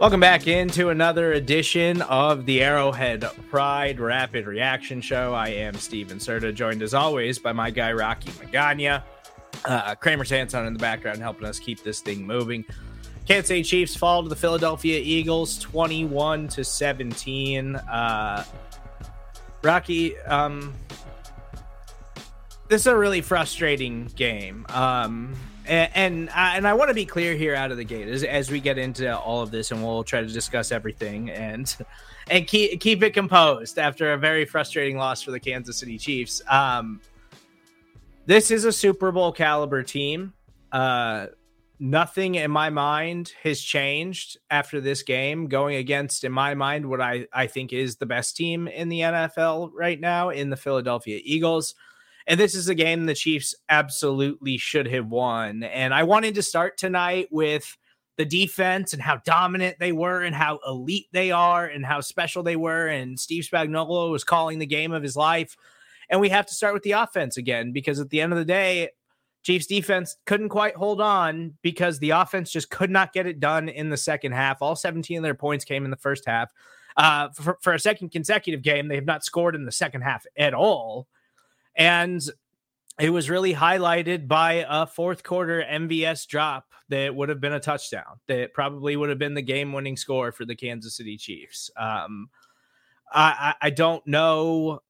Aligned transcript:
Welcome 0.00 0.20
back 0.20 0.46
into 0.46 0.88
another 0.88 1.34
edition 1.34 2.00
of 2.00 2.46
the 2.46 2.62
Arrowhead 2.62 3.22
Pride 3.50 4.00
Rapid 4.00 4.46
Reaction 4.46 5.02
Show. 5.02 5.34
I 5.34 5.48
am 5.48 5.74
Stephen 5.74 6.16
Serda, 6.16 6.54
joined 6.54 6.80
as 6.82 6.94
always 6.94 7.38
by 7.38 7.52
my 7.52 7.70
guy 7.70 7.92
Rocky 7.92 8.30
Magaña. 8.30 9.02
Uh, 9.62 9.94
Kramer 9.96 10.24
Sanson 10.24 10.64
in 10.64 10.72
the 10.72 10.78
background 10.78 11.18
helping 11.18 11.44
us 11.44 11.58
keep 11.58 11.82
this 11.82 12.00
thing 12.00 12.26
moving. 12.26 12.64
Kansas 13.28 13.48
City 13.48 13.62
Chiefs 13.62 13.94
fall 13.94 14.22
to 14.22 14.30
the 14.30 14.36
Philadelphia 14.36 14.98
Eagles 15.04 15.58
21 15.58 16.48
to 16.48 16.64
17. 16.64 17.76
Uh, 17.76 18.44
Rocky, 19.62 20.18
um, 20.20 20.72
this 22.68 22.80
is 22.80 22.86
a 22.86 22.96
really 22.96 23.20
frustrating 23.20 24.06
game. 24.16 24.64
Um, 24.70 25.34
and 25.66 25.90
and, 25.94 26.28
uh, 26.30 26.52
and 26.54 26.66
I 26.66 26.74
want 26.74 26.88
to 26.88 26.94
be 26.94 27.04
clear 27.04 27.34
here 27.34 27.54
out 27.54 27.70
of 27.70 27.76
the 27.76 27.84
gate 27.84 28.08
as, 28.08 28.24
as 28.24 28.50
we 28.50 28.60
get 28.60 28.78
into 28.78 29.16
all 29.16 29.42
of 29.42 29.50
this, 29.50 29.70
and 29.70 29.82
we'll 29.82 30.04
try 30.04 30.20
to 30.20 30.26
discuss 30.26 30.72
everything 30.72 31.30
and 31.30 31.74
and 32.30 32.46
keep 32.46 32.80
keep 32.80 33.02
it 33.02 33.14
composed 33.14 33.78
after 33.78 34.12
a 34.12 34.18
very 34.18 34.44
frustrating 34.44 34.96
loss 34.96 35.22
for 35.22 35.30
the 35.30 35.40
Kansas 35.40 35.78
City 35.78 35.98
Chiefs. 35.98 36.42
Um, 36.48 37.00
this 38.26 38.50
is 38.50 38.64
a 38.64 38.72
Super 38.72 39.10
Bowl 39.12 39.32
caliber 39.32 39.82
team. 39.82 40.32
Uh, 40.70 41.26
nothing 41.80 42.34
in 42.36 42.50
my 42.50 42.68
mind 42.70 43.32
has 43.42 43.60
changed 43.60 44.38
after 44.50 44.80
this 44.80 45.02
game 45.02 45.48
going 45.48 45.76
against 45.76 46.24
in 46.24 46.30
my 46.30 46.54
mind 46.54 46.86
what 46.86 47.00
I, 47.00 47.26
I 47.32 47.46
think 47.46 47.72
is 47.72 47.96
the 47.96 48.06
best 48.06 48.36
team 48.36 48.68
in 48.68 48.90
the 48.90 49.00
NFL 49.00 49.70
right 49.74 49.98
now 49.98 50.28
in 50.28 50.50
the 50.50 50.56
Philadelphia 50.56 51.20
Eagles. 51.24 51.74
And 52.26 52.38
this 52.38 52.54
is 52.54 52.68
a 52.68 52.74
game 52.74 53.06
the 53.06 53.14
Chiefs 53.14 53.54
absolutely 53.68 54.56
should 54.56 54.86
have 54.88 55.08
won. 55.08 55.62
And 55.62 55.94
I 55.94 56.02
wanted 56.02 56.34
to 56.36 56.42
start 56.42 56.76
tonight 56.76 57.28
with 57.30 57.76
the 58.16 58.24
defense 58.24 58.92
and 58.92 59.00
how 59.00 59.16
dominant 59.24 59.78
they 59.78 59.92
were 59.92 60.22
and 60.22 60.34
how 60.34 60.60
elite 60.66 61.06
they 61.12 61.30
are 61.30 61.64
and 61.64 61.86
how 61.86 62.00
special 62.00 62.42
they 62.42 62.56
were. 62.56 62.86
And 62.86 63.18
Steve 63.18 63.48
Spagnuolo 63.50 64.10
was 64.10 64.24
calling 64.24 64.58
the 64.58 64.66
game 64.66 64.92
of 64.92 65.02
his 65.02 65.16
life. 65.16 65.56
And 66.10 66.20
we 66.20 66.28
have 66.28 66.46
to 66.46 66.54
start 66.54 66.74
with 66.74 66.82
the 66.82 66.92
offense 66.92 67.36
again 67.36 67.72
because 67.72 67.98
at 67.98 68.10
the 68.10 68.20
end 68.20 68.32
of 68.32 68.38
the 68.38 68.44
day, 68.44 68.90
Chiefs 69.42 69.66
defense 69.66 70.16
couldn't 70.26 70.50
quite 70.50 70.76
hold 70.76 71.00
on 71.00 71.54
because 71.62 71.98
the 71.98 72.10
offense 72.10 72.50
just 72.50 72.68
could 72.68 72.90
not 72.90 73.12
get 73.12 73.26
it 73.26 73.40
done 73.40 73.68
in 73.68 73.88
the 73.88 73.96
second 73.96 74.32
half. 74.32 74.60
All 74.60 74.76
17 74.76 75.16
of 75.16 75.22
their 75.22 75.34
points 75.34 75.64
came 75.64 75.84
in 75.84 75.90
the 75.90 75.96
first 75.96 76.26
half. 76.26 76.52
Uh, 76.96 77.30
for, 77.30 77.56
for 77.62 77.72
a 77.72 77.78
second 77.78 78.10
consecutive 78.10 78.62
game, 78.62 78.88
they 78.88 78.96
have 78.96 79.06
not 79.06 79.24
scored 79.24 79.54
in 79.54 79.64
the 79.64 79.72
second 79.72 80.02
half 80.02 80.26
at 80.36 80.52
all. 80.52 81.08
And 81.76 82.22
it 82.98 83.10
was 83.10 83.30
really 83.30 83.54
highlighted 83.54 84.28
by 84.28 84.66
a 84.68 84.86
fourth 84.86 85.22
quarter 85.22 85.64
MVS 85.68 86.26
drop 86.26 86.66
that 86.90 87.14
would 87.14 87.28
have 87.28 87.40
been 87.40 87.52
a 87.52 87.60
touchdown 87.60 88.20
that 88.26 88.52
probably 88.52 88.96
would 88.96 89.08
have 89.08 89.18
been 89.18 89.34
the 89.34 89.42
game 89.42 89.72
winning 89.72 89.96
score 89.96 90.32
for 90.32 90.44
the 90.44 90.56
Kansas 90.56 90.96
City 90.96 91.16
Chiefs. 91.16 91.70
Um, 91.76 92.28
I, 93.12 93.54
I 93.60 93.70
don't 93.70 94.06
know. 94.06 94.80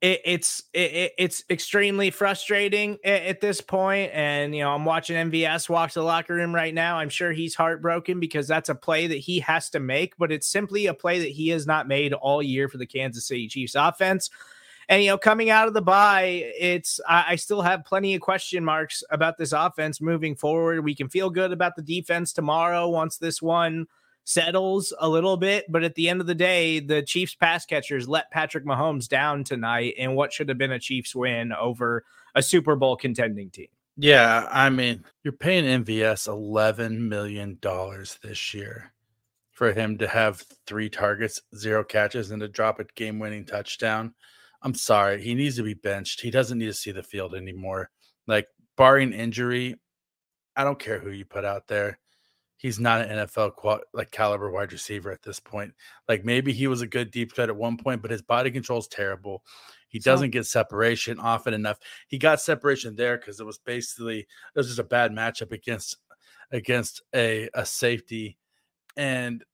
It, 0.00 0.20
it's 0.24 0.62
it, 0.74 1.12
it's 1.16 1.44
extremely 1.48 2.10
frustrating 2.10 2.98
at, 3.02 3.22
at, 3.22 3.40
this 3.40 3.62
point, 3.62 4.10
and 4.12 4.54
you 4.54 4.62
know 4.62 4.72
I'm 4.72 4.84
watching 4.84 5.16
MVS 5.30 5.68
walk 5.70 5.92
to 5.92 6.00
the 6.00 6.04
locker 6.04 6.34
room 6.34 6.54
right 6.54 6.74
now. 6.74 6.98
I'm 6.98 7.08
sure 7.08 7.32
he's 7.32 7.54
heartbroken 7.54 8.20
because 8.20 8.46
that's 8.46 8.68
a 8.68 8.74
play 8.74 9.06
that 9.06 9.16
he 9.16 9.40
has 9.40 9.70
to 9.70 9.80
make, 9.80 10.16
but 10.18 10.30
it's 10.30 10.46
simply 10.46 10.86
a 10.86 10.94
play 10.94 11.20
that 11.20 11.30
he 11.30 11.48
has 11.48 11.66
not 11.66 11.88
made 11.88 12.12
all 12.12 12.42
year 12.42 12.68
for 12.68 12.76
the 12.76 12.86
Kansas 12.86 13.26
City 13.26 13.48
Chiefs 13.48 13.74
offense. 13.74 14.28
And 14.88 15.02
you 15.02 15.10
know, 15.10 15.18
coming 15.18 15.50
out 15.50 15.68
of 15.68 15.74
the 15.74 15.82
bye, 15.82 16.52
it's 16.58 17.00
I, 17.08 17.24
I, 17.30 17.36
still 17.36 17.62
have 17.62 17.84
plenty 17.84 18.14
of 18.14 18.20
question 18.20 18.64
marks 18.64 19.02
about 19.10 19.36
this 19.36 19.52
offense 19.52 20.00
moving 20.00 20.36
forward. 20.36 20.84
We 20.84 20.94
can 20.94 21.08
feel 21.08 21.28
good 21.28 21.52
about 21.52 21.74
the 21.74 21.82
defense 21.82 22.32
tomorrow 22.32 22.88
once 22.88 23.18
this 23.18 23.42
one 23.42 23.86
settles 24.22 24.92
a 24.98 25.08
little 25.08 25.36
bit, 25.36 25.64
but 25.68 25.84
at 25.84 25.94
the 25.94 26.08
end 26.08 26.20
of 26.20 26.26
the 26.26 26.34
day, 26.34 26.80
the 26.80 27.02
Chiefs 27.02 27.34
pass 27.34 27.64
catchers 27.64 28.08
let 28.08 28.30
Patrick 28.30 28.64
Mahomes 28.64 29.08
down 29.08 29.44
tonight 29.44 29.94
in 29.96 30.14
what 30.14 30.32
should 30.32 30.48
have 30.48 30.58
been 30.58 30.72
a 30.72 30.78
Chiefs 30.78 31.14
win 31.14 31.52
over 31.52 32.04
a 32.34 32.42
Super 32.42 32.76
Bowl 32.76 32.96
contending 32.96 33.50
team. 33.50 33.68
Yeah, 33.96 34.46
I 34.50 34.68
mean, 34.68 35.04
you're 35.24 35.32
paying 35.32 35.84
MVS 35.84 36.28
eleven 36.28 37.08
million 37.08 37.58
dollars 37.60 38.18
this 38.22 38.52
year 38.52 38.92
for 39.52 39.72
him 39.72 39.96
to 39.98 40.06
have 40.06 40.44
three 40.66 40.90
targets, 40.90 41.40
zero 41.56 41.82
catches, 41.82 42.30
and 42.30 42.42
to 42.42 42.48
drop 42.48 42.78
a 42.78 42.84
game-winning 42.94 43.46
touchdown. 43.46 44.12
I'm 44.66 44.74
sorry, 44.74 45.22
he 45.22 45.36
needs 45.36 45.54
to 45.56 45.62
be 45.62 45.74
benched. 45.74 46.20
He 46.20 46.32
doesn't 46.32 46.58
need 46.58 46.66
to 46.66 46.74
see 46.74 46.90
the 46.90 47.04
field 47.04 47.36
anymore. 47.36 47.88
Like 48.26 48.48
barring 48.76 49.12
injury, 49.12 49.76
I 50.56 50.64
don't 50.64 50.80
care 50.80 50.98
who 50.98 51.12
you 51.12 51.24
put 51.24 51.44
out 51.44 51.68
there. 51.68 52.00
He's 52.56 52.80
not 52.80 53.02
an 53.02 53.16
NFL 53.16 53.54
qual- 53.54 53.84
like 53.94 54.10
caliber 54.10 54.50
wide 54.50 54.72
receiver 54.72 55.12
at 55.12 55.22
this 55.22 55.38
point. 55.38 55.72
Like 56.08 56.24
maybe 56.24 56.52
he 56.52 56.66
was 56.66 56.80
a 56.80 56.86
good 56.88 57.12
deep 57.12 57.32
threat 57.32 57.48
at 57.48 57.54
one 57.54 57.76
point, 57.76 58.02
but 58.02 58.10
his 58.10 58.22
body 58.22 58.50
control 58.50 58.80
is 58.80 58.88
terrible. 58.88 59.44
He 59.86 60.00
so, 60.00 60.10
doesn't 60.10 60.30
get 60.30 60.46
separation 60.46 61.20
often 61.20 61.54
enough. 61.54 61.78
He 62.08 62.18
got 62.18 62.40
separation 62.40 62.96
there 62.96 63.18
because 63.18 63.38
it 63.38 63.46
was 63.46 63.58
basically 63.58 64.18
it 64.18 64.26
was 64.56 64.66
just 64.66 64.80
a 64.80 64.84
bad 64.84 65.12
matchup 65.12 65.52
against 65.52 65.96
against 66.50 67.02
a 67.14 67.48
a 67.54 67.64
safety, 67.64 68.36
and 68.96 69.44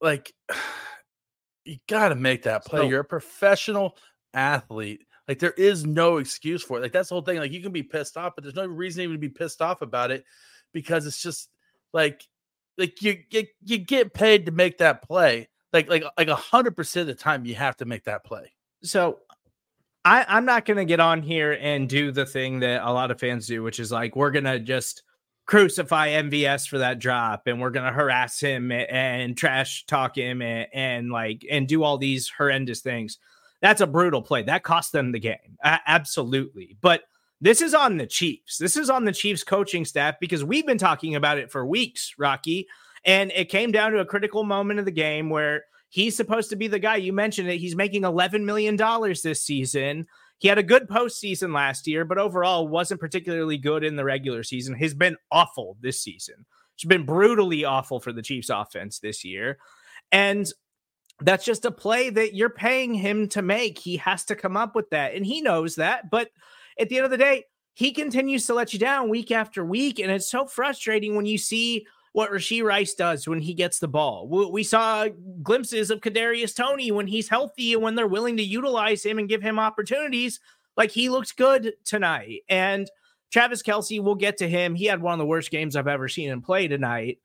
like 0.00 0.32
you 1.64 1.78
got 1.88 2.10
to 2.10 2.14
make 2.14 2.44
that 2.44 2.64
play. 2.64 2.82
So, 2.82 2.88
You're 2.88 3.00
a 3.00 3.04
professional 3.04 3.96
athlete. 4.34 5.02
Like 5.28 5.38
there 5.38 5.52
is 5.52 5.86
no 5.86 6.16
excuse 6.16 6.62
for 6.62 6.78
it. 6.78 6.80
Like 6.80 6.92
that's 6.92 7.08
the 7.08 7.14
whole 7.14 7.22
thing. 7.22 7.38
Like 7.38 7.52
you 7.52 7.62
can 7.62 7.72
be 7.72 7.82
pissed 7.82 8.16
off, 8.16 8.32
but 8.34 8.42
there's 8.42 8.56
no 8.56 8.66
reason 8.66 9.02
even 9.02 9.14
to 9.14 9.20
be 9.20 9.28
pissed 9.28 9.62
off 9.62 9.82
about 9.82 10.10
it 10.10 10.24
because 10.72 11.06
it's 11.06 11.22
just 11.22 11.48
like 11.92 12.26
like 12.76 13.00
you 13.02 13.18
you, 13.30 13.46
you 13.64 13.78
get 13.78 14.12
paid 14.12 14.46
to 14.46 14.52
make 14.52 14.78
that 14.78 15.02
play. 15.02 15.48
Like 15.72 15.88
like 15.88 16.04
like 16.18 16.28
a 16.28 16.34
hundred 16.34 16.76
percent 16.76 17.08
of 17.08 17.16
the 17.16 17.22
time 17.22 17.44
you 17.44 17.54
have 17.54 17.76
to 17.76 17.84
make 17.84 18.04
that 18.04 18.24
play. 18.24 18.52
So 18.82 19.20
I, 20.04 20.24
I'm 20.26 20.46
not 20.46 20.64
gonna 20.64 20.84
get 20.84 20.98
on 20.98 21.22
here 21.22 21.52
and 21.52 21.88
do 21.88 22.10
the 22.10 22.26
thing 22.26 22.60
that 22.60 22.82
a 22.82 22.92
lot 22.92 23.10
of 23.10 23.20
fans 23.20 23.46
do, 23.46 23.62
which 23.62 23.78
is 23.78 23.92
like 23.92 24.16
we're 24.16 24.30
gonna 24.30 24.58
just 24.58 25.02
crucify 25.46 26.08
MVS 26.08 26.68
for 26.68 26.78
that 26.78 26.98
drop 26.98 27.46
and 27.46 27.60
we're 27.60 27.70
gonna 27.70 27.92
harass 27.92 28.40
him 28.40 28.72
and, 28.72 28.90
and 28.90 29.36
trash 29.36 29.84
talk 29.86 30.16
him 30.16 30.42
and, 30.42 30.66
and 30.72 31.10
like 31.10 31.44
and 31.50 31.68
do 31.68 31.82
all 31.82 31.98
these 31.98 32.28
horrendous 32.28 32.80
things 32.80 33.18
that's 33.60 33.80
a 33.80 33.86
brutal 33.86 34.22
play. 34.22 34.42
That 34.42 34.62
cost 34.62 34.92
them 34.92 35.12
the 35.12 35.20
game. 35.20 35.58
absolutely. 35.62 36.76
But 36.80 37.02
this 37.40 37.62
is 37.62 37.74
on 37.74 37.96
the 37.96 38.06
Chiefs. 38.06 38.58
This 38.58 38.76
is 38.76 38.90
on 38.90 39.04
the 39.04 39.12
Chiefs 39.12 39.44
coaching 39.44 39.84
staff 39.84 40.16
because 40.20 40.44
we've 40.44 40.66
been 40.66 40.78
talking 40.78 41.14
about 41.14 41.38
it 41.38 41.50
for 41.50 41.64
weeks, 41.64 42.14
Rocky. 42.18 42.66
And 43.04 43.32
it 43.34 43.48
came 43.48 43.72
down 43.72 43.92
to 43.92 44.00
a 44.00 44.04
critical 44.04 44.44
moment 44.44 44.78
of 44.78 44.84
the 44.84 44.90
game 44.90 45.30
where 45.30 45.64
he's 45.88 46.16
supposed 46.16 46.50
to 46.50 46.56
be 46.56 46.68
the 46.68 46.78
guy. 46.78 46.96
You 46.96 47.12
mentioned 47.12 47.48
it. 47.48 47.58
He's 47.58 47.76
making 47.76 48.02
$11 48.02 48.44
million 48.44 48.76
this 48.76 49.42
season. 49.42 50.06
He 50.38 50.48
had 50.48 50.58
a 50.58 50.62
good 50.62 50.88
postseason 50.88 51.54
last 51.54 51.86
year, 51.86 52.04
but 52.04 52.18
overall 52.18 52.68
wasn't 52.68 53.00
particularly 53.00 53.58
good 53.58 53.84
in 53.84 53.96
the 53.96 54.04
regular 54.04 54.42
season. 54.42 54.74
Has 54.74 54.94
been 54.94 55.16
awful 55.30 55.76
this 55.80 56.00
season. 56.00 56.46
It's 56.74 56.84
been 56.84 57.04
brutally 57.04 57.64
awful 57.64 58.00
for 58.00 58.12
the 58.12 58.22
Chiefs 58.22 58.48
offense 58.48 58.98
this 59.00 59.22
year. 59.22 59.58
And 60.12 60.50
that's 61.22 61.44
just 61.44 61.64
a 61.64 61.70
play 61.70 62.10
that 62.10 62.34
you're 62.34 62.50
paying 62.50 62.94
him 62.94 63.28
to 63.28 63.42
make. 63.42 63.78
He 63.78 63.96
has 63.98 64.24
to 64.26 64.36
come 64.36 64.56
up 64.56 64.74
with 64.74 64.90
that. 64.90 65.14
And 65.14 65.24
he 65.24 65.40
knows 65.40 65.76
that. 65.76 66.10
But 66.10 66.30
at 66.78 66.88
the 66.88 66.96
end 66.96 67.04
of 67.04 67.10
the 67.10 67.18
day, 67.18 67.44
he 67.74 67.92
continues 67.92 68.46
to 68.46 68.54
let 68.54 68.72
you 68.72 68.78
down 68.78 69.08
week 69.08 69.30
after 69.30 69.64
week. 69.64 69.98
And 69.98 70.10
it's 70.10 70.30
so 70.30 70.46
frustrating 70.46 71.14
when 71.14 71.26
you 71.26 71.38
see 71.38 71.86
what 72.12 72.30
Rashee 72.30 72.64
Rice 72.64 72.94
does 72.94 73.28
when 73.28 73.40
he 73.40 73.54
gets 73.54 73.78
the 73.78 73.88
ball. 73.88 74.26
We 74.28 74.64
saw 74.64 75.06
glimpses 75.42 75.90
of 75.90 76.00
Kadarius 76.00 76.56
Toney 76.56 76.90
when 76.90 77.06
he's 77.06 77.28
healthy 77.28 77.74
and 77.74 77.82
when 77.82 77.94
they're 77.94 78.06
willing 78.06 78.36
to 78.38 78.42
utilize 78.42 79.04
him 79.04 79.18
and 79.18 79.28
give 79.28 79.42
him 79.42 79.58
opportunities. 79.58 80.40
Like 80.76 80.90
he 80.90 81.08
looked 81.08 81.36
good 81.36 81.74
tonight. 81.84 82.42
And 82.48 82.90
Travis 83.30 83.62
Kelce, 83.62 84.02
we'll 84.02 84.16
get 84.16 84.38
to 84.38 84.48
him. 84.48 84.74
He 84.74 84.86
had 84.86 85.00
one 85.00 85.12
of 85.12 85.18
the 85.18 85.26
worst 85.26 85.52
games 85.52 85.76
I've 85.76 85.86
ever 85.86 86.08
seen 86.08 86.30
him 86.30 86.42
play 86.42 86.66
tonight. 86.66 87.18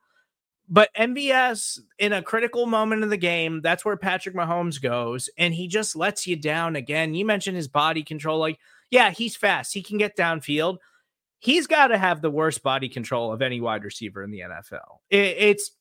But 0.68 0.90
MVS 0.96 1.80
in 2.00 2.14
a 2.14 2.24
critical 2.24 2.66
moment 2.66 3.04
of 3.04 3.10
the 3.10 3.18
game, 3.18 3.62
that's 3.62 3.86
where 3.86 3.98
Patrick 3.98 4.36
Mahomes 4.36 4.82
goes, 4.82 5.30
and 5.38 5.54
he 5.54 5.68
just 5.68 5.96
lets 5.96 6.26
you 6.26 6.36
down 6.36 6.76
again. 6.76 7.14
You 7.14 7.26
mentioned 7.26 7.56
his 7.56 7.68
body 7.68 8.04
control. 8.04 8.40
Like, 8.40 8.60
yeah, 8.90 9.12
he's 9.12 9.36
fast, 9.36 9.74
he 9.74 9.84
can 9.84 9.98
get 9.98 10.18
downfield. 10.18 10.78
He's 11.40 11.68
got 11.68 11.88
to 11.88 11.98
have 11.98 12.22
the 12.22 12.32
worst 12.32 12.64
body 12.64 12.90
control 12.90 13.32
of 13.32 13.44
any 13.44 13.62
wide 13.62 13.84
receiver 13.84 14.24
in 14.24 14.32
the 14.32 14.40
NFL. 14.40 15.00
It, 15.12 15.36
it's 15.38 15.72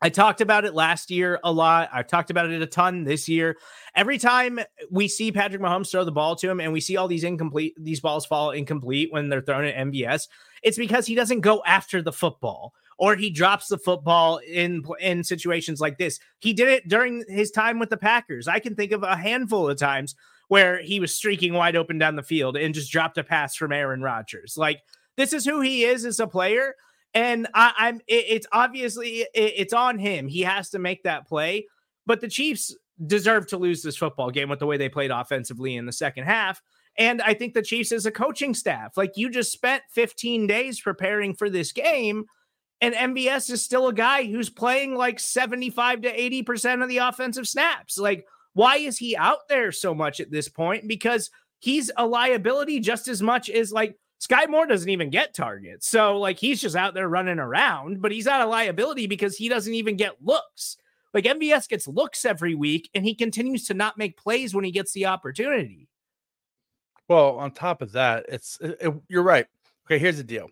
I 0.00 0.10
talked 0.10 0.40
about 0.40 0.64
it 0.64 0.74
last 0.74 1.10
year 1.10 1.40
a 1.42 1.50
lot. 1.50 1.90
I've 1.92 2.06
talked 2.06 2.30
about 2.30 2.50
it 2.50 2.62
a 2.62 2.66
ton 2.66 3.02
this 3.02 3.28
year. 3.28 3.56
Every 3.96 4.18
time 4.18 4.60
we 4.90 5.08
see 5.08 5.32
Patrick 5.32 5.60
Mahomes 5.60 5.90
throw 5.90 6.04
the 6.04 6.12
ball 6.12 6.36
to 6.36 6.48
him 6.48 6.60
and 6.60 6.72
we 6.72 6.80
see 6.80 6.96
all 6.96 7.08
these 7.08 7.24
incomplete, 7.24 7.74
these 7.76 7.98
balls 8.00 8.24
fall 8.24 8.52
incomplete 8.52 9.12
when 9.12 9.28
they're 9.28 9.42
thrown 9.42 9.64
at 9.64 9.74
MVS, 9.74 10.28
it's 10.62 10.78
because 10.78 11.06
he 11.06 11.16
doesn't 11.16 11.40
go 11.40 11.62
after 11.66 12.00
the 12.00 12.12
football 12.12 12.74
or 12.98 13.14
he 13.14 13.30
drops 13.30 13.68
the 13.68 13.78
football 13.78 14.38
in 14.38 14.84
in 15.00 15.24
situations 15.24 15.80
like 15.80 15.98
this. 15.98 16.18
He 16.40 16.52
did 16.52 16.68
it 16.68 16.88
during 16.88 17.24
his 17.28 17.50
time 17.50 17.78
with 17.78 17.90
the 17.90 17.96
Packers. 17.96 18.48
I 18.48 18.58
can 18.58 18.74
think 18.74 18.92
of 18.92 19.02
a 19.02 19.16
handful 19.16 19.68
of 19.68 19.78
times 19.78 20.14
where 20.48 20.82
he 20.82 20.98
was 20.98 21.14
streaking 21.14 21.52
wide 21.54 21.76
open 21.76 21.98
down 21.98 22.16
the 22.16 22.22
field 22.22 22.56
and 22.56 22.74
just 22.74 22.90
dropped 22.90 23.18
a 23.18 23.24
pass 23.24 23.54
from 23.54 23.72
Aaron 23.72 24.02
Rodgers. 24.02 24.56
Like 24.56 24.82
this 25.16 25.32
is 25.32 25.44
who 25.44 25.60
he 25.60 25.84
is 25.84 26.04
as 26.04 26.20
a 26.20 26.26
player. 26.26 26.74
And 27.14 27.48
I, 27.54 27.88
am 27.88 27.96
it, 28.06 28.24
it's 28.28 28.46
obviously 28.52 29.20
it, 29.20 29.28
it's 29.34 29.72
on 29.72 29.98
him. 29.98 30.28
He 30.28 30.42
has 30.42 30.70
to 30.70 30.78
make 30.78 31.04
that 31.04 31.26
play. 31.26 31.66
But 32.06 32.20
the 32.20 32.28
Chiefs 32.28 32.74
deserve 33.06 33.46
to 33.48 33.58
lose 33.58 33.82
this 33.82 33.96
football 33.96 34.30
game 34.30 34.48
with 34.48 34.58
the 34.58 34.66
way 34.66 34.76
they 34.76 34.88
played 34.88 35.10
offensively 35.10 35.76
in 35.76 35.86
the 35.86 35.92
second 35.92 36.24
half. 36.24 36.60
And 36.96 37.22
I 37.22 37.34
think 37.34 37.54
the 37.54 37.62
Chiefs 37.62 37.92
as 37.92 38.06
a 38.06 38.10
coaching 38.10 38.54
staff, 38.54 38.96
like 38.96 39.16
you 39.16 39.30
just 39.30 39.52
spent 39.52 39.84
15 39.90 40.46
days 40.48 40.80
preparing 40.80 41.34
for 41.34 41.48
this 41.48 41.70
game. 41.70 42.24
And 42.80 42.94
MVS 42.94 43.50
is 43.50 43.62
still 43.62 43.88
a 43.88 43.92
guy 43.92 44.24
who's 44.24 44.50
playing 44.50 44.94
like 44.94 45.18
75 45.18 46.02
to 46.02 46.16
80% 46.16 46.82
of 46.82 46.88
the 46.88 46.98
offensive 46.98 47.48
snaps. 47.48 47.98
Like, 47.98 48.26
why 48.54 48.76
is 48.76 48.98
he 48.98 49.16
out 49.16 49.48
there 49.48 49.72
so 49.72 49.94
much 49.94 50.20
at 50.20 50.30
this 50.30 50.48
point? 50.48 50.86
Because 50.86 51.30
he's 51.58 51.90
a 51.96 52.06
liability 52.06 52.80
just 52.80 53.08
as 53.08 53.20
much 53.20 53.50
as 53.50 53.72
like 53.72 53.98
Skyy 54.20 54.48
Moore 54.48 54.66
doesn't 54.66 54.88
even 54.88 55.10
get 55.10 55.34
targets. 55.34 55.88
So 55.88 56.18
like 56.18 56.38
he's 56.38 56.60
just 56.60 56.76
out 56.76 56.94
there 56.94 57.08
running 57.08 57.38
around, 57.38 58.02
but 58.02 58.12
he's 58.12 58.26
not 58.26 58.40
a 58.40 58.46
liability 58.46 59.06
because 59.06 59.36
he 59.36 59.48
doesn't 59.48 59.74
even 59.74 59.96
get 59.96 60.22
looks. 60.22 60.76
Like 61.14 61.24
MVS 61.24 61.68
gets 61.68 61.88
looks 61.88 62.24
every 62.24 62.54
week 62.54 62.90
and 62.94 63.04
he 63.04 63.14
continues 63.14 63.64
to 63.66 63.74
not 63.74 63.98
make 63.98 64.16
plays 64.16 64.54
when 64.54 64.64
he 64.64 64.70
gets 64.70 64.92
the 64.92 65.06
opportunity. 65.06 65.88
Well, 67.08 67.38
on 67.38 67.52
top 67.52 67.80
of 67.80 67.92
that, 67.92 68.26
it's 68.28 68.58
it, 68.60 68.76
it, 68.80 68.94
you're 69.08 69.22
right. 69.22 69.46
Okay, 69.86 69.98
here's 69.98 70.18
the 70.18 70.24
deal. 70.24 70.50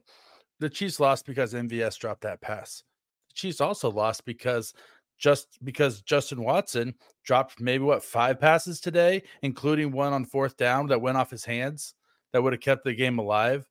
The 0.61 0.71
Chiefs 0.71 1.01
lost 1.01 1.27
because 1.27 1.53
MVS 1.53 1.99
dropped 1.99 2.23
that 2.23 2.41
pass. 2.41 2.83
The 3.29 3.35
Chiefs 3.35 3.61
also 3.61 3.91
lost 3.91 4.25
because 4.25 4.73
just 5.19 5.49
because 5.65 6.03
Justin 6.03 6.43
Watson 6.43 6.95
dropped 7.25 7.61
maybe 7.61 7.85
what 7.85 8.05
five 8.05 8.39
passes 8.41 8.81
today, 8.81 9.23
including 9.43 9.93
one 9.93 10.13
on 10.13 10.25
fourth 10.25 10.57
down 10.57 10.87
that 10.89 11.01
went 11.01 11.17
off 11.17 11.31
his 11.31 11.45
hands 11.45 11.95
that 12.33 12.43
would 12.43 12.53
have 12.53 12.61
kept 12.61 12.85
the 12.85 12.95
game 12.95 13.19
alive. 13.19 13.67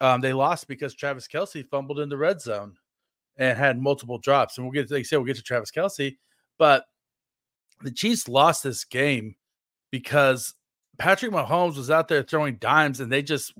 Um, 0.00 0.20
they 0.20 0.32
lost 0.32 0.68
because 0.68 0.94
Travis 0.94 1.28
Kelce 1.28 1.66
fumbled 1.68 2.00
in 2.00 2.08
the 2.08 2.16
red 2.16 2.40
zone 2.40 2.76
and 3.36 3.58
had 3.58 3.80
multiple 3.80 4.18
drops. 4.18 4.56
And 4.56 4.66
we'll 4.66 4.72
get, 4.72 4.90
like 4.90 5.00
I 5.00 5.02
said, 5.02 5.16
we'll 5.16 5.26
get 5.26 5.36
to 5.36 5.42
Travis 5.42 5.70
Kelce, 5.70 6.16
but 6.58 6.84
the 7.82 7.90
Chiefs 7.90 8.28
lost 8.28 8.62
this 8.62 8.84
game 8.84 9.36
because 9.90 10.54
Patrick 10.98 11.32
Mahomes 11.32 11.76
was 11.76 11.90
out 11.90 12.08
there 12.08 12.22
throwing 12.22 12.56
dimes 12.56 13.00
and 13.00 13.12
they 13.12 13.22
just 13.22 13.52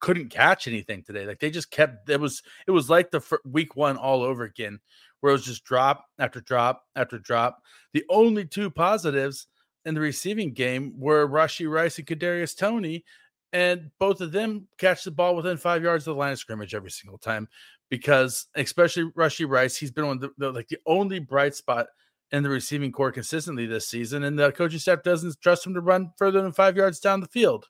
couldn't 0.00 0.30
catch 0.30 0.68
anything 0.68 1.02
today. 1.02 1.26
Like 1.26 1.40
they 1.40 1.50
just 1.50 1.70
kept 1.70 2.08
it 2.08 2.20
was 2.20 2.42
it 2.66 2.70
was 2.70 2.88
like 2.88 3.10
the 3.10 3.22
week 3.44 3.76
one 3.76 3.96
all 3.96 4.22
over 4.22 4.44
again, 4.44 4.78
where 5.20 5.30
it 5.30 5.34
was 5.34 5.44
just 5.44 5.64
drop 5.64 6.04
after 6.18 6.40
drop 6.40 6.84
after 6.94 7.18
drop. 7.18 7.62
The 7.92 8.04
only 8.08 8.44
two 8.44 8.70
positives 8.70 9.46
in 9.84 9.94
the 9.94 10.00
receiving 10.00 10.52
game 10.52 10.94
were 10.98 11.28
Rashee 11.28 11.70
Rice 11.70 11.98
and 11.98 12.06
Kadarius 12.06 12.56
Toney, 12.56 13.04
and 13.52 13.90
both 13.98 14.20
of 14.20 14.32
them 14.32 14.68
catch 14.78 15.04
the 15.04 15.10
ball 15.10 15.36
within 15.36 15.56
five 15.56 15.82
yards 15.82 16.06
of 16.06 16.14
the 16.14 16.18
line 16.18 16.32
of 16.32 16.38
scrimmage 16.38 16.74
every 16.74 16.90
single 16.90 17.18
time. 17.18 17.48
Because 17.88 18.46
especially 18.56 19.10
Rashee 19.12 19.48
Rice, 19.48 19.76
he's 19.76 19.92
been 19.92 20.04
on 20.04 20.18
the 20.38 20.52
like 20.52 20.68
the 20.68 20.78
only 20.86 21.18
bright 21.20 21.54
spot 21.54 21.86
in 22.32 22.42
the 22.42 22.48
receiving 22.48 22.90
corps 22.90 23.12
consistently 23.12 23.66
this 23.66 23.88
season, 23.88 24.24
and 24.24 24.38
the 24.38 24.50
coaching 24.52 24.80
staff 24.80 25.02
doesn't 25.02 25.40
trust 25.40 25.66
him 25.66 25.74
to 25.74 25.80
run 25.80 26.12
further 26.18 26.42
than 26.42 26.52
five 26.52 26.76
yards 26.76 26.98
down 26.98 27.20
the 27.20 27.28
field. 27.28 27.66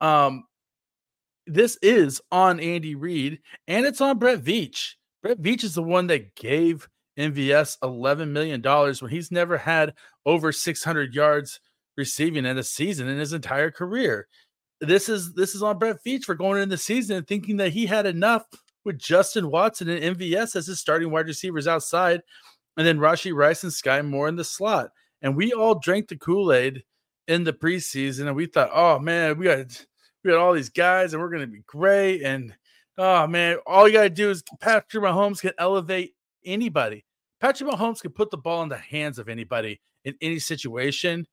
Um, 0.00 0.44
this 1.46 1.78
is 1.82 2.20
on 2.30 2.60
Andy 2.60 2.94
Reid 2.94 3.40
and 3.66 3.86
it's 3.86 4.00
on 4.00 4.18
Brett 4.18 4.42
Veach. 4.42 4.94
Brett 5.22 5.40
Veach 5.40 5.64
is 5.64 5.74
the 5.74 5.82
one 5.82 6.06
that 6.08 6.34
gave 6.34 6.88
MVS 7.18 7.78
$11 7.80 8.28
million 8.28 8.62
when 8.62 9.10
he's 9.10 9.30
never 9.30 9.56
had 9.56 9.94
over 10.24 10.52
600 10.52 11.14
yards 11.14 11.60
receiving 11.96 12.46
in 12.46 12.58
a 12.58 12.62
season 12.62 13.08
in 13.08 13.18
his 13.18 13.32
entire 13.32 13.70
career. 13.70 14.28
This 14.80 15.08
is 15.08 15.34
this 15.34 15.54
is 15.54 15.62
on 15.62 15.78
Brett 15.78 15.98
Veach 16.04 16.24
for 16.24 16.34
going 16.34 16.60
in 16.60 16.68
the 16.68 16.76
season 16.76 17.16
and 17.16 17.26
thinking 17.26 17.56
that 17.58 17.72
he 17.72 17.86
had 17.86 18.06
enough 18.06 18.44
with 18.84 18.98
Justin 18.98 19.50
Watson 19.50 19.88
and 19.88 20.16
MVS 20.18 20.56
as 20.56 20.66
his 20.66 20.80
starting 20.80 21.10
wide 21.10 21.26
receivers 21.26 21.68
outside, 21.68 22.20
and 22.76 22.84
then 22.84 22.98
Rashee 22.98 23.34
Rice 23.34 23.62
and 23.62 23.72
Skyy 23.72 24.04
Moore 24.04 24.26
in 24.26 24.34
the 24.34 24.42
slot. 24.42 24.90
And 25.20 25.36
we 25.36 25.52
all 25.52 25.78
drank 25.78 26.08
the 26.08 26.16
Kool-Aid 26.16 26.82
in 27.28 27.44
the 27.44 27.52
preseason, 27.52 28.26
and 28.26 28.34
we 28.34 28.46
thought, 28.46 28.70
oh 28.72 28.98
man, 28.98 29.38
we 29.38 29.44
got 29.44 29.86
we 30.22 30.30
got 30.30 30.40
all 30.40 30.52
these 30.52 30.70
guys 30.70 31.12
and 31.12 31.22
we're 31.22 31.30
going 31.30 31.42
to 31.42 31.46
be 31.46 31.62
great. 31.66 32.22
And 32.22 32.54
oh 32.98 33.26
man, 33.26 33.58
all 33.66 33.86
you 33.86 33.94
got 33.94 34.02
to 34.02 34.10
do 34.10 34.30
is 34.30 34.42
Patrick 34.60 35.02
Mahomes 35.02 35.40
can 35.40 35.52
elevate 35.58 36.14
anybody. 36.44 37.04
Patrick 37.40 37.70
Mahomes 37.70 38.00
can 38.00 38.12
put 38.12 38.30
the 38.30 38.36
ball 38.36 38.62
in 38.62 38.68
the 38.68 38.76
hands 38.76 39.18
of 39.18 39.28
anybody 39.28 39.80
in 40.04 40.14
any 40.20 40.38
situation. 40.38 41.26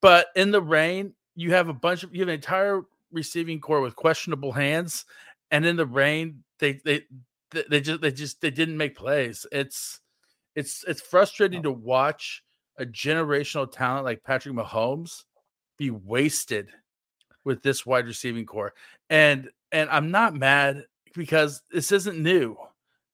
But 0.00 0.26
in 0.36 0.50
the 0.50 0.62
rain, 0.62 1.14
you 1.34 1.52
have 1.52 1.68
a 1.68 1.74
bunch 1.74 2.02
of 2.02 2.14
you 2.14 2.20
have 2.20 2.28
an 2.28 2.34
entire 2.34 2.82
receiving 3.12 3.60
corps 3.60 3.80
with 3.80 3.96
questionable 3.96 4.52
hands, 4.52 5.04
and 5.50 5.64
in 5.64 5.76
the 5.76 5.86
rain, 5.86 6.44
they 6.58 6.80
they 6.84 7.02
they 7.50 7.80
just 7.80 8.00
they 8.00 8.10
just 8.10 8.40
they 8.40 8.50
didn't 8.50 8.76
make 8.76 8.96
plays. 8.96 9.46
It's 9.50 10.00
it's 10.54 10.84
it's 10.86 11.00
frustrating 11.00 11.60
oh. 11.60 11.62
to 11.62 11.72
watch 11.72 12.42
a 12.78 12.84
generational 12.84 13.70
talent 13.70 14.04
like 14.04 14.22
Patrick 14.24 14.54
Mahomes 14.54 15.24
be 15.78 15.90
wasted 15.90 16.68
with 17.48 17.62
this 17.62 17.86
wide 17.86 18.06
receiving 18.06 18.44
corps. 18.44 18.74
And 19.08 19.48
and 19.72 19.88
I'm 19.88 20.10
not 20.10 20.34
mad 20.34 20.84
because 21.14 21.62
this 21.72 21.90
isn't 21.90 22.22
new. 22.22 22.56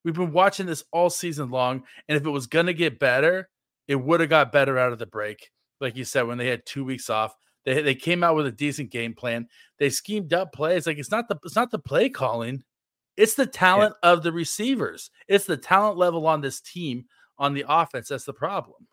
We've 0.04 0.12
been 0.12 0.32
watching 0.32 0.66
this 0.66 0.84
all 0.92 1.08
season 1.08 1.50
long. 1.50 1.84
And 2.08 2.16
if 2.16 2.26
it 2.26 2.30
was 2.30 2.48
gonna 2.48 2.72
get 2.72 2.98
better, 2.98 3.48
it 3.86 3.94
would 3.94 4.18
have 4.18 4.28
got 4.28 4.52
better 4.52 4.76
out 4.76 4.92
of 4.92 4.98
the 4.98 5.06
break. 5.06 5.50
Like 5.80 5.96
you 5.96 6.04
said, 6.04 6.26
when 6.26 6.36
they 6.36 6.48
had 6.48 6.66
two 6.66 6.84
weeks 6.84 7.08
off. 7.08 7.34
They, 7.64 7.80
they 7.80 7.94
came 7.94 8.22
out 8.22 8.34
with 8.34 8.46
a 8.46 8.52
decent 8.52 8.90
game 8.90 9.14
plan. 9.14 9.48
They 9.78 9.88
schemed 9.88 10.34
up 10.34 10.52
plays. 10.52 10.86
Like 10.86 10.98
it's 10.98 11.12
not 11.12 11.28
the 11.28 11.38
it's 11.44 11.56
not 11.56 11.70
the 11.70 11.78
play 11.78 12.10
calling, 12.10 12.62
it's 13.16 13.34
the 13.34 13.46
talent 13.46 13.94
yeah. 14.02 14.10
of 14.10 14.22
the 14.22 14.32
receivers. 14.32 15.10
It's 15.28 15.46
the 15.46 15.56
talent 15.56 15.96
level 15.96 16.26
on 16.26 16.40
this 16.40 16.60
team 16.60 17.04
on 17.38 17.54
the 17.54 17.64
offense. 17.68 18.08
That's 18.08 18.24
the 18.24 18.34
problem. 18.34 18.86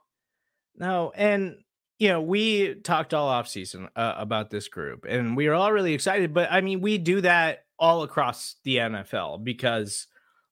No, 0.77 1.11
and 1.15 1.57
you 2.01 2.07
know, 2.07 2.19
we 2.19 2.73
talked 2.73 3.13
all 3.13 3.27
off 3.27 3.47
season 3.47 3.87
uh, 3.95 4.15
about 4.17 4.49
this 4.49 4.67
group 4.67 5.05
and 5.07 5.37
we 5.37 5.47
were 5.47 5.53
all 5.53 5.71
really 5.71 5.93
excited. 5.93 6.33
But 6.33 6.51
I 6.51 6.59
mean, 6.61 6.81
we 6.81 6.97
do 6.97 7.21
that 7.21 7.65
all 7.77 8.01
across 8.01 8.55
the 8.63 8.77
NFL 8.77 9.43
because 9.43 10.07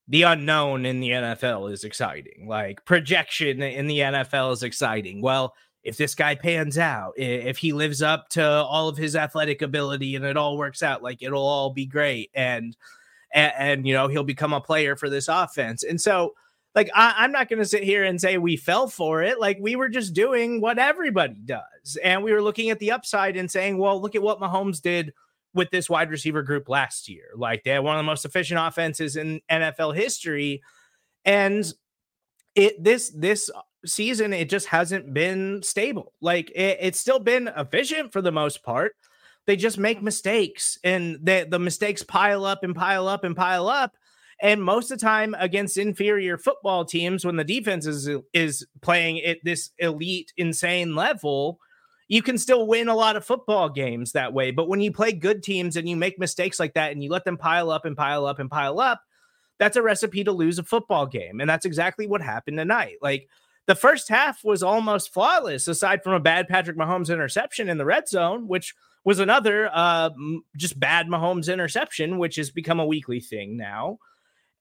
the 0.08 0.22
unknown 0.22 0.86
in 0.86 1.00
the 1.00 1.10
NFL 1.10 1.72
is 1.72 1.84
exciting. 1.84 2.46
Like 2.48 2.86
projection 2.86 3.64
in 3.64 3.88
the 3.88 3.98
NFL 3.98 4.54
is 4.54 4.62
exciting. 4.62 5.24
Well, 5.24 5.56
if 5.84 5.98
this 5.98 6.14
guy 6.14 6.36
pans 6.36 6.78
out, 6.78 7.14
if 7.18 7.58
he 7.58 7.74
lives 7.74 8.04
up 8.04 8.30
to 8.30 8.46
all 8.48 8.88
of 8.88 8.98
his 8.98 9.16
athletic 9.16 9.64
ability 9.64 10.16
and 10.16 10.26
it 10.26 10.38
all 10.38 10.56
works 10.56 10.84
out, 10.84 11.02
like 11.02 11.24
it'll 11.24 11.48
all 11.48 11.72
be 11.72 11.88
great. 11.88 12.30
And, 12.36 12.78
and, 13.34 13.54
and 13.58 13.88
you 13.88 13.96
know, 13.96 14.08
he'll 14.08 14.24
become 14.24 14.54
a 14.54 14.62
player 14.62 14.96
for 14.96 15.10
this 15.10 15.28
offense. 15.28 15.82
And 15.82 16.00
so, 16.00 16.36
like 16.76 16.90
I, 16.94 17.26
am 17.26 17.32
not 17.32 17.50
going 17.50 17.60
to 17.60 17.66
sit 17.66 17.84
here 17.84 18.04
and 18.04 18.22
say 18.22 18.38
we 18.38 18.56
fell 18.56 18.88
for 18.88 19.24
it. 19.24 19.40
Like 19.40 19.58
we 19.60 19.76
were 19.76 19.90
just 19.90 20.14
doing 20.14 20.62
what 20.62 20.78
everybody 20.78 21.42
does, 21.44 21.98
and 22.04 22.24
we 22.24 22.32
were 22.32 22.42
looking 22.42 22.70
at 22.70 22.80
the 22.80 22.92
upside 22.92 23.38
and 23.38 23.50
saying, 23.50 23.78
"Well, 23.78 24.02
look 24.02 24.16
at 24.16 24.22
what 24.22 24.40
Mahomes 24.40 24.82
did 24.82 25.14
with 25.54 25.72
this 25.72 25.90
wide 25.90 26.12
receiver 26.12 26.44
group 26.44 26.70
last 26.70 27.10
year. 27.10 27.30
Like 27.36 27.64
they 27.64 27.72
had 27.72 27.84
one 27.84 27.96
of 27.96 28.00
the 28.00 28.04
most 28.04 28.24
efficient 28.24 28.60
offenses 28.62 29.16
in 29.16 29.42
NFL 29.52 29.96
history, 29.96 30.62
and 31.26 31.66
it 32.54 32.84
this 32.84 33.12
this 33.16 33.50
season 33.86 34.34
it 34.34 34.50
just 34.50 34.68
hasn't 34.68 35.14
been 35.14 35.64
stable. 35.64 36.14
Like 36.22 36.52
it, 36.52 36.78
it's 36.82 37.00
still 37.00 37.20
been 37.20 37.50
efficient 37.56 38.14
for 38.14 38.22
the 38.22 38.32
most 38.32 38.64
part." 38.64 38.96
They 39.48 39.56
just 39.56 39.80
make 39.80 40.04
mistakes, 40.04 40.78
and 40.84 41.18
the 41.24 41.48
the 41.50 41.58
mistakes 41.58 42.04
pile 42.04 42.46
up 42.46 42.64
and 42.64 42.76
pile 42.76 43.08
up 43.08 43.24
and 43.24 43.36
pile 43.36 43.68
up 43.68 43.96
and 44.42 44.64
most 44.64 44.90
of 44.92 45.00
the 45.00 45.06
time 45.06 45.36
against 45.38 45.78
inferior 45.78 46.38
football 46.38 46.86
teams, 46.86 47.26
when 47.26 47.36
the 47.36 47.44
defense 47.44 47.86
is 47.86 48.10
is 48.34 48.66
playing 48.82 49.22
at 49.24 49.40
this 49.44 49.72
elite, 49.80 50.32
insane 50.38 50.96
level, 50.96 51.60
you 52.08 52.22
can 52.22 52.38
still 52.38 52.66
win 52.66 52.88
a 52.88 52.96
lot 52.96 53.18
of 53.18 53.26
football 53.26 53.70
games 53.70 54.14
that 54.14 54.34
way. 54.34 54.52
But 54.52 54.70
when 54.70 54.80
you 54.80 54.94
play 54.94 55.12
good 55.12 55.44
teams 55.44 55.76
and 55.76 55.90
you 55.90 55.98
make 55.98 56.18
mistakes 56.18 56.60
like 56.60 56.74
that 56.76 56.92
and 56.92 57.04
you 57.04 57.10
let 57.10 57.26
them 57.26 57.38
pile 57.38 57.70
up 57.70 57.86
and 57.86 57.98
pile 57.98 58.26
up 58.26 58.40
and 58.40 58.50
pile 58.50 58.80
up, 58.80 59.02
that's 59.58 59.76
a 59.76 59.82
recipe 59.82 60.24
to 60.24 60.32
lose 60.32 60.58
a 60.58 60.64
football 60.64 61.06
game. 61.06 61.42
And 61.42 61.50
that's 61.50 61.66
exactly 61.66 62.08
what 62.08 62.22
happened 62.22 62.58
tonight. 62.58 62.96
Like 63.02 63.28
the 63.66 63.76
first 63.76 64.08
half 64.08 64.44
was 64.46 64.64
almost 64.64 65.14
flawless, 65.14 65.68
aside 65.68 66.02
from 66.02 66.14
a 66.14 66.20
bad 66.20 66.48
Patrick 66.48 66.78
Mahomes 66.78 67.12
interception 67.12 67.68
in 67.68 67.78
the 67.78 67.86
red 67.86 68.08
zone, 68.08 68.48
which 68.48 68.74
was 69.04 69.20
another 69.20 69.70
uh, 69.74 70.12
just 70.56 70.80
bad 70.80 71.08
Mahomes 71.08 71.52
interception, 71.52 72.20
which 72.20 72.38
has 72.38 72.52
become 72.52 72.80
a 72.80 72.86
weekly 72.86 73.20
thing 73.20 73.58
now 73.58 74.00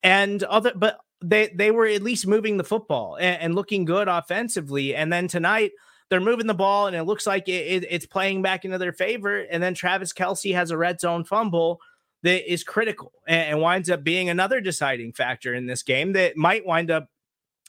and 0.02 0.42
other 0.44 0.72
but 0.74 1.00
they 1.20 1.48
they 1.54 1.70
were 1.70 1.86
at 1.86 2.02
least 2.02 2.26
moving 2.26 2.56
the 2.56 2.64
football 2.64 3.16
and, 3.16 3.42
and, 3.42 3.54
looking 3.54 3.84
good 3.84 4.08
offensively 4.08 4.94
and 4.94 5.12
then 5.12 5.26
tonight 5.26 5.72
they're 6.08 6.20
moving 6.20 6.46
the 6.46 6.54
ball 6.54 6.86
and 6.86 6.96
it 6.96 7.02
looks 7.02 7.26
like 7.26 7.48
it, 7.48 7.82
it, 7.82 7.86
it's 7.90 8.06
playing 8.06 8.40
back 8.40 8.64
into 8.64 8.78
their 8.78 8.92
favor 8.92 9.40
and 9.40 9.62
then 9.62 9.74
travis 9.74 10.12
kelce 10.12 10.54
has 10.54 10.70
a 10.70 10.76
red 10.76 11.00
zone 11.00 11.24
fumble 11.24 11.80
that 12.22 12.50
is 12.50 12.62
critical 12.62 13.12
and, 13.26 13.50
and 13.50 13.60
winds 13.60 13.90
up 13.90 14.04
being 14.04 14.28
another 14.28 14.60
deciding 14.60 15.12
factor 15.12 15.54
in 15.54 15.66
this 15.66 15.82
game 15.82 16.12
that 16.12 16.36
might 16.36 16.64
wind 16.64 16.90
up 16.90 17.08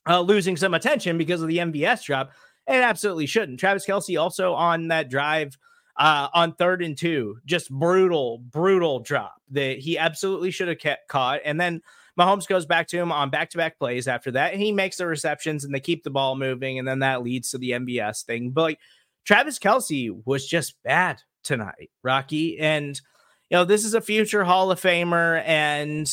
uh, 0.07 0.21
losing 0.21 0.55
some 0.55 0.73
attention 0.73 1.17
because 1.17 1.41
of 1.41 1.47
the 1.47 1.57
mvs 1.57 2.03
drop 2.03 2.31
it 2.69 2.83
absolutely 2.83 3.25
shouldn't. 3.25 3.59
Travis 3.59 3.85
kelce 3.85 4.21
also 4.21 4.53
on 4.53 4.89
that 4.89 5.09
drive 5.09 5.57
uh, 5.97 6.29
on 6.33 6.53
third 6.53 6.83
and 6.83 6.95
two 6.97 7.39
just 7.45 7.69
brutal 7.69 8.37
brutal 8.37 8.99
drop 8.99 9.41
that 9.51 9.79
he 9.79 9.97
absolutely 9.97 10.51
should 10.51 10.67
have 10.67 10.77
kept 10.77 11.07
caught 11.07 11.41
and 11.43 11.59
then 11.59 11.81
Mahomes 12.19 12.47
goes 12.47 12.65
back 12.65 12.87
to 12.89 12.97
him 12.97 13.11
on 13.11 13.29
back 13.29 13.49
to 13.51 13.57
back 13.57 13.79
plays 13.79 14.07
after 14.07 14.31
that, 14.31 14.51
and 14.53 14.61
he 14.61 14.71
makes 14.71 14.97
the 14.97 15.07
receptions 15.07 15.63
and 15.63 15.73
they 15.73 15.79
keep 15.79 16.03
the 16.03 16.09
ball 16.09 16.35
moving, 16.35 16.77
and 16.77 16.87
then 16.87 16.99
that 16.99 17.23
leads 17.23 17.51
to 17.51 17.57
the 17.57 17.71
MVS 17.71 18.25
thing. 18.25 18.51
But 18.51 18.61
like 18.63 18.79
Travis 19.25 19.57
Kelce 19.57 20.11
was 20.25 20.45
just 20.45 20.81
bad 20.83 21.21
tonight, 21.43 21.89
Rocky, 22.03 22.59
and 22.59 22.99
you 23.49 23.57
know 23.57 23.63
this 23.63 23.85
is 23.85 23.93
a 23.93 24.01
future 24.01 24.43
Hall 24.43 24.69
of 24.69 24.81
Famer, 24.81 25.41
and 25.45 26.09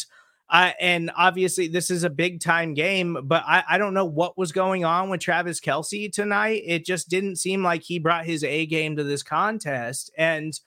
I 0.49 0.75
and 0.81 1.11
obviously 1.17 1.67
this 1.67 1.91
is 1.91 2.05
a 2.05 2.11
big 2.11 2.41
time 2.41 2.75
game, 2.75 3.19
but 3.25 3.43
I, 3.45 3.65
I 3.71 3.79
don't 3.79 3.95
know 3.95 4.05
what 4.05 4.39
was 4.39 4.53
going 4.53 4.85
on 4.85 5.11
with 5.11 5.21
Travis 5.21 5.61
Kelce 5.61 6.13
tonight. 6.13 6.63
It 6.65 6.85
just 6.85 7.09
didn't 7.09 7.37
seem 7.37 7.65
like 7.65 7.83
he 7.83 7.99
brought 7.99 8.27
his 8.27 8.45
A 8.45 8.67
game 8.67 8.97
to 8.97 9.05
this 9.05 9.25
contest, 9.25 10.13
and 10.17 10.59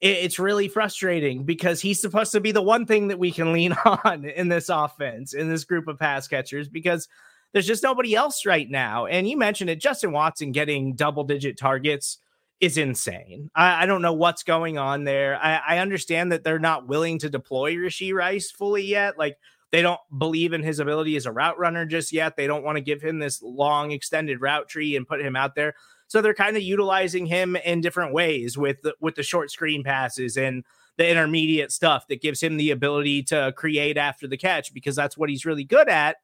it's 0.00 0.38
really 0.38 0.68
frustrating 0.68 1.44
because 1.44 1.80
he's 1.80 2.00
supposed 2.00 2.32
to 2.32 2.40
be 2.40 2.52
the 2.52 2.62
one 2.62 2.86
thing 2.86 3.08
that 3.08 3.18
we 3.18 3.30
can 3.30 3.52
lean 3.52 3.72
on 3.84 4.24
in 4.24 4.48
this 4.48 4.68
offense, 4.68 5.34
in 5.34 5.48
this 5.50 5.64
group 5.64 5.88
of 5.88 5.98
pass 5.98 6.26
catchers, 6.26 6.68
because 6.68 7.06
there's 7.52 7.66
just 7.66 7.82
nobody 7.82 8.14
else 8.14 8.46
right 8.46 8.68
now. 8.68 9.06
And 9.06 9.28
you 9.28 9.36
mentioned 9.36 9.70
it, 9.70 9.80
Justin 9.80 10.12
Watson 10.12 10.52
getting 10.52 10.94
double 10.94 11.24
digit 11.24 11.58
targets 11.58 12.18
is 12.60 12.78
insane. 12.78 13.50
I, 13.54 13.82
I, 13.82 13.86
don't 13.86 14.02
know 14.02 14.12
what's 14.12 14.42
going 14.42 14.78
on 14.78 15.04
there. 15.04 15.38
I, 15.42 15.60
I 15.66 15.78
understand 15.78 16.30
that 16.32 16.44
they're 16.44 16.58
not 16.58 16.86
willing 16.86 17.18
to 17.20 17.30
deploy 17.30 17.74
Rashee 17.74 18.14
Rice 18.14 18.50
fully 18.50 18.84
yet. 18.84 19.18
Like 19.18 19.38
they 19.72 19.82
don't 19.82 20.00
believe 20.18 20.52
in 20.52 20.62
his 20.62 20.78
ability 20.78 21.16
as 21.16 21.26
a 21.26 21.32
route 21.32 21.58
runner 21.58 21.86
just 21.86 22.12
yet. 22.12 22.36
They 22.36 22.46
don't 22.46 22.64
want 22.64 22.76
to 22.76 22.82
give 22.82 23.00
him 23.00 23.18
this 23.18 23.40
long 23.42 23.92
extended 23.92 24.40
route 24.40 24.68
tree 24.68 24.94
and 24.96 25.08
put 25.08 25.20
him 25.20 25.36
out 25.36 25.54
there. 25.54 25.74
So 26.10 26.20
they're 26.20 26.34
kind 26.34 26.56
of 26.56 26.62
utilizing 26.64 27.24
him 27.24 27.54
in 27.54 27.80
different 27.80 28.12
ways 28.12 28.58
with 28.58 28.82
the, 28.82 28.96
with 29.00 29.14
the 29.14 29.22
short 29.22 29.52
screen 29.52 29.84
passes 29.84 30.36
and 30.36 30.64
the 30.96 31.08
intermediate 31.08 31.70
stuff 31.70 32.08
that 32.08 32.20
gives 32.20 32.42
him 32.42 32.56
the 32.56 32.72
ability 32.72 33.22
to 33.22 33.54
create 33.56 33.96
after 33.96 34.26
the 34.26 34.36
catch 34.36 34.74
because 34.74 34.96
that's 34.96 35.16
what 35.16 35.30
he's 35.30 35.46
really 35.46 35.62
good 35.62 35.88
at. 35.88 36.16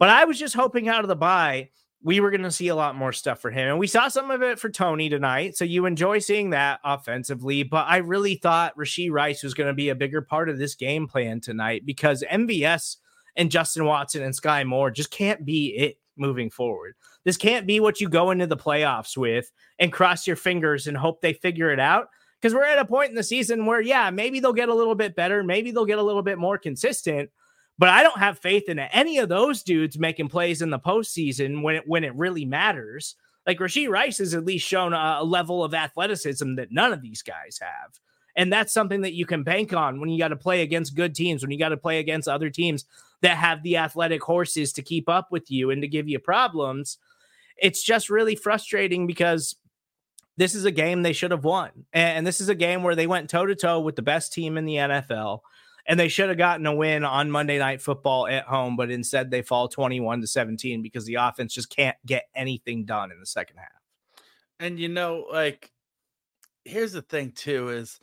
But 0.00 0.08
I 0.08 0.24
was 0.24 0.36
just 0.36 0.56
hoping 0.56 0.88
out 0.88 1.04
of 1.04 1.08
the 1.08 1.14
bye 1.14 1.70
we 2.02 2.20
were 2.20 2.30
going 2.30 2.42
to 2.42 2.50
see 2.50 2.68
a 2.68 2.74
lot 2.74 2.94
more 2.94 3.12
stuff 3.12 3.40
for 3.40 3.50
him. 3.50 3.68
And 3.68 3.78
we 3.78 3.86
saw 3.86 4.08
some 4.08 4.30
of 4.30 4.42
it 4.42 4.58
for 4.58 4.68
Toney 4.68 5.08
tonight. 5.08 5.56
So 5.56 5.64
you 5.64 5.86
enjoy 5.86 6.18
seeing 6.18 6.50
that 6.50 6.80
offensively. 6.84 7.62
But 7.62 7.86
I 7.88 7.98
really 7.98 8.36
thought 8.36 8.76
Rashee 8.76 9.10
Rice 9.10 9.42
was 9.42 9.54
going 9.54 9.68
to 9.68 9.74
be 9.74 9.88
a 9.88 9.94
bigger 9.94 10.22
part 10.22 10.48
of 10.48 10.58
this 10.58 10.74
game 10.74 11.08
plan 11.08 11.40
tonight 11.40 11.84
because 11.86 12.22
MVS 12.30 12.96
and 13.36 13.50
Justin 13.50 13.86
Watson 13.86 14.22
and 14.22 14.34
Skyy 14.34 14.66
Moore 14.66 14.90
just 14.90 15.10
can't 15.10 15.44
be 15.44 15.74
it 15.76 15.98
moving 16.16 16.50
forward. 16.50 16.94
This 17.26 17.36
can't 17.36 17.66
be 17.66 17.80
what 17.80 18.00
you 18.00 18.08
go 18.08 18.30
into 18.30 18.46
the 18.46 18.56
playoffs 18.56 19.16
with 19.16 19.50
and 19.80 19.92
cross 19.92 20.28
your 20.28 20.36
fingers 20.36 20.86
and 20.86 20.96
hope 20.96 21.20
they 21.20 21.32
figure 21.32 21.72
it 21.72 21.80
out. 21.80 22.08
Because 22.40 22.54
we're 22.54 22.62
at 22.62 22.78
a 22.78 22.84
point 22.84 23.10
in 23.10 23.16
the 23.16 23.24
season 23.24 23.66
where, 23.66 23.80
yeah, 23.80 24.10
maybe 24.10 24.38
they'll 24.38 24.52
get 24.52 24.68
a 24.68 24.74
little 24.74 24.94
bit 24.94 25.16
better. 25.16 25.42
Maybe 25.42 25.72
they'll 25.72 25.84
get 25.86 25.98
a 25.98 26.02
little 26.04 26.22
bit 26.22 26.38
more 26.38 26.56
consistent. 26.56 27.28
But 27.78 27.88
I 27.88 28.04
don't 28.04 28.20
have 28.20 28.38
faith 28.38 28.68
in 28.68 28.78
any 28.78 29.18
of 29.18 29.28
those 29.28 29.64
dudes 29.64 29.98
making 29.98 30.28
plays 30.28 30.62
in 30.62 30.70
the 30.70 30.78
postseason 30.78 31.62
when 31.62 31.74
it 31.74 31.82
when 31.88 32.04
it 32.04 32.14
really 32.14 32.44
matters. 32.44 33.16
Like 33.44 33.58
Rashee 33.58 33.88
Rice 33.88 34.18
has 34.18 34.32
at 34.32 34.44
least 34.44 34.64
shown 34.64 34.92
a, 34.92 35.16
a 35.18 35.24
level 35.24 35.64
of 35.64 35.74
athleticism 35.74 36.54
that 36.54 36.70
none 36.70 36.92
of 36.92 37.02
these 37.02 37.22
guys 37.22 37.58
have. 37.60 37.98
And 38.36 38.52
that's 38.52 38.72
something 38.72 39.00
that 39.00 39.14
you 39.14 39.26
can 39.26 39.42
bank 39.42 39.72
on 39.72 39.98
when 39.98 40.10
you 40.10 40.18
got 40.18 40.28
to 40.28 40.36
play 40.36 40.62
against 40.62 40.94
good 40.94 41.14
teams, 41.14 41.42
when 41.42 41.50
you 41.50 41.58
got 41.58 41.70
to 41.70 41.76
play 41.76 41.98
against 41.98 42.28
other 42.28 42.50
teams 42.50 42.84
that 43.22 43.36
have 43.36 43.64
the 43.64 43.78
athletic 43.78 44.22
horses 44.22 44.72
to 44.74 44.82
keep 44.82 45.08
up 45.08 45.32
with 45.32 45.50
you 45.50 45.70
and 45.70 45.82
to 45.82 45.88
give 45.88 46.08
you 46.08 46.20
problems. 46.20 46.98
It's 47.58 47.82
just 47.82 48.10
really 48.10 48.36
frustrating 48.36 49.06
because 49.06 49.56
this 50.36 50.54
is 50.54 50.64
a 50.64 50.70
game 50.70 51.02
they 51.02 51.12
should 51.12 51.30
have 51.30 51.44
won. 51.44 51.70
And 51.92 52.26
this 52.26 52.40
is 52.40 52.48
a 52.48 52.54
game 52.54 52.82
where 52.82 52.94
they 52.94 53.06
went 53.06 53.30
toe 53.30 53.46
to 53.46 53.54
toe 53.54 53.80
with 53.80 53.96
the 53.96 54.02
best 54.02 54.32
team 54.32 54.58
in 54.58 54.66
the 54.66 54.76
NFL. 54.76 55.40
And 55.88 55.98
they 55.98 56.08
should 56.08 56.28
have 56.28 56.38
gotten 56.38 56.66
a 56.66 56.74
win 56.74 57.04
on 57.04 57.30
Monday 57.30 57.58
Night 57.58 57.80
Football 57.80 58.26
at 58.26 58.44
home, 58.44 58.76
but 58.76 58.90
instead 58.90 59.30
they 59.30 59.42
fall 59.42 59.68
21 59.68 60.20
to 60.20 60.26
17 60.26 60.82
because 60.82 61.04
the 61.04 61.14
offense 61.14 61.54
just 61.54 61.70
can't 61.70 61.96
get 62.04 62.24
anything 62.34 62.84
done 62.84 63.12
in 63.12 63.20
the 63.20 63.26
second 63.26 63.58
half. 63.58 63.68
And 64.58 64.80
you 64.80 64.88
know, 64.88 65.26
like, 65.32 65.70
here's 66.64 66.92
the 66.92 67.02
thing, 67.02 67.30
too, 67.32 67.68
is 67.68 68.00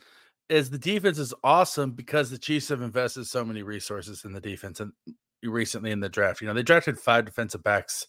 is 0.48 0.70
the 0.70 0.78
defense 0.78 1.18
is 1.18 1.34
awesome 1.42 1.92
because 1.92 2.30
the 2.30 2.38
Chiefs 2.38 2.68
have 2.68 2.82
invested 2.82 3.26
so 3.26 3.44
many 3.44 3.62
resources 3.62 4.24
in 4.24 4.32
the 4.32 4.40
defense 4.40 4.80
and 4.80 4.92
recently 5.42 5.90
in 5.90 6.00
the 6.00 6.08
draft. 6.08 6.40
You 6.40 6.46
know, 6.46 6.54
they 6.54 6.62
drafted 6.62 6.98
five 6.98 7.24
defensive 7.24 7.62
backs, 7.62 8.06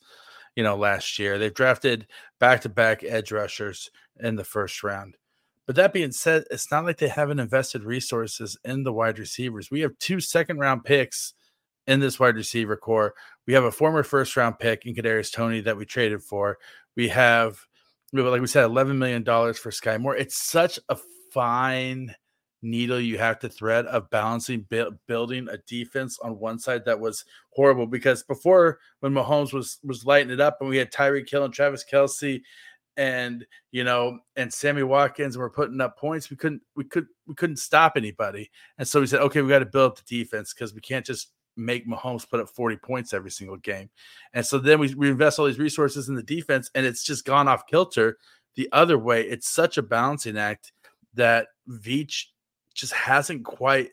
you 0.55 0.63
know, 0.63 0.75
last 0.75 1.19
year. 1.19 1.37
They've 1.37 1.53
drafted 1.53 2.07
back 2.39 2.61
to 2.61 2.69
back 2.69 3.03
edge 3.03 3.31
rushers 3.31 3.91
in 4.19 4.35
the 4.35 4.43
first 4.43 4.83
round. 4.83 5.17
But 5.65 5.75
that 5.77 5.93
being 5.93 6.11
said, 6.11 6.45
it's 6.51 6.69
not 6.71 6.85
like 6.85 6.97
they 6.97 7.07
haven't 7.07 7.39
invested 7.39 7.83
resources 7.83 8.57
in 8.63 8.83
the 8.83 8.93
wide 8.93 9.17
receivers. 9.17 9.71
We 9.71 9.81
have 9.81 9.97
two 9.99 10.19
second 10.19 10.59
round 10.59 10.83
picks 10.83 11.33
in 11.87 11.99
this 11.99 12.19
wide 12.19 12.35
receiver 12.35 12.77
corps. 12.77 13.15
We 13.47 13.53
have 13.53 13.63
a 13.63 13.71
former 13.71 14.03
first 14.03 14.37
round 14.37 14.59
pick 14.59 14.85
in 14.85 14.95
Kadarius 14.95 15.33
Toney 15.33 15.61
that 15.61 15.77
we 15.77 15.85
traded 15.85 16.21
for. 16.21 16.57
We 16.95 17.07
have, 17.09 17.59
like 18.13 18.41
we 18.41 18.47
said, 18.47 18.69
$11 18.69 18.95
million 18.95 19.23
for 19.23 19.71
Skyy 19.71 19.99
Moore. 19.99 20.15
It's 20.15 20.37
such 20.37 20.79
a 20.89 20.97
fine 21.31 22.15
needle 22.61 22.99
you 22.99 23.17
have 23.17 23.39
to 23.39 23.49
thread 23.49 23.85
of 23.87 24.09
balancing 24.09 24.65
building 25.07 25.47
a 25.49 25.57
defense 25.67 26.17
on 26.19 26.39
one 26.39 26.57
side 26.57 26.83
that 26.85 26.99
was 26.99 27.25
horrible 27.51 27.85
because 27.85 28.23
before 28.23 28.79
when 28.99 29.13
Mahomes 29.13 29.53
was 29.53 29.77
was 29.83 30.05
lighting 30.05 30.31
it 30.31 30.41
up 30.41 30.57
and 30.59 30.69
we 30.69 30.77
had 30.77 30.91
Tyreek 30.91 31.29
Hill 31.29 31.45
and 31.45 31.53
Travis 31.53 31.85
Kelce 31.91 32.41
and 32.97 33.45
you 33.71 33.83
know 33.83 34.19
and 34.35 34.51
Sammy 34.51 34.83
Watkins 34.83 35.35
and 35.35 35.41
we're 35.41 35.49
putting 35.49 35.81
up 35.81 35.97
points 35.97 36.29
we 36.29 36.37
couldn't 36.37 36.61
we 36.75 36.85
could 36.85 37.07
we 37.27 37.35
couldn't 37.35 37.57
stop 37.57 37.93
anybody. 37.95 38.49
And 38.77 38.87
so 38.87 38.99
we 38.99 39.07
said 39.07 39.21
okay 39.21 39.41
we 39.41 39.49
got 39.49 39.59
to 39.59 39.65
build 39.65 39.91
up 39.91 39.97
the 39.97 40.23
defense 40.23 40.53
because 40.53 40.73
we 40.73 40.81
can't 40.81 41.05
just 41.05 41.31
make 41.57 41.87
Mahomes 41.87 42.29
put 42.29 42.39
up 42.39 42.49
40 42.49 42.77
points 42.77 43.13
every 43.13 43.31
single 43.31 43.57
game. 43.57 43.89
And 44.33 44.45
so 44.45 44.57
then 44.57 44.79
we, 44.79 44.93
we 44.93 45.09
invest 45.09 45.39
all 45.39 45.45
these 45.45 45.59
resources 45.59 46.09
in 46.09 46.15
the 46.15 46.23
defense 46.23 46.69
and 46.75 46.85
it's 46.85 47.03
just 47.03 47.25
gone 47.25 47.47
off 47.47 47.67
kilter 47.67 48.17
the 48.55 48.67
other 48.71 48.97
way. 48.97 49.21
It's 49.21 49.49
such 49.49 49.77
a 49.77 49.81
balancing 49.83 50.37
act 50.37 50.73
that 51.13 51.47
Veach 51.69 52.25
just 52.75 52.93
hasn't 52.93 53.43
quite. 53.43 53.89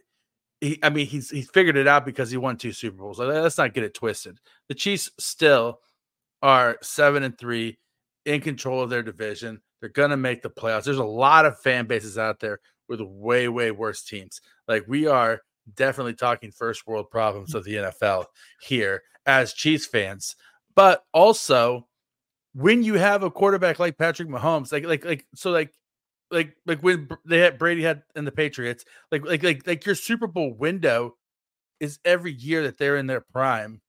He, 0.61 0.79
I 0.83 0.91
mean, 0.91 1.07
he's 1.07 1.31
he's 1.31 1.51
figured 1.51 1.77
it 1.77 1.89
out 1.89 2.05
because 2.05 2.31
he 2.31 2.37
won 2.37 2.57
two 2.57 2.73
Super 2.73 2.99
Bowls. 2.99 3.19
Let's 3.19 3.59
not 3.59 3.75
get 3.75 3.85
it 3.85 3.95
twisted. 3.95 4.39
The 4.69 4.75
Chiefs 4.75 5.11
still 5.19 5.81
are 6.43 6.79
seven 6.83 7.23
and 7.23 7.37
three, 7.39 7.79
in 8.27 8.41
control 8.41 8.83
of 8.83 8.91
their 8.91 9.03
division. 9.03 9.61
They're 9.81 9.89
gonna 9.89 10.17
make 10.17 10.43
the 10.43 10.51
playoffs. 10.51 10.85
There's 10.85 10.99
a 10.99 11.05
lot 11.05 11.47
of 11.47 11.59
fan 11.61 11.87
bases 11.87 12.19
out 12.19 12.41
there 12.41 12.61
with 12.89 13.01
way 13.01 13.49
way 13.49 13.71
worse 13.71 14.05
teams. 14.05 14.41
Like 14.69 14.85
we 14.87 15.07
are 15.07 15.41
definitely 15.75 16.15
talking 16.15 16.51
first 16.51 16.87
world 16.87 17.11
problems 17.11 17.55
of 17.55 17.65
the 17.65 17.75
NFL 17.75 18.27
here 18.61 19.03
as 19.27 19.53
Chiefs 19.55 19.87
fans, 19.87 20.37
but 20.75 21.05
also 21.13 21.89
when 22.55 22.83
you 22.83 22.95
have 22.95 23.23
a 23.23 23.31
quarterback 23.31 23.79
like 23.79 23.99
Patrick 23.99 24.29
Mahomes, 24.29 24.73
like 24.73 24.85
like 24.85 25.05
like 25.05 25.27
so 25.35 25.51
like 25.51 25.73
like 26.33 26.57
like 26.67 26.83
when 26.83 27.09
they 27.25 27.39
had 27.39 27.59
Brady 27.59 27.83
had 27.83 28.03
in 28.17 28.25
the 28.25 28.33
Patriots, 28.33 28.85
like 29.11 29.25
like 29.25 29.43
like 29.43 29.67
like 29.67 29.87
your 29.87 29.95
Super 29.95 30.27
Bowl 30.27 30.55
window 30.55 31.17
is 31.79 31.99
every 32.05 32.33
year 32.33 32.63
that 32.63 32.79
they're 32.79 32.97
in 32.97 33.07
their 33.07 33.21
prime, 33.21 33.81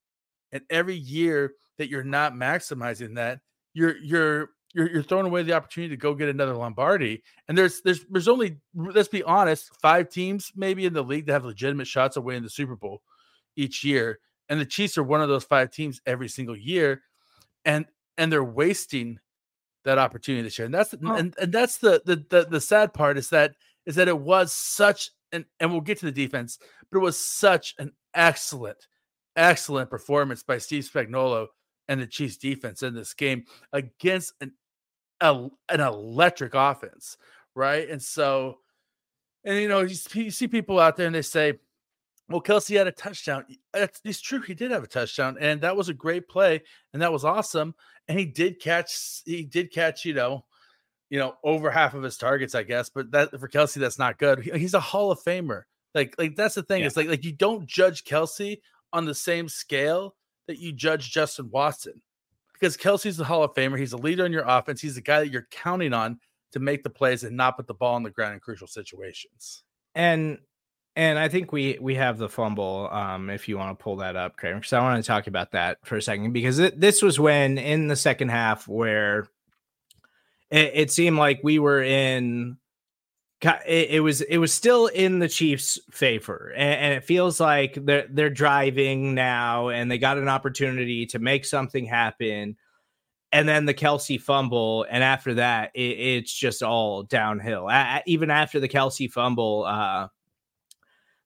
and 0.51 0.62
every 0.69 0.95
year 0.95 1.53
that 1.77 1.89
you're 1.89 2.03
not 2.03 2.33
maximizing 2.33 3.15
that, 3.15 3.39
you're 3.73 3.97
you're 3.97 4.50
you're 4.73 4.89
you're 4.89 5.03
throwing 5.03 5.25
away 5.25 5.43
the 5.43 5.53
opportunity 5.53 5.89
to 5.89 5.97
go 5.97 6.13
get 6.13 6.29
another 6.29 6.55
Lombardi. 6.55 7.23
And 7.47 7.57
there's 7.57 7.81
there's 7.81 8.05
there's 8.09 8.27
only 8.27 8.57
let's 8.75 9.07
be 9.07 9.23
honest, 9.23 9.71
five 9.81 10.09
teams 10.09 10.51
maybe 10.55 10.85
in 10.85 10.93
the 10.93 11.03
league 11.03 11.27
that 11.27 11.33
have 11.33 11.45
legitimate 11.45 11.88
shots 11.88 12.17
away 12.17 12.35
in 12.35 12.43
the 12.43 12.50
Super 12.50 12.75
Bowl 12.75 13.01
each 13.55 13.83
year, 13.83 14.19
and 14.50 14.59
the 14.59 14.65
Chiefs 14.65 14.97
are 14.97 15.03
one 15.03 15.21
of 15.21 15.29
those 15.29 15.45
five 15.45 15.71
teams 15.71 16.01
every 16.05 16.27
single 16.27 16.57
year, 16.57 17.01
and 17.63 17.85
and 18.17 18.31
they're 18.31 18.43
wasting 18.43 19.19
that 19.85 19.97
opportunity 19.97 20.43
this 20.43 20.57
year. 20.57 20.65
And 20.65 20.73
that's 20.73 20.93
oh. 20.93 21.13
and, 21.13 21.35
and 21.39 21.51
that's 21.51 21.77
the, 21.77 22.01
the 22.05 22.23
the 22.29 22.47
the 22.49 22.61
sad 22.61 22.93
part 22.93 23.17
is 23.17 23.29
that 23.29 23.55
is 23.85 23.95
that 23.95 24.07
it 24.07 24.17
was 24.17 24.53
such 24.53 25.11
an 25.31 25.45
and 25.59 25.71
we'll 25.71 25.81
get 25.81 25.99
to 25.99 26.05
the 26.05 26.11
defense, 26.11 26.59
but 26.91 26.99
it 26.99 27.01
was 27.01 27.19
such 27.19 27.75
an 27.79 27.91
excellent, 28.13 28.87
excellent 29.35 29.89
performance 29.89 30.43
by 30.43 30.57
Steve 30.57 30.89
Spagnuolo 30.91 31.47
and 31.87 32.01
the 32.01 32.07
Chiefs 32.07 32.37
defense 32.37 32.83
in 32.83 32.93
this 32.93 33.13
game 33.13 33.45
against 33.73 34.33
an 34.41 34.53
a, 35.21 35.47
an 35.69 35.79
electric 35.79 36.53
offense, 36.53 37.17
right? 37.55 37.89
And 37.89 38.01
so, 38.01 38.59
and 39.43 39.57
you 39.57 39.67
know, 39.67 39.81
you, 39.81 39.95
you 40.13 40.31
see 40.31 40.47
people 40.47 40.79
out 40.79 40.97
there 40.97 41.07
and 41.07 41.15
they 41.15 41.21
say, 41.21 41.53
well, 42.29 42.41
Kelce 42.41 42.77
had 42.77 42.87
a 42.87 42.91
touchdown. 42.91 43.45
It's, 43.73 44.01
it's 44.03 44.21
true. 44.21 44.41
He 44.41 44.53
did 44.53 44.71
have 44.71 44.83
a 44.83 44.87
touchdown, 44.87 45.37
and 45.39 45.61
that 45.61 45.75
was 45.75 45.89
a 45.89 45.93
great 45.93 46.27
play, 46.27 46.63
and 46.93 47.01
that 47.01 47.11
was 47.11 47.25
awesome. 47.25 47.75
And 48.07 48.17
he 48.17 48.25
did 48.25 48.59
catch, 48.59 49.21
he 49.25 49.43
did 49.43 49.71
catch, 49.71 50.05
you 50.05 50.13
know, 50.13 50.45
you 51.09 51.19
know, 51.19 51.35
over 51.43 51.69
half 51.69 51.93
of 51.93 52.03
his 52.03 52.17
targets, 52.17 52.55
I 52.55 52.63
guess. 52.63 52.89
But 52.89 53.11
that 53.11 53.39
for 53.39 53.47
Kelce, 53.47 53.75
that's 53.75 53.99
not 53.99 54.17
good. 54.17 54.43
he's 54.43 54.73
a 54.73 54.79
Hall 54.79 55.11
of 55.11 55.19
Famer. 55.19 55.63
Like, 55.93 56.15
like 56.17 56.35
that's 56.35 56.55
the 56.55 56.63
thing. 56.63 56.81
Yeah. 56.81 56.87
It's 56.87 56.97
like, 56.97 57.07
like 57.07 57.23
you 57.23 57.33
don't 57.33 57.67
judge 57.67 58.03
Kelce 58.03 58.59
on 58.91 59.05
the 59.05 59.13
same 59.13 59.47
scale 59.47 60.15
that 60.47 60.59
you 60.59 60.71
judge 60.71 61.11
Justin 61.11 61.49
Watson, 61.51 62.01
because 62.53 62.77
Kelce's 62.77 63.17
the 63.17 63.25
Hall 63.25 63.43
of 63.43 63.53
Famer. 63.53 63.77
He's 63.77 63.93
a 63.93 63.97
leader 63.97 64.25
in 64.25 64.31
your 64.31 64.45
offense. 64.47 64.81
He's 64.81 64.95
the 64.95 65.01
guy 65.01 65.19
that 65.19 65.31
you're 65.31 65.47
counting 65.51 65.93
on 65.93 66.19
to 66.53 66.59
make 66.59 66.83
the 66.83 66.89
plays 66.89 67.23
and 67.23 67.35
not 67.35 67.57
put 67.57 67.67
the 67.67 67.73
ball 67.73 67.95
on 67.95 68.03
the 68.03 68.09
ground 68.09 68.33
in 68.33 68.39
crucial 68.39 68.67
situations. 68.67 69.63
And 69.95 70.39
And 70.95 71.17
I 71.17 71.27
think 71.27 71.51
we 71.51 71.77
we 71.81 71.95
have 71.95 72.17
the 72.17 72.29
fumble. 72.29 72.88
Um, 72.91 73.29
if 73.29 73.47
you 73.47 73.57
want 73.57 73.77
to 73.77 73.83
pull 73.83 73.95
that 73.97 74.15
up, 74.15 74.38
Kramer, 74.38 74.59
because 74.59 74.73
I 74.73 74.81
want 74.81 75.03
to 75.03 75.07
talk 75.07 75.27
about 75.27 75.51
that 75.51 75.79
for 75.83 75.97
a 75.97 76.01
second 76.01 76.33
because 76.33 76.59
it, 76.59 76.79
this 76.79 77.01
was 77.01 77.19
when 77.19 77.57
in 77.57 77.88
the 77.88 77.95
second 77.95 78.29
half 78.29 78.67
where 78.67 79.27
it, 80.51 80.71
it 80.73 80.91
seemed 80.91 81.17
like 81.17 81.39
we 81.43 81.59
were 81.59 81.81
in. 81.81 82.57
It, 83.67 83.89
it, 83.89 84.00
was 84.00 84.21
it 84.21 84.38
was 84.38 84.53
still 84.53 84.88
in 84.88 85.19
the 85.19 85.27
Chiefs' 85.27 85.77
favor, 85.91 86.53
and, 86.55 86.79
and 86.79 86.93
it 86.93 87.03
feels 87.03 87.41
like 87.41 87.73
they're 87.73 88.07
they're 88.09 88.29
driving 88.29 89.15
now, 89.15 89.67
and 89.67 89.91
they 89.91 89.97
got 89.97 90.17
an 90.17 90.29
opportunity 90.29 91.05
to 91.07 91.19
make 91.19 91.43
something 91.43 91.85
happen 91.85 92.55
and 93.33 93.50
then 93.50 93.65
the 93.65 93.73
Kelce 93.73 94.21
fumble, 94.21 94.85
and 94.89 95.03
after 95.03 95.33
that, 95.33 95.71
it, 95.73 95.81
it's 95.81 96.31
just 96.31 96.62
all 96.62 97.01
downhill. 97.01 97.67
A- 97.67 98.03
even 98.05 98.29
after 98.29 98.59
the 98.59 98.69
Kelce 98.69 99.12
fumble, 99.12 99.65
uh, 99.65 100.07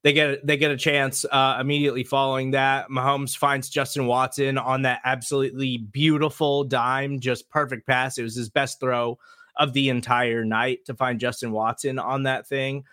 they 0.03 0.13
get 0.13 0.45
they 0.45 0.57
get 0.57 0.71
a 0.71 0.77
chance 0.77 1.25
uh, 1.31 1.57
immediately 1.59 2.03
following 2.03 2.51
that. 2.51 2.89
Mahomes 2.89 3.35
finds 3.35 3.69
Justin 3.69 4.05
Watson 4.05 4.57
on 4.57 4.83
that 4.83 5.01
absolutely 5.03 5.77
beautiful 5.77 6.63
dime, 6.63 7.19
just 7.19 7.49
perfect 7.49 7.87
pass. 7.87 8.17
It 8.17 8.23
was 8.23 8.35
his 8.35 8.49
best 8.49 8.79
throw 8.79 9.17
of 9.57 9.73
the 9.73 9.89
entire 9.89 10.45
night 10.45 10.85
to 10.85 10.93
find 10.93 11.19
Justin 11.19 11.51
Watson 11.51 11.99
on 11.99 12.23
that 12.23 12.47
thing. 12.47 12.83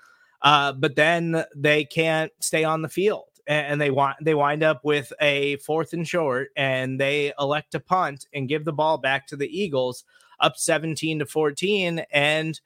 Uh, 0.42 0.72
but 0.72 0.96
then 0.96 1.44
they 1.54 1.84
can't 1.84 2.32
stay 2.40 2.64
on 2.64 2.82
the 2.82 2.88
field 2.88 3.24
and 3.46 3.80
they 3.80 3.90
want 3.90 4.16
they 4.22 4.34
wind 4.34 4.62
up 4.62 4.84
with 4.84 5.12
a 5.20 5.56
fourth 5.56 5.92
and 5.92 6.08
short 6.08 6.48
and 6.56 6.98
they 6.98 7.32
elect 7.38 7.72
to 7.72 7.80
punt 7.80 8.26
and 8.32 8.48
give 8.48 8.64
the 8.64 8.72
ball 8.72 8.98
back 8.98 9.26
to 9.26 9.36
the 9.36 9.48
Eagles 9.48 10.04
up 10.40 10.56
17 10.56 11.20
to 11.20 11.26
14 11.26 12.04
and 12.10 12.60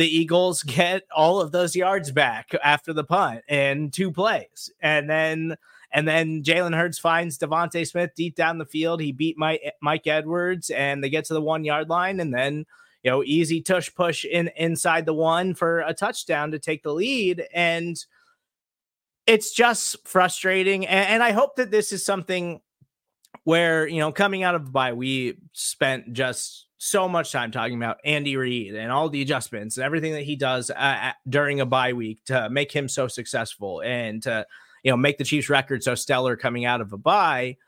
the 0.00 0.16
Eagles 0.16 0.62
get 0.64 1.02
all 1.14 1.40
of 1.40 1.52
those 1.52 1.76
yards 1.76 2.10
back 2.10 2.50
after 2.64 2.92
the 2.92 3.04
punt 3.04 3.42
in 3.48 3.90
two 3.90 4.10
plays. 4.10 4.70
And 4.80 5.08
then 5.08 5.56
and 5.92 6.08
then 6.08 6.42
Jalen 6.42 6.74
Hurts 6.74 6.98
finds 6.98 7.36
DeVonta 7.36 7.86
Smith 7.86 8.12
deep 8.16 8.34
down 8.34 8.58
the 8.58 8.64
field. 8.64 9.00
He 9.00 9.12
beat 9.12 9.36
Mike, 9.36 9.60
Mike 9.82 10.06
Edwards 10.06 10.70
and 10.70 11.04
they 11.04 11.10
get 11.10 11.26
to 11.26 11.34
the 11.34 11.42
one 11.42 11.64
yard 11.64 11.90
line 11.90 12.18
and 12.18 12.32
then 12.32 12.64
you 13.02 13.10
know 13.10 13.22
easy 13.22 13.60
tush 13.60 13.94
push 13.94 14.24
in 14.24 14.50
inside 14.56 15.04
the 15.04 15.14
one 15.14 15.54
for 15.54 15.80
a 15.80 15.92
touchdown 15.92 16.50
to 16.52 16.58
take 16.58 16.82
the 16.82 16.94
lead 16.94 17.44
and 17.52 18.04
it's 19.26 19.52
just 19.52 20.08
frustrating. 20.08 20.86
And, 20.86 21.08
and 21.08 21.22
I 21.22 21.32
hope 21.32 21.56
that 21.56 21.70
this 21.70 21.92
is 21.92 22.04
something 22.04 22.62
where, 23.44 23.86
you 23.86 23.98
know, 23.98 24.12
coming 24.12 24.44
out 24.44 24.54
of 24.54 24.72
bye, 24.72 24.94
we 24.94 25.36
spent 25.52 26.14
just 26.14 26.66
so 26.82 27.06
much 27.06 27.30
time 27.30 27.50
talking 27.50 27.76
about 27.76 27.98
Andy 28.06 28.38
Reid 28.38 28.74
and 28.74 28.90
all 28.90 29.10
the 29.10 29.20
adjustments 29.20 29.76
and 29.76 29.84
everything 29.84 30.14
that 30.14 30.22
he 30.22 30.34
does 30.34 30.70
uh, 30.70 31.12
during 31.28 31.60
a 31.60 31.66
bye 31.66 31.92
week 31.92 32.24
to 32.24 32.48
make 32.48 32.72
him 32.72 32.88
so 32.88 33.06
successful 33.06 33.82
and 33.82 34.22
to, 34.22 34.46
you 34.82 34.90
know, 34.90 34.96
make 34.96 35.18
the 35.18 35.24
Chiefs 35.24 35.50
record 35.50 35.84
so 35.84 35.94
stellar 35.94 36.36
coming 36.36 36.64
out 36.64 36.80
of 36.80 36.94
a 36.94 36.96
bye. 36.96 37.58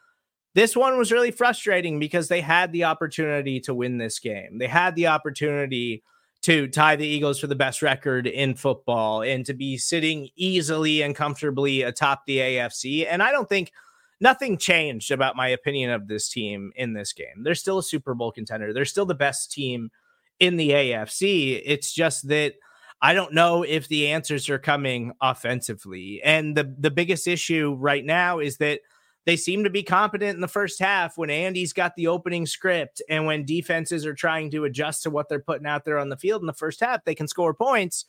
This 0.55 0.75
one 0.75 0.97
was 0.97 1.13
really 1.13 1.31
frustrating 1.31 1.99
because 1.99 2.29
they 2.29 2.41
had 2.41 2.73
the 2.73 2.85
opportunity 2.85 3.61
to 3.61 3.75
win 3.75 3.99
this 3.99 4.19
game. 4.19 4.57
They 4.57 4.67
had 4.67 4.97
the 4.97 5.09
opportunity 5.09 6.03
to 6.43 6.67
tie 6.69 6.97
the 6.97 7.07
Eagles 7.07 7.39
for 7.39 7.49
the 7.49 7.55
best 7.55 7.83
record 7.83 8.27
in 8.27 8.55
football 8.55 9.21
and 9.21 9.45
to 9.45 9.53
be 9.53 9.77
sitting 9.77 10.31
easily 10.37 11.03
and 11.03 11.15
comfortably 11.15 11.83
atop 11.83 12.23
the 12.27 12.39
AFC. 12.39 13.07
And 13.07 13.23
I 13.23 13.31
don't 13.31 13.49
think 13.49 13.73
nothing 14.23 14.57
changed 14.57 15.11
about 15.11 15.37
my 15.37 15.49
opinion 15.49 15.91
of 15.91 16.07
this 16.07 16.29
team 16.29 16.73
in 16.77 16.95
this 16.95 17.13
game. 17.13 17.43
They're 17.43 17.57
still 17.57 17.79
a 17.79 17.83
Super 17.83 18.15
Bowl 18.15 18.31
contender. 18.31 18.73
They're 18.73 18.85
still 18.85 19.05
the 19.05 19.15
best 19.15 19.51
team 19.51 19.91
in 20.39 20.57
the 20.57 20.71
AFC. 20.71 21.61
It's 21.65 21.93
just 21.93 22.29
that 22.29 22.55
I 23.03 23.15
don't 23.15 23.35
know 23.35 23.65
if 23.65 23.89
the 23.89 24.09
answers 24.09 24.49
are 24.49 24.61
coming 24.61 25.13
offensively. 25.21 26.23
And 26.23 26.57
the 26.57 26.73
the 26.79 26.91
biggest 26.91 27.27
issue 27.27 27.77
right 27.79 28.05
now 28.05 28.39
is 28.39 28.59
that 28.59 28.81
they 29.25 29.37
seem 29.37 29.65
to 29.65 29.71
be 29.71 29.83
competent 29.83 30.35
in 30.35 30.41
the 30.41 30.49
first 30.49 30.81
half 30.81 31.19
when 31.19 31.31
Andy's 31.31 31.73
got 31.73 31.95
the 31.97 32.07
opening 32.07 32.47
script 32.47 33.03
and 33.09 33.27
when 33.27 33.45
defenses 33.45 34.07
are 34.07 34.15
trying 34.15 34.51
to 34.53 34.65
adjust 34.65 35.03
to 35.03 35.11
what 35.11 35.29
they're 35.29 35.41
putting 35.41 35.67
out 35.67 35.85
there 35.85 35.99
on 35.99 36.09
the 36.09 36.17
field 36.17 36.43
in 36.43 36.47
the 36.47 36.53
first 36.53 36.81
half, 36.81 37.05
they 37.05 37.15
can 37.15 37.29
score 37.29 37.55
points. 37.55 38.05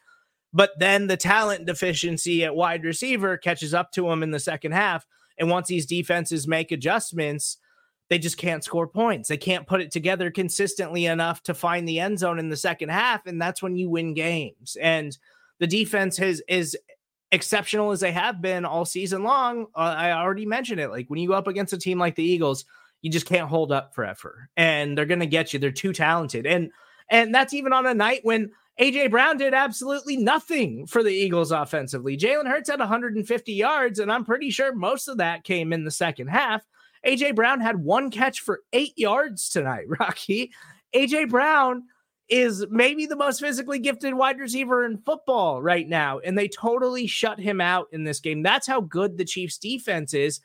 But 0.53 0.71
then 0.77 1.07
the 1.07 1.17
talent 1.17 1.65
deficiency 1.65 2.43
at 2.43 2.55
wide 2.55 2.83
receiver 2.83 3.37
catches 3.37 3.73
up 3.73 3.91
to 3.93 4.07
them 4.07 4.21
in 4.21 4.31
the 4.31 4.39
second 4.39 4.73
half. 4.73 5.07
And 5.37 5.49
once 5.49 5.67
these 5.67 5.85
defenses 5.85 6.47
make 6.47 6.71
adjustments, 6.71 7.57
they 8.09 8.19
just 8.19 8.37
can't 8.37 8.63
score 8.63 8.87
points. 8.87 9.29
They 9.29 9.37
can't 9.37 9.67
put 9.67 9.81
it 9.81 9.91
together 9.91 10.29
consistently 10.29 11.05
enough 11.05 11.41
to 11.43 11.53
find 11.53 11.87
the 11.87 11.99
end 11.99 12.19
zone 12.19 12.39
in 12.39 12.49
the 12.49 12.57
second 12.57 12.89
half. 12.89 13.25
And 13.25 13.41
that's 13.41 13.61
when 13.61 13.75
you 13.75 13.89
win 13.89 14.13
games. 14.13 14.77
And 14.81 15.17
the 15.59 15.67
defense 15.67 16.17
has 16.17 16.41
is 16.47 16.77
exceptional 17.33 17.91
as 17.91 17.99
they 17.99 18.11
have 18.11 18.41
been 18.41 18.63
all 18.63 18.85
season 18.85 19.23
long, 19.23 19.65
uh, 19.75 19.95
I 19.97 20.11
already 20.11 20.45
mentioned 20.45 20.79
it. 20.79 20.89
Like 20.89 21.09
when 21.09 21.19
you 21.19 21.27
go 21.27 21.33
up 21.33 21.47
against 21.47 21.73
a 21.73 21.77
team 21.77 21.97
like 21.97 22.15
the 22.15 22.23
Eagles, 22.23 22.65
you 23.01 23.09
just 23.09 23.25
can't 23.25 23.49
hold 23.49 23.71
up 23.71 23.93
forever, 23.93 24.49
and 24.55 24.97
they're 24.97 25.05
to 25.19 25.25
get 25.25 25.51
you. 25.51 25.59
They're 25.59 25.71
too 25.71 25.91
talented, 25.91 26.45
and 26.45 26.71
and 27.09 27.35
that's 27.35 27.53
even 27.53 27.73
on 27.73 27.85
a 27.85 27.93
night 27.93 28.21
when 28.23 28.51
AJ 28.79 29.11
Brown 29.11 29.37
did 29.37 29.53
absolutely 29.53 30.17
nothing 30.17 30.87
for 30.87 31.03
the 31.03 31.13
Eagles 31.13 31.51
offensively. 31.51 32.17
Jalen 32.17 32.47
Hurts 32.47 32.69
had 32.69 32.79
150 32.79 33.53
yards, 33.53 33.99
and 33.99 34.11
I'm 34.11 34.25
pretty 34.25 34.49
sure 34.49 34.73
most 34.73 35.07
of 35.07 35.17
that 35.17 35.43
came 35.43 35.71
in 35.71 35.83
the 35.83 35.91
second 35.91 36.27
half. 36.27 36.65
AJ 37.05 37.35
Brown 37.35 37.59
had 37.59 37.83
one 37.83 38.09
catch 38.09 38.39
for 38.39 38.61
eight 38.71 38.97
yards 38.97 39.49
tonight, 39.49 39.85
Rocky. 39.99 40.51
AJ 40.95 41.29
Brown 41.29 41.83
is 42.29 42.65
maybe 42.69 43.05
the 43.05 43.15
most 43.15 43.41
physically 43.41 43.77
gifted 43.77 44.13
wide 44.13 44.39
receiver 44.39 44.85
in 44.85 44.97
football 44.97 45.61
right 45.61 45.87
now. 45.87 46.19
And 46.19 46.37
they 46.37 46.47
totally 46.47 47.05
shut 47.05 47.39
him 47.39 47.61
out 47.61 47.87
in 47.91 48.05
this 48.05 48.19
game. 48.19 48.41
That's 48.41 48.65
how 48.65 48.81
good 48.81 49.17
the 49.17 49.25
Chiefs 49.25 49.57
defense 49.57 50.13
is. 50.13 50.39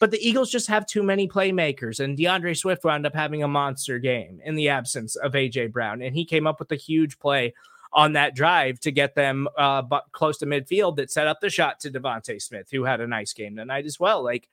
But 0.00 0.10
the 0.10 0.26
Eagles 0.26 0.50
just 0.50 0.68
have 0.68 0.86
too 0.86 1.02
many 1.02 1.28
playmakers. 1.28 2.00
And 2.00 2.16
D'Andre 2.16 2.54
Swift 2.54 2.84
wound 2.84 3.06
up 3.06 3.14
having 3.14 3.42
a 3.42 3.48
monster 3.48 3.98
game 3.98 4.40
in 4.44 4.54
the 4.54 4.68
absence 4.68 5.16
of 5.16 5.32
AJ 5.32 5.72
Brown. 5.72 6.02
And 6.02 6.14
he 6.14 6.24
came 6.24 6.46
up 6.46 6.58
with 6.58 6.72
a 6.72 6.76
huge 6.76 7.18
play 7.18 7.52
on 7.94 8.12
that 8.14 8.34
drive 8.34 8.80
to 8.80 8.90
get 8.90 9.14
them 9.14 9.48
uh, 9.56 9.82
close 10.12 10.38
to 10.38 10.46
midfield 10.46 10.96
that 10.96 11.10
set 11.10 11.28
up 11.28 11.40
the 11.40 11.48
shot 11.48 11.80
to 11.80 11.90
DeVonta 11.90 12.42
Smith, 12.42 12.68
who 12.70 12.84
had 12.84 13.00
a 13.00 13.06
nice 13.06 13.32
game 13.32 13.56
tonight 13.56 13.86
as 13.86 14.00
well. 14.00 14.22
Like 14.22 14.48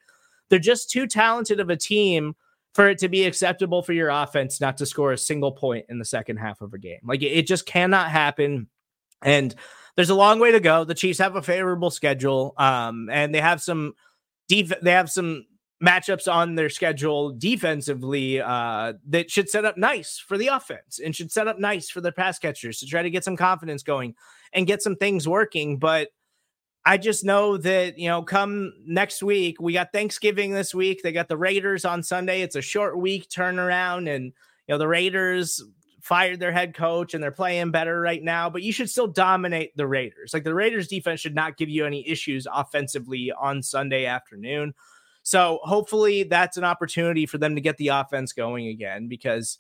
they're 0.49 0.60
just 0.60 0.91
too 0.91 1.08
talented 1.08 1.60
of 1.60 1.69
a 1.69 1.75
team 1.75 2.36
for 2.73 2.88
it 2.88 2.99
to 2.99 3.10
be 3.10 3.25
acceptable 3.25 3.82
for 3.82 3.93
your 3.93 4.10
offense 4.10 4.62
not 4.62 4.77
to 4.77 4.86
score 4.86 5.12
a 5.12 5.17
single 5.17 5.51
point 5.51 5.86
in 5.89 5.99
the 5.99 6.06
second 6.06 6.38
half 6.38 6.62
of 6.62 6.73
a 6.73 6.77
game. 6.77 6.99
Like 7.04 7.21
it 7.23 7.47
just 7.47 7.65
cannot 7.65 8.12
happen. 8.12 8.67
And 9.23 9.54
there's 9.95 10.10
a 10.10 10.15
long 10.15 10.39
way 10.39 10.51
to 10.51 10.60
go. 10.60 10.84
The 10.84 10.93
Chiefs 10.93 11.19
have 11.19 11.36
a 11.36 11.41
favorable 11.41 11.91
schedule, 11.91 12.54
um, 12.58 13.10
and 13.12 13.36
they 13.36 13.41
have 13.41 13.62
some 13.62 13.93
def- 14.47 14.80
they 14.82 14.91
have 14.91 15.12
some 15.12 15.45
matchups 15.84 16.32
on 16.32 16.56
their 16.56 16.70
schedule 16.70 17.32
defensively 17.32 18.39
uh, 18.39 18.94
that 19.08 19.32
should 19.32 19.50
set 19.50 19.65
up 19.65 19.78
nice 19.78 20.20
for 20.20 20.38
the 20.38 20.48
offense 20.48 21.00
and 21.00 21.15
should 21.15 21.32
set 21.32 21.48
up 21.48 21.58
nice 21.60 21.89
for 21.89 22.02
the 22.02 22.12
pass 22.12 22.38
catchers 22.38 22.80
to 22.80 22.86
try 22.86 23.02
to 23.02 23.10
get 23.10 23.24
some 23.24 23.36
confidence 23.36 23.82
going 23.84 24.15
and 24.54 24.67
get 24.67 24.82
some 24.82 24.96
things 24.96 25.28
working. 25.28 25.78
But 25.78 26.10
I 26.86 26.98
just 26.98 27.24
know 27.24 27.58
that, 27.58 27.98
you 27.98 28.08
know, 28.08 28.24
come 28.24 28.74
next 28.86 29.22
week, 29.24 29.60
we 29.60 29.74
got 29.74 29.91
Thanksgiving 29.91 30.52
this 30.52 30.74
week. 30.74 31.02
They 31.04 31.12
got 31.12 31.28
the 31.28 31.38
Raiders 31.38 31.86
on 31.86 32.04
Sunday. 32.04 32.41
It's 32.41 32.56
a 32.56 32.62
short 32.62 32.98
week 32.98 33.30
turnaround. 33.30 34.13
And, 34.13 34.26
you 34.26 34.34
know, 34.70 34.78
the 34.78 34.88
Raiders 34.88 35.63
fired 36.02 36.39
their 36.39 36.52
head 36.52 36.74
coach 36.76 37.13
and 37.13 37.24
they're 37.24 37.32
playing 37.32 37.72
better 37.72 38.02
right 38.02 38.24
now, 38.24 38.50
but 38.50 38.63
you 38.63 38.74
should 38.74 38.89
still 38.89 39.08
dominate 39.08 39.76
the 39.78 39.86
Raiders. 39.88 40.34
Like 40.34 40.44
the 40.44 40.54
Raiders 40.54 40.88
defense 40.88 41.20
should 41.20 41.36
not 41.36 41.58
give 41.58 41.70
you 41.70 41.86
any 41.86 42.08
issues 42.08 42.48
offensively 42.52 43.32
on 43.32 43.62
Sunday 43.62 44.06
afternoon. 44.06 44.74
So 45.32 45.62
hopefully 45.63 46.24
that's 46.24 46.58
an 46.58 46.65
opportunity 46.65 47.26
for 47.26 47.38
them 47.38 47.56
to 47.56 47.62
get 47.62 47.78
the 47.78 47.88
offense 47.88 48.34
going 48.34 48.67
again 48.67 49.08
because 49.08 49.60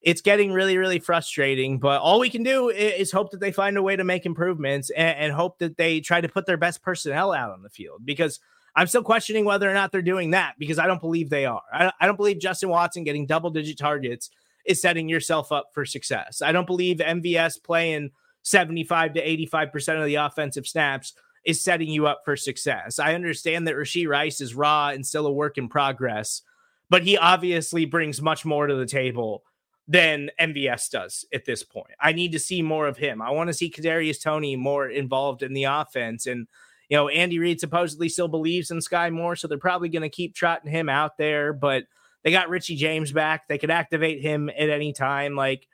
it's 0.00 0.20
getting 0.20 0.50
really, 0.50 0.76
really 0.76 0.98
frustrating. 0.98 1.78
But 1.78 2.00
all 2.00 2.18
we 2.18 2.28
can 2.28 2.42
do 2.42 2.70
is, 2.70 3.12
hope 3.12 3.30
that 3.30 3.38
they 3.38 3.52
find 3.52 3.76
a 3.76 3.82
way 3.84 3.94
to 3.94 4.02
make 4.02 4.26
improvements 4.26 4.90
and, 4.90 5.16
and, 5.16 5.32
hope 5.32 5.60
that 5.60 5.76
they 5.76 6.00
try 6.00 6.20
to 6.20 6.28
put 6.28 6.46
their 6.46 6.56
best 6.56 6.82
personnel 6.82 7.32
out 7.32 7.52
on 7.52 7.62
the 7.62 7.70
field 7.70 8.04
because 8.04 8.40
I'm 8.74 8.88
still 8.88 9.04
questioning 9.04 9.44
whether 9.44 9.70
or 9.70 9.74
not 9.74 9.92
they're 9.92 10.02
doing 10.02 10.32
that 10.32 10.54
because 10.58 10.80
I 10.80 10.88
don't 10.88 11.00
believe 11.00 11.30
they 11.30 11.46
are. 11.46 11.62
I, 11.72 11.92
I 12.00 12.06
don't 12.06 12.16
believe 12.16 12.40
Justin 12.40 12.70
Watson 12.70 13.04
getting 13.04 13.24
double 13.24 13.50
digit 13.50 13.78
targets 13.78 14.28
is 14.66 14.82
setting 14.82 15.08
yourself 15.08 15.52
up 15.52 15.68
for 15.72 15.84
success. 15.84 16.42
I 16.42 16.50
don't 16.50 16.66
believe 16.66 16.96
MVS 16.96 17.62
playing 17.62 18.10
75 18.42 19.14
to 19.14 19.24
85% 19.24 20.00
of 20.00 20.06
the 20.06 20.16
offensive 20.16 20.66
snaps 20.66 21.12
is 21.44 21.60
setting 21.60 21.88
you 21.88 22.06
up 22.06 22.22
for 22.24 22.36
success. 22.36 22.98
I 22.98 23.14
understand 23.14 23.66
that 23.66 23.74
Rashee 23.74 24.08
Rice 24.08 24.40
is 24.40 24.54
raw 24.54 24.88
and 24.88 25.06
still 25.06 25.26
a 25.26 25.32
work 25.32 25.58
in 25.58 25.68
progress, 25.68 26.42
but 26.88 27.02
he 27.02 27.16
obviously 27.16 27.84
brings 27.84 28.22
much 28.22 28.44
more 28.44 28.66
to 28.66 28.74
the 28.74 28.86
table 28.86 29.42
than 29.88 30.30
MVS 30.40 30.90
does 30.90 31.24
at 31.34 31.44
this 31.44 31.62
point. 31.62 31.94
I 32.00 32.12
need 32.12 32.32
to 32.32 32.38
see 32.38 32.62
more 32.62 32.86
of 32.86 32.96
him. 32.96 33.20
I 33.20 33.30
want 33.30 33.48
to 33.48 33.54
see 33.54 33.70
Kadarius 33.70 34.22
Toney 34.22 34.56
more 34.56 34.88
involved 34.88 35.42
in 35.42 35.52
the 35.52 35.64
offense. 35.64 36.26
And 36.26 36.46
you 36.88 36.96
know, 36.96 37.08
Andy 37.08 37.38
Reid 37.38 37.58
supposedly 37.58 38.08
still 38.08 38.28
believes 38.28 38.70
in 38.70 38.78
Skyy 38.78 39.12
Moore, 39.12 39.34
so 39.34 39.48
they're 39.48 39.58
probably 39.58 39.88
going 39.88 40.02
to 40.02 40.08
keep 40.08 40.34
trotting 40.34 40.70
him 40.70 40.88
out 40.88 41.16
there. 41.16 41.52
But 41.52 41.84
they 42.22 42.30
got 42.30 42.50
Richie 42.50 42.76
James 42.76 43.12
back; 43.12 43.48
they 43.48 43.58
could 43.58 43.70
activate 43.70 44.20
him 44.20 44.50
at 44.50 44.68
any 44.68 44.92
time. 44.92 45.34
Like 45.34 45.66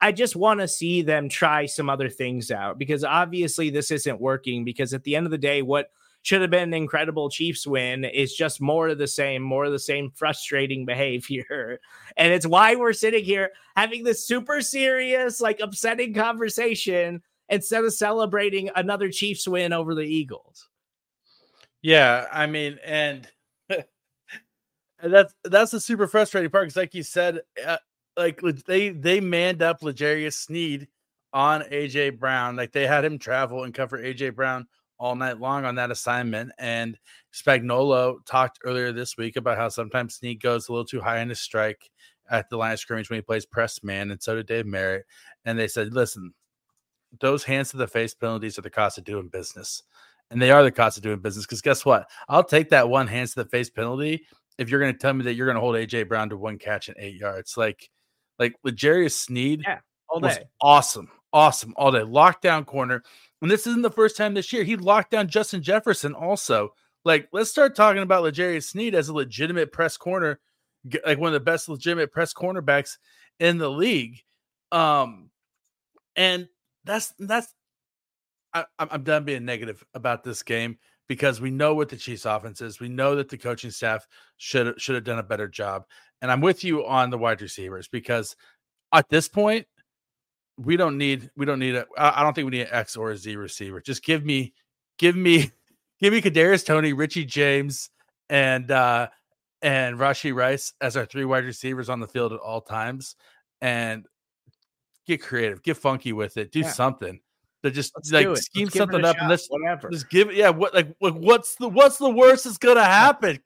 I 0.00 0.12
just 0.12 0.36
want 0.36 0.60
to 0.60 0.68
see 0.68 1.02
them 1.02 1.28
try 1.28 1.66
some 1.66 1.90
other 1.90 2.08
things 2.08 2.50
out 2.50 2.78
because 2.78 3.02
obviously 3.04 3.70
this 3.70 3.90
isn't 3.90 4.20
working. 4.20 4.64
Because 4.64 4.94
at 4.94 5.04
the 5.04 5.16
end 5.16 5.26
of 5.26 5.32
the 5.32 5.38
day, 5.38 5.62
what 5.62 5.90
should 6.22 6.40
have 6.40 6.50
been 6.50 6.64
an 6.64 6.74
incredible 6.74 7.30
Chiefs 7.30 7.66
win 7.66 8.04
is 8.04 8.34
just 8.34 8.60
more 8.60 8.88
of 8.88 8.98
the 8.98 9.06
same, 9.06 9.42
more 9.42 9.64
of 9.64 9.72
the 9.72 9.78
same 9.78 10.10
frustrating 10.10 10.84
behavior. 10.86 11.80
And 12.16 12.32
it's 12.32 12.46
why 12.46 12.74
we're 12.74 12.92
sitting 12.92 13.24
here 13.24 13.50
having 13.76 14.04
this 14.04 14.26
super 14.26 14.60
serious, 14.60 15.40
like 15.40 15.60
upsetting 15.60 16.14
conversation 16.14 17.22
instead 17.48 17.84
of 17.84 17.94
celebrating 17.94 18.70
another 18.76 19.10
Chiefs 19.10 19.48
win 19.48 19.72
over 19.72 19.94
the 19.94 20.02
Eagles. 20.02 20.68
Yeah, 21.80 22.26
I 22.32 22.46
mean, 22.46 22.78
and, 22.84 23.28
and 23.68 23.84
that's 25.12 25.32
that's 25.44 25.70
the 25.70 25.80
super 25.80 26.08
frustrating 26.08 26.50
part 26.50 26.64
because, 26.64 26.76
like 26.76 26.94
you 26.94 27.04
said, 27.04 27.40
uh, 27.64 27.78
like 28.18 28.40
they 28.66 28.90
they 28.90 29.20
manned 29.20 29.62
up 29.62 29.82
L'Jarius 29.82 30.34
Sneed 30.34 30.88
on 31.32 31.62
AJ 31.62 32.18
Brown, 32.18 32.56
like 32.56 32.72
they 32.72 32.86
had 32.86 33.04
him 33.04 33.18
travel 33.18 33.64
and 33.64 33.72
cover 33.72 33.98
AJ 33.98 34.34
Brown 34.34 34.66
all 34.98 35.14
night 35.14 35.38
long 35.38 35.64
on 35.64 35.76
that 35.76 35.90
assignment. 35.90 36.50
And 36.58 36.98
Spagnuolo 37.32 38.16
talked 38.26 38.58
earlier 38.64 38.92
this 38.92 39.16
week 39.16 39.36
about 39.36 39.56
how 39.56 39.68
sometimes 39.68 40.16
Sneed 40.16 40.42
goes 40.42 40.68
a 40.68 40.72
little 40.72 40.84
too 40.84 41.00
high 41.00 41.20
in 41.20 41.28
his 41.28 41.40
strike 41.40 41.90
at 42.30 42.50
the 42.50 42.56
line 42.56 42.72
of 42.72 42.80
scrimmage 42.80 43.08
when 43.08 43.18
he 43.18 43.22
plays 43.22 43.46
press 43.46 43.82
man, 43.82 44.10
and 44.10 44.22
so 44.22 44.34
did 44.34 44.46
Dave 44.46 44.66
Merritt. 44.66 45.06
And 45.44 45.58
they 45.58 45.68
said, 45.68 45.94
listen, 45.94 46.34
those 47.20 47.44
hands 47.44 47.70
to 47.70 47.76
the 47.76 47.86
face 47.86 48.14
penalties 48.14 48.58
are 48.58 48.62
the 48.62 48.70
cost 48.70 48.98
of 48.98 49.04
doing 49.04 49.28
business. 49.28 49.82
And 50.30 50.42
they 50.42 50.50
are 50.50 50.62
the 50.62 50.70
cost 50.70 50.98
of 50.98 51.02
doing 51.02 51.20
business 51.20 51.46
because 51.46 51.62
guess 51.62 51.86
what? 51.86 52.10
I'll 52.28 52.44
take 52.44 52.68
that 52.70 52.90
one 52.90 53.06
hands 53.06 53.32
to 53.32 53.44
the 53.44 53.48
face 53.48 53.70
penalty 53.70 54.26
if 54.58 54.68
you're 54.68 54.80
going 54.80 54.92
to 54.92 54.98
tell 54.98 55.14
me 55.14 55.24
that 55.24 55.34
you're 55.34 55.46
going 55.46 55.54
to 55.54 55.60
hold 55.60 55.76
AJ 55.76 56.08
Brown 56.08 56.28
to 56.28 56.36
one 56.36 56.58
catch 56.58 56.88
and 56.88 56.96
eight 56.98 57.14
yards. 57.14 57.56
Like, 57.56 57.88
like 58.38 58.54
L'Jarius 58.64 59.12
Sneed 59.12 59.62
yeah, 59.66 59.78
all 60.08 60.20
day. 60.20 60.44
awesome, 60.60 61.10
awesome 61.32 61.74
all 61.76 61.92
day. 61.92 62.00
Lockdown 62.00 62.66
corner. 62.66 63.02
And 63.40 63.50
this 63.50 63.66
isn't 63.66 63.82
the 63.82 63.90
first 63.90 64.16
time 64.16 64.34
this 64.34 64.52
year. 64.52 64.64
He 64.64 64.76
locked 64.76 65.12
down 65.12 65.28
Justin 65.28 65.62
Jefferson 65.62 66.14
also. 66.14 66.74
Like, 67.04 67.28
let's 67.32 67.50
start 67.50 67.76
talking 67.76 68.02
about 68.02 68.24
L'Jarius 68.24 68.64
Sneed 68.64 68.94
as 68.94 69.08
a 69.08 69.14
legitimate 69.14 69.72
press 69.72 69.96
corner, 69.96 70.40
like 71.06 71.18
one 71.18 71.28
of 71.28 71.32
the 71.34 71.40
best 71.40 71.68
legitimate 71.68 72.12
press 72.12 72.34
cornerbacks 72.34 72.98
in 73.38 73.58
the 73.58 73.70
league. 73.70 74.20
Um, 74.72 75.30
and 76.16 76.48
that's 76.84 77.14
that's 77.18 77.54
I, 78.52 78.64
I'm 78.78 79.04
done 79.04 79.24
being 79.24 79.44
negative 79.44 79.84
about 79.94 80.24
this 80.24 80.42
game 80.42 80.78
because 81.06 81.40
we 81.40 81.50
know 81.50 81.74
what 81.74 81.88
the 81.88 81.96
Chiefs 81.96 82.24
offense 82.24 82.60
is. 82.60 82.80
We 82.80 82.88
know 82.88 83.14
that 83.16 83.28
the 83.28 83.38
coaching 83.38 83.70
staff 83.70 84.06
should 84.36 84.80
should 84.80 84.94
have 84.94 85.04
done 85.04 85.18
a 85.18 85.24
better 85.24 85.48
job. 85.48 85.84
And 86.20 86.30
I'm 86.30 86.40
with 86.40 86.64
you 86.64 86.86
on 86.86 87.10
the 87.10 87.18
wide 87.18 87.40
receivers 87.40 87.88
because 87.88 88.36
at 88.92 89.08
this 89.08 89.28
point, 89.28 89.66
we 90.58 90.76
don't 90.76 90.98
need 90.98 91.30
we 91.36 91.46
don't 91.46 91.60
need 91.60 91.76
a 91.76 91.86
I 91.96 92.22
don't 92.22 92.34
think 92.34 92.46
we 92.46 92.58
need 92.58 92.62
an 92.62 92.72
X 92.72 92.96
or 92.96 93.12
a 93.12 93.16
Z 93.16 93.36
receiver. 93.36 93.80
Just 93.80 94.02
give 94.02 94.24
me 94.24 94.52
give 94.98 95.14
me 95.16 95.52
give 96.00 96.12
me 96.12 96.20
Kadarius 96.20 96.66
Toney, 96.66 96.92
Richie 96.92 97.24
James, 97.24 97.90
and 98.28 98.70
uh 98.70 99.08
and 99.62 99.96
Rashee 99.98 100.34
Rice 100.34 100.72
as 100.80 100.96
our 100.96 101.06
three 101.06 101.24
wide 101.24 101.44
receivers 101.44 101.88
on 101.88 102.00
the 102.00 102.08
field 102.08 102.32
at 102.32 102.40
all 102.40 102.60
times. 102.60 103.16
And 103.60 104.06
get 105.06 105.22
creative, 105.22 105.62
get 105.62 105.76
funky 105.76 106.12
with 106.12 106.36
it, 106.36 106.52
do 106.52 106.60
yeah. 106.60 106.70
something. 106.70 107.20
To 107.64 107.72
just 107.72 107.92
let's 107.96 108.12
like 108.12 108.36
scheme 108.36 108.70
something 108.70 109.04
up 109.04 109.16
shot, 109.16 109.22
and 109.22 109.30
let's 109.30 109.48
whatever. 109.48 109.90
Just 109.90 110.08
give 110.08 110.28
it. 110.28 110.36
Yeah, 110.36 110.50
what 110.50 110.74
like, 110.74 110.94
like 111.00 111.14
what's 111.14 111.56
the 111.56 111.68
what's 111.68 111.98
the 111.98 112.08
worst 112.08 112.44
that's 112.44 112.56
gonna 112.56 112.84
happen? 112.84 113.40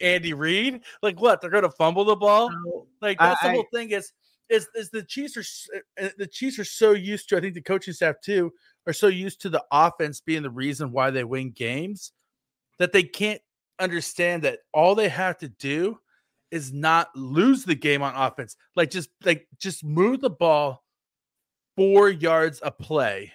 Andy 0.00 0.32
Reid, 0.32 0.82
like 1.02 1.20
what? 1.20 1.40
They're 1.40 1.50
gonna 1.50 1.70
fumble 1.70 2.04
the 2.04 2.16
ball. 2.16 2.50
Like 3.00 3.18
that's 3.18 3.42
I, 3.42 3.48
the 3.48 3.54
whole 3.54 3.66
I, 3.74 3.76
thing. 3.76 3.90
Is 3.90 4.12
is 4.48 4.68
is 4.74 4.90
the 4.90 5.02
Chiefs 5.02 5.36
are 5.36 5.78
uh, 6.02 6.06
uh, 6.06 6.10
the 6.18 6.26
Chiefs 6.26 6.58
are 6.58 6.64
so 6.64 6.92
used 6.92 7.28
to. 7.28 7.36
I 7.36 7.40
think 7.40 7.54
the 7.54 7.62
coaching 7.62 7.94
staff 7.94 8.16
too 8.22 8.52
are 8.86 8.92
so 8.92 9.08
used 9.08 9.40
to 9.42 9.48
the 9.48 9.64
offense 9.70 10.20
being 10.20 10.42
the 10.42 10.50
reason 10.50 10.92
why 10.92 11.10
they 11.10 11.24
win 11.24 11.50
games 11.50 12.12
that 12.78 12.92
they 12.92 13.02
can't 13.02 13.40
understand 13.78 14.42
that 14.42 14.60
all 14.72 14.94
they 14.94 15.08
have 15.08 15.38
to 15.38 15.48
do 15.48 15.98
is 16.50 16.72
not 16.72 17.14
lose 17.14 17.64
the 17.64 17.74
game 17.74 18.02
on 18.02 18.14
offense. 18.14 18.56
Like 18.76 18.90
just 18.90 19.10
like 19.24 19.46
just 19.58 19.84
move 19.84 20.20
the 20.20 20.30
ball 20.30 20.84
four 21.76 22.08
yards 22.08 22.60
a 22.62 22.70
play 22.70 23.32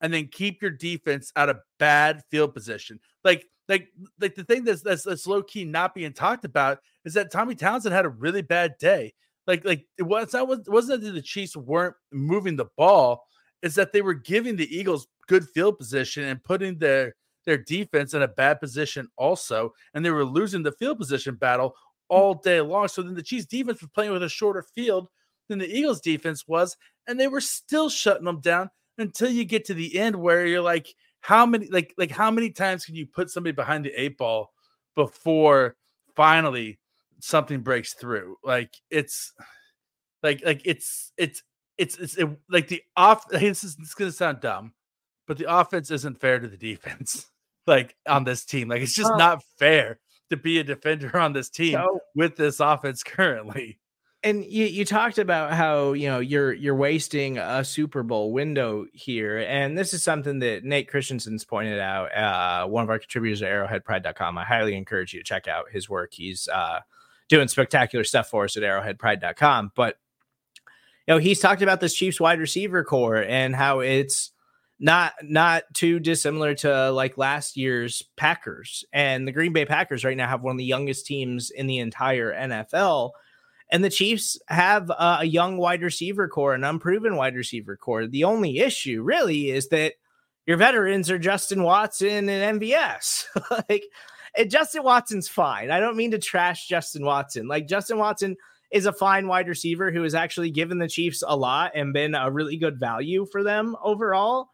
and 0.00 0.12
then 0.12 0.28
keep 0.28 0.62
your 0.62 0.70
defense 0.70 1.32
out 1.36 1.48
of 1.48 1.58
bad 1.78 2.22
field 2.30 2.54
position. 2.54 3.00
Like, 3.24 3.46
like, 3.68 3.88
like 4.20 4.34
the 4.34 4.44
thing 4.44 4.64
that's 4.64 4.82
that's, 4.82 5.04
that's 5.04 5.26
low 5.26 5.42
key 5.42 5.64
not 5.64 5.94
being 5.94 6.12
talked 6.12 6.44
about 6.44 6.78
is 7.04 7.14
that 7.14 7.30
Tommy 7.30 7.54
Townsend 7.54 7.94
had 7.94 8.06
a 8.06 8.10
really 8.10 8.42
bad 8.42 8.74
day. 8.78 9.12
Like, 9.46 9.64
like 9.64 9.86
it 9.96 10.02
was 10.02 10.32
was 10.32 10.60
wasn't 10.66 11.02
that 11.02 11.12
the 11.12 11.22
Chiefs 11.22 11.56
weren't 11.56 11.94
moving 12.12 12.56
the 12.56 12.66
ball, 12.76 13.24
is 13.62 13.74
that 13.76 13.92
they 13.92 14.02
were 14.02 14.14
giving 14.14 14.56
the 14.56 14.76
Eagles 14.76 15.06
good 15.26 15.48
field 15.48 15.78
position 15.78 16.24
and 16.24 16.42
putting 16.42 16.78
their 16.78 17.14
their 17.46 17.58
defense 17.58 18.12
in 18.12 18.22
a 18.22 18.28
bad 18.28 18.60
position 18.60 19.08
also, 19.16 19.72
and 19.94 20.04
they 20.04 20.10
were 20.10 20.24
losing 20.24 20.62
the 20.62 20.72
field 20.72 20.98
position 20.98 21.34
battle 21.34 21.70
mm. 21.70 21.74
all 22.10 22.34
day 22.34 22.60
long. 22.60 22.88
So 22.88 23.02
then 23.02 23.14
the 23.14 23.22
Chiefs 23.22 23.46
defense 23.46 23.80
was 23.80 23.90
playing 23.94 24.12
with 24.12 24.22
a 24.22 24.28
shorter 24.28 24.62
field 24.74 25.08
than 25.48 25.58
the 25.58 25.70
Eagles 25.70 26.02
defense 26.02 26.46
was, 26.46 26.76
and 27.06 27.18
they 27.18 27.28
were 27.28 27.40
still 27.40 27.88
shutting 27.88 28.26
them 28.26 28.40
down 28.40 28.70
until 28.98 29.30
you 29.30 29.44
get 29.44 29.64
to 29.64 29.74
the 29.74 29.98
end 29.98 30.16
where 30.16 30.46
you're 30.46 30.60
like, 30.60 30.94
how 31.20 31.46
many 31.46 31.68
like 31.68 31.94
like 31.98 32.10
how 32.10 32.30
many 32.30 32.50
times 32.50 32.84
can 32.84 32.94
you 32.94 33.06
put 33.06 33.30
somebody 33.30 33.52
behind 33.52 33.84
the 33.84 33.92
eight 34.00 34.18
ball 34.18 34.52
before 34.94 35.76
finally 36.16 36.78
something 37.20 37.60
breaks 37.60 37.94
through? 37.94 38.36
Like 38.42 38.74
it's 38.90 39.32
like 40.22 40.42
like 40.44 40.62
it's 40.64 41.12
it's 41.16 41.42
it's 41.76 41.98
it's 41.98 42.16
it, 42.16 42.28
like 42.50 42.68
the 42.68 42.82
off. 42.96 43.28
This 43.28 43.64
is 43.64 43.76
is 43.78 43.94
gonna 43.94 44.12
sound 44.12 44.40
dumb, 44.40 44.74
but 45.26 45.38
the 45.38 45.52
offense 45.52 45.90
isn't 45.90 46.20
fair 46.20 46.38
to 46.38 46.48
the 46.48 46.56
defense. 46.56 47.26
like 47.66 47.94
on 48.06 48.24
this 48.24 48.44
team, 48.44 48.68
like 48.68 48.82
it's 48.82 48.94
just 48.94 49.12
oh. 49.12 49.16
not 49.16 49.42
fair 49.58 49.98
to 50.30 50.36
be 50.36 50.58
a 50.58 50.64
defender 50.64 51.16
on 51.16 51.32
this 51.32 51.48
team 51.48 51.78
with 52.14 52.36
this 52.36 52.60
offense 52.60 53.02
currently 53.04 53.77
and 54.24 54.44
you, 54.44 54.66
you 54.66 54.84
talked 54.84 55.18
about 55.18 55.52
how 55.52 55.92
you 55.92 56.08
know 56.08 56.18
you're 56.18 56.52
you're 56.52 56.74
wasting 56.74 57.38
a 57.38 57.64
Super 57.64 58.02
Bowl 58.02 58.32
window 58.32 58.86
here, 58.92 59.38
and 59.38 59.78
this 59.78 59.94
is 59.94 60.02
something 60.02 60.40
that 60.40 60.64
Nate 60.64 60.90
Christensen's 60.90 61.44
pointed 61.44 61.78
out. 61.78 62.16
Uh, 62.16 62.66
one 62.66 62.82
of 62.82 62.90
our 62.90 62.98
contributors 62.98 63.42
at 63.42 63.48
ArrowheadPride.com. 63.48 64.38
I 64.38 64.44
highly 64.44 64.74
encourage 64.74 65.14
you 65.14 65.20
to 65.20 65.24
check 65.24 65.46
out 65.46 65.70
his 65.70 65.88
work. 65.88 66.14
He's 66.14 66.48
uh, 66.48 66.80
doing 67.28 67.46
spectacular 67.46 68.04
stuff 68.04 68.28
for 68.28 68.44
us 68.44 68.56
at 68.56 68.64
ArrowheadPride.com. 68.64 69.72
But 69.76 69.98
you 71.06 71.14
know, 71.14 71.18
he's 71.18 71.38
talked 71.38 71.62
about 71.62 71.80
this 71.80 71.94
Chiefs 71.94 72.20
wide 72.20 72.40
receiver 72.40 72.82
corps 72.82 73.22
and 73.22 73.54
how 73.54 73.80
it's 73.80 74.32
not 74.80 75.12
not 75.22 75.62
too 75.74 76.00
dissimilar 76.00 76.54
to 76.54 76.90
like 76.90 77.18
last 77.18 77.56
year's 77.56 78.02
Packers. 78.16 78.84
And 78.92 79.28
the 79.28 79.32
Green 79.32 79.52
Bay 79.52 79.64
Packers 79.64 80.04
right 80.04 80.16
now 80.16 80.28
have 80.28 80.42
one 80.42 80.56
of 80.56 80.58
the 80.58 80.64
youngest 80.64 81.06
teams 81.06 81.50
in 81.50 81.68
the 81.68 81.78
entire 81.78 82.34
NFL 82.34 83.12
and 83.70 83.84
the 83.84 83.90
Chiefs 83.90 84.38
have 84.48 84.90
uh, 84.90 85.18
a 85.20 85.24
young 85.24 85.58
wide 85.58 85.82
receiver 85.82 86.28
corps, 86.28 86.54
an 86.54 86.64
unproven 86.64 87.16
wide 87.16 87.34
receiver 87.34 87.76
corps. 87.76 88.06
The 88.06 88.24
only 88.24 88.58
issue 88.58 89.02
really 89.02 89.50
is 89.50 89.68
that 89.68 89.94
your 90.46 90.56
veterans 90.56 91.10
are 91.10 91.18
Justin 91.18 91.62
Watson 91.62 92.28
and 92.28 92.60
MVS. 92.60 93.24
like, 93.68 93.84
and 94.34 94.50
Justin 94.50 94.82
Watson's 94.82 95.28
fine. 95.28 95.70
I 95.70 95.80
don't 95.80 95.96
mean 95.96 96.12
to 96.12 96.18
trash 96.18 96.66
Justin 96.66 97.04
Watson. 97.04 97.48
Like, 97.48 97.68
Justin 97.68 97.98
Watson 97.98 98.36
is 98.70 98.86
a 98.86 98.92
fine 98.92 99.28
wide 99.28 99.48
receiver 99.48 99.90
who 99.90 100.02
has 100.02 100.14
actually 100.14 100.50
given 100.50 100.78
the 100.78 100.88
Chiefs 100.88 101.22
a 101.26 101.36
lot 101.36 101.72
and 101.74 101.92
been 101.92 102.14
a 102.14 102.30
really 102.30 102.56
good 102.56 102.80
value 102.80 103.26
for 103.30 103.42
them 103.42 103.76
overall. 103.82 104.48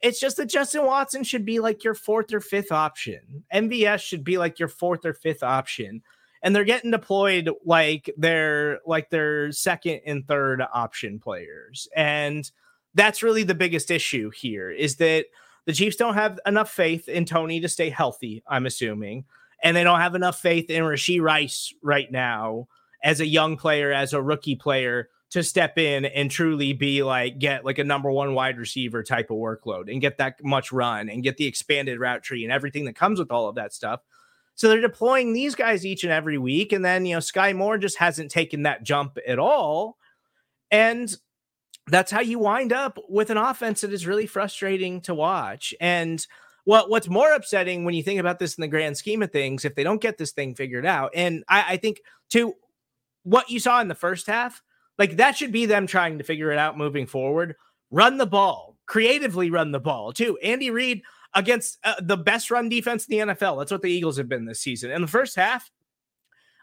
It's 0.00 0.20
just 0.20 0.36
that 0.36 0.50
Justin 0.50 0.84
Watson 0.84 1.24
should 1.24 1.44
be 1.44 1.60
like 1.60 1.82
your 1.82 1.94
fourth 1.94 2.32
or 2.32 2.40
fifth 2.40 2.70
option. 2.70 3.44
MVS 3.52 4.00
should 4.00 4.22
be 4.22 4.38
like 4.38 4.58
your 4.58 4.68
fourth 4.68 5.04
or 5.04 5.14
fifth 5.14 5.42
option 5.42 6.02
and 6.44 6.54
they're 6.54 6.62
getting 6.64 6.90
deployed 6.90 7.50
like 7.64 8.12
they're 8.18 8.80
like 8.86 9.08
their 9.08 9.50
second 9.50 10.02
and 10.06 10.28
third 10.28 10.62
option 10.74 11.18
players. 11.18 11.88
And 11.96 12.48
that's 12.94 13.22
really 13.22 13.44
the 13.44 13.54
biggest 13.54 13.90
issue 13.90 14.30
here 14.30 14.70
is 14.70 14.96
that 14.96 15.24
the 15.64 15.72
Chiefs 15.72 15.96
don't 15.96 16.14
have 16.14 16.38
enough 16.44 16.70
faith 16.70 17.08
in 17.08 17.24
Toney 17.24 17.60
to 17.60 17.68
stay 17.68 17.88
healthy, 17.88 18.44
I'm 18.46 18.66
assuming. 18.66 19.24
And 19.62 19.74
they 19.74 19.84
don't 19.84 20.00
have 20.00 20.14
enough 20.14 20.38
faith 20.38 20.68
in 20.68 20.84
Rashee 20.84 21.22
Rice 21.22 21.72
right 21.82 22.12
now 22.12 22.68
as 23.02 23.20
a 23.20 23.26
young 23.26 23.56
player, 23.56 23.90
as 23.90 24.12
a 24.12 24.22
rookie 24.22 24.54
player 24.56 25.08
to 25.30 25.42
step 25.42 25.78
in 25.78 26.04
and 26.04 26.30
truly 26.30 26.74
be 26.74 27.02
like 27.02 27.38
get 27.38 27.64
like 27.64 27.78
a 27.78 27.84
number 27.84 28.10
one 28.10 28.34
wide 28.34 28.58
receiver 28.58 29.02
type 29.02 29.30
of 29.30 29.38
workload 29.38 29.90
and 29.90 30.02
get 30.02 30.18
that 30.18 30.44
much 30.44 30.70
run 30.70 31.08
and 31.08 31.22
get 31.22 31.38
the 31.38 31.46
expanded 31.46 31.98
route 31.98 32.22
tree 32.22 32.44
and 32.44 32.52
everything 32.52 32.84
that 32.84 32.94
comes 32.94 33.18
with 33.18 33.30
all 33.30 33.48
of 33.48 33.54
that 33.54 33.72
stuff 33.72 34.00
so 34.54 34.68
they're 34.68 34.80
deploying 34.80 35.32
these 35.32 35.54
guys 35.54 35.84
each 35.84 36.04
and 36.04 36.12
every 36.12 36.38
week. 36.38 36.72
And 36.72 36.84
then, 36.84 37.06
you 37.06 37.14
know, 37.14 37.20
Skyy 37.20 37.54
Moore 37.56 37.78
just 37.78 37.98
hasn't 37.98 38.30
taken 38.30 38.62
that 38.62 38.82
jump 38.82 39.18
at 39.26 39.38
all. 39.38 39.98
And 40.70 41.14
that's 41.88 42.10
how 42.10 42.20
you 42.20 42.38
wind 42.38 42.72
up 42.72 42.98
with 43.08 43.30
an 43.30 43.36
offense 43.36 43.82
that 43.82 43.92
is 43.92 44.06
really 44.06 44.26
frustrating 44.26 45.00
to 45.02 45.14
watch. 45.14 45.74
And 45.80 46.26
what 46.64 46.88
what's 46.88 47.08
more 47.08 47.32
upsetting 47.34 47.84
when 47.84 47.94
you 47.94 48.02
think 48.02 48.18
about 48.20 48.38
this 48.38 48.54
in 48.54 48.62
the 48.62 48.68
grand 48.68 48.96
scheme 48.96 49.22
of 49.22 49.30
things, 49.30 49.64
if 49.64 49.74
they 49.74 49.84
don't 49.84 50.00
get 50.00 50.16
this 50.16 50.32
thing 50.32 50.54
figured 50.54 50.86
out, 50.86 51.10
and 51.14 51.44
I, 51.46 51.74
I 51.74 51.76
think 51.76 52.00
to 52.30 52.54
what 53.22 53.50
you 53.50 53.60
saw 53.60 53.80
in 53.80 53.88
the 53.88 53.94
first 53.94 54.26
half, 54.26 54.62
Like 54.98 55.16
that 55.16 55.36
should 55.36 55.52
be 55.52 55.66
them 55.66 55.86
trying 55.86 56.18
to 56.18 56.24
figure 56.24 56.52
it 56.52 56.58
out 56.58 56.78
moving 56.78 57.06
forward. 57.06 57.56
Run 57.90 58.18
the 58.18 58.26
ball, 58.26 58.76
creatively 58.86 59.50
run 59.50 59.72
the 59.72 59.80
ball 59.80 60.12
too. 60.12 60.38
Andy 60.38 60.70
Reid 60.70 61.02
against 61.34 61.78
uh, 61.84 61.94
the 62.00 62.16
best 62.16 62.50
run 62.50 62.68
defense 62.68 63.06
in 63.06 63.18
the 63.26 63.34
NFL. 63.34 63.58
That's 63.58 63.72
what 63.72 63.82
the 63.82 63.90
Eagles 63.90 64.16
have 64.16 64.28
been 64.28 64.44
this 64.44 64.60
season. 64.60 64.90
In 64.90 65.02
the 65.02 65.08
first 65.08 65.36
half, 65.36 65.70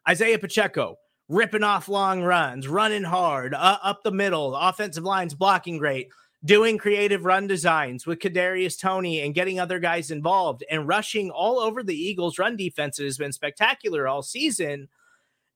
Isaiah 0.07 0.39
Pacheco 0.39 0.97
ripping 1.27 1.63
off 1.63 1.87
long 1.87 2.21
runs, 2.21 2.67
running 2.67 3.03
hard 3.03 3.53
uh, 3.53 3.77
up 3.81 4.03
the 4.03 4.11
middle, 4.11 4.55
offensive 4.55 5.03
lines 5.03 5.33
blocking 5.33 5.77
great, 5.77 6.09
doing 6.43 6.77
creative 6.77 7.25
run 7.25 7.47
designs 7.47 8.05
with 8.05 8.19
Kadarius 8.19 8.79
Toney 8.79 9.21
and 9.21 9.33
getting 9.33 9.59
other 9.59 9.79
guys 9.79 10.11
involved 10.11 10.63
and 10.69 10.87
rushing 10.87 11.29
all 11.29 11.59
over 11.59 11.83
the 11.83 11.95
Eagles' 11.95 12.39
run 12.39 12.57
defense 12.57 12.97
has 12.97 13.17
been 13.17 13.31
spectacular 13.31 14.07
all 14.07 14.21
season. 14.21 14.89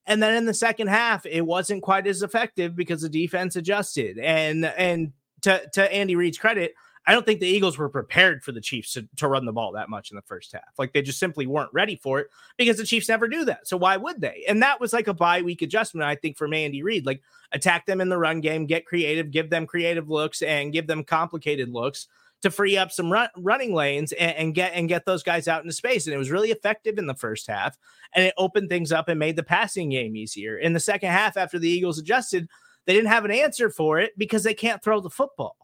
And 0.05 0.21
then 0.21 0.35
in 0.35 0.45
the 0.45 0.53
second 0.53 0.87
half, 0.87 1.25
it 1.25 1.41
wasn't 1.41 1.81
quite 1.81 2.05
as 2.05 2.21
effective 2.21 2.75
because 2.75 3.01
the 3.01 3.09
defense 3.09 3.55
adjusted. 3.55 4.19
And 4.19 4.65
and 4.65 5.13
to 5.41 5.67
to 5.73 5.91
Andy 5.93 6.15
Reid's 6.15 6.37
credit, 6.37 6.75
I 7.07 7.13
don't 7.13 7.25
think 7.25 7.39
the 7.39 7.47
Eagles 7.47 7.77
were 7.77 7.89
prepared 7.89 8.43
for 8.43 8.51
the 8.51 8.61
Chiefs 8.61 8.93
to, 8.93 9.07
to 9.17 9.27
run 9.27 9.45
the 9.45 9.53
ball 9.53 9.71
that 9.73 9.89
much 9.89 10.11
in 10.11 10.15
the 10.15 10.23
first 10.23 10.51
half. 10.51 10.73
Like 10.77 10.93
they 10.93 11.01
just 11.01 11.19
simply 11.19 11.45
weren't 11.45 11.73
ready 11.73 11.95
for 11.95 12.19
it 12.19 12.29
because 12.57 12.77
the 12.77 12.85
Chiefs 12.85 13.09
never 13.09 13.27
do 13.27 13.45
that. 13.45 13.67
So 13.67 13.77
why 13.77 13.97
would 13.97 14.21
they? 14.21 14.43
And 14.47 14.61
that 14.63 14.79
was 14.79 14.91
like 14.91 15.07
a 15.07 15.13
bye 15.13 15.41
week 15.41 15.61
adjustment, 15.61 16.05
I 16.05 16.15
think, 16.15 16.37
for 16.37 16.51
Andy 16.51 16.81
Reid. 16.81 17.05
Like 17.05 17.21
attack 17.51 17.85
them 17.85 18.01
in 18.01 18.09
the 18.09 18.17
run 18.17 18.41
game, 18.41 18.65
get 18.65 18.85
creative, 18.85 19.31
give 19.31 19.49
them 19.49 19.67
creative 19.67 20.09
looks, 20.09 20.41
and 20.41 20.73
give 20.73 20.87
them 20.87 21.03
complicated 21.03 21.69
looks 21.69 22.07
to 22.41 22.51
free 22.51 22.77
up 22.77 22.91
some 22.91 23.11
run, 23.11 23.29
running 23.37 23.73
lanes 23.73 24.11
and, 24.11 24.35
and, 24.35 24.55
get 24.55 24.73
and 24.73 24.89
get 24.89 25.05
those 25.05 25.23
guys 25.23 25.47
out 25.47 25.61
into 25.61 25.73
space. 25.73 26.05
And 26.05 26.13
it 26.13 26.17
was 26.19 26.31
really 26.31 26.51
effective 26.51 26.97
in 26.97 27.07
the 27.07 27.15
first 27.15 27.47
half, 27.47 27.77
and 28.13 28.25
it 28.25 28.33
opened 28.37 28.69
things 28.69 28.91
up 28.91 29.09
and 29.09 29.19
made 29.19 29.35
the 29.35 29.43
passing 29.43 29.89
game 29.89 30.15
easier. 30.15 30.57
In 30.57 30.73
the 30.73 30.79
second 30.79 31.09
half, 31.09 31.37
after 31.37 31.59
the 31.59 31.69
Eagles 31.69 31.97
adjusted, 31.97 32.47
they 32.85 32.93
didn't 32.93 33.09
have 33.09 33.25
an 33.25 33.31
answer 33.31 33.69
for 33.69 33.99
it 33.99 34.17
because 34.17 34.43
they 34.43 34.53
can't 34.53 34.83
throw 34.83 34.99
the 34.99 35.09
football. 35.09 35.57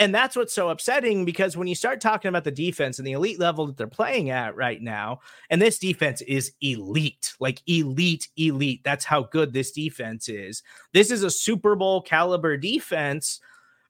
And 0.00 0.14
that's 0.14 0.36
what's 0.36 0.52
so 0.52 0.68
upsetting 0.68 1.24
because 1.24 1.56
when 1.56 1.66
you 1.66 1.74
start 1.74 2.00
talking 2.00 2.28
about 2.28 2.44
the 2.44 2.52
defense 2.52 2.98
and 2.98 3.06
the 3.06 3.12
elite 3.12 3.40
level 3.40 3.66
that 3.66 3.76
they're 3.76 3.88
playing 3.88 4.30
at 4.30 4.54
right 4.54 4.80
now, 4.80 5.20
and 5.50 5.60
this 5.60 5.78
defense 5.78 6.20
is 6.22 6.52
elite, 6.60 7.34
like 7.40 7.60
elite, 7.66 8.28
elite. 8.36 8.82
That's 8.84 9.04
how 9.04 9.24
good 9.24 9.52
this 9.52 9.72
defense 9.72 10.28
is. 10.28 10.62
This 10.92 11.10
is 11.10 11.24
a 11.24 11.30
Super 11.30 11.74
Bowl 11.74 12.00
caliber 12.00 12.56
defense, 12.56 13.40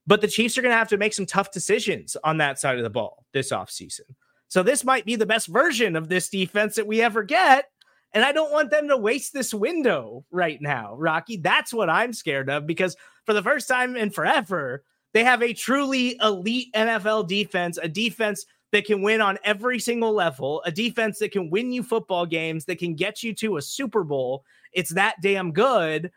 but 0.07 0.21
the 0.21 0.27
Chiefs 0.27 0.57
are 0.57 0.63
going 0.63 0.73
to 0.73 0.77
have 0.77 0.89
to 0.89 0.97
make 0.97 1.13
some 1.13 1.27
tough 1.27 1.51
decisions 1.51 2.17
on 2.23 2.37
that 2.37 2.59
side 2.59 2.77
of 2.77 2.83
the 2.83 2.89
ball 2.89 3.25
this 3.31 3.51
offseason. 3.51 4.01
So 4.47 4.63
this 4.63 4.83
might 4.83 5.05
be 5.05 5.15
the 5.15 5.27
best 5.27 5.45
version 5.47 5.95
of 5.95 6.09
this 6.09 6.29
defense 6.29 6.75
that 6.75 6.87
we 6.87 7.03
ever 7.03 7.21
get. 7.21 7.65
And 8.13 8.25
I 8.25 8.31
don't 8.31 8.51
want 8.51 8.71
them 8.71 8.87
to 8.87 8.97
waste 8.97 9.31
this 9.31 9.53
window 9.53 10.25
right 10.31 10.59
now, 10.59 10.95
Rocky. 10.95 11.37
That's 11.37 11.71
what 11.71 11.91
I'm 11.91 12.13
scared 12.13 12.49
of 12.49 12.65
because 12.65 12.97
for 13.27 13.33
the 13.33 13.43
first 13.43 13.67
time 13.67 13.95
in 13.95 14.09
forever, 14.09 14.83
they 15.13 15.23
have 15.23 15.41
a 15.41 15.53
truly 15.53 16.17
elite 16.21 16.71
NFL 16.73 17.27
defense, 17.27 17.77
a 17.81 17.87
defense 17.87 18.45
that 18.71 18.85
can 18.85 19.01
win 19.01 19.21
on 19.21 19.39
every 19.43 19.79
single 19.79 20.13
level, 20.13 20.61
a 20.65 20.71
defense 20.71 21.19
that 21.19 21.31
can 21.31 21.49
win 21.49 21.71
you 21.71 21.81
football 21.81 22.25
games, 22.25 22.65
that 22.65 22.77
can 22.77 22.93
get 22.93 23.23
you 23.23 23.33
to 23.35 23.57
a 23.57 23.61
Super 23.61 24.03
Bowl. 24.03 24.43
It's 24.73 24.91
that 24.91 25.15
damn 25.21 25.51
good. 25.51 26.11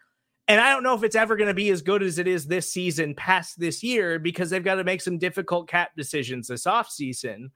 And 0.49 0.61
I 0.61 0.71
don't 0.71 0.83
know 0.83 0.95
if 0.95 1.05
it's 1.05 1.17
ever 1.17 1.37
going 1.37 1.49
to 1.49 1.55
be 1.55 1.71
as 1.71 1.83
good 1.83 2.03
as 2.03 2.19
it 2.19 2.27
is 2.27 2.47
this 2.47 2.71
season 2.71 3.15
past 3.15 3.59
this 3.59 3.83
year 3.83 4.19
because 4.19 4.51
they've 4.51 4.63
got 4.63 4.75
to 4.75 4.85
make 4.85 5.01
some 5.01 5.17
difficult 5.17 5.69
cap 5.69 5.93
decisions 5.97 6.49
this 6.49 6.65
offseason. 6.65 7.51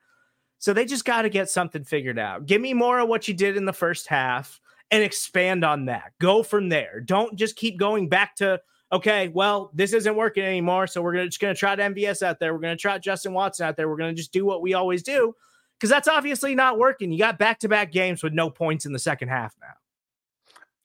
So 0.58 0.72
they 0.72 0.86
just 0.86 1.04
got 1.04 1.22
to 1.22 1.28
get 1.28 1.50
something 1.50 1.84
figured 1.84 2.18
out. 2.18 2.46
Give 2.46 2.62
me 2.62 2.72
more 2.72 3.00
of 3.00 3.08
what 3.08 3.28
you 3.28 3.34
did 3.34 3.56
in 3.56 3.66
the 3.66 3.72
first 3.72 4.06
half 4.06 4.60
and 4.90 5.02
expand 5.02 5.64
on 5.64 5.86
that. 5.86 6.12
Go 6.20 6.42
from 6.42 6.68
there. 6.68 7.00
Don't 7.00 7.36
just 7.36 7.56
keep 7.56 7.78
going 7.78 8.08
back 8.08 8.36
to 8.36 8.60
okay, 8.92 9.28
well, 9.28 9.70
this 9.74 9.92
isn't 9.92 10.16
working 10.16 10.44
anymore. 10.44 10.86
So 10.86 11.02
we're 11.02 11.12
gonna, 11.12 11.26
just 11.26 11.40
going 11.40 11.54
to 11.54 11.58
try 11.58 11.76
MVS 11.76 12.22
out 12.22 12.38
there. 12.38 12.54
We're 12.54 12.60
going 12.60 12.76
to 12.76 12.80
try 12.80 12.98
Justin 12.98 13.32
Watson 13.32 13.66
out 13.66 13.76
there. 13.76 13.88
We're 13.88 13.96
going 13.96 14.14
to 14.14 14.16
just 14.16 14.32
do 14.32 14.44
what 14.44 14.62
we 14.62 14.74
always 14.74 15.02
do 15.02 15.34
because 15.78 15.90
that's 15.90 16.08
obviously 16.08 16.54
not 16.54 16.78
working. 16.78 17.12
You 17.12 17.18
got 17.18 17.38
back 17.38 17.58
to 17.60 17.68
back 17.68 17.92
games 17.92 18.22
with 18.22 18.32
no 18.32 18.50
points 18.50 18.86
in 18.86 18.92
the 18.92 18.98
second 18.98 19.28
half 19.28 19.54
now. 19.60 19.74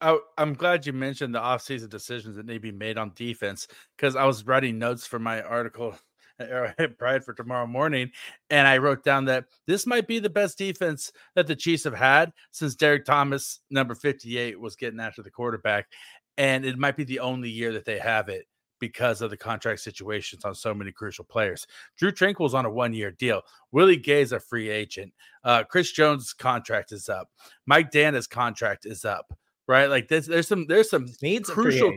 I, 0.02 0.18
I'm 0.38 0.56
glad 0.56 0.86
you 0.86 0.94
mentioned 0.94 1.36
the 1.36 1.40
offseason 1.40 1.90
decisions 1.90 2.36
that 2.36 2.48
need 2.48 2.56
to 2.56 2.60
be 2.60 2.72
made 2.72 2.98
on 2.98 3.12
defense 3.16 3.68
because 3.96 4.16
I 4.16 4.26
was 4.26 4.48
writing 4.48 4.80
notes 4.80 5.06
for 5.06 5.20
my 5.20 5.42
article 5.44 5.96
at 6.40 6.98
Pride 6.98 7.24
for 7.24 7.34
tomorrow 7.34 7.68
morning, 7.68 8.10
and 8.50 8.68
I 8.68 8.80
wrote 8.80 9.04
down 9.04 9.26
that 9.26 9.46
this 9.68 9.86
might 9.86 10.08
be 10.08 10.18
the 10.18 10.30
best 10.30 10.58
defense 10.58 11.12
that 11.36 11.46
the 11.46 11.56
Chiefs 11.56 11.84
have 11.84 11.94
had 11.94 12.34
since 12.50 12.74
Derrick 12.74 13.06
Thomas, 13.06 13.60
number 13.70 13.94
58, 13.94 14.60
was 14.60 14.76
getting 14.76 15.00
after 15.00 15.22
the 15.22 15.30
quarterback 15.30 15.88
and 16.38 16.66
it 16.66 16.78
might 16.78 16.98
be 16.98 17.04
the 17.04 17.20
only 17.20 17.50
year 17.50 17.74
that 17.74 17.86
they 17.86 18.00
have 18.00 18.30
it 18.30 18.46
because 18.80 19.22
of 19.22 19.30
the 19.30 19.38
contract 19.38 19.80
situations 19.80 20.44
on 20.44 20.56
so 20.56 20.74
many 20.74 20.92
crucial 20.92 21.24
players. 21.24 21.68
Drue 21.98 22.12
Tranquill's 22.12 22.56
on 22.56 22.66
a 22.66 22.70
one-year 22.70 23.12
deal. 23.12 23.42
Willie 23.72 23.96
Gay's 23.96 24.32
a 24.32 24.40
free 24.40 24.70
agent. 24.70 25.14
Uh, 25.44 25.64
Chris 25.64 25.92
Jones' 25.92 26.34
contract 26.34 26.92
is 26.92 27.08
up. 27.08 27.30
Mike 27.66 27.92
Danna's 27.92 28.28
contract 28.28 28.86
is 28.86 29.06
up. 29.06 29.34
Right, 29.68 29.86
like 29.86 30.10
there's 30.10 30.26
there's 30.26 30.50
some 30.50 30.66
there's 30.68 30.90
some 30.90 31.08
needs 31.22 31.50
crucial 31.50 31.96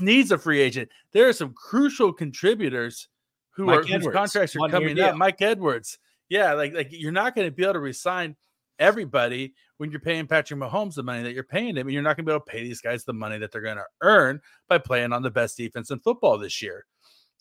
needs 0.00 0.30
a 0.30 0.36
free 0.36 0.60
agent. 0.60 0.90
There 1.12 1.26
are 1.28 1.32
some 1.32 1.54
crucial 1.54 2.12
contributors 2.12 3.08
who 3.50 3.64
Mike 3.66 3.76
are 3.76 3.82
Edwards, 3.82 4.04
whose 4.04 4.12
contracts 4.12 4.56
are 4.56 4.68
coming 4.68 5.00
up. 5.00 5.16
Mike 5.16 5.40
Edwards, 5.40 5.98
yeah, 6.28 6.52
like 6.52 6.74
like 6.74 6.88
you're 6.90 7.12
not 7.12 7.34
going 7.34 7.46
to 7.46 7.52
be 7.52 7.62
able 7.62 7.74
to 7.74 7.78
resign 7.78 8.36
everybody 8.78 9.54
when 9.78 9.90
you're 9.90 10.00
paying 10.00 10.26
Patrick 10.26 10.60
Mahomes 10.60 10.94
the 10.94 11.02
money 11.02 11.22
that 11.22 11.34
you're 11.34 11.44
paying 11.44 11.76
him. 11.76 11.86
And 11.86 11.92
you're 11.92 12.02
not 12.02 12.16
going 12.16 12.26
to 12.26 12.30
be 12.30 12.34
able 12.34 12.44
to 12.44 12.50
pay 12.50 12.62
these 12.62 12.80
guys 12.80 13.04
the 13.04 13.12
money 13.12 13.38
that 13.38 13.52
they're 13.52 13.62
going 13.62 13.76
to 13.76 13.84
earn 14.02 14.40
by 14.68 14.78
playing 14.78 15.12
on 15.12 15.22
the 15.22 15.30
best 15.30 15.56
defense 15.56 15.90
in 15.90 16.00
football 16.00 16.38
this 16.38 16.62
year. 16.62 16.84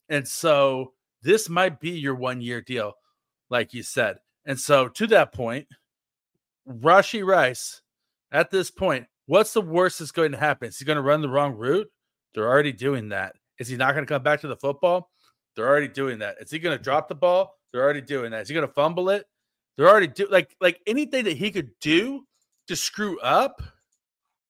And 0.10 0.28
so 0.28 0.94
this 1.22 1.50
might 1.50 1.80
be 1.80 1.92
your 1.92 2.16
one 2.16 2.42
year 2.42 2.62
deal, 2.62 2.94
like 3.50 3.74
you 3.74 3.84
said. 3.84 4.18
And 4.46 4.60
so 4.60 4.88
to 4.88 5.08
that 5.08 5.34
point, 5.34 5.68
Rashee 6.68 7.26
Rice, 7.26 7.82
at 8.32 8.52
this 8.52 8.72
point, 8.72 9.08
what's 9.26 9.54
the 9.54 9.62
worst 9.62 10.00
that's 10.00 10.12
going 10.12 10.32
to 10.32 10.38
happen? 10.38 10.70
Is 10.70 10.80
he 10.80 10.86
going 10.86 10.98
to 10.98 11.02
run 11.02 11.22
the 11.22 11.30
wrong 11.30 11.54
route? 11.54 11.88
They're 12.34 12.48
already 12.48 12.74
doing 12.74 13.10
that. 13.10 13.36
Is 13.60 13.68
he 13.68 13.78
not 13.78 13.94
going 13.94 14.06
to 14.06 14.14
come 14.14 14.24
back 14.24 14.42
to 14.42 14.48
the 14.48 14.56
football? 14.56 15.10
They're 15.56 15.68
already 15.68 15.88
doing 15.88 16.20
that. 16.20 16.36
Is 16.40 16.52
he 16.52 16.60
going 16.60 16.78
to 16.78 16.84
drop 16.84 17.10
the 17.10 17.16
ball? 17.16 17.56
They're 17.72 17.84
already 17.84 18.02
doing 18.02 18.32
that. 18.32 18.44
Is 18.44 18.50
he 18.50 18.54
going 18.54 18.68
to 18.68 18.74
fumble 18.74 19.10
it? 19.10 19.26
They're 19.78 19.90
already 19.90 20.08
do 20.08 20.28
like 20.30 20.56
like 20.60 20.82
anything 20.88 21.26
that 21.26 21.38
he 21.38 21.52
could 21.52 21.72
do 21.80 22.26
to 22.68 22.76
screw 22.76 23.20
up, 23.20 23.62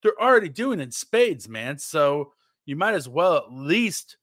they're 0.01 0.19
already 0.21 0.49
doing 0.49 0.79
in 0.79 0.91
spades, 0.91 1.49
man. 1.49 1.77
So 1.77 2.33
you 2.65 2.75
might 2.75 2.93
as 2.93 3.09
well 3.09 3.35
at 3.35 3.51
least 3.51 4.17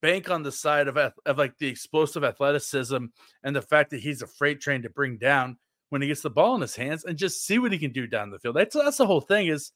bank 0.00 0.30
on 0.30 0.42
the 0.42 0.52
side 0.52 0.88
of 0.88 0.96
of 0.96 1.38
like 1.38 1.56
the 1.58 1.68
explosive 1.68 2.22
athleticism 2.22 3.06
and 3.42 3.56
the 3.56 3.62
fact 3.62 3.90
that 3.90 4.00
he's 4.00 4.22
a 4.22 4.26
freight 4.26 4.60
train 4.60 4.82
to 4.82 4.90
bring 4.90 5.16
down 5.16 5.56
when 5.88 6.02
he 6.02 6.08
gets 6.08 6.22
the 6.22 6.30
ball 6.30 6.54
in 6.54 6.60
his 6.60 6.76
hands 6.76 7.04
and 7.04 7.18
just 7.18 7.44
see 7.44 7.58
what 7.58 7.72
he 7.72 7.78
can 7.78 7.92
do 7.92 8.06
down 8.06 8.30
the 8.30 8.38
field. 8.38 8.56
That's 8.56 8.74
that's 8.74 8.98
the 8.98 9.06
whole 9.06 9.20
thing 9.20 9.48
is 9.48 9.72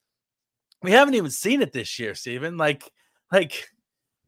we 0.82 0.90
haven't 0.92 1.14
even 1.14 1.30
seen 1.30 1.62
it 1.62 1.72
this 1.72 1.98
year, 1.98 2.14
Stephen. 2.14 2.56
Like 2.56 2.84
like 3.32 3.68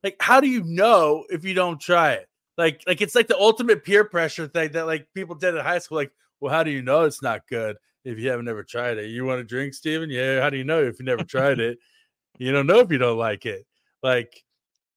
like 0.03 0.17
how 0.21 0.41
do 0.41 0.49
you 0.49 0.63
know 0.65 1.25
if 1.29 1.45
you 1.45 1.55
don't 1.55 1.81
try 1.81 2.13
it? 2.13 2.29
Like 2.57 2.83
like 2.87 3.01
it's 3.01 3.15
like 3.15 3.29
the 3.29 3.39
ultimate 3.39 3.85
peer 3.85 4.05
pressure 4.05 4.49
thing 4.49 4.73
that 4.73 4.87
like 4.87 5.09
people 5.15 5.35
did 5.35 5.55
in 5.55 5.65
high 5.65 5.79
school 5.79 5.99
like 5.99 6.13
well, 6.41 6.53
how 6.53 6.63
do 6.63 6.71
you 6.71 6.83
know 6.83 7.05
it's 7.05 7.23
not 7.23 7.47
good 7.49 7.77
if 8.05 8.19
you 8.19 8.31
haven't 8.31 8.49
ever 8.49 8.63
tried 8.63 8.99
it? 8.99 9.11
You 9.11 9.25
want 9.25 9.41
to 9.41 9.45
drink, 9.45 9.75
Stephen? 9.75 10.11
Yeah. 10.11 10.41
How 10.41 10.51
do 10.51 10.57
you 10.57 10.65
know 10.65 10.83
if 10.83 10.99
you 10.99 11.05
never 11.05 11.25
tried 11.25 11.61
it? 11.61 11.79
You 12.39 12.53
don't 12.53 12.67
know 12.67 12.81
if 12.81 12.91
you 12.91 12.99
don't 12.99 13.19
like 13.19 13.47
it. 13.47 13.67
Like 14.03 14.45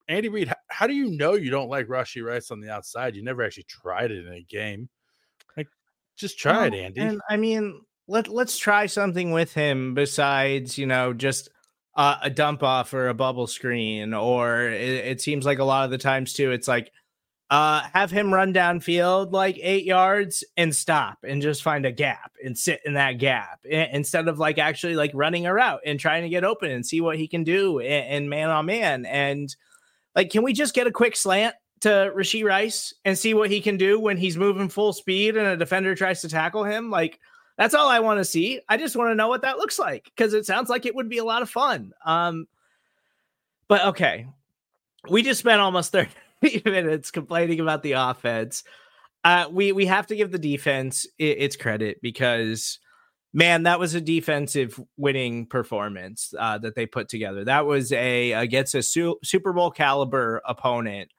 Andy 0.08 0.30
Reid, 0.30 0.50
how, 0.50 0.56
how 0.68 0.88
do 0.88 0.94
you 0.94 1.10
know 1.12 1.34
you 1.34 1.50
don't 1.50 1.70
like 1.70 1.88
Rashee 1.88 2.24
Rice 2.24 2.52
on 2.52 2.60
the 2.60 2.70
outside? 2.70 3.16
You 3.16 3.24
never 3.24 3.44
actually 3.44 3.64
tried 3.64 4.12
it 4.12 4.26
in 4.26 4.34
a 4.34 4.44
game. 4.44 4.90
Like, 5.58 5.68
just 6.18 6.38
try 6.38 6.68
it, 6.68 6.74
Andy. 6.74 7.02
And 7.02 7.22
I 7.30 7.38
mean, 7.38 7.82
let 8.08 8.28
let's 8.28 8.58
try 8.58 8.86
something 8.86 9.32
with 9.32 9.54
him 9.54 9.94
besides, 9.94 10.78
you 10.78 10.86
know, 10.86 11.14
just 11.14 11.50
uh, 11.96 12.18
a 12.22 12.30
dump 12.30 12.62
off 12.62 12.94
or 12.94 13.08
a 13.08 13.14
bubble 13.14 13.48
screen. 13.48 14.14
Or 14.14 14.68
it, 14.68 15.06
it 15.06 15.22
seems 15.22 15.46
like 15.46 15.60
a 15.60 15.64
lot 15.64 15.86
of 15.86 15.92
the 15.92 15.98
times 15.98 16.34
too, 16.34 16.52
it's 16.52 16.68
like 16.68 16.92
uh, 17.52 17.82
have 17.94 18.10
him 18.10 18.34
run 18.34 18.54
downfield 18.54 19.34
like 19.34 19.60
eight 19.62 19.84
yards 19.84 20.42
and 20.56 20.74
stop 20.74 21.18
and 21.28 21.42
just 21.42 21.62
find 21.62 21.86
a 21.86 21.92
gap 21.92 22.32
and 22.42 22.58
sit 22.58 22.80
in 22.86 22.94
that 22.94 23.18
gap 23.18 23.60
instead 23.66 24.30
of 24.30 24.40
like 24.40 24.58
actually 24.58 24.96
like 24.96 25.12
running 25.14 25.46
a 25.46 25.54
route 25.54 25.82
and 25.86 26.00
trying 26.00 26.24
to 26.24 26.30
get 26.30 26.46
open 26.46 26.72
and 26.72 26.86
see 26.86 27.02
what 27.02 27.18
he 27.18 27.28
can 27.28 27.44
do 27.44 27.82
and 27.82 28.30
man 28.30 28.50
on 28.50 28.66
man. 28.66 29.06
And 29.06 29.54
like, 30.16 30.30
can 30.30 30.44
we 30.44 30.54
just 30.54 30.74
get 30.74 30.88
a 30.88 30.92
quick 30.92 31.18
slant 31.18 31.54
to 31.82 32.14
Rashee 32.16 32.46
Rice 32.46 32.94
and 33.04 33.18
see 33.18 33.34
what 33.34 33.52
he 33.52 33.60
can 33.60 33.76
do 33.76 34.00
when 34.00 34.16
he's 34.16 34.38
moving 34.38 34.70
full 34.70 34.94
speed 34.94 35.36
and 35.36 35.46
a 35.46 35.58
defender 35.58 35.94
tries 35.94 36.22
to 36.22 36.30
tackle 36.30 36.64
him? 36.64 36.90
Like, 36.90 37.20
that's 37.58 37.74
all 37.74 37.90
I 37.90 38.00
want 38.00 38.22
to 38.22 38.26
see. 38.26 38.62
I 38.70 38.78
just 38.78 38.96
want 38.96 39.12
to 39.12 39.16
know 39.16 39.28
what 39.28 39.42
that 39.42 39.58
looks 39.58 39.78
like 39.78 40.06
because 40.06 40.34
it 40.34 40.46
sounds 40.46 40.70
like 40.70 40.86
it 40.86 40.96
would 40.96 41.10
be 41.10 41.18
a 41.18 41.26
lot 41.26 41.42
of 41.42 41.50
fun. 41.50 41.92
Um, 42.06 42.48
but 43.68 43.88
okay, 43.88 44.26
we 45.10 45.22
just 45.22 45.42
spent 45.42 45.60
almost 45.60 45.92
30 45.92 46.12
minutes 46.66 47.12
complaining 47.12 47.60
about 47.60 47.84
the 47.84 47.94
offense. 47.94 48.64
Uh, 49.24 49.48
we 49.52 49.72
we 49.72 49.86
have 49.86 50.08
to 50.08 50.16
give 50.16 50.32
the 50.32 50.40
defense 50.40 51.06
its 51.20 51.56
credit 51.56 52.02
because 52.02 52.80
man, 53.34 53.64
that 53.64 53.80
was 53.80 53.96
a 53.96 54.02
defensive 54.02 54.80
winning 54.98 55.46
performance 55.46 56.34
uh, 56.38 56.58
that 56.58 56.76
they 56.76 56.86
put 56.86 57.08
together. 57.10 57.46
That 57.46 57.66
was 57.66 57.92
a 57.92 58.34
against 58.34 58.76
a 58.76 58.84
su- 58.84 59.20
Super 59.24 59.54
Bowl 59.54 59.72
caliber 59.72 60.42
opponent. 60.46 61.12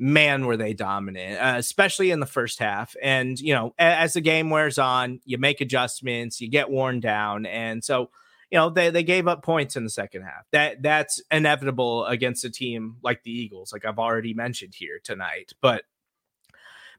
Man, 0.00 0.46
were 0.46 0.56
they 0.56 0.74
dominant, 0.74 1.40
uh, 1.40 1.54
especially 1.58 2.12
in 2.12 2.20
the 2.20 2.26
first 2.26 2.60
half. 2.60 2.94
And 3.02 3.38
you 3.40 3.52
know, 3.52 3.74
as 3.78 4.12
the 4.12 4.20
game 4.20 4.48
wears 4.48 4.78
on, 4.78 5.20
you 5.24 5.38
make 5.38 5.60
adjustments, 5.60 6.40
you 6.40 6.48
get 6.48 6.70
worn 6.70 7.00
down, 7.00 7.46
and 7.46 7.82
so 7.82 8.10
you 8.50 8.58
know 8.58 8.70
they 8.70 8.90
they 8.90 9.02
gave 9.02 9.28
up 9.28 9.42
points 9.42 9.76
in 9.76 9.84
the 9.84 9.90
second 9.90 10.22
half. 10.22 10.46
That 10.52 10.82
that's 10.82 11.20
inevitable 11.30 12.06
against 12.06 12.44
a 12.44 12.50
team 12.50 12.96
like 13.02 13.22
the 13.22 13.32
Eagles, 13.32 13.72
like 13.72 13.84
I've 13.84 13.98
already 13.98 14.34
mentioned 14.34 14.74
here 14.74 15.00
tonight. 15.02 15.52
But 15.60 15.84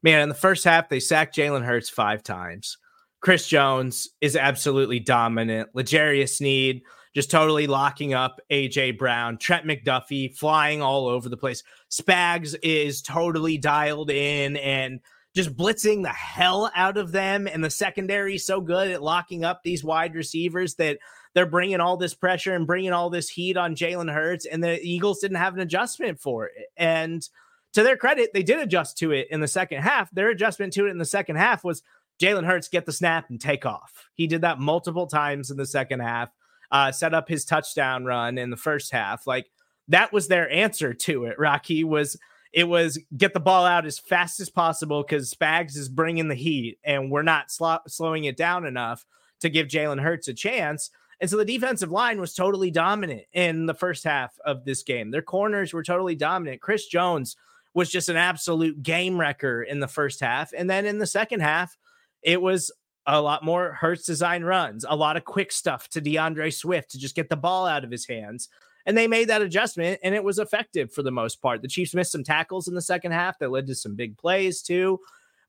man, 0.04 0.22
in 0.22 0.30
the 0.30 0.36
first 0.36 0.64
half, 0.64 0.90
they 0.90 1.00
sacked 1.00 1.36
Jalen 1.36 1.66
Hurts 1.66 1.90
five 1.90 2.24
times. 2.24 2.78
Chris 3.22 3.48
Jones 3.48 4.10
is 4.22 4.36
absolutely 4.36 5.00
dominant. 5.00 5.70
L'Jarius 5.74 6.38
Sneed 6.38 6.84
just 7.14 7.32
totally 7.32 7.68
locking 7.68 8.14
up 8.14 8.40
AJ 8.52 8.98
Brown. 8.98 9.38
Trent 9.38 9.66
McDuffie 9.66 10.36
flying 10.38 10.82
all 10.82 11.08
over 11.08 11.28
the 11.28 11.38
place. 11.38 11.64
Spags 11.92 12.56
is 12.62 13.02
totally 13.02 13.58
dialed 13.58 14.12
in 14.12 14.58
and 14.58 15.00
just 15.36 15.56
blitzing 15.56 16.04
the 16.04 16.10
hell 16.10 16.72
out 16.76 16.98
of 16.98 17.12
them. 17.12 17.48
And 17.48 17.64
the 17.64 17.70
secondary 17.70 18.38
so 18.38 18.62
good 18.62 18.90
at 18.90 19.04
locking 19.04 19.44
up 19.44 19.64
these 19.64 19.84
wide 19.84 20.16
receivers 20.16 20.76
that 20.76 21.00
they're 21.34 21.46
bringing 21.46 21.80
all 21.80 21.98
this 21.98 22.14
pressure 22.14 22.56
and 22.56 22.68
bringing 22.68 22.92
all 22.92 23.10
this 23.10 23.30
heat 23.30 23.58
on 23.58 23.76
Jalen 23.76 24.14
Hurts. 24.14 24.46
And 24.46 24.64
the 24.64 24.80
Eagles 24.82 25.20
didn't 25.20 25.38
have 25.38 25.54
an 25.54 25.60
adjustment 25.60 26.20
for 26.20 26.48
it. 26.48 26.68
And 26.76 27.28
to 27.74 27.84
their 27.84 27.98
credit, 27.98 28.32
they 28.34 28.44
did 28.44 28.60
adjust 28.60 28.98
to 29.00 29.12
it 29.12 29.28
in 29.30 29.40
the 29.40 29.48
second 29.48 29.82
half. 29.82 30.10
Their 30.12 30.30
adjustment 30.30 30.74
to 30.74 30.88
it 30.88 30.92
in 30.92 30.98
the 30.98 31.06
second 31.06 31.36
half 31.36 31.64
was 31.64 31.84
Jalen 32.20 32.46
Hurts 32.46 32.68
get 32.68 32.86
the 32.86 32.92
snap 32.92 33.30
and 33.30 33.40
take 33.40 33.66
off. 33.66 34.10
He 34.14 34.28
did 34.28 34.42
that 34.42 34.60
multiple 34.60 35.08
times 35.08 35.52
in 35.52 35.58
the 35.58 35.66
second 35.66 36.02
half, 36.02 36.30
uh, 36.72 36.92
set 36.92 37.14
up 37.14 37.30
his 37.30 37.46
touchdown 37.46 38.06
run 38.06 38.38
in 38.38 38.50
the 38.50 38.58
first 38.58 38.92
half. 38.92 39.28
Like 39.28 39.50
that 39.88 40.12
was 40.12 40.28
their 40.28 40.50
answer 40.50 40.94
to 40.94 41.26
it. 41.26 41.40
Rocky 41.40 41.84
was 41.84 42.18
it 42.52 42.68
was 42.68 43.00
get 43.16 43.34
the 43.34 43.40
ball 43.40 43.66
out 43.66 43.86
as 43.86 44.00
fast 44.00 44.40
as 44.40 44.50
possible 44.50 45.04
because 45.04 45.34
Spags 45.34 45.78
is 45.78 45.88
bringing 45.88 46.28
the 46.28 46.36
heat 46.36 46.80
and 46.84 47.12
we're 47.12 47.22
not 47.22 47.52
sl- 47.52 47.86
slowing 47.88 48.24
it 48.24 48.36
down 48.36 48.66
enough 48.66 49.06
to 49.42 49.50
give 49.50 49.68
Jalen 49.68 50.02
Hurts 50.02 50.28
a 50.28 50.34
chance. 50.34 50.90
And 51.22 51.30
so 51.30 51.38
the 51.38 51.46
defensive 51.46 51.92
line 51.92 52.20
was 52.20 52.34
totally 52.34 52.72
dominant 52.72 53.24
in 53.34 53.66
the 53.66 53.74
first 53.74 54.04
half 54.04 54.38
of 54.46 54.64
this 54.64 54.84
game. 54.84 55.12
Their 55.12 55.22
corners 55.22 55.74
were 55.74 55.84
totally 55.84 56.16
dominant. 56.16 56.62
Chris 56.62 56.86
Jones 56.86 57.36
was 57.74 57.90
just 57.90 58.10
an 58.10 58.16
absolute 58.16 58.82
game 58.82 59.20
wrecker 59.20 59.62
in 59.62 59.80
the 59.80 59.88
first 59.88 60.20
half. 60.22 60.52
And 60.54 60.70
then 60.70 60.86
in 60.86 60.98
the 60.98 61.08
second 61.08 61.42
half, 61.42 61.78
it 62.22 62.42
was 62.42 62.72
a 63.06 63.22
lot 63.22 63.44
more 63.44 63.74
Hurts 63.74 64.06
design 64.06 64.44
runs, 64.44 64.86
a 64.88 64.96
lot 64.96 65.18
of 65.18 65.26
quick 65.26 65.52
stuff 65.52 65.90
to 65.90 66.02
D'Andre 66.02 66.50
Swift 66.52 66.92
to 66.92 67.00
just 67.00 67.16
get 67.16 67.30
the 67.30 67.36
ball 67.36 67.66
out 67.66 67.84
of 67.84 67.92
his 67.92 68.08
hands. 68.08 68.50
And 68.86 68.98
they 68.98 69.08
made 69.08 69.30
that 69.30 69.42
adjustment 69.42 70.00
and 70.04 70.16
it 70.16 70.24
was 70.24 70.40
effective 70.40 70.92
for 70.92 71.04
the 71.04 71.12
most 71.12 71.42
part. 71.42 71.62
The 71.62 71.68
Chiefs 71.68 71.94
missed 71.94 72.12
some 72.12 72.24
tackles 72.24 72.68
in 72.68 72.76
the 72.76 72.82
second 72.82 73.12
half 73.12 73.40
that 73.40 73.52
led 73.52 73.68
to 73.68 73.76
some 73.76 73.96
big 73.96 74.18
plays 74.18 74.62
too. 74.62 75.00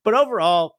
But 0.03 0.15
overall, 0.15 0.77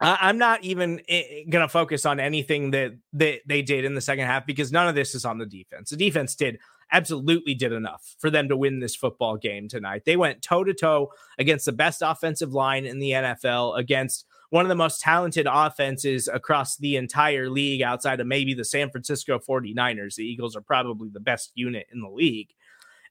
I'm 0.00 0.38
not 0.38 0.64
even 0.64 1.00
eh, 1.08 1.22
eh, 1.28 1.42
going 1.48 1.62
to 1.62 1.68
focus 1.68 2.04
on 2.04 2.18
anything 2.20 2.72
that, 2.72 2.94
that 3.12 3.40
they 3.46 3.62
did 3.62 3.84
in 3.84 3.94
the 3.94 4.00
second 4.00 4.26
half 4.26 4.46
because 4.46 4.72
none 4.72 4.88
of 4.88 4.94
this 4.94 5.14
is 5.14 5.24
on 5.24 5.38
the 5.38 5.46
defense. 5.46 5.90
The 5.90 5.96
defense 5.96 6.34
did 6.34 6.58
absolutely 6.92 7.54
did 7.54 7.72
enough 7.72 8.14
for 8.18 8.30
them 8.30 8.48
to 8.48 8.56
win 8.56 8.80
this 8.80 8.96
football 8.96 9.36
game 9.36 9.68
tonight. 9.68 10.02
They 10.04 10.16
went 10.16 10.42
toe 10.42 10.64
to 10.64 10.74
toe 10.74 11.12
against 11.38 11.64
the 11.64 11.72
best 11.72 12.02
offensive 12.02 12.52
line 12.52 12.86
in 12.86 12.98
the 12.98 13.10
NFL, 13.10 13.78
against 13.78 14.26
one 14.50 14.64
of 14.64 14.68
the 14.68 14.74
most 14.74 15.00
talented 15.00 15.48
offenses 15.50 16.28
across 16.28 16.76
the 16.76 16.96
entire 16.96 17.50
league 17.50 17.82
outside 17.82 18.20
of 18.20 18.26
maybe 18.26 18.54
the 18.54 18.64
San 18.64 18.90
Francisco 18.90 19.38
49ers. 19.38 20.14
The 20.14 20.24
Eagles 20.24 20.54
are 20.54 20.60
probably 20.60 21.08
the 21.08 21.20
best 21.20 21.50
unit 21.54 21.86
in 21.92 22.00
the 22.00 22.08
league. 22.08 22.50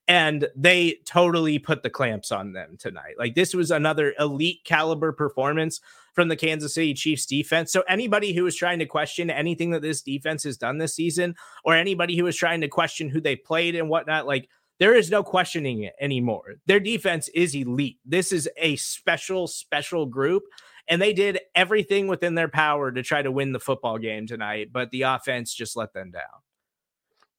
And 0.07 0.47
they 0.55 0.99
totally 1.05 1.59
put 1.59 1.81
the 1.81 1.89
clamps 1.89 2.31
on 2.31 2.53
them 2.53 2.77
tonight. 2.77 3.15
Like 3.17 3.35
this 3.35 3.53
was 3.53 3.71
another 3.71 4.13
elite 4.19 4.61
caliber 4.63 5.11
performance 5.11 5.81
from 6.13 6.27
the 6.27 6.35
Kansas 6.35 6.73
City 6.73 6.93
Chiefs 6.93 7.25
defense. 7.25 7.71
So 7.71 7.83
anybody 7.87 8.33
who 8.33 8.45
is 8.45 8.55
trying 8.55 8.79
to 8.79 8.85
question 8.85 9.29
anything 9.29 9.71
that 9.71 9.81
this 9.81 10.01
defense 10.01 10.43
has 10.43 10.57
done 10.57 10.77
this 10.77 10.95
season, 10.95 11.35
or 11.63 11.75
anybody 11.75 12.17
who 12.17 12.27
is 12.27 12.35
trying 12.35 12.61
to 12.61 12.67
question 12.67 13.09
who 13.09 13.19
they 13.19 13.35
played 13.35 13.75
and 13.75 13.89
whatnot, 13.89 14.27
like 14.27 14.49
there 14.79 14.95
is 14.95 15.09
no 15.09 15.23
questioning 15.23 15.83
it 15.83 15.93
anymore. 15.99 16.55
Their 16.65 16.79
defense 16.79 17.27
is 17.29 17.55
elite. 17.55 17.99
This 18.05 18.31
is 18.31 18.49
a 18.57 18.75
special, 18.77 19.47
special 19.47 20.05
group 20.05 20.43
and 20.87 21.01
they 21.01 21.13
did 21.13 21.39
everything 21.55 22.07
within 22.07 22.35
their 22.35 22.47
power 22.47 22.91
to 22.91 23.03
try 23.03 23.21
to 23.21 23.31
win 23.31 23.51
the 23.51 23.59
football 23.59 23.97
game 23.97 24.27
tonight, 24.27 24.69
but 24.71 24.91
the 24.91 25.03
offense 25.03 25.53
just 25.53 25.75
let 25.75 25.93
them 25.93 26.11
down. 26.11 26.23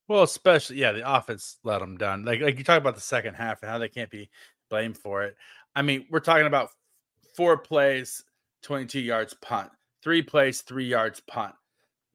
Well, 0.09 0.23
especially 0.23 0.77
yeah, 0.77 0.93
the 0.93 1.11
offense 1.11 1.59
let 1.65 1.81
them 1.81 1.97
down. 1.97 2.25
Like 2.25 2.41
like 2.41 2.59
you 2.59 2.65
talk 2.65 2.81
about 2.81 2.95
the 2.95 3.01
second 3.01 3.35
half 3.35 3.63
and 3.63 3.71
how 3.71 3.79
they 3.79 3.89
can't 3.89 4.11
be 4.11 4.31
blamed 4.71 4.99
for 4.99 5.25
it. 5.25 5.37
I 5.75 5.83
mean, 5.83 6.07
we're 6.11 6.21
talking 6.21 6.47
about 6.47 6.71
four 7.37 7.57
plays, 7.57 8.23
22 8.65 9.01
yards 9.01 9.35
punt, 9.35 9.71
three 10.03 10.23
plays, 10.23 10.63
three 10.63 10.87
yards 10.87 11.21
punt, 11.21 11.55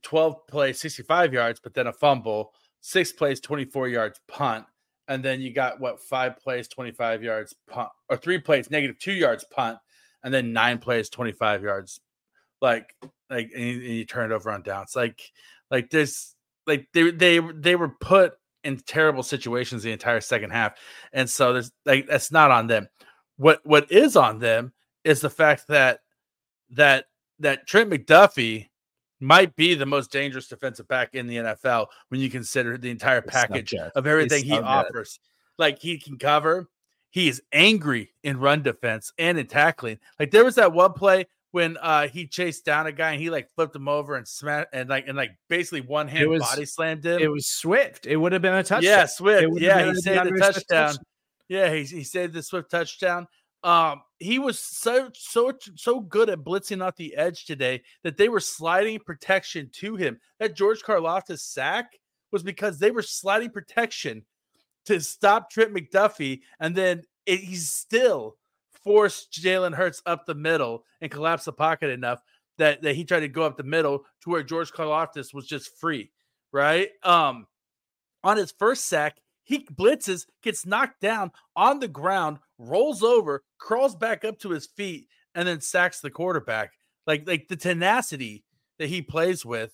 12 0.03 0.47
plays, 0.47 0.79
65 0.79 1.33
yards, 1.33 1.59
but 1.59 1.73
then 1.73 1.87
a 1.87 1.93
fumble, 1.93 2.53
six 2.81 3.11
plays, 3.11 3.39
24 3.39 3.87
yards 3.87 4.19
punt, 4.27 4.65
and 5.07 5.23
then 5.23 5.41
you 5.41 5.53
got 5.53 5.79
what 5.79 6.01
five 6.01 6.37
plays, 6.37 6.67
25 6.67 7.23
yards 7.23 7.55
punt, 7.69 7.89
or 8.09 8.17
three 8.17 8.39
plays, 8.39 8.69
negative 8.69 8.97
two 8.99 9.13
yards 9.13 9.45
punt, 9.51 9.77
and 10.23 10.33
then 10.33 10.51
nine 10.51 10.79
plays, 10.79 11.09
25 11.09 11.63
yards. 11.63 12.01
Like, 12.61 12.93
like, 13.29 13.51
and 13.55 13.63
you, 13.63 13.73
and 13.75 13.83
you 13.83 14.05
turn 14.05 14.31
it 14.31 14.35
over 14.35 14.51
on 14.51 14.63
downs. 14.63 14.95
Like, 14.95 15.21
like 15.71 15.89
this, 15.89 16.35
like 16.67 16.87
they 16.93 17.11
they 17.11 17.39
they 17.39 17.75
were 17.75 17.89
put 17.89 18.33
in 18.63 18.77
terrible 18.79 19.23
situations 19.23 19.83
the 19.83 19.91
entire 19.91 20.19
second 20.19 20.49
half, 20.49 20.73
and 21.13 21.29
so 21.29 21.53
there's 21.53 21.71
like 21.85 22.07
that's 22.07 22.31
not 22.31 22.51
on 22.51 22.67
them. 22.67 22.87
What 23.37 23.61
what 23.63 23.91
is 23.91 24.15
on 24.15 24.39
them 24.39 24.73
is 25.03 25.21
the 25.21 25.29
fact 25.29 25.67
that 25.69 26.01
that 26.71 27.05
that 27.39 27.67
Trent 27.67 27.89
McDuffie 27.89 28.67
might 29.19 29.55
be 29.55 29.75
the 29.75 29.85
most 29.85 30.11
dangerous 30.11 30.47
defensive 30.47 30.87
back 30.87 31.13
in 31.13 31.27
the 31.27 31.37
NFL 31.37 31.87
when 32.09 32.21
you 32.21 32.29
consider 32.29 32.77
the 32.77 32.89
entire 32.89 33.21
package 33.21 33.73
of 33.73 34.07
everything 34.07 34.43
he 34.43 34.57
offers. 34.57 35.19
Like 35.57 35.79
he 35.79 35.97
can 35.97 36.17
cover, 36.17 36.69
he 37.09 37.27
is 37.27 37.41
angry 37.51 38.13
in 38.23 38.39
run 38.39 38.63
defense 38.63 39.11
and 39.17 39.37
in 39.37 39.47
tackling. 39.47 39.99
Like 40.19 40.31
there 40.31 40.45
was 40.45 40.55
that 40.55 40.71
one 40.73 40.93
play 40.93 41.27
when 41.51 41.77
uh 41.77 42.07
he 42.07 42.27
chased 42.27 42.63
down 42.63 42.85
a 42.87 42.91
guy 42.91 43.11
and 43.11 43.21
he 43.21 43.29
like 43.29 43.49
flipped 43.55 43.75
him 43.75 43.87
over 43.87 44.15
and 44.15 44.27
smashed 44.27 44.67
and 44.71 44.87
like 44.87 45.07
and 45.07 45.17
like 45.17 45.31
basically 45.49 45.81
one 45.81 46.07
hand 46.07 46.29
was, 46.29 46.41
body 46.41 46.65
slammed 46.65 47.05
him. 47.05 47.19
It 47.19 47.31
was 47.31 47.47
Swift. 47.47 48.05
It 48.05 48.15
would 48.15 48.31
have 48.31 48.41
been 48.41 48.53
a 48.53 48.63
touchdown. 48.63 48.83
Yeah, 48.83 49.05
Swift. 49.05 49.59
Yeah, 49.59 49.85
he 49.85 49.95
saved 49.95 50.25
the 50.25 50.39
touchdown. 50.39 50.87
touchdown. 50.87 50.95
Yeah, 51.49 51.73
he, 51.73 51.83
he 51.83 52.03
saved 52.03 52.33
the 52.33 52.43
Swift 52.43 52.69
touchdown. 52.69 53.27
Um, 53.63 54.01
he 54.19 54.39
was 54.39 54.59
so 54.59 55.09
so 55.13 55.53
so 55.75 55.99
good 55.99 56.29
at 56.29 56.39
blitzing 56.39 56.83
off 56.83 56.95
the 56.95 57.15
edge 57.15 57.45
today 57.45 57.81
that 58.03 58.17
they 58.17 58.29
were 58.29 58.39
sliding 58.39 58.99
protection 58.99 59.69
to 59.73 59.95
him. 59.95 60.19
That 60.39 60.55
George 60.55 60.81
Karlaftis 60.81 61.39
sack 61.39 61.99
was 62.31 62.43
because 62.43 62.79
they 62.79 62.91
were 62.91 63.01
sliding 63.01 63.49
protection 63.49 64.25
to 64.85 64.99
stop 65.01 65.49
Trent 65.49 65.73
McDuffie, 65.73 66.41
and 66.59 66.75
then 66.75 67.03
it, 67.25 67.39
he's 67.39 67.69
still 67.69 68.37
forced 68.83 69.31
Jalen 69.33 69.75
Hurts 69.75 70.01
up 70.05 70.25
the 70.25 70.35
middle 70.35 70.85
and 71.01 71.11
collapse 71.11 71.45
the 71.45 71.53
pocket 71.53 71.89
enough 71.89 72.21
that, 72.57 72.81
that 72.81 72.95
he 72.95 73.03
tried 73.03 73.21
to 73.21 73.27
go 73.27 73.43
up 73.43 73.57
the 73.57 73.63
middle 73.63 74.05
to 74.21 74.29
where 74.29 74.43
George 74.43 74.71
Karlaftis 74.71 75.33
was 75.33 75.45
just 75.45 75.77
free, 75.77 76.11
right? 76.51 76.89
Um, 77.03 77.47
on 78.23 78.37
his 78.37 78.51
first 78.51 78.85
sack, 78.85 79.17
he 79.49 79.65
blitzes, 79.65 80.27
gets 80.43 80.63
knocked 80.63 81.01
down 81.01 81.31
on 81.55 81.79
the 81.79 81.87
ground, 81.87 82.37
rolls 82.59 83.01
over, 83.01 83.43
crawls 83.57 83.95
back 83.95 84.23
up 84.23 84.37
to 84.39 84.51
his 84.51 84.67
feet, 84.67 85.07
and 85.33 85.47
then 85.47 85.59
sacks 85.59 86.01
the 86.01 86.11
quarterback. 86.11 86.73
Like 87.07 87.27
like 87.27 87.47
the 87.47 87.55
tenacity 87.55 88.43
that 88.77 88.89
he 88.89 89.01
plays 89.01 89.43
with 89.43 89.73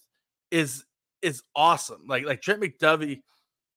is 0.49 0.85
is 1.21 1.43
awesome. 1.57 2.03
Like 2.07 2.25
like 2.25 2.41
Trent 2.41 2.61
McDuffie 2.61 3.19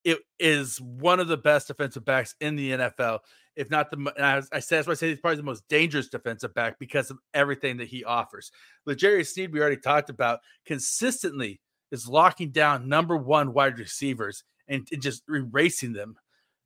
it 0.05 0.19
is 0.39 0.79
one 0.79 1.19
of 1.19 1.27
the 1.27 1.35
best 1.35 1.67
defensive 1.67 2.05
backs 2.05 2.33
in 2.39 2.55
the 2.55 2.71
NFL, 2.71 3.19
if 3.57 3.69
not 3.69 3.91
the. 3.91 4.13
I, 4.17 4.37
I 4.55 4.61
said 4.61 4.77
that's 4.77 4.87
why 4.87 4.91
I 4.91 4.95
say 4.95 5.09
he's 5.09 5.19
probably 5.19 5.35
the 5.35 5.43
most 5.43 5.67
dangerous 5.67 6.07
defensive 6.07 6.53
back 6.53 6.79
because 6.79 7.11
of 7.11 7.17
everything 7.33 7.75
that 7.77 7.89
he 7.89 8.05
offers. 8.05 8.53
L'Jarius 8.85 9.33
Sneed, 9.33 9.51
we 9.51 9.59
already 9.59 9.75
talked 9.75 10.09
about, 10.09 10.39
consistently 10.65 11.59
is 11.91 12.07
locking 12.07 12.51
down 12.51 12.87
number 12.87 13.17
one 13.17 13.51
wide 13.51 13.77
receivers 13.77 14.45
and, 14.69 14.87
and 14.91 15.01
just 15.01 15.23
erasing 15.29 15.93
them 15.93 16.15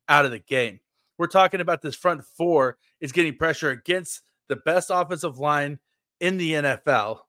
out 0.08 0.24
of 0.24 0.30
the 0.30 0.38
game. 0.38 0.80
We're 1.18 1.26
talking 1.26 1.60
about 1.60 1.82
this 1.82 1.94
front 1.94 2.24
four 2.36 2.76
is 3.00 3.12
getting 3.12 3.36
pressure 3.36 3.70
against 3.70 4.22
the 4.48 4.56
best 4.56 4.90
offensive 4.92 5.38
line 5.38 5.78
in 6.20 6.36
the 6.36 6.52
NFL, 6.52 7.20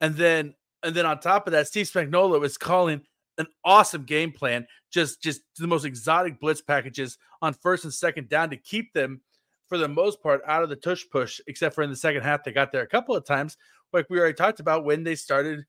and 0.00 0.16
then 0.16 0.54
and 0.82 0.94
then 0.94 1.06
on 1.06 1.20
top 1.20 1.46
of 1.46 1.52
that, 1.52 1.66
Steve 1.66 1.86
Spagnuolo 1.86 2.44
is 2.44 2.58
calling 2.58 3.02
an 3.38 3.46
awesome 3.64 4.04
game 4.04 4.32
plan. 4.32 4.66
Just 4.90 5.22
just 5.22 5.42
the 5.58 5.66
most 5.66 5.84
exotic 5.84 6.40
blitz 6.40 6.60
packages 6.60 7.18
on 7.42 7.54
first 7.54 7.84
and 7.84 7.92
second 7.92 8.28
down 8.28 8.50
to 8.50 8.56
keep 8.56 8.92
them 8.92 9.20
for 9.66 9.78
the 9.78 9.88
most 9.88 10.22
part 10.22 10.42
out 10.46 10.62
of 10.62 10.68
the 10.68 10.76
tush 10.76 11.04
push, 11.10 11.40
except 11.46 11.74
for 11.74 11.82
in 11.82 11.90
the 11.90 11.96
second 11.96 12.22
half 12.22 12.44
they 12.44 12.52
got 12.52 12.72
there 12.72 12.82
a 12.82 12.86
couple 12.86 13.14
of 13.14 13.24
times, 13.24 13.56
like 13.92 14.06
we 14.10 14.18
already 14.18 14.34
talked 14.34 14.60
about 14.60 14.84
when 14.84 15.04
they 15.04 15.14
started 15.14 15.64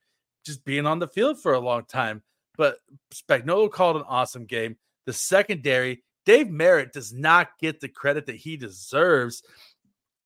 just 0.45 0.63
being 0.65 0.85
on 0.85 0.99
the 0.99 1.07
field 1.07 1.41
for 1.41 1.53
a 1.53 1.59
long 1.59 1.85
time. 1.85 2.21
But 2.57 2.79
Spagnuolo 3.13 3.71
called 3.71 3.97
an 3.97 4.03
awesome 4.07 4.45
game. 4.45 4.77
The 5.05 5.13
secondary, 5.13 6.03
Dave 6.25 6.49
Merritt 6.49 6.93
does 6.93 7.13
not 7.13 7.49
get 7.59 7.79
the 7.79 7.87
credit 7.87 8.25
that 8.25 8.35
he 8.35 8.57
deserves. 8.57 9.43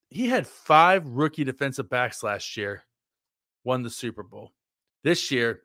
He 0.10 0.28
had 0.28 0.48
five 0.48 1.06
rookie 1.08 1.44
defensive 1.44 1.90
backs 1.90 2.24
last 2.24 2.58
year, 2.58 2.84
won 3.64 3.84
the 3.84 3.90
Super 3.90 4.24
Bowl. 4.24 4.54
This 5.04 5.32
year, 5.32 5.62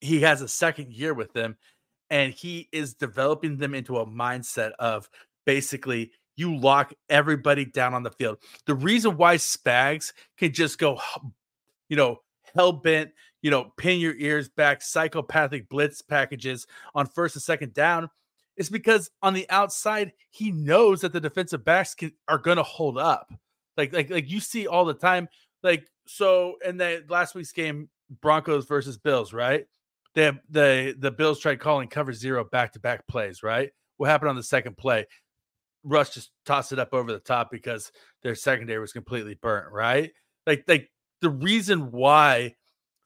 he 0.00 0.20
has 0.20 0.42
a 0.42 0.48
second 0.48 0.92
year 0.92 1.14
with 1.14 1.32
them, 1.32 1.56
and 2.10 2.32
he 2.32 2.68
is 2.72 2.94
developing 2.94 3.56
them 3.56 3.74
into 3.74 3.98
a 3.98 4.06
mindset 4.06 4.72
of 4.78 5.08
basically 5.46 6.12
you 6.36 6.56
lock 6.56 6.92
everybody 7.08 7.64
down 7.64 7.94
on 7.94 8.02
the 8.02 8.10
field. 8.10 8.38
The 8.66 8.74
reason 8.74 9.16
why 9.16 9.36
Spags 9.36 10.12
can 10.36 10.52
just 10.52 10.78
go, 10.78 11.00
you 11.88 11.96
know, 11.96 12.20
hell 12.54 12.72
bent, 12.72 13.10
you 13.42 13.50
know, 13.50 13.72
pin 13.76 14.00
your 14.00 14.14
ears 14.16 14.48
back, 14.48 14.82
psychopathic 14.82 15.68
blitz 15.68 16.02
packages 16.02 16.66
on 16.94 17.06
first 17.06 17.36
and 17.36 17.42
second 17.42 17.74
down 17.74 18.08
is 18.56 18.70
because 18.70 19.10
on 19.22 19.34
the 19.34 19.48
outside 19.50 20.12
he 20.30 20.52
knows 20.52 21.00
that 21.00 21.12
the 21.12 21.20
defensive 21.20 21.64
backs 21.64 21.94
can, 21.94 22.12
are 22.28 22.38
going 22.38 22.56
to 22.56 22.62
hold 22.62 22.98
up. 22.98 23.32
Like 23.76 23.92
like 23.92 24.10
like 24.10 24.30
you 24.30 24.40
see 24.40 24.66
all 24.66 24.84
the 24.84 24.94
time. 24.94 25.28
Like 25.62 25.86
so 26.06 26.56
in 26.64 26.76
that 26.78 27.10
last 27.10 27.34
week's 27.34 27.52
game, 27.52 27.88
Broncos 28.20 28.66
versus 28.66 28.98
Bills, 28.98 29.32
right? 29.32 29.66
They 30.14 30.30
the 30.48 30.94
the 30.98 31.10
Bills 31.10 31.40
tried 31.40 31.60
calling 31.60 31.88
cover 31.88 32.12
zero 32.12 32.44
back 32.44 32.72
to 32.74 32.80
back 32.80 33.06
plays, 33.08 33.42
right? 33.42 33.70
What 33.96 34.08
happened 34.08 34.30
on 34.30 34.36
the 34.36 34.42
second 34.42 34.76
play? 34.76 35.06
Russ 35.82 36.14
just 36.14 36.30
tossed 36.46 36.72
it 36.72 36.78
up 36.78 36.94
over 36.94 37.12
the 37.12 37.18
top 37.18 37.50
because 37.50 37.92
their 38.22 38.34
secondary 38.34 38.80
was 38.80 38.92
completely 38.92 39.34
burnt, 39.34 39.72
right? 39.72 40.12
Like 40.46 40.64
like 40.68 40.90
the 41.24 41.30
reason 41.30 41.90
why 41.90 42.54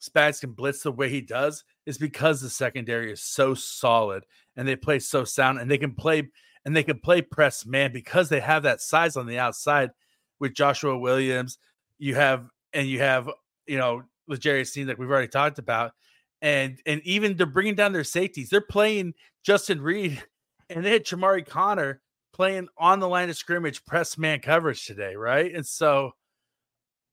Spags 0.01 0.41
can 0.41 0.51
blitz 0.51 0.83
the 0.83 0.91
way 0.91 1.07
he 1.09 1.21
does 1.21 1.63
is 1.85 1.97
because 1.97 2.41
the 2.41 2.49
secondary 2.49 3.13
is 3.13 3.23
so 3.23 3.53
solid 3.53 4.25
and 4.57 4.67
they 4.67 4.75
play 4.75 4.99
so 4.99 5.23
sound 5.23 5.57
and 5.57 5.71
they 5.71 5.77
can 5.77 5.95
play 5.95 6.29
and 6.65 6.75
they 6.75 6.83
can 6.83 6.99
play 6.99 7.21
press 7.21 7.65
man 7.65 7.93
because 7.93 8.27
they 8.27 8.41
have 8.41 8.63
that 8.63 8.81
size 8.81 9.15
on 9.15 9.25
the 9.25 9.39
outside 9.39 9.91
with 10.37 10.53
Joshua 10.53 10.97
Williams. 10.97 11.59
You 11.97 12.15
have 12.15 12.49
and 12.73 12.89
you 12.89 12.99
have 12.99 13.29
you 13.65 13.77
know 13.77 14.03
with 14.27 14.41
Jerry 14.41 14.65
Steen 14.65 14.85
like 14.85 14.97
we've 14.97 15.09
already 15.09 15.29
talked 15.29 15.57
about, 15.57 15.93
and 16.41 16.77
and 16.85 17.01
even 17.05 17.37
they're 17.37 17.45
bringing 17.45 17.75
down 17.75 17.93
their 17.93 18.03
safeties. 18.03 18.49
They're 18.49 18.59
playing 18.59 19.13
Justin 19.43 19.79
Reid 19.79 20.21
and 20.69 20.85
they 20.85 20.91
had 20.91 21.05
Chamarri 21.05 21.47
Connor 21.47 22.01
playing 22.33 22.67
on 22.77 22.99
the 22.99 23.07
line 23.07 23.29
of 23.29 23.37
scrimmage 23.37 23.85
press 23.85 24.17
man 24.17 24.41
coverage 24.41 24.85
today, 24.85 25.15
right? 25.15 25.55
And 25.55 25.65
so 25.65 26.15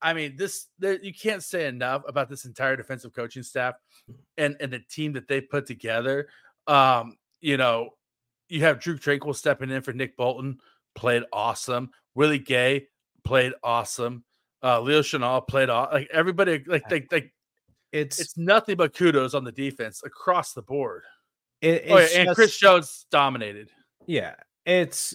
I 0.02 0.12
mean, 0.12 0.36
this 0.36 0.66
there, 0.78 1.02
you 1.02 1.12
can't 1.14 1.42
say 1.42 1.66
enough 1.66 2.02
about 2.06 2.28
this 2.28 2.44
entire 2.44 2.76
defensive 2.76 3.14
coaching 3.14 3.42
staff 3.42 3.74
and 4.36 4.56
and 4.60 4.72
the 4.72 4.80
team 4.90 5.12
that 5.14 5.28
they 5.28 5.40
put 5.40 5.66
together. 5.66 6.28
Um, 6.66 7.16
you 7.40 7.56
know, 7.56 7.90
you 8.48 8.62
have 8.62 8.80
Drue 8.80 8.98
Tranquill 8.98 9.34
stepping 9.34 9.70
in 9.70 9.82
for 9.82 9.92
Nick 9.92 10.16
Bolton, 10.16 10.58
played 10.94 11.22
awesome. 11.32 11.90
Willie 12.14 12.38
Gay 12.38 12.88
played 13.24 13.52
awesome. 13.62 14.24
Uh, 14.62 14.80
Leo 14.80 15.00
Chenal 15.00 15.46
played. 15.46 15.68
Like 15.68 16.08
everybody, 16.12 16.62
like 16.66 16.90
like 16.90 17.08
like 17.10 17.32
it's 17.92 18.20
it's 18.20 18.36
nothing 18.36 18.76
but 18.76 18.94
kudos 18.94 19.34
on 19.34 19.44
the 19.44 19.52
defense 19.52 20.02
across 20.04 20.52
the 20.52 20.62
board. 20.62 21.04
It, 21.62 21.84
oh, 21.88 21.98
yeah, 21.98 22.06
and 22.16 22.26
just, 22.26 22.36
Chris 22.36 22.58
Jones 22.58 23.06
dominated. 23.10 23.70
Yeah, 24.06 24.34
it's 24.64 25.14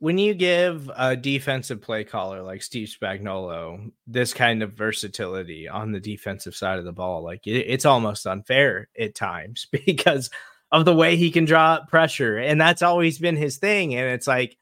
when 0.00 0.16
you 0.16 0.32
give 0.32 0.90
a 0.96 1.16
defensive 1.16 1.82
play 1.82 2.04
caller 2.04 2.42
like 2.42 2.62
Steve 2.62 2.88
Spagnuolo 2.88 3.90
this 4.06 4.32
kind 4.32 4.62
of 4.62 4.74
versatility 4.74 5.68
on 5.68 5.90
the 5.90 5.98
defensive 5.98 6.54
side 6.54 6.78
of 6.78 6.84
the 6.84 6.92
ball, 6.92 7.24
like 7.24 7.46
it, 7.46 7.66
it's 7.66 7.84
almost 7.84 8.26
unfair 8.26 8.88
at 8.98 9.16
times 9.16 9.66
because 9.86 10.30
of 10.70 10.84
the 10.84 10.94
way 10.94 11.16
he 11.16 11.30
can 11.30 11.44
draw 11.44 11.84
pressure, 11.86 12.38
and 12.38 12.60
that's 12.60 12.82
always 12.82 13.18
been 13.18 13.36
his 13.36 13.56
thing. 13.56 13.94
And 13.94 14.08
it's 14.10 14.26
like, 14.26 14.56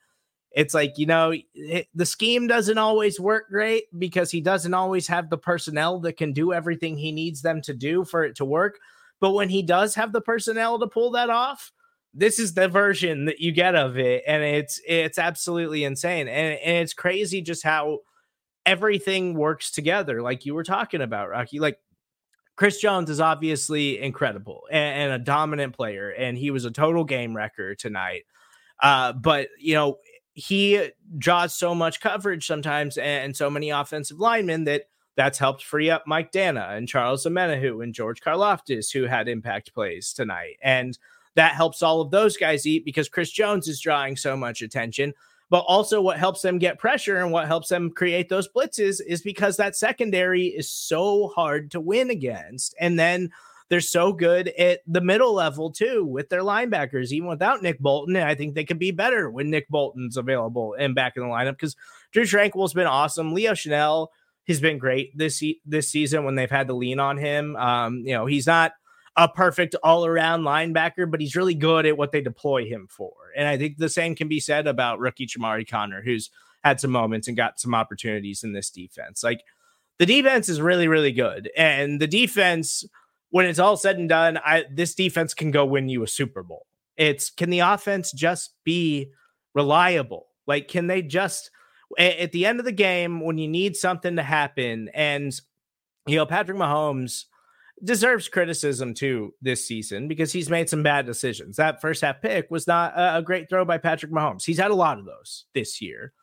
it's 0.51 0.73
like 0.73 0.97
you 0.97 1.05
know, 1.05 1.33
it, 1.53 1.87
the 1.93 2.05
scheme 2.05 2.47
doesn't 2.47 2.77
always 2.77 3.19
work 3.19 3.49
great 3.49 3.83
because 3.97 4.31
he 4.31 4.41
doesn't 4.41 4.73
always 4.73 5.07
have 5.07 5.29
the 5.29 5.37
personnel 5.37 5.99
that 5.99 6.17
can 6.17 6.33
do 6.33 6.51
everything 6.51 6.97
he 6.97 7.11
needs 7.11 7.41
them 7.43 7.61
to 7.63 7.73
do 7.75 8.05
for 8.05 8.23
it 8.23 8.35
to 8.37 8.45
work. 8.45 8.79
But 9.19 9.31
when 9.31 9.49
he 9.49 9.61
does 9.61 9.93
have 9.95 10.13
the 10.13 10.21
personnel 10.21 10.79
to 10.79 10.87
pull 10.87 11.11
that 11.11 11.29
off, 11.29 11.71
this 12.17 12.39
is 12.39 12.55
the 12.55 12.67
version 12.67 13.25
that 13.25 13.39
you 13.39 13.51
get 13.51 13.75
of 13.75 13.97
it 13.97 14.23
and 14.25 14.43
it's 14.43 14.81
it's 14.87 15.19
absolutely 15.19 15.83
insane. 15.83 16.27
And, 16.27 16.59
and 16.59 16.77
it's 16.77 16.93
crazy 16.93 17.41
just 17.41 17.63
how 17.63 17.99
everything 18.65 19.35
works 19.35 19.71
together 19.71 20.21
like 20.21 20.45
you 20.45 20.53
were 20.53 20.63
talking 20.63 21.01
about 21.01 21.29
rocky. 21.29 21.59
Like 21.59 21.79
chris 22.55 22.79
jones 22.79 23.07
is 23.07 23.19
obviously 23.19 24.01
incredible 24.01 24.63
and, 24.71 25.11
and 25.11 25.21
a 25.21 25.23
dominant 25.23 25.75
player 25.75 26.09
and 26.09 26.39
he 26.39 26.49
was 26.49 26.65
a 26.65 26.71
total 26.71 27.03
game 27.03 27.35
wrecker 27.35 27.75
tonight. 27.75 28.23
Uh, 28.81 29.13
but 29.13 29.49
you 29.59 29.75
know 29.75 29.97
he 30.33 30.89
draws 31.17 31.53
so 31.53 31.73
much 31.73 31.99
coverage 31.99 32.45
sometimes 32.47 32.97
and, 32.97 33.25
and 33.25 33.37
so 33.37 33.49
many 33.49 33.69
offensive 33.69 34.19
linemen 34.19 34.63
that 34.63 34.83
that's 35.15 35.39
helped 35.39 35.63
free 35.63 35.89
up 35.89 36.03
Mike 36.07 36.31
Danna 36.31 36.77
and 36.77 36.87
Charles 36.87 37.25
Omenihu 37.25 37.83
and 37.83 37.93
George 37.93 38.21
Karlaftis, 38.21 38.93
who 38.93 39.05
had 39.05 39.27
impact 39.27 39.73
plays 39.73 40.13
tonight. 40.13 40.57
And 40.61 40.97
that 41.37 41.53
helps 41.53 41.83
all 41.83 42.01
of 42.01 42.09
those 42.09 42.35
guys 42.35 42.65
eat 42.65 42.83
because 42.83 43.07
Chris 43.07 43.29
Jones 43.29 43.67
is 43.67 43.79
drawing 43.79 44.17
so 44.17 44.35
much 44.35 44.63
attention. 44.63 45.13
But 45.51 45.59
also, 45.59 46.01
what 46.01 46.17
helps 46.17 46.41
them 46.41 46.57
get 46.57 46.79
pressure 46.79 47.17
and 47.17 47.31
what 47.31 47.47
helps 47.47 47.69
them 47.69 47.91
create 47.91 48.27
those 48.27 48.49
blitzes 48.49 48.99
is 49.07 49.21
because 49.21 49.55
that 49.55 49.77
secondary 49.77 50.47
is 50.47 50.67
so 50.69 51.27
hard 51.29 51.71
to 51.71 51.79
win 51.79 52.09
against. 52.09 52.75
And 52.81 52.99
then 52.99 53.29
they're 53.69 53.81
so 53.81 54.11
good 54.11 54.49
at 54.57 54.81
the 54.87 54.99
middle 54.99 55.33
level 55.33 55.71
too 55.71 56.03
with 56.03 56.27
their 56.29 56.41
linebackers. 56.41 57.11
Even 57.11 57.29
without 57.29 57.61
Nick 57.61 57.79
Bolton, 57.79 58.17
I 58.17 58.33
think 58.33 58.55
they 58.55 58.65
could 58.65 58.79
be 58.79 58.91
better 58.91 59.29
when 59.29 59.51
Nick 59.51 59.69
Bolton's 59.69 60.17
available 60.17 60.75
and 60.77 60.95
back 60.95 61.13
in 61.15 61.23
the 61.23 61.29
lineup 61.29 61.51
because 61.51 61.75
Drue 62.11 62.25
Tranquill's 62.25 62.73
been 62.73 62.87
awesome. 62.87 63.33
Leo 63.33 63.51
Chenal 63.53 64.07
has 64.47 64.59
been 64.59 64.79
great 64.79 65.15
this 65.15 65.43
this 65.65 65.87
season 65.87 66.25
when 66.25 66.33
they've 66.33 66.49
had 66.49 66.67
to 66.67 66.73
lean 66.73 66.99
on 66.99 67.17
him. 67.17 67.55
Um, 67.57 67.99
you 68.05 68.13
know, 68.13 68.25
he's 68.25 68.47
not 68.47 68.73
a 69.17 69.27
perfect 69.27 69.75
all 69.83 70.05
around 70.05 70.43
linebacker, 70.43 71.09
but 71.09 71.19
he's 71.19 71.35
really 71.35 71.55
good 71.55 71.87
at 71.87 71.97
what 71.97 72.11
they 72.11 72.21
deploy 72.21 72.65
him 72.65 72.87
for. 72.87 73.13
And 73.35 73.47
I 73.47 73.57
think 73.57 73.77
the 73.77 73.89
same 73.89 74.15
can 74.15 74.27
be 74.27 74.39
said 74.39 74.67
about 74.67 74.99
rookie 74.99 75.25
Chamarri 75.25 75.67
Connor, 75.67 76.03
who's 76.03 76.29
had 76.63 76.79
some 76.79 76.91
moments 76.91 77.27
and 77.27 77.35
got 77.35 77.59
some 77.59 77.73
opportunities 77.73 78.43
in 78.43 78.53
this 78.53 78.69
defense. 78.69 79.23
Like 79.23 79.41
the 79.97 80.05
defense 80.05 80.49
is 80.49 80.61
really, 80.61 80.87
really 80.87 81.11
good. 81.11 81.49
And 81.57 81.99
the 81.99 82.07
defense, 82.07 82.85
when 83.31 83.47
it's 83.47 83.59
all 83.59 83.75
said 83.75 83.97
and 83.97 84.07
done, 84.07 84.37
I 84.37 84.65
this 84.71 84.93
defense 84.93 85.33
can 85.33 85.49
go 85.49 85.65
win 85.65 85.89
you 85.89 86.03
a 86.03 86.07
Super 86.07 86.43
Bowl. 86.43 86.67
It's 86.95 87.31
can 87.31 87.49
the 87.49 87.59
offense 87.59 88.11
just 88.11 88.53
be 88.63 89.11
reliable? 89.55 90.27
Like, 90.45 90.67
can 90.67 90.87
they 90.87 91.01
just 91.01 91.49
at 91.97 92.31
the 92.31 92.45
end 92.45 92.59
of 92.59 92.65
the 92.65 92.71
game 92.71 93.21
when 93.21 93.37
you 93.37 93.47
need 93.47 93.75
something 93.75 94.17
to 94.17 94.23
happen 94.23 94.89
and 94.93 95.39
you 96.05 96.17
know 96.17 96.25
Patrick 96.25 96.57
Mahomes 96.57 97.25
deserves 97.83 98.27
criticism 98.27 98.93
too 98.93 99.33
this 99.41 99.67
season 99.67 100.07
because 100.07 100.31
he's 100.31 100.49
made 100.49 100.69
some 100.69 100.83
bad 100.83 101.05
decisions. 101.05 101.57
That 101.57 101.81
first 101.81 102.01
half 102.01 102.21
pick 102.21 102.49
was 102.49 102.67
not 102.67 102.93
a, 102.95 103.21
great 103.21 103.49
throw 103.49 103.65
by 103.65 103.77
Patrick 103.77 104.11
Mahomes. 104.11 104.45
He's 104.45 104.57
had 104.57 104.71
a 104.71 104.75
lot 104.75 104.99
of 104.99 105.05
those 105.05 105.45
this 105.53 105.81
year. 105.81 106.13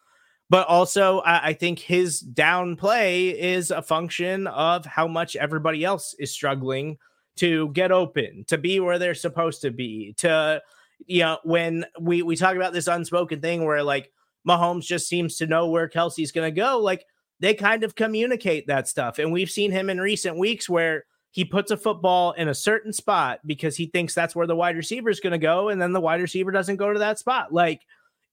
But 0.51 0.67
also, 0.67 1.23
I, 1.25 1.55
think 1.55 1.79
his 1.79 2.21
down 2.21 2.77
play 2.77 3.29
is 3.29 3.71
a 3.71 3.81
function 3.81 4.47
of 4.47 4.85
how 4.85 5.09
much 5.09 5.37
everybody 5.37 5.85
else 5.85 6.15
is 6.19 6.33
struggling 6.33 6.99
to 7.37 7.71
get 7.71 7.91
open, 7.91 8.45
to 8.49 8.59
be 8.59 8.79
where 8.79 8.99
they're 8.99 9.15
supposed 9.15 9.63
to 9.63 9.71
be, 9.71 10.15
to 10.19 10.61
you 11.07 11.21
know, 11.21 11.39
when 11.45 11.87
we 11.99 12.23
we 12.23 12.37
talk 12.37 12.57
about 12.57 12.73
this 12.73 12.87
unspoken 12.89 13.41
thing 13.41 13.65
where 13.65 13.83
like 13.83 14.13
Mahomes 14.47 14.85
just 14.85 15.09
seems 15.09 15.39
to 15.39 15.47
know 15.47 15.69
where 15.69 15.89
Kelce's 15.89 16.31
gonna 16.31 16.51
go, 16.51 16.79
like 16.79 17.05
they 17.41 17.55
kind 17.55 17.83
of 17.83 17.95
communicate 17.95 18.67
that 18.67 18.87
stuff. 18.87 19.19
And 19.19 19.33
we've 19.33 19.51
seen 19.51 19.71
him 19.71 19.91
in 19.91 20.01
recent 20.01 20.39
weeks 20.39 20.69
where 20.69 21.05
he 21.35 21.45
puts 21.45 21.73
a 21.73 21.77
football 21.77 22.31
in 22.31 22.47
a 22.47 22.55
certain 22.55 22.93
spot 22.93 23.41
because 23.45 23.77
he 23.77 23.87
thinks 23.87 24.15
that's 24.15 24.37
where 24.37 24.47
the 24.47 24.55
wide 24.55 24.77
receiver 24.77 25.11
is 25.11 25.19
going 25.19 25.33
to 25.33 25.39
go, 25.39 25.69
and 25.69 25.83
then 25.83 25.93
the 25.93 26.01
wide 26.01 26.21
receiver 26.21 26.53
doesn't 26.53 26.77
go 26.77 26.93
to 26.93 27.01
that 27.01 27.19
spot. 27.19 27.53
Like 27.53 27.81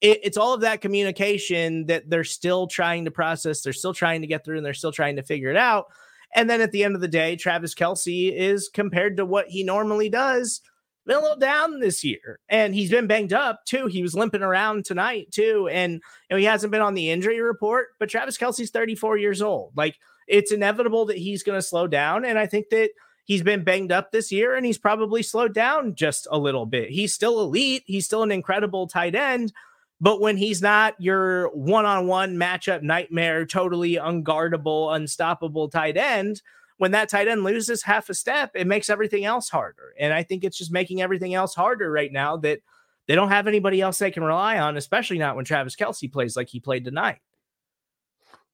it, 0.02 0.20
it's 0.22 0.38
all 0.38 0.54
of 0.54 0.62
that 0.62 0.82
communication 0.82 1.88
that 1.88 2.12
they're 2.12 2.24
still 2.24 2.68
trying 2.68 3.06
to 3.06 3.12
process, 3.12 3.64
they're 3.64 3.74
still 3.74 3.96
trying 3.96 4.22
to 4.22 4.28
get 4.28 4.46
through, 4.46 4.58
and 4.58 4.66
they're 4.66 4.76
still 4.76 4.92
trying 4.92 5.16
to 5.16 5.24
figure 5.24 5.50
it 5.50 5.58
out. 5.58 5.88
And 6.36 6.48
then 6.48 6.62
at 6.62 6.72
the 6.72 6.84
end 6.84 6.94
of 6.94 7.02
the 7.02 7.08
day, 7.08 7.36
Travis 7.36 7.74
Kelce 7.74 8.32
is 8.32 8.70
compared 8.72 9.18
to 9.18 9.26
what 9.26 9.48
he 9.48 9.64
normally 9.64 10.08
does, 10.08 10.62
been 11.08 11.18
a 11.18 11.22
little 11.22 11.40
down 11.40 11.80
this 11.80 12.04
year. 12.04 12.40
And 12.50 12.76
he's 12.76 12.92
been 12.92 13.08
banged 13.08 13.34
up 13.34 13.66
too. 13.66 13.88
He 13.88 14.04
was 14.04 14.14
limping 14.14 14.44
around 14.44 14.86
tonight 14.86 15.32
too. 15.32 15.68
And 15.72 15.94
you 15.94 16.00
know, 16.30 16.38
he 16.38 16.46
hasn't 16.46 16.72
been 16.72 16.82
on 16.82 16.94
the 16.94 17.10
injury 17.10 17.42
report, 17.42 17.88
but 18.00 18.10
Travis 18.10 18.38
Kelce's 18.38 18.70
34 18.70 19.18
years 19.18 19.42
old. 19.42 19.74
Like 19.76 19.98
it's 20.32 20.52
inevitable 20.52 21.06
that 21.06 21.18
he's 21.18 21.44
going 21.44 21.58
to 21.58 21.62
slow 21.62 21.86
down. 21.86 22.26
And 22.26 22.40
I 22.40 22.48
think 22.48 22.70
that 22.70 22.92
he's 23.26 23.44
been 23.44 23.64
banged 23.64 23.92
up 23.92 24.12
this 24.12 24.32
year 24.32 24.56
and 24.56 24.66
he's 24.66 24.78
probably 24.78 25.22
slowed 25.22 25.54
down 25.54 25.94
just 25.94 26.28
a 26.32 26.40
little 26.40 26.66
bit. 26.66 26.90
He's 26.90 27.14
still 27.14 27.42
elite, 27.42 27.84
he's 27.86 28.06
still 28.06 28.24
an 28.24 28.32
incredible 28.32 28.88
tight 28.88 29.14
end. 29.14 29.52
But 30.00 30.20
when 30.20 30.36
he's 30.36 30.64
not 30.64 30.96
your 31.00 31.50
one 31.50 31.86
on 31.86 32.08
one 32.08 32.36
matchup 32.36 32.82
nightmare, 32.82 33.46
totally 33.46 33.98
unguardable, 33.98 34.96
unstoppable 34.96 35.70
tight 35.70 35.96
end, 35.96 36.42
when 36.78 36.92
that 36.92 37.10
tight 37.10 37.28
end 37.28 37.44
loses 37.44 37.84
half 37.84 38.10
a 38.10 38.16
step, 38.16 38.50
it 38.56 38.66
makes 38.66 38.90
everything 38.90 39.26
else 39.26 39.50
harder. 39.50 39.94
And 40.00 40.12
I 40.12 40.24
think 40.24 40.44
it's 40.44 40.58
just 40.58 40.72
making 40.72 41.04
everything 41.04 41.36
else 41.36 41.54
harder 41.54 41.92
right 41.92 42.12
now 42.12 42.38
that 42.38 42.62
they 43.08 43.14
don't 43.14 43.30
have 43.30 43.46
anybody 43.46 43.82
else 43.82 44.00
they 44.00 44.10
can 44.10 44.24
rely 44.24 44.58
on, 44.58 44.78
especially 44.78 45.20
not 45.20 45.36
when 45.36 45.46
Travis 45.46 45.76
Kelce 45.76 46.12
plays 46.12 46.36
like 46.36 46.50
he 46.50 46.60
played 46.60 46.84
tonight. 46.84 47.20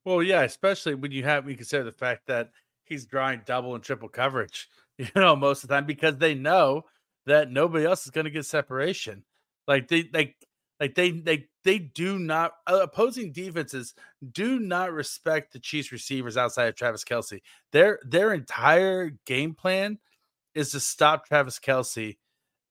Well, 0.08 0.24
yeah, 0.24 0.44
especially 0.44 0.96
when 0.96 1.12
you 1.12 1.24
have 1.26 1.44
we 1.46 1.56
consider 1.56 1.84
the 1.84 1.92
fact 1.92 2.28
that 2.28 2.52
he's 2.86 3.06
drawing 3.06 3.42
double 3.46 3.76
and 3.76 3.84
triple 3.84 4.08
coverage, 4.08 4.70
you 4.98 5.10
know, 5.18 5.36
most 5.36 5.64
of 5.64 5.70
the 5.70 5.76
time 5.76 5.86
because 5.86 6.16
they 6.18 6.34
know 6.34 6.84
that 7.26 7.52
nobody 7.52 7.86
else 7.86 8.06
is 8.06 8.12
going 8.12 8.24
to 8.24 8.32
get 8.32 8.46
separation. 8.46 9.26
Like 9.68 9.90
they 9.90 10.10
like 10.14 10.38
like 10.80 10.96
they 10.96 11.12
they 11.12 11.48
they 11.66 11.80
do 11.80 12.20
not 12.20 12.54
uh, 12.68 12.80
opposing 12.84 13.34
defenses 13.34 13.94
do 14.32 14.60
not 14.60 14.94
respect 14.94 15.52
the 15.52 15.60
Chiefs 15.60 15.92
receivers 15.92 16.38
outside 16.38 16.70
of 16.70 16.76
Travis 16.76 17.04
Kelce. 17.04 17.42
Their 17.74 18.00
their 18.06 18.34
entire 18.34 19.12
game 19.26 19.56
plan 19.56 20.00
is 20.56 20.72
to 20.72 20.82
stop 20.82 21.28
Travis 21.28 21.60
Kelce 21.60 22.18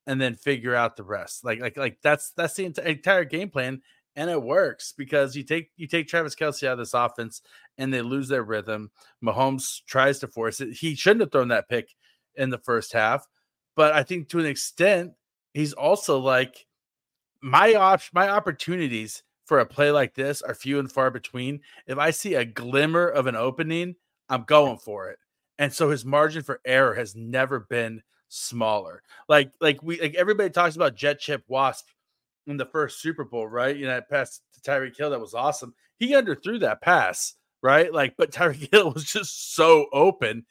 and 0.07 0.21
then 0.21 0.35
figure 0.35 0.75
out 0.75 0.97
the 0.97 1.05
rest. 1.05 1.45
Like 1.45 1.61
like 1.61 1.77
like 1.77 1.99
that's 2.03 2.31
that's 2.37 2.55
the 2.55 2.65
entire 2.85 3.25
game 3.25 3.51
plan, 3.51 3.83
and 4.17 4.31
it 4.31 4.43
works 4.43 4.93
because 4.97 5.37
you 5.37 5.45
take 5.45 5.71
you 5.77 5.87
take 5.87 6.09
Travis 6.09 6.35
Kelce 6.35 6.67
out 6.67 6.73
of 6.73 6.79
this 6.79 6.95
offense 6.95 7.43
and 7.79 7.93
they 7.93 8.03
lose 8.03 8.29
their 8.29 8.43
rhythm. 8.43 8.91
Mahomes 9.23 9.85
tries 9.87 10.19
to 10.21 10.27
force 10.27 10.61
it. 10.61 10.73
He 10.73 10.95
shouldn't 10.95 11.21
have 11.21 11.31
thrown 11.31 11.49
that 11.49 11.69
pick 11.69 11.95
in 12.35 12.51
the 12.51 12.59
first 12.59 12.93
half, 12.93 13.27
but 13.77 13.93
I 13.93 14.03
think 14.03 14.29
to 14.31 14.41
an 14.41 14.47
extent 14.47 15.13
he's 15.53 15.75
also 15.75 16.19
like 16.19 16.67
my 17.43 17.75
op- 17.75 18.13
my 18.13 18.29
opportunities 18.29 19.23
for 19.45 19.61
a 19.61 19.67
play 19.67 19.91
like 19.91 20.15
this 20.15 20.43
are 20.43 20.55
few 20.55 20.79
and 20.79 20.91
far 20.91 21.11
between. 21.11 21.61
If 21.87 21.99
I 21.99 22.11
see 22.11 22.35
a 22.35 22.45
glimmer 22.45 23.07
of 23.07 23.27
an 23.27 23.37
opening, 23.37 23.95
I'm 24.29 24.43
going 24.43 24.79
for 24.79 25.09
it. 25.11 25.19
And 25.59 25.73
so 25.73 25.91
his 25.91 26.05
margin 26.05 26.43
for 26.43 26.61
error 26.65 26.95
has 26.95 27.15
never 27.15 27.61
been 27.61 28.03
smaller. 28.29 29.03
Like 29.29 29.53
like 29.61 29.83
we 29.83 30.01
like 30.01 30.15
everybody 30.15 30.51
talks 30.51 30.77
about 30.77 30.97
jet 30.97 31.21
chip 31.21 31.45
wasp 31.49 31.87
in 32.47 32.57
the 32.57 32.67
first 32.67 33.01
Super 33.01 33.25
Bowl, 33.25 33.47
right? 33.47 33.77
You 33.77 33.87
know, 33.87 33.95
that 33.95 34.11
pass 34.11 34.41
to 34.55 34.61
Tyreek 34.71 34.97
Hill 34.97 35.11
that 35.11 35.21
was 35.21 35.35
awesome. 35.35 35.75
He 35.99 36.13
underthrew 36.13 36.61
that 36.61 36.83
pass, 36.83 37.35
right? 37.63 37.93
Like, 37.93 38.15
but 38.17 38.31
Tyreek 38.33 38.73
Hill 38.73 38.93
was 38.93 39.05
just 39.05 39.55
so 39.55 39.87
open, 39.93 40.47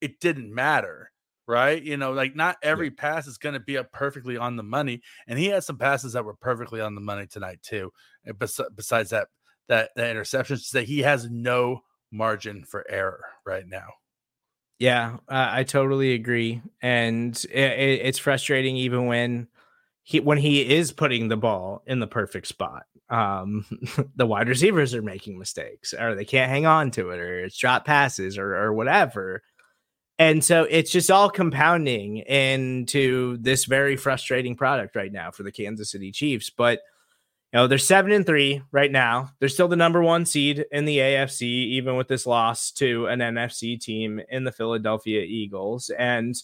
it 0.00 0.20
didn't 0.20 0.54
matter 0.54 1.10
right? 1.46 1.82
You 1.82 1.96
know, 1.96 2.12
like 2.12 2.34
not 2.34 2.56
every 2.62 2.90
pass 2.90 3.26
is 3.26 3.38
going 3.38 3.54
to 3.54 3.60
be 3.60 3.78
up 3.78 3.92
perfectly 3.92 4.36
on 4.36 4.56
the 4.56 4.62
money, 4.62 5.02
and 5.26 5.38
he 5.38 5.46
had 5.46 5.64
some 5.64 5.78
passes 5.78 6.12
that 6.12 6.24
were 6.24 6.34
perfectly 6.34 6.80
on 6.80 6.94
the 6.94 7.00
money 7.00 7.26
tonight 7.26 7.62
too. 7.62 7.92
Bes- 8.38 8.60
besides 8.74 9.10
that, 9.10 9.28
that 9.68 9.90
that 9.96 10.10
interception, 10.10 10.58
that 10.72 10.84
he 10.84 11.00
has 11.00 11.28
no 11.30 11.80
margin 12.10 12.64
for 12.64 12.84
error 12.88 13.24
right 13.44 13.66
now. 13.66 13.88
Yeah, 14.78 15.16
uh, 15.28 15.48
I 15.50 15.64
totally 15.64 16.12
agree, 16.14 16.60
and 16.82 17.34
it, 17.50 17.72
it, 17.72 18.00
it's 18.04 18.18
frustrating 18.18 18.76
even 18.76 19.06
when 19.06 19.48
he 20.06 20.20
when 20.20 20.38
he 20.38 20.74
is 20.74 20.92
putting 20.92 21.26
the 21.28 21.36
ball 21.36 21.82
in 21.86 21.98
the 21.98 22.06
perfect 22.06 22.46
spot. 22.46 22.84
Um, 23.10 23.66
the 24.16 24.26
wide 24.26 24.48
receivers 24.48 24.94
are 24.94 25.02
making 25.02 25.38
mistakes, 25.38 25.92
or 25.92 26.14
they 26.14 26.24
can't 26.24 26.50
hang 26.50 26.64
on 26.64 26.92
to 26.92 27.10
it, 27.10 27.18
or 27.18 27.44
it's 27.44 27.58
drop 27.58 27.84
passes, 27.84 28.38
or 28.38 28.54
or 28.54 28.72
whatever 28.72 29.42
and 30.18 30.42
so 30.42 30.66
it's 30.70 30.90
just 30.90 31.10
all 31.10 31.28
compounding 31.28 32.18
into 32.18 33.36
this 33.38 33.66
very 33.66 33.96
frustrating 33.96 34.56
product 34.56 34.96
right 34.96 35.12
now 35.12 35.30
for 35.30 35.42
the 35.42 35.52
Kansas 35.52 35.90
City 35.90 36.10
Chiefs. 36.10 36.48
But 36.48 36.80
you 37.52 37.58
know, 37.58 37.66
they're 37.66 37.78
seven 37.78 38.12
and 38.12 38.24
three 38.24 38.62
right 38.72 38.90
now. 38.90 39.30
They're 39.38 39.50
still 39.50 39.68
the 39.68 39.76
number 39.76 40.02
one 40.02 40.24
seed 40.24 40.64
in 40.72 40.84
the 40.86 40.98
AFC, 40.98 41.42
even 41.42 41.96
with 41.96 42.08
this 42.08 42.26
loss 42.26 42.70
to 42.72 43.06
an 43.06 43.20
NFC 43.20 43.78
team 43.78 44.20
in 44.30 44.44
the 44.44 44.52
Philadelphia 44.52 45.22
Eagles. 45.22 45.90
And 45.90 46.34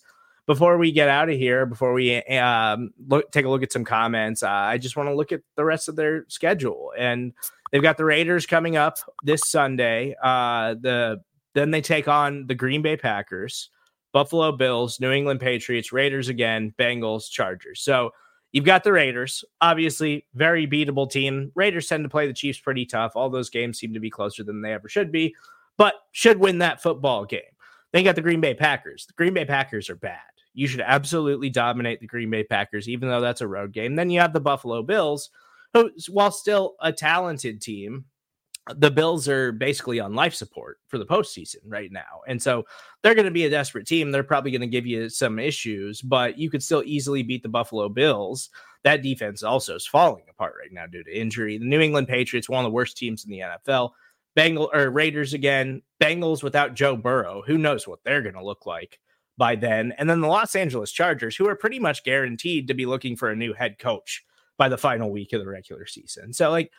before 0.47 0.77
we 0.79 0.93
get 0.93 1.09
out 1.09 1.29
of 1.29 1.37
here, 1.37 1.67
before 1.67 1.93
we 1.93 2.17
um, 2.17 2.93
look, 3.07 3.31
take 3.31 3.45
a 3.45 3.49
look 3.49 3.63
at 3.63 3.73
some 3.73 3.85
comments, 3.85 4.43
uh, 4.43 4.51
I 4.51 4.79
just 4.79 4.97
want 4.97 5.09
to 5.09 5.15
look 5.15 5.33
at 5.33 5.43
the 5.57 5.65
rest 5.65 5.89
of 5.89 5.97
their 5.97 6.25
schedule. 6.29 6.93
And 6.99 7.33
they've 7.71 7.83
got 7.83 7.97
the 7.97 8.05
Raiders 8.05 8.47
coming 8.47 8.77
up 8.77 8.99
this 9.23 9.49
Sunday. 9.49 10.15
Uh, 10.23 10.75
the 10.81 11.23
then 11.55 11.71
they 11.71 11.83
take 11.83 12.09
on 12.09 12.47
the 12.47 12.55
Green 12.55 12.83
Bay 12.83 12.97
Packers, 12.97 13.69
Buffalo 14.13 14.53
Bills, 14.53 15.01
New 15.01 15.11
England 15.11 15.41
Patriots, 15.41 15.93
Raiders 15.93 16.29
again, 16.29 16.75
Bengals, 16.79 17.31
Chargers. 17.31 17.83
So 17.83 18.13
you've 18.53 18.65
got 18.65 18.85
the 18.85 18.93
Raiders, 18.93 19.45
obviously 19.61 20.27
very 20.35 20.67
beatable 20.67 21.11
team. 21.11 21.53
Raiders 21.55 21.89
tend 21.89 22.05
to 22.05 22.09
play 22.09 22.27
the 22.27 22.33
Chiefs 22.33 22.59
pretty 22.59 22.87
tough. 22.87 23.13
All 23.15 23.31
those 23.31 23.51
games 23.51 23.79
seem 23.79 23.93
to 23.95 24.01
be 24.01 24.11
closer 24.11 24.43
than 24.43 24.63
they 24.63 24.73
ever 24.73 24.89
should 24.89 25.13
be, 25.13 25.35
but 25.77 25.95
should 26.13 26.39
win 26.39 26.59
that 26.59 26.83
football 26.83 27.27
game. 27.27 27.43
Then 27.93 28.01
you 28.01 28.05
got 28.09 28.17
the 28.17 28.23
Green 28.23 28.41
Bay 28.41 28.55
Packers. 28.55 29.07
The 29.07 29.13
Green 29.15 29.35
Bay 29.35 29.45
Packers 29.45 29.91
are 29.91 29.97
bad. 29.97 30.19
You 30.55 30.67
should 30.67 30.81
absolutely 30.81 31.51
dominate 31.51 32.01
the 32.01 32.07
Green 32.07 32.31
Bay 32.31 32.45
Packers, 32.45 32.89
even 32.89 33.09
though 33.09 33.21
that's 33.21 33.41
a 33.41 33.49
road 33.49 33.73
game. 33.73 33.97
Then 33.97 34.11
you 34.11 34.21
have 34.21 34.33
the 34.33 34.41
Buffalo 34.41 34.83
Bills, 34.83 35.31
who, 35.73 35.91
while 36.11 36.31
still 36.31 36.75
a 36.81 36.93
talented 36.93 37.61
team, 37.61 38.05
the 38.77 38.91
Bills 38.91 39.29
are 39.29 39.51
basically 39.51 39.99
on 39.99 40.15
life 40.15 40.35
support 40.35 40.79
for 40.87 40.99
the 40.99 41.07
postseason 41.07 41.57
right 41.67 41.91
now. 41.91 42.21
And 42.29 42.41
so 42.41 42.65
they're 43.03 43.15
going 43.15 43.27
to 43.27 43.33
be 43.33 43.45
a 43.45 43.51
desperate 43.51 43.87
team. 43.87 44.11
They're 44.11 44.23
probably 44.23 44.53
going 44.53 44.61
to 44.61 44.67
give 44.69 44.87
you 44.87 45.09
some 45.09 45.39
issues, 45.39 46.01
but 46.01 46.39
you 46.39 46.49
could 46.49 46.63
still 46.63 46.83
easily 46.85 47.23
beat 47.23 47.43
the 47.43 47.49
Buffalo 47.49 47.89
Bills. 47.89 48.51
That 48.85 49.03
defense 49.03 49.43
also 49.43 49.75
is 49.75 49.87
falling 49.87 50.25
apart 50.31 50.55
right 50.61 50.73
now 50.73 50.87
due 50.87 51.03
to 51.03 51.19
injury. 51.19 51.59
The 51.59 51.65
New 51.65 51.81
England 51.81 52.09
Patriots, 52.09 52.49
one 52.49 52.65
of 52.65 52.71
the 52.71 52.75
worst 52.75 52.97
teams 52.97 53.25
in 53.25 53.31
the 53.31 53.41
NFL. 53.41 53.91
Bengal 54.35 54.71
or 54.73 54.91
Raiders 54.91 55.35
again. 55.35 55.83
Bengals 56.01 56.43
without 56.43 56.75
Joe 56.75 56.97
Burrow. 56.97 57.43
Who 57.47 57.59
knows 57.59 57.87
what 57.87 58.01
they're 58.05 58.23
going 58.23 58.35
to 58.35 58.45
look 58.45 58.67
like 58.67 58.99
by 59.37 59.57
then? 59.57 59.93
And 59.99 60.09
then 60.09 60.21
the 60.21 60.29
Los 60.29 60.57
Angeles 60.57 60.93
Chargers, 60.93 61.37
who 61.37 61.49
are 61.49 61.57
pretty 61.57 61.79
much 61.79 62.05
guaranteed 62.05 62.69
to 62.69 62.75
be 62.75 62.87
looking 62.87 63.17
for 63.17 63.31
a 63.31 63.37
new 63.37 63.53
head 63.53 63.79
coach 63.79 64.25
by 64.59 64.69
the 64.69 64.79
final 64.79 65.11
week 65.11 65.33
of 65.33 65.41
the 65.41 65.49
regular 65.49 65.87
season. 65.87 66.33
So, 66.33 66.51
like, 66.51 66.71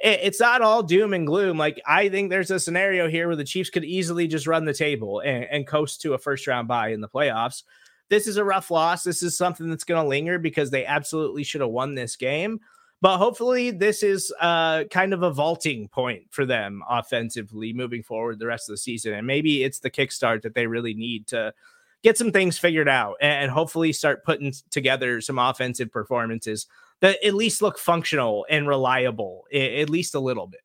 it's 0.00 0.40
not 0.40 0.62
all 0.62 0.82
doom 0.82 1.12
and 1.12 1.26
gloom. 1.26 1.58
Like 1.58 1.80
I 1.86 2.08
think 2.08 2.30
there's 2.30 2.50
a 2.50 2.60
scenario 2.60 3.08
here 3.08 3.26
where 3.26 3.36
the 3.36 3.44
Chiefs 3.44 3.70
could 3.70 3.84
easily 3.84 4.28
just 4.28 4.46
run 4.46 4.64
the 4.64 4.72
table 4.72 5.20
and, 5.20 5.44
and 5.44 5.66
coast 5.66 6.00
to 6.02 6.14
a 6.14 6.18
first 6.18 6.46
round 6.46 6.68
bye 6.68 6.90
in 6.90 7.00
the 7.00 7.08
playoffs. 7.08 7.64
This 8.08 8.26
is 8.26 8.36
a 8.36 8.44
rough 8.44 8.70
loss. 8.70 9.02
This 9.02 9.22
is 9.22 9.36
something 9.36 9.68
that's 9.68 9.84
going 9.84 10.02
to 10.02 10.08
linger 10.08 10.38
because 10.38 10.70
they 10.70 10.86
absolutely 10.86 11.42
should 11.42 11.60
have 11.60 11.70
won 11.70 11.94
this 11.94 12.16
game. 12.16 12.60
But 13.00 13.18
hopefully, 13.18 13.70
this 13.70 14.02
is 14.02 14.32
uh, 14.40 14.84
kind 14.84 15.14
of 15.14 15.22
a 15.22 15.30
vaulting 15.30 15.88
point 15.88 16.24
for 16.30 16.44
them 16.44 16.82
offensively 16.88 17.72
moving 17.72 18.02
forward 18.02 18.38
the 18.38 18.46
rest 18.46 18.68
of 18.68 18.72
the 18.72 18.78
season. 18.78 19.14
And 19.14 19.26
maybe 19.26 19.62
it's 19.62 19.78
the 19.78 19.90
kickstart 19.90 20.42
that 20.42 20.54
they 20.54 20.66
really 20.66 20.94
need 20.94 21.28
to 21.28 21.54
get 22.02 22.18
some 22.18 22.32
things 22.32 22.58
figured 22.58 22.88
out 22.88 23.16
and 23.20 23.50
hopefully 23.50 23.92
start 23.92 24.24
putting 24.24 24.52
together 24.70 25.20
some 25.20 25.38
offensive 25.38 25.92
performances 25.92 26.66
that 27.00 27.24
at 27.24 27.34
least 27.34 27.62
look 27.62 27.78
functional 27.78 28.46
and 28.50 28.66
reliable, 28.66 29.44
at 29.54 29.90
least 29.90 30.14
a 30.14 30.20
little 30.20 30.46
bit. 30.46 30.60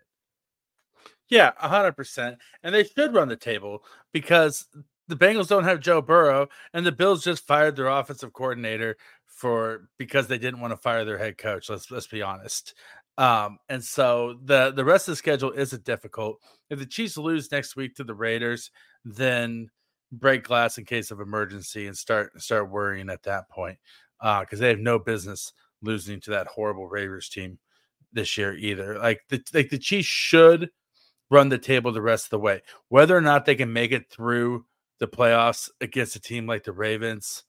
Yeah, 1.29 1.51
hundred 1.57 1.93
percent. 1.93 2.37
And 2.63 2.73
they 2.73 2.83
should 2.83 3.13
run 3.13 3.27
the 3.27 3.35
table 3.35 3.83
because 4.11 4.67
the 5.07 5.15
Bengals 5.15 5.47
don't 5.47 5.63
have 5.65 5.79
Joe 5.79 6.01
Burrow, 6.01 6.47
and 6.73 6.85
the 6.85 6.91
Bills 6.91 7.23
just 7.23 7.45
fired 7.45 7.75
their 7.75 7.87
offensive 7.87 8.33
coordinator 8.33 8.97
for 9.35 9.89
because 9.97 10.27
they 10.27 10.37
didn't 10.37 10.59
want 10.59 10.71
to 10.71 10.77
fire 10.77 11.05
their 11.05 11.17
head 11.17 11.37
coach. 11.37 11.69
Let's 11.69 11.91
let's 11.91 12.07
be 12.07 12.21
honest. 12.21 12.73
Um, 13.17 13.57
and 13.69 13.83
so 13.83 14.39
the 14.43 14.71
the 14.71 14.85
rest 14.85 15.07
of 15.07 15.13
the 15.13 15.17
schedule 15.17 15.51
isn't 15.51 15.83
difficult. 15.83 16.39
If 16.69 16.79
the 16.79 16.85
Chiefs 16.85 17.17
lose 17.17 17.51
next 17.51 17.75
week 17.75 17.95
to 17.95 18.03
the 18.03 18.15
Raiders, 18.15 18.71
then 19.05 19.69
break 20.11 20.43
glass 20.43 20.77
in 20.77 20.85
case 20.85 21.11
of 21.11 21.19
emergency 21.19 21.87
and 21.87 21.97
start 21.97 22.41
start 22.41 22.69
worrying 22.69 23.09
at 23.09 23.23
that 23.23 23.49
point 23.49 23.77
because 24.19 24.59
uh, 24.59 24.61
they 24.61 24.69
have 24.69 24.79
no 24.79 24.99
business 24.99 25.53
losing 25.81 26.21
to 26.21 26.31
that 26.31 26.47
horrible 26.47 26.87
Raiders 26.87 27.29
team 27.29 27.59
this 28.13 28.37
year 28.37 28.53
either. 28.55 28.97
Like 28.97 29.21
the 29.29 29.43
like 29.53 29.69
the 29.69 29.77
Chiefs 29.77 30.07
should 30.07 30.69
run 31.29 31.49
the 31.49 31.57
table 31.57 31.91
the 31.91 32.01
rest 32.01 32.27
of 32.27 32.29
the 32.31 32.39
way. 32.39 32.61
Whether 32.89 33.17
or 33.17 33.21
not 33.21 33.45
they 33.45 33.55
can 33.55 33.73
make 33.73 33.91
it 33.91 34.09
through 34.09 34.65
the 34.99 35.07
playoffs 35.07 35.69
against 35.81 36.15
a 36.15 36.21
team 36.21 36.47
like 36.47 36.63
the 36.63 36.71
Ravens, 36.71 37.43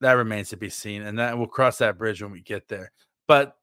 that 0.00 0.12
remains 0.12 0.50
to 0.50 0.56
be 0.56 0.70
seen. 0.70 1.02
And 1.02 1.18
that 1.18 1.36
we'll 1.36 1.46
cross 1.46 1.78
that 1.78 1.98
bridge 1.98 2.22
when 2.22 2.32
we 2.32 2.42
get 2.42 2.68
there. 2.68 2.92
But 3.26 3.56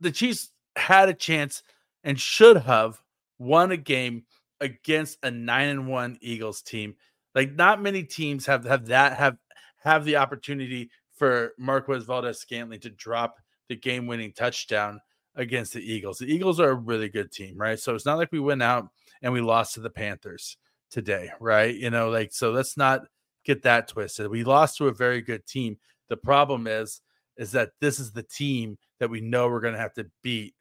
the 0.00 0.10
Chiefs 0.10 0.50
had 0.76 1.08
a 1.08 1.14
chance 1.14 1.62
and 2.02 2.18
should 2.18 2.56
have 2.58 3.00
won 3.38 3.72
a 3.72 3.76
game 3.76 4.24
against 4.60 5.18
a 5.22 5.30
nine 5.30 5.68
and 5.68 5.88
one 5.88 6.18
Eagles 6.20 6.62
team. 6.62 6.94
Like 7.34 7.54
not 7.54 7.82
many 7.82 8.02
teams 8.02 8.46
have 8.46 8.64
have 8.64 8.86
that 8.86 9.16
have 9.16 9.36
have 9.82 10.04
the 10.04 10.16
opportunity 10.16 10.90
for 11.16 11.52
Marquez 11.58 12.04
Valdes-Scantling 12.04 12.80
to 12.80 12.90
drop 12.90 13.36
the 13.68 13.76
game 13.76 14.06
winning 14.06 14.32
touchdown 14.32 15.00
against 15.36 15.72
the 15.72 15.80
Eagles. 15.80 16.18
The 16.18 16.32
Eagles 16.32 16.60
are 16.60 16.70
a 16.70 16.74
really 16.74 17.08
good 17.08 17.30
team, 17.30 17.56
right? 17.56 17.78
So 17.78 17.94
it's 17.94 18.06
not 18.06 18.18
like 18.18 18.32
we 18.32 18.40
went 18.40 18.62
out 18.62 18.88
and 19.22 19.32
we 19.32 19.40
lost 19.40 19.74
to 19.74 19.80
the 19.80 19.90
Panthers 19.90 20.56
today, 20.90 21.30
right? 21.40 21.74
You 21.74 21.90
know, 21.90 22.08
like, 22.08 22.32
so 22.32 22.50
let's 22.50 22.76
not 22.76 23.02
get 23.44 23.62
that 23.62 23.88
twisted. 23.88 24.28
We 24.28 24.44
lost 24.44 24.78
to 24.78 24.88
a 24.88 24.92
very 24.92 25.20
good 25.20 25.46
team. 25.46 25.78
The 26.08 26.16
problem 26.16 26.66
is, 26.66 27.00
is 27.36 27.52
that 27.52 27.70
this 27.80 27.98
is 27.98 28.12
the 28.12 28.22
team 28.22 28.78
that 29.00 29.10
we 29.10 29.20
know 29.20 29.48
we're 29.48 29.60
going 29.60 29.74
to 29.74 29.80
have 29.80 29.94
to 29.94 30.06
beat 30.22 30.54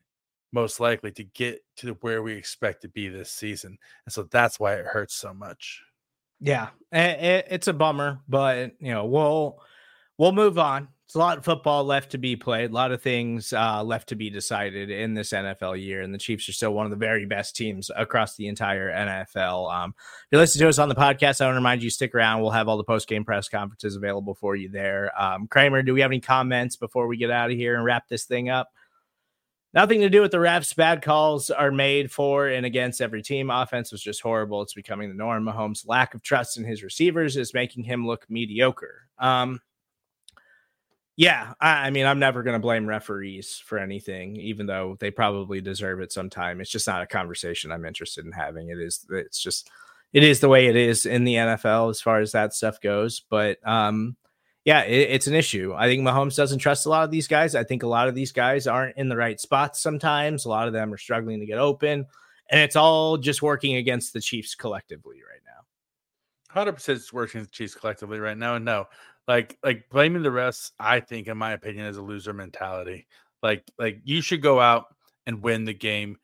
most 0.51 0.79
likely 0.79 1.11
to 1.11 1.23
get 1.23 1.61
to 1.77 1.97
where 2.01 2.21
we 2.21 2.33
expect 2.33 2.81
to 2.83 2.87
be 2.87 3.09
this 3.09 3.31
season. 3.31 3.77
And 4.05 4.13
so 4.13 4.23
that's 4.23 4.59
why 4.59 4.75
it 4.75 4.85
hurts 4.85 5.15
so 5.15 5.33
much. 5.33 5.81
Yeah, 6.39 6.69
it's 6.91 7.67
a 7.67 7.73
bummer, 7.73 8.19
but 8.27 8.73
you 8.79 8.91
know 8.91 9.05
we'll 9.05 9.61
we'll 10.17 10.33
move 10.33 10.59
on. 10.59 10.89
It's 11.05 11.15
a 11.15 11.19
lot 11.19 11.37
of 11.37 11.43
football 11.43 11.83
left 11.83 12.11
to 12.11 12.17
be 12.17 12.35
played, 12.35 12.71
a 12.71 12.73
lot 12.73 12.91
of 12.91 13.01
things 13.01 13.51
uh, 13.51 13.83
left 13.83 14.09
to 14.09 14.15
be 14.15 14.29
decided 14.29 14.89
in 14.89 15.13
this 15.13 15.31
NFL 15.31 15.79
year, 15.83 16.01
and 16.01 16.13
the 16.13 16.17
Chiefs 16.17 16.47
are 16.47 16.53
still 16.53 16.73
one 16.73 16.85
of 16.85 16.91
the 16.91 16.95
very 16.95 17.25
best 17.25 17.55
teams 17.55 17.91
across 17.95 18.35
the 18.35 18.47
entire 18.47 18.89
NFL. 18.89 19.71
Um, 19.71 19.95
if 19.97 20.27
you 20.31 20.37
listen 20.37 20.59
to 20.61 20.69
us 20.69 20.79
on 20.79 20.89
the 20.89 20.95
podcast, 20.95 21.41
I 21.41 21.45
want 21.45 21.53
to 21.53 21.59
remind 21.59 21.83
you 21.83 21.89
stick 21.89 22.15
around. 22.15 22.41
We'll 22.41 22.51
have 22.51 22.67
all 22.67 22.77
the 22.77 22.83
post 22.83 23.07
game 23.07 23.25
press 23.25 23.49
conferences 23.49 23.95
available 23.95 24.33
for 24.33 24.55
you 24.55 24.69
there. 24.69 25.11
Um, 25.21 25.47
Kramer, 25.47 25.83
do 25.83 25.93
we 25.93 26.01
have 26.01 26.09
any 26.09 26.21
comments 26.21 26.77
before 26.77 27.07
we 27.07 27.17
get 27.17 27.29
out 27.29 27.51
of 27.51 27.57
here 27.57 27.75
and 27.75 27.83
wrap 27.83 28.07
this 28.07 28.23
thing 28.23 28.49
up? 28.49 28.69
Nothing 29.73 30.01
to 30.01 30.09
do 30.09 30.21
with 30.21 30.31
the 30.31 30.37
refs. 30.37 30.75
Bad 30.75 31.01
calls 31.01 31.49
are 31.49 31.71
made 31.71 32.11
for 32.11 32.47
and 32.47 32.65
against 32.65 33.01
every 33.01 33.23
team. 33.23 33.49
Offense 33.49 33.91
was 33.91 34.03
just 34.03 34.21
horrible. 34.21 34.61
It's 34.61 34.75
becoming 34.75 35.09
the 35.09 35.15
norm. 35.15 35.45
Mahomes' 35.45 35.87
lack 35.87 36.13
of 36.13 36.21
trust 36.21 36.57
in 36.57 36.63
his 36.63 36.83
receivers 36.83 37.37
is 37.37 37.55
making 37.55 37.83
him 37.83 38.05
look 38.05 38.25
mediocre. 38.29 39.07
Um, 39.17 39.61
yeah, 41.15 41.53
I, 41.59 41.87
I 41.87 41.89
mean, 41.91 42.05
I'm 42.05 42.19
never 42.19 42.43
going 42.43 42.55
to 42.55 42.59
blame 42.59 42.87
referees 42.87 43.61
for 43.63 43.77
anything, 43.77 44.35
even 44.37 44.65
though 44.65 44.97
they 44.99 45.11
probably 45.11 45.61
deserve 45.61 46.01
it 46.01 46.11
sometime. 46.11 46.59
It's 46.59 46.71
just 46.71 46.87
not 46.87 47.03
a 47.03 47.07
conversation 47.07 47.71
I'm 47.71 47.85
interested 47.85 48.25
in 48.25 48.31
having. 48.31 48.69
It 48.69 48.79
is, 48.79 49.05
it's 49.09 49.41
just, 49.41 49.69
it 50.11 50.23
is 50.23 50.39
the 50.39 50.49
way 50.49 50.67
it 50.67 50.75
is 50.75 51.05
in 51.05 51.23
the 51.23 51.35
NFL 51.35 51.89
as 51.89 52.01
far 52.01 52.19
as 52.19 52.31
that 52.31 52.53
stuff 52.53 52.81
goes. 52.81 53.21
But 53.29 53.57
um, 53.67 54.15
yeah, 54.65 54.81
it, 54.81 55.09
it's 55.11 55.27
an 55.27 55.35
issue. 55.35 55.73
I 55.75 55.87
think 55.87 56.01
Mahomes 56.03 56.35
doesn't 56.35 56.59
trust 56.59 56.85
a 56.85 56.89
lot 56.89 57.03
of 57.03 57.11
these 57.11 57.27
guys. 57.27 57.55
I 57.55 57.63
think 57.63 57.83
a 57.83 57.87
lot 57.87 58.07
of 58.07 58.15
these 58.15 58.31
guys 58.31 58.65
aren't 58.65 58.97
in 58.97 59.09
the 59.09 59.17
right 59.17 59.39
spots 59.39 59.79
sometimes. 59.79 60.45
A 60.45 60.49
lot 60.49 60.67
of 60.67 60.73
them 60.73 60.93
are 60.93 60.97
struggling 60.97 61.39
to 61.39 61.45
get 61.45 61.57
open, 61.57 62.05
and 62.49 62.59
it's 62.59 62.75
all 62.75 63.17
just 63.17 63.41
working 63.41 63.75
against 63.75 64.13
the 64.13 64.21
Chiefs 64.21 64.55
collectively 64.55 65.17
right 65.17 65.41
now. 65.45 66.53
Hundred 66.53 66.73
percent, 66.73 66.99
it's 66.99 67.11
working 67.11 67.41
the 67.41 67.47
Chiefs 67.47 67.75
collectively 67.75 68.19
right 68.19 68.37
now. 68.37 68.55
And 68.55 68.65
no, 68.65 68.87
like 69.27 69.57
like 69.63 69.89
blaming 69.89 70.23
the 70.23 70.29
refs, 70.29 70.71
I 70.79 70.99
think, 70.99 71.27
in 71.27 71.37
my 71.37 71.53
opinion, 71.53 71.85
is 71.85 71.97
a 71.97 72.01
loser 72.01 72.33
mentality. 72.33 73.07
Like 73.41 73.63
like 73.77 74.01
you 74.03 74.21
should 74.21 74.41
go 74.41 74.59
out 74.59 74.85
and 75.25 75.41
win 75.41 75.65
the 75.65 75.73
game 75.73 76.17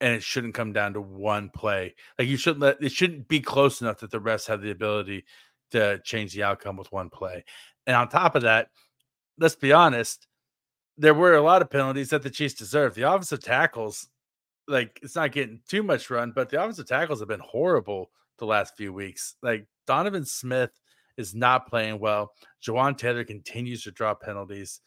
and 0.00 0.14
it 0.14 0.22
shouldn't 0.22 0.54
come 0.54 0.72
down 0.72 0.94
to 0.94 1.00
one 1.00 1.50
play. 1.50 1.94
Like 2.18 2.28
you 2.28 2.36
shouldn't 2.36 2.60
let 2.60 2.82
it 2.82 2.92
shouldn't 2.92 3.28
be 3.28 3.40
close 3.40 3.80
enough 3.80 4.00
that 4.00 4.10
the 4.10 4.20
refs 4.20 4.46
have 4.48 4.60
the 4.60 4.70
ability 4.70 5.24
to 5.72 6.00
change 6.04 6.34
the 6.34 6.42
outcome 6.42 6.76
with 6.76 6.92
one 6.92 7.10
play. 7.10 7.44
And 7.86 7.96
on 7.96 8.08
top 8.08 8.36
of 8.36 8.42
that, 8.42 8.68
let's 9.38 9.56
be 9.56 9.72
honest, 9.72 10.26
there 10.98 11.14
were 11.14 11.34
a 11.34 11.42
lot 11.42 11.62
of 11.62 11.70
penalties 11.70 12.10
that 12.10 12.22
the 12.22 12.30
Chiefs 12.30 12.54
deserved. 12.54 12.96
The 12.96 13.08
offensive 13.08 13.42
tackles, 13.42 14.08
like 14.68 14.98
it's 15.02 15.16
not 15.16 15.32
getting 15.32 15.60
too 15.68 15.82
much 15.82 16.10
run, 16.10 16.32
but 16.34 16.50
the 16.50 16.60
offensive 16.60 16.86
tackles 16.86 17.20
have 17.20 17.28
been 17.28 17.40
horrible 17.40 18.10
the 18.38 18.46
last 18.46 18.76
few 18.76 18.92
weeks. 18.92 19.36
Like 19.42 19.66
Donovan 19.86 20.24
Smith 20.24 20.70
is 21.16 21.34
not 21.34 21.68
playing 21.68 21.98
well. 21.98 22.32
Jawaan 22.66 22.96
Taylor 22.96 23.24
continues 23.24 23.82
to 23.84 23.90
draw 23.90 24.14
penalties. 24.14 24.80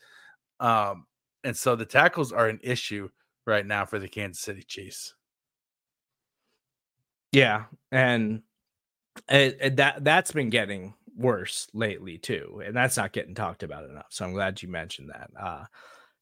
Um, 0.59 1.05
and 1.43 1.55
so 1.55 1.75
the 1.75 1.85
tackles 1.85 2.31
are 2.31 2.47
an 2.47 2.59
issue 2.63 3.09
right 3.45 3.65
now 3.65 3.85
for 3.85 3.99
the 3.99 4.07
Kansas 4.07 4.41
City 4.41 4.63
Chiefs. 4.63 5.13
Yeah, 7.31 7.65
and 7.91 8.41
it, 9.29 9.57
it, 9.61 9.75
that 9.75 10.03
that's 10.03 10.31
been 10.31 10.49
getting 10.49 10.93
worse 11.17 11.67
lately 11.73 12.17
too, 12.17 12.61
and 12.65 12.75
that's 12.75 12.97
not 12.97 13.11
getting 13.11 13.35
talked 13.35 13.63
about 13.63 13.89
enough. 13.89 14.07
So 14.09 14.25
I'm 14.25 14.33
glad 14.33 14.61
you 14.61 14.69
mentioned 14.69 15.09
that. 15.09 15.29
Uh, 15.39 15.65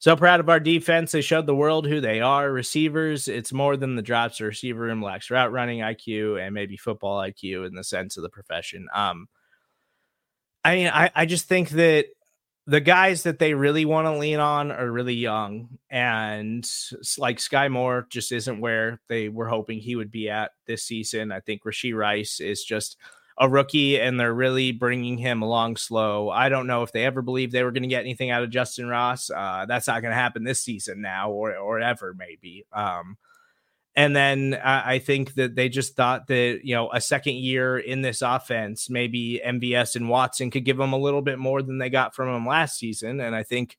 so 0.03 0.17
proud 0.17 0.41
of 0.41 0.49
our 0.49 0.59
defense. 0.59 1.13
They 1.13 1.21
showed 1.21 1.45
the 1.45 1.55
world 1.55 1.87
who 1.87 2.01
they 2.01 2.19
are. 2.19 2.51
Receivers, 2.51 3.29
it's 3.29 3.53
more 3.53 3.77
than 3.77 3.95
the 3.95 4.01
drops. 4.01 4.37
The 4.37 4.45
receiver 4.45 4.81
room 4.81 5.01
lacks 5.01 5.31
route 5.31 5.53
running 5.53 5.79
IQ 5.79 6.45
and 6.45 6.53
maybe 6.53 6.75
football 6.75 7.21
IQ 7.21 7.67
in 7.67 7.73
the 7.73 7.85
sense 7.85 8.17
of 8.17 8.23
the 8.23 8.29
profession. 8.29 8.87
Um, 8.93 9.27
I 10.63 10.75
mean, 10.75 10.87
I, 10.87 11.11
I 11.13 11.25
just 11.25 11.47
think 11.47 11.69
that 11.71 12.07
the 12.65 12.79
guys 12.79 13.23
that 13.23 13.39
they 13.39 13.53
really 13.53 13.83
want 13.83 14.07
to 14.07 14.17
lean 14.17 14.39
on 14.39 14.71
are 14.71 14.89
really 14.89 15.15
young 15.15 15.77
and 15.89 16.65
like 17.17 17.37
Skyy 17.37 17.69
Moore 17.69 18.07
just 18.09 18.31
isn't 18.31 18.61
where 18.61 19.01
they 19.09 19.27
were 19.27 19.49
hoping 19.49 19.79
he 19.79 19.97
would 19.97 20.11
be 20.11 20.29
at 20.29 20.51
this 20.65 20.83
season. 20.83 21.31
I 21.33 21.41
think 21.41 21.63
Rashee 21.63 21.95
rice 21.95 22.39
is 22.39 22.63
just 22.63 22.95
a 23.37 23.49
rookie 23.49 23.99
and 23.99 24.17
they're 24.17 24.33
really 24.33 24.71
bringing 24.71 25.17
him 25.17 25.41
along 25.41 25.75
slow. 25.75 26.29
I 26.29 26.47
don't 26.47 26.67
know 26.67 26.83
if 26.83 26.93
they 26.93 27.03
ever 27.03 27.21
believed 27.21 27.51
they 27.51 27.63
were 27.63 27.71
going 27.71 27.83
to 27.83 27.89
get 27.89 28.01
anything 28.01 28.29
out 28.29 28.43
of 28.43 28.49
justin 28.49 28.87
ross. 28.87 29.29
Uh, 29.29 29.65
that's 29.67 29.87
not 29.87 30.01
going 30.01 30.11
to 30.11 30.19
happen 30.19 30.45
this 30.45 30.61
season 30.61 31.01
now 31.01 31.31
or, 31.31 31.55
or 31.57 31.81
ever 31.81 32.15
maybe. 32.17 32.65
Um, 32.71 33.17
and 33.95 34.15
then 34.15 34.59
I 34.63 34.97
think 34.97 35.35
that 35.35 35.55
they 35.55 35.69
just 35.69 35.95
thought 35.95 36.25
that, 36.27 36.61
you 36.63 36.73
know, 36.73 36.91
a 36.91 36.99
second 36.99 37.35
year 37.35 37.77
in 37.77 38.01
this 38.01 38.23
offense, 38.23 38.89
maybe 38.89 39.39
MVS 39.45 39.95
and 39.95 40.09
Watson 40.09 40.49
could 40.49 40.65
give 40.65 40.77
them 40.77 40.93
a 40.93 40.97
little 40.97 41.21
bit 41.21 41.37
more 41.37 41.61
than 41.61 41.77
they 41.77 41.91
got 41.91 42.15
from 42.15 42.33
them 42.33 42.47
last 42.47 42.79
season. 42.79 43.19
And 43.19 43.35
I 43.35 43.43
think 43.43 43.77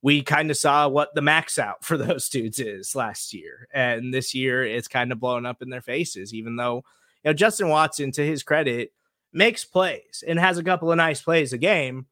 we 0.00 0.22
kind 0.22 0.52
of 0.52 0.56
saw 0.56 0.86
what 0.86 1.12
the 1.16 1.22
max 1.22 1.58
out 1.58 1.84
for 1.84 1.96
those 1.96 2.28
dudes 2.28 2.60
is 2.60 2.94
last 2.94 3.34
year. 3.34 3.66
And 3.74 4.14
this 4.14 4.32
year 4.32 4.64
it's 4.64 4.86
kind 4.86 5.10
of 5.10 5.18
blown 5.18 5.44
up 5.44 5.60
in 5.60 5.70
their 5.70 5.82
faces, 5.82 6.32
even 6.32 6.54
though, 6.54 6.84
you 7.24 7.30
know, 7.30 7.32
Justin 7.32 7.68
Watson, 7.68 8.12
to 8.12 8.24
his 8.24 8.44
credit, 8.44 8.92
makes 9.32 9.64
plays 9.64 10.22
and 10.26 10.38
has 10.38 10.56
a 10.56 10.64
couple 10.64 10.92
of 10.92 10.96
nice 10.96 11.20
plays 11.20 11.52
a 11.52 11.58
game. 11.58 12.06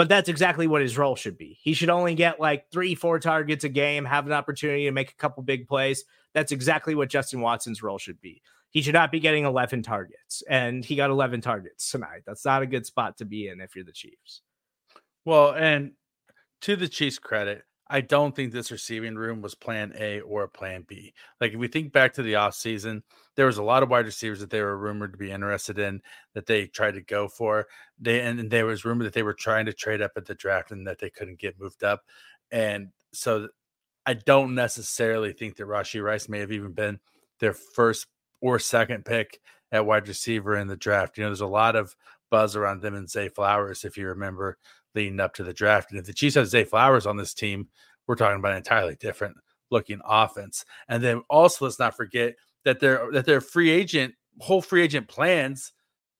But 0.00 0.08
that's 0.08 0.30
exactly 0.30 0.66
what 0.66 0.80
his 0.80 0.96
role 0.96 1.14
should 1.14 1.36
be. 1.36 1.58
He 1.60 1.74
should 1.74 1.90
only 1.90 2.14
get 2.14 2.40
like 2.40 2.70
three, 2.72 2.94
four 2.94 3.18
targets 3.18 3.64
a 3.64 3.68
game, 3.68 4.06
have 4.06 4.24
an 4.24 4.32
opportunity 4.32 4.84
to 4.84 4.92
make 4.92 5.10
a 5.10 5.16
couple 5.16 5.42
big 5.42 5.68
plays 5.68 6.06
that's 6.32 6.52
exactly 6.52 6.94
what 6.94 7.10
Justin 7.10 7.42
Watson's 7.42 7.82
role 7.82 7.98
should 7.98 8.18
be. 8.18 8.40
He 8.70 8.80
should 8.80 8.94
not 8.94 9.12
be 9.12 9.20
getting 9.20 9.44
11 9.44 9.82
targets, 9.82 10.42
and 10.48 10.82
he 10.82 10.96
got 10.96 11.10
11 11.10 11.42
targets 11.42 11.90
tonight. 11.90 12.22
That's 12.24 12.46
not 12.46 12.62
a 12.62 12.66
good 12.66 12.86
spot 12.86 13.18
to 13.18 13.26
be 13.26 13.48
in 13.48 13.60
if 13.60 13.76
you're 13.76 13.84
the 13.84 13.92
Chiefs. 13.92 14.40
Well, 15.26 15.52
and 15.52 15.92
to 16.62 16.76
the 16.76 16.88
Chiefs' 16.88 17.18
credit, 17.18 17.64
I 17.92 18.00
don't 18.02 18.36
think 18.36 18.52
this 18.52 18.70
receiving 18.70 19.16
room 19.16 19.42
was 19.42 19.56
plan 19.56 19.92
A 19.98 20.20
or 20.20 20.46
plan 20.46 20.84
B. 20.86 21.12
Like 21.40 21.52
if 21.52 21.58
we 21.58 21.66
think 21.66 21.92
back 21.92 22.14
to 22.14 22.22
the 22.22 22.34
offseason, 22.34 23.02
there 23.34 23.46
was 23.46 23.58
a 23.58 23.64
lot 23.64 23.82
of 23.82 23.90
wide 23.90 24.06
receivers 24.06 24.38
that 24.38 24.50
they 24.50 24.60
were 24.60 24.78
rumored 24.78 25.12
to 25.12 25.18
be 25.18 25.32
interested 25.32 25.76
in 25.80 26.00
that 26.34 26.46
they 26.46 26.68
tried 26.68 26.94
to 26.94 27.00
go 27.00 27.26
for. 27.26 27.66
They 27.98 28.20
and, 28.20 28.48
there 28.48 28.64
was 28.64 28.84
rumor 28.84 29.02
that 29.04 29.12
they 29.12 29.24
were 29.24 29.34
trying 29.34 29.66
to 29.66 29.72
trade 29.72 30.00
up 30.00 30.12
at 30.16 30.24
the 30.24 30.36
draft 30.36 30.70
and 30.70 30.86
that 30.86 31.00
they 31.00 31.10
couldn't 31.10 31.40
get 31.40 31.58
moved 31.58 31.82
up. 31.82 32.02
And 32.52 32.90
so 33.12 33.48
I 34.06 34.14
don't 34.14 34.54
necessarily 34.54 35.32
think 35.32 35.56
that 35.56 35.66
Rashee 35.66 36.02
Rice 36.02 36.28
may 36.28 36.38
have 36.38 36.52
even 36.52 36.72
been 36.72 37.00
their 37.40 37.54
first 37.54 38.06
or 38.40 38.60
second 38.60 39.04
pick 39.04 39.40
at 39.72 39.84
wide 39.84 40.06
receiver 40.06 40.56
in 40.56 40.68
the 40.68 40.76
draft. 40.76 41.18
You 41.18 41.24
know, 41.24 41.30
there's 41.30 41.40
a 41.40 41.46
lot 41.46 41.74
of 41.74 41.96
buzz 42.30 42.54
around 42.54 42.82
them 42.82 42.94
and 42.94 43.10
Zay 43.10 43.28
Flowers, 43.28 43.84
if 43.84 43.96
you 43.96 44.06
remember, 44.06 44.58
leading 44.94 45.20
up 45.20 45.34
to 45.34 45.44
the 45.44 45.52
draft. 45.52 45.90
And 45.90 46.00
if 46.00 46.06
the 46.06 46.12
Chiefs 46.12 46.36
have 46.36 46.48
Zay 46.48 46.64
Flowers 46.64 47.06
on 47.06 47.16
this 47.16 47.34
team, 47.34 47.68
we're 48.06 48.16
talking 48.16 48.38
about 48.38 48.52
an 48.52 48.58
entirely 48.58 48.96
different 48.96 49.36
looking 49.70 50.00
offense. 50.04 50.64
And 50.88 51.02
then 51.02 51.22
also 51.28 51.64
let's 51.64 51.78
not 51.78 51.96
forget 51.96 52.34
that 52.64 52.80
their 52.80 53.10
that 53.12 53.26
their 53.26 53.40
free 53.40 53.70
agent 53.70 54.14
whole 54.40 54.62
free 54.62 54.82
agent 54.82 55.08
plans 55.08 55.72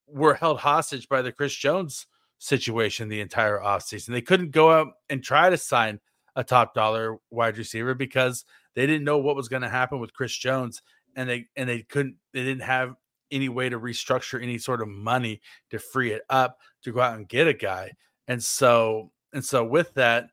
were 0.07 0.35
held 0.35 0.59
hostage 0.59 1.09
by 1.09 1.23
the 1.23 1.33
Chris 1.33 1.55
Jones 1.55 2.07
situation 2.39 3.09
the 3.09 3.21
entire 3.21 3.59
offseason. 3.59 4.09
They 4.09 4.23
couldn't 4.23 4.51
go 4.51 4.71
out 4.73 4.89
and 5.09 5.23
try 5.23 5.51
to 5.51 5.57
sign 5.57 6.01
a 6.37 6.45
top 6.45 6.75
dollar 6.75 7.17
wide 7.31 7.59
receiver 7.59 7.95
because 7.95 8.45
they 8.75 8.87
didn't 8.87 9.05
know 9.05 9.19
what 9.19 9.37
was 9.37 9.49
going 9.49 9.63
to 9.63 9.69
happen 9.69 10.01
with 10.01 10.15
Chris 10.15 10.37
Jones 10.37 10.83
and 11.17 11.29
they 11.29 11.47
and 11.57 11.69
they 11.69 11.83
couldn't 11.83 12.17
they 12.33 12.45
didn't 12.45 12.63
have 12.63 12.95
any 13.31 13.49
way 13.49 13.69
to 13.69 13.79
restructure 13.79 14.43
any 14.43 14.59
sort 14.59 14.83
of 14.83 14.89
money 14.89 15.41
to 15.71 15.79
free 15.79 16.13
it 16.13 16.23
up 16.31 16.59
to 16.83 16.93
go 16.93 17.01
out 17.01 17.17
and 17.17 17.29
get 17.29 17.47
a 17.47 17.55
guy. 17.55 17.93
And 18.31 18.43
so 18.43 19.11
and 19.33 19.45
so 19.45 19.65
with 19.65 19.93
that 19.95 20.31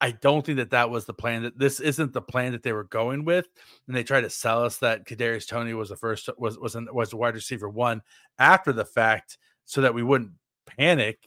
I 0.00 0.10
don't 0.10 0.44
think 0.44 0.56
that 0.58 0.70
that 0.70 0.90
was 0.90 1.06
the 1.06 1.14
plan. 1.14 1.44
That 1.44 1.58
this 1.58 1.80
isn't 1.80 2.12
the 2.12 2.20
plan 2.20 2.52
that 2.52 2.62
they 2.62 2.72
were 2.72 2.84
going 2.84 3.24
with, 3.24 3.46
and 3.86 3.96
they 3.96 4.02
tried 4.04 4.22
to 4.22 4.30
sell 4.30 4.64
us 4.64 4.78
that 4.78 5.06
Kadarius 5.06 5.46
Toney 5.48 5.72
was 5.72 5.88
the 5.88 5.96
first 5.96 6.28
was 6.38 6.58
was 6.58 6.74
an, 6.74 6.88
was 6.92 7.14
wide 7.14 7.34
receiver 7.34 7.68
one 7.68 8.02
after 8.38 8.72
the 8.72 8.84
fact, 8.84 9.38
so 9.64 9.80
that 9.80 9.94
we 9.94 10.02
wouldn't 10.02 10.32
panic. 10.66 11.20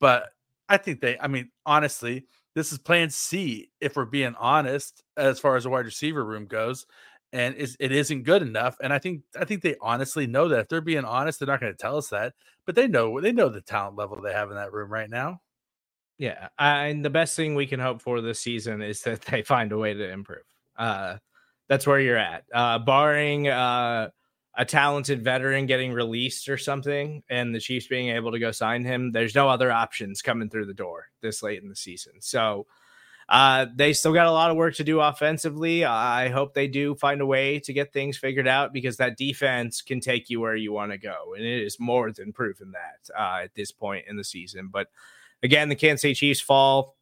But 0.00 0.28
I 0.68 0.76
think 0.78 1.00
they, 1.00 1.18
I 1.18 1.26
mean, 1.28 1.50
honestly, 1.66 2.26
this 2.54 2.72
is 2.72 2.78
plan 2.78 3.10
C, 3.10 3.70
if 3.80 3.96
we're 3.96 4.04
being 4.04 4.34
honest, 4.38 5.02
as 5.16 5.40
far 5.40 5.56
as 5.56 5.64
the 5.64 5.70
wide 5.70 5.86
receiver 5.86 6.24
room 6.24 6.46
goes. 6.46 6.86
And 7.32 7.54
it 7.58 7.92
isn't 7.92 8.22
good 8.22 8.42
enough. 8.42 8.76
And 8.82 8.92
I 8.92 8.98
think 8.98 9.22
I 9.38 9.44
think 9.44 9.62
they 9.62 9.76
honestly 9.82 10.26
know 10.26 10.48
that. 10.48 10.60
If 10.60 10.68
they're 10.68 10.80
being 10.80 11.04
honest, 11.04 11.40
they're 11.40 11.48
not 11.48 11.60
going 11.60 11.72
to 11.72 11.76
tell 11.76 11.98
us 11.98 12.08
that. 12.08 12.34
But 12.64 12.74
they 12.74 12.88
know 12.88 13.20
they 13.20 13.32
know 13.32 13.50
the 13.50 13.60
talent 13.60 13.96
level 13.96 14.20
they 14.22 14.32
have 14.32 14.50
in 14.50 14.56
that 14.56 14.72
room 14.72 14.90
right 14.90 15.10
now. 15.10 15.40
Yeah, 16.18 16.48
and 16.58 17.04
the 17.04 17.10
best 17.10 17.36
thing 17.36 17.54
we 17.54 17.66
can 17.66 17.78
hope 17.78 18.02
for 18.02 18.20
this 18.20 18.40
season 18.40 18.82
is 18.82 19.02
that 19.02 19.22
they 19.30 19.42
find 19.42 19.72
a 19.72 19.78
way 19.78 19.94
to 19.94 20.10
improve. 20.10 20.42
Uh, 20.76 21.18
that's 21.68 21.86
where 21.86 22.00
you're 22.00 22.16
at. 22.16 22.44
Uh, 22.52 22.78
barring 22.78 23.48
uh, 23.48 24.08
a 24.56 24.64
talented 24.64 25.22
veteran 25.22 25.66
getting 25.66 25.92
released 25.92 26.48
or 26.48 26.58
something 26.58 27.22
and 27.30 27.54
the 27.54 27.60
Chiefs 27.60 27.86
being 27.86 28.08
able 28.08 28.32
to 28.32 28.38
go 28.38 28.50
sign 28.50 28.84
him, 28.84 29.12
there's 29.12 29.34
no 29.34 29.48
other 29.48 29.70
options 29.70 30.22
coming 30.22 30.50
through 30.50 30.66
the 30.66 30.74
door 30.74 31.06
this 31.20 31.42
late 31.42 31.62
in 31.62 31.68
the 31.68 31.76
season. 31.76 32.14
So 32.20 32.66
uh, 33.28 33.66
they 33.74 33.92
still 33.92 34.14
got 34.14 34.26
a 34.26 34.32
lot 34.32 34.50
of 34.50 34.56
work 34.56 34.74
to 34.76 34.84
do 34.84 35.00
offensively. 35.00 35.84
I 35.84 36.28
hope 36.30 36.54
they 36.54 36.66
do 36.66 36.94
find 36.94 37.20
a 37.20 37.26
way 37.26 37.60
to 37.60 37.72
get 37.74 37.92
things 37.92 38.16
figured 38.16 38.48
out 38.48 38.72
because 38.72 38.96
that 38.96 39.18
defense 39.18 39.82
can 39.82 40.00
take 40.00 40.30
you 40.30 40.40
where 40.40 40.56
you 40.56 40.72
want 40.72 40.92
to 40.92 40.98
go, 40.98 41.34
and 41.36 41.44
it 41.44 41.62
is 41.62 41.78
more 41.78 42.10
than 42.10 42.32
proven 42.32 42.72
that 42.72 43.10
uh, 43.14 43.42
at 43.44 43.54
this 43.54 43.70
point 43.70 44.06
in 44.08 44.16
the 44.16 44.24
season. 44.24 44.70
But 44.72 44.88
again, 45.42 45.68
the 45.68 45.76
Kansas 45.76 46.02
City 46.02 46.14
Chiefs 46.14 46.40
fall 46.40 46.96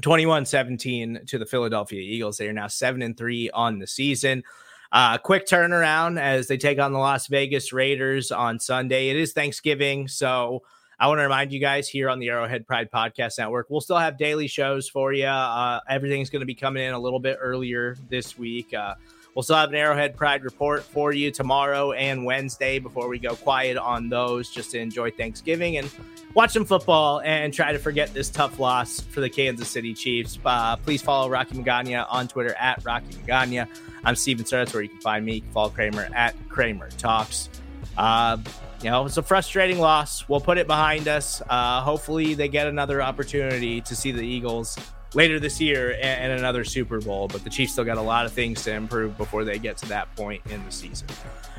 21-17 0.00 1.26
to 1.28 1.38
the 1.38 1.46
Philadelphia 1.46 2.00
Eagles. 2.00 2.38
They 2.38 2.48
are 2.48 2.52
now 2.52 2.68
seven 2.68 3.02
and 3.02 3.16
three 3.16 3.50
on 3.50 3.78
the 3.78 3.86
season. 3.86 4.42
Uh, 4.90 5.16
quick 5.18 5.46
turnaround 5.46 6.20
as 6.20 6.48
they 6.48 6.58
take 6.58 6.78
on 6.78 6.92
the 6.92 6.98
Las 6.98 7.26
Vegas 7.26 7.72
Raiders 7.72 8.30
on 8.30 8.58
Sunday. 8.58 9.08
It 9.08 9.16
is 9.16 9.32
Thanksgiving, 9.32 10.06
so 10.06 10.62
I 10.98 11.08
want 11.08 11.18
to 11.18 11.22
remind 11.22 11.52
you 11.52 11.58
guys 11.60 11.88
here 11.88 12.08
on 12.08 12.20
the 12.20 12.28
Arrowhead 12.28 12.66
Pride 12.66 12.90
Podcast 12.90 13.38
Network, 13.38 13.70
we'll 13.70 13.80
still 13.80 13.98
have 13.98 14.18
daily 14.18 14.46
shows 14.46 14.88
for 14.88 15.12
you. 15.12 15.24
Uh, 15.24 15.80
everything's 15.88 16.30
going 16.30 16.40
to 16.40 16.46
be 16.46 16.54
coming 16.54 16.84
in 16.84 16.92
a 16.92 16.98
little 16.98 17.18
bit 17.18 17.38
earlier 17.40 17.96
this 18.08 18.38
week. 18.38 18.72
Uh, 18.74 18.94
we'll 19.34 19.42
still 19.42 19.56
have 19.56 19.70
an 19.70 19.74
Arrowhead 19.74 20.16
Pride 20.16 20.44
report 20.44 20.82
for 20.82 21.12
you 21.12 21.30
tomorrow 21.30 21.92
and 21.92 22.24
Wednesday 22.24 22.78
before 22.78 23.08
we 23.08 23.18
go 23.18 23.34
quiet 23.34 23.76
on 23.76 24.08
those, 24.08 24.50
just 24.50 24.70
to 24.72 24.78
enjoy 24.78 25.10
Thanksgiving 25.10 25.76
and 25.76 25.90
watch 26.34 26.52
some 26.52 26.64
football 26.64 27.20
and 27.20 27.52
try 27.52 27.72
to 27.72 27.78
forget 27.78 28.12
this 28.14 28.30
tough 28.30 28.58
loss 28.58 29.00
for 29.00 29.20
the 29.20 29.30
Kansas 29.30 29.68
City 29.68 29.94
Chiefs. 29.94 30.38
Uh, 30.44 30.76
please 30.76 31.02
follow 31.02 31.28
Rocky 31.28 31.56
Magaña 31.56 32.06
on 32.08 32.28
Twitter 32.28 32.54
at 32.58 32.84
Rocky 32.84 33.14
Magaña. 33.14 33.68
I'm 34.04 34.16
Stephen 34.16 34.44
Sir. 34.44 34.66
where 34.72 34.82
you 34.82 34.88
can 34.88 35.00
find 35.00 35.24
me. 35.24 35.36
You 35.36 35.52
follow 35.52 35.70
Kramer 35.70 36.08
at 36.14 36.34
Kramer 36.48 36.90
Talks. 36.98 37.48
Uh, 37.96 38.38
you 38.82 38.90
know, 38.90 39.06
it's 39.06 39.16
a 39.16 39.22
frustrating 39.22 39.78
loss. 39.78 40.28
We'll 40.28 40.40
put 40.40 40.58
it 40.58 40.66
behind 40.66 41.06
us. 41.06 41.40
Uh, 41.48 41.80
hopefully, 41.82 42.34
they 42.34 42.48
get 42.48 42.66
another 42.66 43.00
opportunity 43.00 43.80
to 43.82 43.94
see 43.94 44.10
the 44.10 44.22
Eagles 44.22 44.76
later 45.14 45.38
this 45.38 45.60
year 45.60 45.96
and, 46.00 46.32
another 46.32 46.64
Super 46.64 47.00
Bowl. 47.00 47.28
But 47.28 47.44
the 47.44 47.50
Chiefs 47.50 47.72
still 47.72 47.84
got 47.84 47.98
a 47.98 48.02
lot 48.02 48.26
of 48.26 48.32
things 48.32 48.62
to 48.64 48.72
improve 48.72 49.16
before 49.16 49.44
they 49.44 49.58
get 49.58 49.76
to 49.78 49.88
that 49.88 50.14
point 50.16 50.42
in 50.50 50.64
the 50.64 50.72
season. 50.72 51.08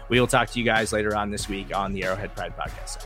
We 0.10 0.20
will 0.20 0.28
talk 0.28 0.50
to 0.52 0.60
you 0.60 0.66
guys 0.66 0.92
later 0.92 1.16
on 1.16 1.32
this 1.32 1.48
week 1.48 1.76
on 1.76 1.94
the 1.94 2.04
Arrowhead 2.04 2.36
Pride 2.36 2.54
Podcast. 2.58 3.06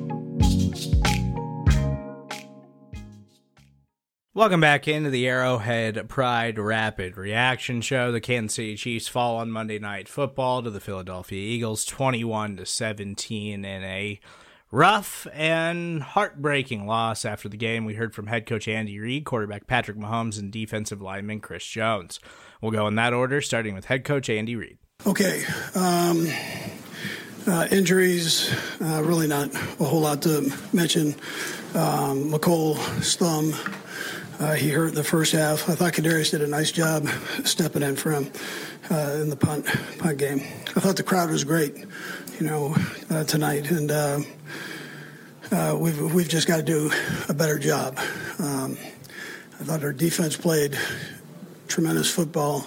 Welcome 4.33 4.61
back 4.61 4.87
into 4.87 5.09
the 5.09 5.27
Arrowhead 5.27 6.07
Pride 6.07 6.57
Rapid 6.57 7.17
Reaction 7.17 7.81
Show. 7.81 8.13
The 8.13 8.21
Kansas 8.21 8.55
City 8.55 8.77
Chiefs 8.77 9.09
fall 9.09 9.35
on 9.35 9.51
Monday 9.51 9.77
Night 9.77 10.07
Football 10.07 10.63
to 10.63 10.69
the 10.69 10.79
Philadelphia 10.79 11.37
Eagles, 11.37 11.83
twenty-one 11.83 12.55
to 12.55 12.65
seventeen, 12.65 13.65
in 13.65 13.83
a 13.83 14.21
rough 14.71 15.27
and 15.33 16.01
heartbreaking 16.01 16.87
loss. 16.87 17.25
After 17.25 17.49
the 17.49 17.57
game, 17.57 17.83
we 17.83 17.95
heard 17.95 18.15
from 18.15 18.27
head 18.27 18.45
coach 18.45 18.69
Andy 18.69 18.97
Reid, 18.97 19.25
quarterback 19.25 19.67
Patrick 19.67 19.97
Mahomes, 19.97 20.39
and 20.39 20.49
defensive 20.49 21.01
lineman 21.01 21.41
Chris 21.41 21.65
Jones. 21.65 22.21
We'll 22.61 22.71
go 22.71 22.87
in 22.87 22.95
that 22.95 23.11
order, 23.11 23.41
starting 23.41 23.75
with 23.75 23.83
head 23.83 24.05
coach 24.05 24.29
Andy 24.29 24.55
Reid. 24.55 24.77
Okay. 25.05 25.43
Um, 25.75 26.25
uh, 27.45 27.67
injuries, 27.69 28.49
uh, 28.79 29.03
really 29.03 29.27
not 29.27 29.53
a 29.53 29.83
whole 29.83 29.99
lot 29.99 30.21
to 30.21 30.53
mention. 30.71 31.15
Um, 31.73 32.31
Stum 32.31 33.77
uh, 34.41 34.53
he 34.53 34.69
hurt 34.69 34.95
the 34.95 35.03
first 35.03 35.33
half. 35.33 35.69
I 35.69 35.75
thought 35.75 35.93
Kadarius 35.93 36.31
did 36.31 36.41
a 36.41 36.47
nice 36.47 36.71
job 36.71 37.07
stepping 37.43 37.83
in 37.83 37.95
for 37.95 38.11
him 38.11 38.31
uh, 38.89 39.19
in 39.21 39.29
the 39.29 39.35
punt 39.35 39.67
punt 39.99 40.17
game. 40.17 40.39
I 40.75 40.79
thought 40.79 40.95
the 40.95 41.03
crowd 41.03 41.29
was 41.29 41.43
great, 41.43 41.77
you 42.39 42.47
know, 42.47 42.75
uh, 43.11 43.23
tonight, 43.25 43.69
and 43.69 43.91
uh, 43.91 44.19
uh, 45.51 45.77
we've 45.79 46.13
we've 46.13 46.27
just 46.27 46.47
got 46.47 46.57
to 46.57 46.63
do 46.63 46.91
a 47.29 47.35
better 47.35 47.59
job. 47.59 47.99
Um, 48.39 48.79
I 49.59 49.63
thought 49.63 49.83
our 49.83 49.93
defense 49.93 50.35
played 50.35 50.75
tremendous 51.67 52.09
football, 52.09 52.65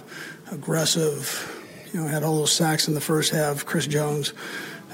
aggressive. 0.52 1.50
You 1.92 2.00
know, 2.00 2.06
had 2.06 2.22
all 2.22 2.38
those 2.38 2.52
sacks 2.52 2.86
in 2.86 2.94
the 2.94 3.00
first 3.00 3.32
half. 3.32 3.66
Chris 3.66 3.88
Jones 3.88 4.32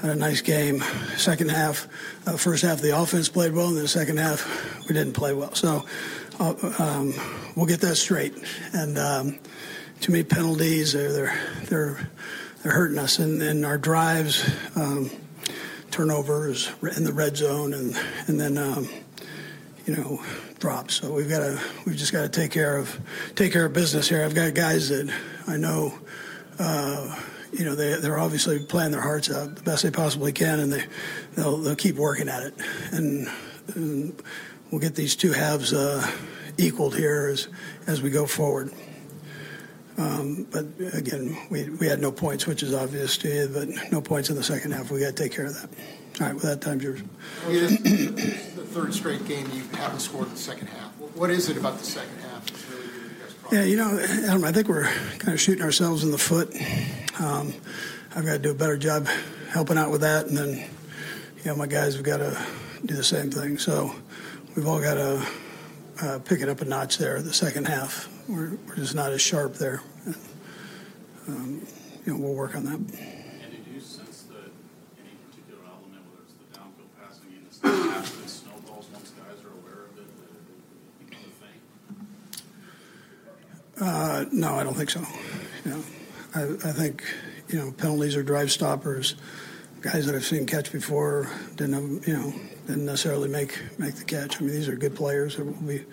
had 0.01 0.09
a 0.09 0.15
nice 0.15 0.41
game. 0.41 0.81
Second 1.15 1.51
half, 1.51 1.87
uh, 2.25 2.37
first 2.37 2.63
half 2.63 2.81
the 2.81 2.97
offense 2.97 3.29
played 3.29 3.53
well, 3.53 3.67
and 3.67 3.75
then 3.75 3.83
the 3.83 3.87
second 3.87 4.17
half 4.17 4.87
we 4.87 4.95
didn't 4.95 5.13
play 5.13 5.31
well. 5.31 5.53
So 5.53 5.85
um, 6.41 7.13
we'll 7.55 7.65
get 7.65 7.81
that 7.81 7.95
straight. 7.95 8.33
And 8.73 8.97
um, 8.97 9.39
too 10.01 10.11
many 10.11 10.23
penalties. 10.23 10.93
They're 10.93 11.11
they're 11.11 11.37
they're, 11.65 12.09
they're 12.63 12.71
hurting 12.71 12.97
us. 12.97 13.19
And, 13.19 13.41
and 13.41 13.65
our 13.65 13.77
drives, 13.77 14.49
um, 14.75 15.09
turnovers 15.91 16.71
in 16.97 17.03
the 17.03 17.13
red 17.13 17.37
zone, 17.37 17.73
and 17.73 17.95
and 18.27 18.39
then 18.39 18.57
um, 18.57 18.89
you 19.85 19.95
know 19.95 20.21
drops. 20.59 20.95
So 20.95 21.13
we've 21.13 21.29
got 21.29 21.39
to 21.39 21.61
we've 21.85 21.97
just 21.97 22.11
got 22.11 22.21
to 22.21 22.29
take 22.29 22.51
care 22.51 22.77
of 22.77 22.99
take 23.35 23.53
care 23.53 23.65
of 23.65 23.73
business 23.73 24.09
here. 24.09 24.25
I've 24.25 24.35
got 24.35 24.53
guys 24.53 24.89
that 24.89 25.13
I 25.47 25.57
know. 25.57 25.93
Uh, 26.59 27.15
you 27.53 27.65
know 27.65 27.75
they 27.75 27.99
they're 27.99 28.19
obviously 28.19 28.59
playing 28.59 28.91
their 28.91 29.01
hearts 29.01 29.29
out 29.29 29.55
the 29.55 29.61
best 29.63 29.83
they 29.83 29.91
possibly 29.91 30.31
can, 30.31 30.59
and 30.59 30.73
they 30.73 30.83
they'll 31.35 31.57
they'll 31.57 31.75
keep 31.75 31.95
working 31.95 32.29
at 32.29 32.43
it. 32.43 32.53
And, 32.91 33.27
and 33.75 34.21
we'll 34.71 34.81
get 34.81 34.95
these 34.95 35.15
two 35.15 35.33
halves 35.33 35.73
uh, 35.73 36.09
equaled 36.57 36.95
here 36.95 37.29
as, 37.31 37.47
as 37.87 38.01
we 38.01 38.09
go 38.09 38.25
forward. 38.25 38.71
Um, 39.97 40.47
but 40.49 40.65
again, 40.93 41.37
we, 41.49 41.69
we 41.69 41.87
had 41.87 41.99
no 41.99 42.11
points, 42.11 42.47
which 42.47 42.63
is 42.63 42.73
obvious 42.73 43.17
to 43.19 43.27
you, 43.27 43.49
but 43.53 43.91
no 43.91 44.01
points 44.01 44.29
in 44.29 44.35
the 44.35 44.43
second 44.43 44.71
half. 44.71 44.89
We 44.89 45.01
got 45.01 45.15
to 45.15 45.23
take 45.23 45.33
care 45.33 45.45
of 45.45 45.53
that. 45.61 45.69
All 46.19 46.27
right, 46.27 46.33
with 46.33 46.43
that, 46.43 46.61
time's 46.61 46.83
yours. 46.83 47.01
the 47.45 48.65
third 48.71 48.93
straight 48.93 49.25
game 49.27 49.49
you 49.53 49.63
haven't 49.77 49.99
scored 49.99 50.27
in 50.27 50.33
the 50.33 50.39
second 50.39 50.67
half. 50.67 50.91
What 51.15 51.29
is 51.29 51.49
it 51.49 51.57
about 51.57 51.77
the 51.77 51.85
second 51.85 52.17
half 52.19 52.45
that's 52.47 52.69
really 52.69 52.83
you 52.85 53.09
guys 53.21 53.33
problems? 53.33 53.51
Yeah, 53.51 53.63
you 53.63 53.77
know, 53.77 53.99
Adam, 54.29 54.43
I 54.45 54.51
think 54.51 54.67
we're 54.67 54.91
kind 55.19 55.33
of 55.33 55.41
shooting 55.41 55.63
ourselves 55.63 56.03
in 56.03 56.11
the 56.11 56.17
foot. 56.17 56.55
Um, 57.19 57.53
I've 58.15 58.25
got 58.25 58.33
to 58.33 58.39
do 58.39 58.51
a 58.51 58.55
better 58.55 58.77
job 58.77 59.07
helping 59.49 59.77
out 59.77 59.91
with 59.91 60.01
that, 60.01 60.27
and 60.27 60.37
then, 60.37 60.49
you 60.57 61.45
know, 61.45 61.55
my 61.55 61.67
guys 61.67 61.95
have 61.95 62.03
got 62.03 62.17
to 62.17 62.45
do 62.85 62.95
the 62.95 63.03
same 63.03 63.29
thing. 63.29 63.57
So 63.57 63.93
we've 64.55 64.67
all 64.67 64.81
got 64.81 64.95
to 64.95 65.27
uh, 66.01 66.19
pick 66.19 66.41
it 66.41 66.49
up 66.49 66.61
a 66.61 66.65
notch 66.65 66.97
there. 66.97 67.21
The 67.21 67.33
second 67.33 67.67
half, 67.67 68.09
we're, 68.27 68.57
we're 68.67 68.75
just 68.75 68.95
not 68.95 69.11
as 69.11 69.21
sharp 69.21 69.55
there. 69.55 69.81
Um, 71.27 71.65
you 72.05 72.13
know, 72.13 72.19
we'll 72.19 72.33
work 72.33 72.55
on 72.55 72.65
that. 72.65 72.73
And 72.73 72.87
did 72.89 73.65
you 73.71 73.79
sense 73.79 74.23
that 74.23 74.51
any 74.99 75.15
particular 75.29 75.61
element, 75.65 76.03
whether 76.09 76.23
it's 76.23 76.33
the 76.33 76.45
downfield 76.57 76.89
passing 76.99 77.31
in 77.37 77.45
the 77.47 77.53
second 77.53 77.91
half, 77.91 78.21
that 78.21 78.29
snowballs 78.29 78.87
once 78.91 79.11
guys 79.11 79.43
are 79.45 79.53
aware 79.61 79.85
of 79.85 79.97
it, 79.99 80.09
that 81.09 81.17
a 81.17 81.29
thing? 83.79 83.87
Uh, 83.87 84.25
no, 84.31 84.55
I 84.55 84.63
don't 84.63 84.73
think 84.73 84.89
so. 84.89 85.01
You 85.63 85.71
know, 85.71 85.83
I, 86.33 86.69
I 86.69 86.71
think 86.73 87.03
you 87.49 87.59
know 87.59 87.71
penalties 87.71 88.15
are 88.15 88.23
drive 88.23 88.51
stoppers. 88.51 89.15
Guys 89.81 90.07
that 90.07 90.15
I've 90.15 90.25
seen 90.25 90.45
catch 90.45 90.71
before 90.71 91.29
didn't 91.55 91.73
have, 91.73 92.07
you 92.07 92.17
know 92.17 92.33
didn't 92.71 92.85
necessarily 92.85 93.27
make 93.27 93.59
make 93.77 93.95
the 93.95 94.05
catch. 94.05 94.37
I 94.37 94.45
mean, 94.45 94.53
these 94.53 94.69
are 94.69 94.75
good 94.75 94.95
players. 94.95 95.37
We 95.37 95.83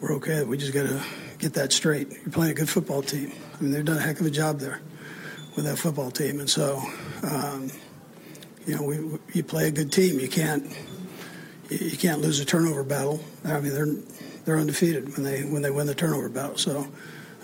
we're 0.00 0.14
okay. 0.14 0.44
We 0.44 0.56
just 0.56 0.72
got 0.72 0.86
to 0.86 1.02
get 1.38 1.54
that 1.54 1.72
straight. 1.72 2.10
You're 2.10 2.30
playing 2.30 2.52
a 2.52 2.54
good 2.54 2.68
football 2.68 3.02
team. 3.02 3.32
I 3.58 3.62
mean, 3.62 3.72
they've 3.72 3.84
done 3.84 3.96
a 3.96 4.00
heck 4.00 4.20
of 4.20 4.26
a 4.26 4.30
job 4.30 4.60
there 4.60 4.80
with 5.56 5.64
that 5.64 5.76
football 5.76 6.10
team, 6.10 6.40
and 6.40 6.48
so 6.48 6.82
um, 7.22 7.70
you 8.66 8.76
know, 8.76 8.82
we, 8.82 9.18
you 9.32 9.42
play 9.42 9.68
a 9.68 9.70
good 9.70 9.92
team. 9.92 10.20
You 10.20 10.28
can't 10.28 10.64
you 11.68 11.96
can't 11.96 12.20
lose 12.20 12.38
a 12.38 12.44
turnover 12.44 12.84
battle. 12.84 13.20
I 13.44 13.60
mean, 13.60 13.74
they're 13.74 13.94
they're 14.44 14.58
undefeated 14.58 15.16
when 15.16 15.24
they 15.24 15.42
when 15.42 15.62
they 15.62 15.70
win 15.70 15.86
the 15.86 15.94
turnover 15.94 16.28
battle. 16.28 16.56
So, 16.58 16.86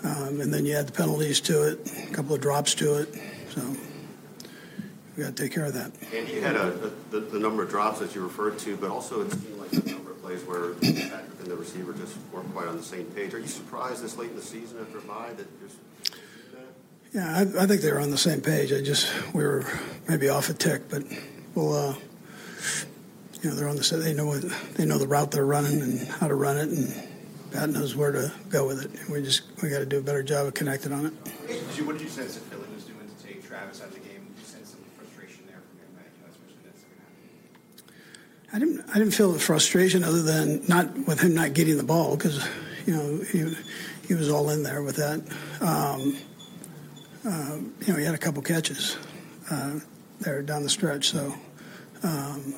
um, 0.03 0.39
and 0.39 0.53
then 0.53 0.65
you 0.65 0.75
add 0.75 0.87
the 0.87 0.93
penalties 0.93 1.41
to 1.41 1.67
it, 1.67 1.91
a 2.09 2.13
couple 2.13 2.35
of 2.35 2.41
drops 2.41 2.73
to 2.75 3.01
it. 3.01 3.13
So 3.53 3.61
we 5.21 5.27
got 5.27 5.35
to 5.35 5.43
take 5.43 5.53
care 5.53 5.65
of 5.65 5.73
that. 5.75 5.91
And 6.15 6.27
you 6.27 6.41
had 6.41 6.55
a, 6.55 6.69
a 6.69 6.89
the, 7.11 7.19
the, 7.19 7.39
number 7.39 7.61
of 7.61 7.69
drops 7.69 7.99
that 7.99 8.15
you 8.15 8.21
referred 8.21 8.57
to, 8.59 8.75
but 8.75 8.89
also 8.89 9.21
it 9.21 9.31
seemed 9.31 9.59
like 9.59 9.69
the 9.69 9.91
number 9.91 10.11
of 10.11 10.21
plays 10.21 10.41
where 10.43 10.71
in 10.81 11.47
the 11.47 11.55
receiver 11.55 11.93
just 11.93 12.17
weren't 12.33 12.51
quite 12.53 12.67
on 12.67 12.75
the 12.75 12.83
same 12.83 13.05
page. 13.05 13.35
Are 13.35 13.39
you 13.39 13.47
surprised 13.47 14.03
this 14.03 14.17
late 14.17 14.31
in 14.31 14.35
the 14.35 14.41
season 14.41 14.79
after 14.81 14.97
a 14.97 15.01
bye 15.01 15.33
that 15.33 15.47
there's 15.59 15.75
Yeah, 17.13 17.37
I, 17.37 17.63
I 17.63 17.67
think 17.67 17.81
they 17.81 17.91
were 17.91 17.99
on 17.99 18.09
the 18.09 18.17
same 18.17 18.41
page. 18.41 18.73
I 18.73 18.81
just 18.81 19.11
we 19.33 19.43
were 19.43 19.63
maybe 20.07 20.27
off 20.27 20.49
a 20.49 20.53
tick, 20.53 20.89
but 20.89 21.03
we'll. 21.53 21.73
Uh, 21.73 21.95
you 23.43 23.49
know, 23.49 23.55
they're 23.55 23.69
on 23.69 23.75
the 23.75 23.83
same. 23.83 24.01
They 24.01 24.13
know 24.13 24.27
what 24.27 24.43
they 24.75 24.85
know 24.85 24.99
the 24.99 25.07
route 25.07 25.31
they're 25.31 25.45
running 25.45 25.81
and 25.81 26.07
how 26.07 26.27
to 26.27 26.35
run 26.35 26.57
it, 26.57 26.69
and 26.69 26.93
Pat 27.51 27.69
knows 27.69 27.95
where 27.95 28.11
to 28.11 28.31
go 28.49 28.67
with 28.67 28.85
it. 28.85 29.09
We 29.09 29.21
just 29.21 29.43
we 29.61 29.69
got 29.69 29.79
to 29.79 29.85
do 29.85 29.97
a 29.97 30.01
better 30.01 30.23
job 30.23 30.47
of 30.47 30.53
connecting 30.53 30.93
on 30.93 31.07
it. 31.07 31.13
What 31.83 31.97
did 31.97 32.01
you 32.01 32.09
sense 32.09 32.35
that 32.35 32.43
Philly 32.45 32.67
was 32.73 32.85
doing 32.85 32.99
to 33.05 33.23
take 33.25 33.45
Travis 33.47 33.81
out 33.81 33.87
of 33.87 33.93
the 33.95 33.99
game? 33.99 34.23
Did 34.29 34.39
you 34.39 34.45
sense 34.45 34.69
some 34.69 34.79
frustration 34.95 35.43
there 35.47 35.57
from 35.57 35.79
him, 35.83 35.89
you 35.97 36.21
know, 36.21 36.29
especially 36.29 36.61
in 36.61 36.69
that 36.69 36.77
second 36.79 37.01
half? 37.01 38.40
I 38.53 38.59
didn't 38.59 38.83
I 38.89 38.95
didn't 38.95 39.13
feel 39.13 39.31
the 39.31 39.39
frustration 39.39 40.03
other 40.03 40.21
than 40.21 40.61
not 40.67 41.07
with 41.07 41.21
him 41.21 41.33
not 41.33 41.53
getting 41.53 41.77
the 41.77 41.83
ball 41.83 42.17
because 42.17 42.45
you 42.85 42.93
know 42.93 43.23
he 43.31 43.55
he 44.07 44.13
was 44.13 44.29
all 44.29 44.49
in 44.49 44.63
there 44.63 44.81
with 44.81 44.97
that. 44.97 45.21
Um, 45.61 46.17
uh, 47.25 47.57
you 47.85 47.93
know 47.93 47.99
he 47.99 48.03
had 48.03 48.15
a 48.15 48.17
couple 48.17 48.41
catches 48.41 48.97
uh, 49.49 49.79
there 50.19 50.41
down 50.41 50.63
the 50.63 50.69
stretch, 50.69 51.09
so 51.09 51.33
um, 52.03 52.53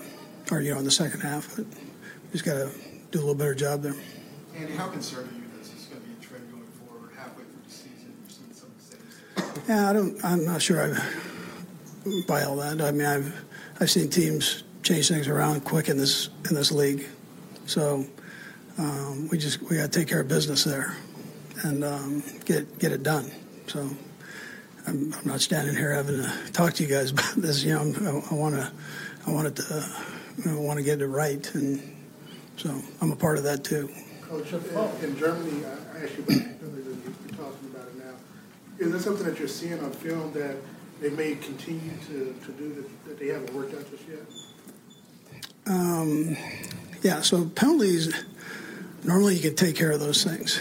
or 0.52 0.62
you 0.62 0.74
know 0.74 0.80
in 0.80 0.86
the 0.86 0.92
second 0.92 1.22
half, 1.22 1.56
but 1.56 1.66
he's 2.32 2.42
got 2.42 2.56
to 2.56 2.72
do 3.12 3.20
a 3.20 3.22
little 3.22 3.36
better 3.36 3.54
job 3.54 3.84
there. 3.84 3.96
Andy, 4.56 4.74
how 4.74 4.88
concerned 4.88 5.30
are 5.30 5.36
you 5.36 5.42
that 5.42 5.60
this 5.60 5.74
is 5.74 5.86
going 5.86 6.02
to 6.02 6.08
be 6.08 6.14
a 6.20 6.26
trend 6.26 6.52
going 6.52 6.64
forward 6.64 7.12
halfway 7.16 7.44
through 7.44 7.62
the 7.66 7.72
season? 7.72 8.16
You're 8.22 8.30
seeing 8.30 8.54
some 8.54 8.70
mistakes. 8.76 9.70
Yeah, 9.70 9.90
I 9.90 9.94
don't. 9.94 10.26
I'm 10.26 10.44
not 10.44 10.60
sure 10.62 10.82
I 10.82 12.24
buy 12.28 12.44
all 12.44 12.56
that. 12.56 12.82
I 12.82 12.90
mean, 12.92 13.06
I've 13.06 13.46
I've 13.80 13.92
seen 13.92 14.10
teams 14.10 14.64
change 14.84 15.08
things 15.08 15.28
around 15.28 15.64
quick 15.64 15.90
in 15.90 15.98
this 15.98 16.30
in 16.50 16.56
this 16.56 16.72
league, 16.72 17.06
so 17.66 18.06
um, 18.78 19.28
we 19.30 19.38
just 19.38 19.62
we 19.64 19.78
got 19.78 19.92
to 19.92 20.00
take 20.00 20.08
care 20.08 20.22
of 20.22 20.28
business 20.28 20.64
there 20.64 20.96
and 21.64 21.84
um, 21.84 22.24
get 22.46 22.78
get 22.80 22.92
it 22.92 23.04
done. 23.04 23.32
So 23.68 23.90
I'm, 24.86 25.14
I'm 25.14 25.26
not 25.26 25.42
standing 25.42 25.76
here 25.76 25.94
having 25.94 26.18
to 26.22 26.52
talk 26.52 26.74
to 26.74 26.84
you 26.84 26.90
guys 26.90 27.12
about 27.12 27.36
this. 27.36 27.64
You 27.64 27.74
know, 27.74 28.24
I 28.30 28.34
want 28.36 28.56
to 28.56 28.72
I 29.26 29.32
want 29.32 29.56
to 29.56 29.90
I 30.50 30.56
want 30.56 30.78
to 30.78 30.84
get 30.84 31.02
it 31.02 31.08
right, 31.08 31.54
and 31.56 31.82
so 32.58 32.82
I'm 33.02 33.12
a 33.12 33.16
part 33.16 33.38
of 33.38 33.44
that 33.46 33.64
too. 33.64 33.90
Coach, 34.22 34.52
in, 35.04 35.18
Germany, 35.18 35.64
I 35.66 36.04
asked 36.04 36.18
you 36.18 36.24
about 36.24 36.38
you- 36.38 36.98
you're 37.28 37.38
talking 37.38 37.70
about 37.72 37.88
it 37.88 37.98
now. 38.00 38.14
Is 38.80 38.92
there 38.92 39.00
something 39.00 39.26
that 39.28 39.38
you're 39.38 39.48
seeing 39.48 39.80
on 39.80 39.92
film 39.92 40.34
that 40.34 40.56
they 41.00 41.12
may 41.12 41.36
continue 41.36 41.92
to, 42.08 42.34
to 42.44 42.52
do 42.54 42.74
that, 42.74 43.06
that 43.06 43.20
they 43.20 43.28
haven't 43.28 43.54
worked 43.54 43.76
out 43.76 43.88
just 43.92 44.08
yet? 44.08 44.24
Um, 45.66 46.36
yeah, 47.02 47.22
so 47.22 47.46
penalties, 47.46 48.14
normally 49.04 49.36
you 49.36 49.42
can 49.42 49.56
take 49.56 49.76
care 49.76 49.92
of 49.92 50.00
those 50.00 50.24
things 50.24 50.60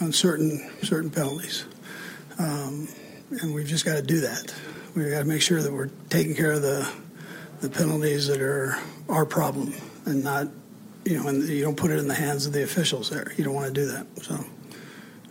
on 0.00 0.12
certain 0.12 0.70
certain 0.82 1.10
penalties. 1.10 1.64
Um, 2.38 2.88
and 3.30 3.54
we've 3.54 3.66
just 3.66 3.84
got 3.84 3.96
to 3.96 4.02
do 4.02 4.20
that. 4.20 4.54
We've 4.94 5.10
got 5.10 5.20
to 5.20 5.24
make 5.24 5.42
sure 5.42 5.62
that 5.62 5.72
we're 5.72 5.90
taking 6.08 6.34
care 6.34 6.52
of 6.52 6.62
the 6.62 6.90
the 7.60 7.70
penalties 7.70 8.26
that 8.26 8.40
are 8.40 8.76
our 9.08 9.24
problem 9.24 9.72
and 10.04 10.24
not, 10.24 10.48
you 11.04 11.16
know, 11.16 11.28
and 11.28 11.48
you 11.48 11.62
don't 11.62 11.76
put 11.76 11.92
it 11.92 11.98
in 11.98 12.08
the 12.08 12.14
hands 12.14 12.44
of 12.44 12.52
the 12.52 12.64
officials 12.64 13.08
there. 13.08 13.32
You 13.36 13.44
don't 13.44 13.54
want 13.54 13.72
to 13.72 13.72
do 13.72 13.86
that. 13.86 14.06
So, 14.20 14.44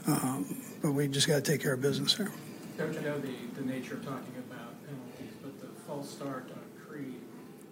um, 0.08 0.64
but 0.82 0.94
we 0.94 1.10
just 1.10 1.28
got 1.28 1.44
to 1.44 1.52
take 1.52 1.62
care 1.62 1.74
of 1.74 1.82
business 1.82 2.14
there. 2.16 2.32
I 2.80 2.84
know 3.02 3.20
the, 3.20 3.34
the 3.56 3.66
nature 3.66 3.96
of 3.96 4.06
talking 4.06 4.34
about 4.50 4.74
penalties, 4.88 5.36
but 5.44 5.60
the 5.60 5.68
false 5.86 6.10
start 6.10 6.50
on 6.52 6.64
Creed 6.88 7.20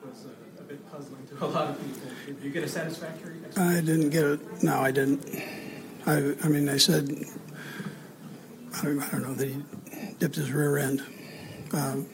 was 0.06 0.26
a, 0.26 0.59
a 0.59 0.59
bit 0.70 0.92
puzzling 0.92 1.26
to 1.28 1.44
a 1.44 1.48
lot 1.48 1.70
of 1.70 1.80
people. 1.80 2.10
Did 2.28 2.44
you 2.44 2.52
get 2.52 2.64
a 2.64 2.68
satisfactory 2.68 3.38
I 3.58 3.82
didn't 3.82 4.12
get 4.12 4.24
it. 4.24 4.64
No, 4.64 4.80
I 4.80 4.92
didn't. 4.92 5.26
I, 6.06 6.36
I 6.44 6.48
mean, 6.48 6.66
they 6.66 6.78
said, 6.78 7.10
I 8.78 8.84
don't, 8.84 9.02
I 9.02 9.10
don't 9.10 9.24
know, 9.24 9.34
that 9.34 9.48
he 9.48 9.64
dipped 10.20 10.36
his 10.36 10.52
rear 10.52 10.78
end. 10.78 11.02
Um, 11.74 12.08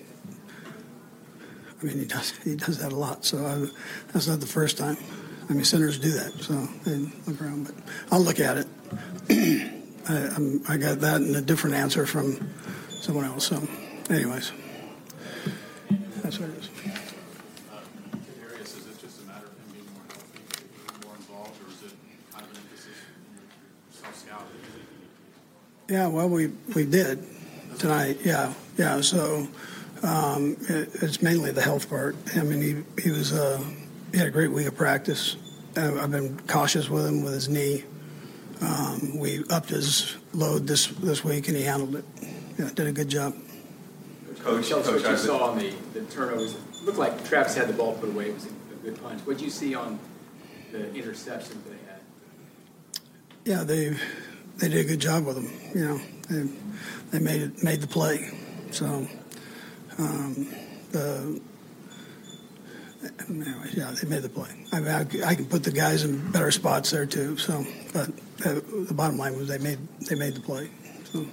I 1.81 1.85
mean, 1.85 1.99
he 1.99 2.05
does 2.05 2.31
he 2.43 2.55
does 2.55 2.79
that 2.79 2.93
a 2.93 2.95
lot. 2.95 3.25
So 3.25 3.45
I, 3.45 3.67
that's 4.13 4.27
not 4.27 4.39
the 4.39 4.47
first 4.47 4.77
time. 4.77 4.97
I 5.49 5.53
mean, 5.53 5.65
centers 5.65 5.99
do 5.99 6.11
that. 6.11 6.33
So 6.39 6.53
they 6.85 6.97
look 7.27 7.41
around, 7.41 7.65
but 7.65 7.75
I'll 8.11 8.21
look 8.21 8.39
at 8.39 8.57
it. 8.57 8.67
I, 10.07 10.73
I 10.73 10.77
got 10.77 10.99
that 11.01 11.21
and 11.21 11.35
a 11.35 11.41
different 11.41 11.75
answer 11.75 12.05
from 12.05 12.49
someone 12.89 13.25
else. 13.25 13.47
So, 13.47 13.61
anyways, 14.09 14.51
that's 16.23 16.39
what 16.39 16.49
it 16.49 16.57
is. 16.57 16.69
Darius, 18.39 18.77
is 18.77 18.87
it 18.87 19.01
just 19.01 19.21
a 19.21 19.25
matter 19.25 19.45
of 19.47 19.53
him 19.53 19.69
being 19.73 19.89
more 19.93 20.03
healthy, 20.09 20.41
being 20.49 21.01
more 21.05 21.15
involved, 21.15 21.61
or 21.61 21.69
is 21.69 21.91
it 21.91 21.97
kind 22.31 22.45
of 22.45 22.51
an 22.51 22.57
emphasis 22.57 22.97
in 23.25 23.33
your 23.33 23.45
self-scouting? 23.91 24.61
Yeah, 25.87 26.07
well, 26.07 26.27
we 26.29 26.47
we 26.75 26.85
did 26.85 27.23
tonight. 27.77 28.17
Yeah, 28.23 28.53
yeah. 28.77 29.01
So 29.01 29.47
um, 30.01 30.57
it, 30.67 30.89
it's 31.01 31.21
mainly 31.21 31.51
the 31.51 31.61
health 31.61 31.89
part. 31.89 32.15
I 32.35 32.41
mean, 32.41 32.61
he 32.61 33.01
he 33.01 33.11
was 33.11 33.33
uh, 33.33 33.63
he 34.11 34.17
had 34.17 34.27
a 34.27 34.31
great 34.31 34.51
week 34.51 34.67
of 34.67 34.75
practice. 34.75 35.35
Uh, 35.77 35.99
I've 36.01 36.11
been 36.11 36.39
cautious 36.47 36.89
with 36.89 37.05
him 37.05 37.23
with 37.23 37.33
his 37.33 37.49
knee. 37.49 37.83
Um, 38.61 39.19
we 39.19 39.43
upped 39.49 39.69
his 39.69 40.15
load 40.33 40.65
this 40.65 40.87
this 40.87 41.23
week, 41.23 41.47
and 41.49 41.57
he 41.57 41.63
handled 41.63 41.95
it. 41.95 42.05
Yeah, 42.57 42.69
did 42.73 42.87
a 42.87 42.91
good 42.91 43.09
job. 43.09 43.35
Coach, 44.39 44.69
Coach, 44.69 44.85
what 44.85 45.09
you 45.09 45.17
saw 45.17 45.49
on 45.49 45.57
the, 45.57 45.73
the 45.93 46.01
turnovers, 46.05 46.53
it 46.53 46.83
looked 46.83 46.99
like 46.99 47.25
Travis 47.25 47.55
had 47.55 47.67
the 47.67 47.73
ball 47.73 47.95
put 47.95 48.09
away. 48.09 48.29
It 48.29 48.35
was 48.35 48.45
a, 48.45 48.49
a 48.49 48.75
good 48.83 49.01
punch. 49.01 49.21
What 49.25 49.37
did 49.37 49.43
you 49.43 49.49
see 49.49 49.73
on 49.73 49.99
the 50.71 50.79
interceptions 50.79 51.63
they 51.65 51.77
had? 51.87 51.99
Yeah, 53.43 53.63
they 53.63 53.97
they 54.57 54.69
did 54.69 54.85
a 54.85 54.87
good 54.89 54.99
job 54.99 55.25
with 55.25 55.35
them. 55.35 55.51
You 55.73 55.87
know, 55.87 56.01
they 56.29 56.49
they 57.11 57.19
made 57.23 57.41
it 57.41 57.63
made 57.63 57.81
the 57.81 57.87
play. 57.87 58.31
So 58.71 59.07
um, 59.97 60.47
the 60.91 61.41
anyway, 63.29 63.69
yeah, 63.73 63.91
they 63.91 64.07
made 64.07 64.23
the 64.23 64.29
play. 64.29 64.49
I 64.71 64.79
mean, 64.79 64.89
I, 64.89 65.01
I 65.25 65.35
can 65.35 65.45
put 65.45 65.63
the 65.63 65.71
guys 65.71 66.03
in 66.03 66.31
better 66.31 66.51
spots 66.51 66.91
there 66.91 67.05
too. 67.05 67.37
So, 67.37 67.65
but 67.93 68.09
uh, 68.45 68.59
the 68.87 68.93
bottom 68.93 69.17
line 69.17 69.37
was 69.37 69.47
they 69.47 69.57
made 69.57 69.79
they 70.09 70.15
made 70.15 70.35
the 70.35 70.41
play. 70.41 70.69
So. 71.11 71.25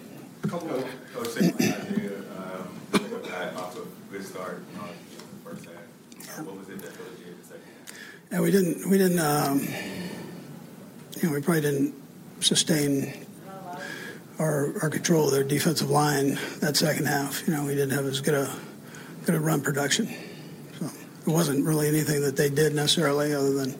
Coach, 0.48 0.86
Coach 1.14 1.28
Saban 1.28 1.60
had 1.60 1.80
Isaiah, 1.86 2.18
um, 2.36 3.22
that 3.22 3.54
off 3.54 3.76
a 3.76 3.86
good 4.12 4.24
start 4.26 4.56
in 4.58 4.64
the 4.74 5.50
first 5.50 5.66
half. 5.66 6.40
Uh, 6.40 6.42
What 6.42 6.58
was 6.58 6.68
it 6.68 6.82
that 6.82 6.92
Philly 6.92 7.10
did 7.16 7.28
in 7.28 7.38
the 7.38 7.44
second 7.44 7.62
half? 7.86 8.32
Yeah, 8.32 8.40
we 8.40 8.50
didn't. 8.50 8.90
We 8.90 8.98
didn't. 8.98 9.20
Um, 9.20 9.60
you 11.20 11.28
know, 11.28 11.34
we 11.34 11.40
probably 11.42 11.60
didn't 11.60 11.94
sustain 12.42 13.26
our 14.38 14.72
our 14.82 14.90
control 14.90 15.26
of 15.26 15.32
their 15.32 15.44
defensive 15.44 15.90
line 15.90 16.38
that 16.60 16.76
second 16.76 17.06
half. 17.06 17.46
You 17.46 17.54
know, 17.54 17.64
we 17.64 17.74
didn't 17.74 17.90
have 17.90 18.06
as 18.06 18.20
good 18.20 18.34
a 18.34 18.50
good 19.24 19.34
a 19.34 19.40
run 19.40 19.60
production. 19.60 20.08
So 20.78 20.86
it 20.86 21.30
wasn't 21.30 21.64
really 21.64 21.88
anything 21.88 22.22
that 22.22 22.36
they 22.36 22.50
did 22.50 22.74
necessarily, 22.74 23.34
other 23.34 23.52
than 23.52 23.74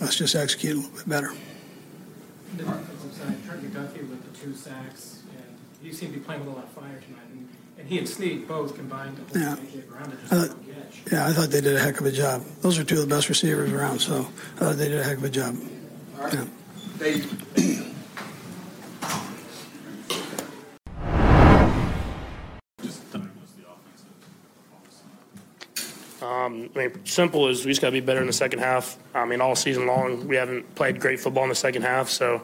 us 0.00 0.16
just 0.16 0.34
executing 0.34 0.78
a 0.78 0.86
little 0.86 0.96
bit 0.98 1.08
better. 1.08 1.32
The 2.56 2.64
defensive 2.64 3.12
side, 3.14 3.44
Trent 3.46 3.62
McDuffie 3.72 4.08
with 4.08 4.32
the 4.32 4.38
two 4.38 4.54
sacks, 4.54 5.22
and 5.36 5.56
he 5.82 5.92
seemed 5.92 6.12
to 6.14 6.18
be 6.18 6.24
playing 6.24 6.40
with 6.44 6.50
a 6.50 6.52
lot 6.52 6.64
of 6.64 6.70
fire 6.70 7.00
tonight. 7.06 7.22
And, 7.32 7.48
and 7.78 7.88
he 7.88 7.98
and 7.98 8.08
Sneed 8.08 8.46
both 8.48 8.74
combined 8.76 9.16
to 9.32 9.38
Yeah. 9.38 9.54
hold 9.56 9.60
AJ 9.68 9.88
Brown 9.88 10.10
to 10.10 10.16
just 10.16 10.32
I 10.32 10.36
one 10.36 10.48
thought- 10.48 10.56
Yeah, 11.12 11.26
I 11.26 11.32
thought 11.32 11.50
they 11.50 11.60
did 11.62 11.76
a 11.76 11.80
heck 11.80 12.00
of 12.00 12.06
a 12.06 12.12
job. 12.12 12.44
Those 12.60 12.78
are 12.78 12.84
two 12.84 12.96
of 12.96 13.08
the 13.08 13.14
best 13.14 13.28
receivers 13.28 13.72
around, 13.72 14.00
so 14.00 14.28
I 14.56 14.58
thought 14.58 14.76
they 14.76 14.88
did 14.88 14.98
a 15.00 15.04
heck 15.04 15.16
of 15.18 15.24
a 15.24 15.30
job. 15.30 15.56
Yeah. 16.32 16.44
They, 16.98 17.20
Just 22.82 23.12
diagnose 23.12 23.52
the 23.56 23.64
offensive. 23.70 24.08
Um, 26.22 26.70
I 26.74 26.78
mean, 26.78 27.06
simple 27.06 27.46
is 27.46 27.64
we 27.64 27.70
just 27.70 27.80
got 27.80 27.88
to 27.88 27.92
be 27.92 28.00
better 28.00 28.20
in 28.20 28.26
the 28.26 28.32
second 28.32 28.58
half. 28.58 28.98
I 29.14 29.24
mean, 29.26 29.40
all 29.40 29.54
season 29.54 29.86
long 29.86 30.26
we 30.26 30.34
haven't 30.34 30.74
played 30.74 30.98
great 30.98 31.20
football 31.20 31.44
in 31.44 31.50
the 31.50 31.54
second 31.54 31.82
half, 31.82 32.08
so 32.08 32.42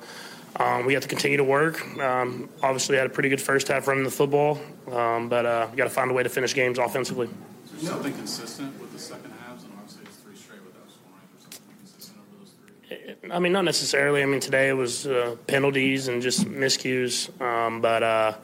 um, 0.56 0.86
we 0.86 0.94
have 0.94 1.02
to 1.02 1.08
continue 1.08 1.36
to 1.36 1.44
work. 1.44 1.84
Um, 1.98 2.48
obviously, 2.62 2.96
had 2.96 3.06
a 3.06 3.10
pretty 3.10 3.30
good 3.30 3.42
first 3.42 3.66
half 3.66 3.88
running 3.88 4.04
the 4.04 4.10
football, 4.10 4.60
um, 4.92 5.28
but 5.28 5.44
uh, 5.44 5.66
we 5.68 5.76
got 5.76 5.84
to 5.84 5.90
find 5.90 6.12
a 6.12 6.14
way 6.14 6.22
to 6.22 6.28
finish 6.28 6.54
games 6.54 6.78
offensively. 6.78 7.28
Is 7.64 7.82
there 7.82 7.90
something 7.90 8.12
consistent 8.12 8.80
with 8.80 8.92
the 8.92 9.00
second 9.00 9.32
halves, 9.44 9.64
and 9.64 9.72
obviously 9.76 10.04
it's 10.04 10.16
three 10.18 10.36
straight 10.36 10.62
without 10.64 10.88
scoring, 10.88 11.26
or 11.34 11.40
something 11.40 11.74
consistent 11.80 12.18
over 12.18 12.38
those 12.38 12.52
three? 12.88 13.13
I 13.30 13.38
mean, 13.38 13.52
not 13.52 13.64
necessarily. 13.64 14.22
I 14.22 14.26
mean, 14.26 14.40
today 14.40 14.68
it 14.68 14.74
was 14.74 15.06
uh, 15.06 15.36
penalties 15.46 16.08
and 16.08 16.22
just 16.22 16.44
miscues, 16.44 17.28
um, 17.40 17.80
but 17.80 18.02
uh, 18.02 18.34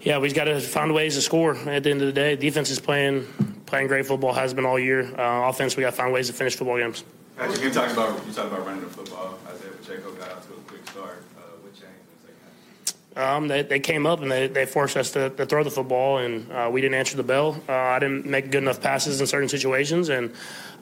yeah, 0.00 0.18
we've 0.18 0.34
got 0.34 0.44
to 0.44 0.60
find 0.60 0.94
ways 0.94 1.14
to 1.16 1.22
score. 1.22 1.56
At 1.68 1.82
the 1.82 1.90
end 1.90 2.00
of 2.00 2.06
the 2.06 2.12
day, 2.12 2.36
defense 2.36 2.70
is 2.70 2.80
playing 2.80 3.26
playing 3.66 3.88
great 3.88 4.06
football, 4.06 4.32
has 4.32 4.54
been 4.54 4.66
all 4.66 4.78
year. 4.78 5.02
Uh, 5.18 5.48
offense, 5.48 5.76
we 5.76 5.82
got 5.82 5.90
to 5.90 5.96
find 5.96 6.12
ways 6.12 6.28
to 6.28 6.32
finish 6.32 6.56
football 6.56 6.78
games. 6.78 7.04
Patrick, 7.36 7.62
you 7.62 7.70
talked 7.70 7.92
about 7.92 8.24
you 8.26 8.32
talked 8.32 8.52
about 8.52 8.66
running 8.66 8.82
the 8.82 8.90
football. 8.90 9.38
Isaiah 9.48 9.70
Pacheco 9.72 10.12
got 10.12 10.30
out 10.30 10.42
to 10.42 10.52
a 10.52 10.56
quick 10.66 10.88
start. 10.88 11.22
Uh, 11.36 11.40
what 11.62 11.72
changed 11.72 11.86
in 11.86 12.22
the 12.22 12.32
second 12.32 13.22
half? 13.22 13.36
Um, 13.36 13.48
they, 13.48 13.62
they 13.62 13.80
came 13.80 14.06
up 14.06 14.20
and 14.20 14.30
they, 14.30 14.46
they 14.46 14.66
forced 14.66 14.96
us 14.96 15.10
to, 15.12 15.30
to 15.30 15.44
throw 15.46 15.64
the 15.64 15.70
football, 15.70 16.18
and 16.18 16.50
uh, 16.52 16.68
we 16.72 16.80
didn't 16.80 16.94
answer 16.94 17.16
the 17.16 17.24
bell. 17.24 17.60
Uh, 17.68 17.72
I 17.72 17.98
didn't 17.98 18.26
make 18.26 18.50
good 18.50 18.62
enough 18.62 18.80
passes 18.80 19.20
in 19.20 19.26
certain 19.26 19.48
situations, 19.48 20.08
and 20.08 20.32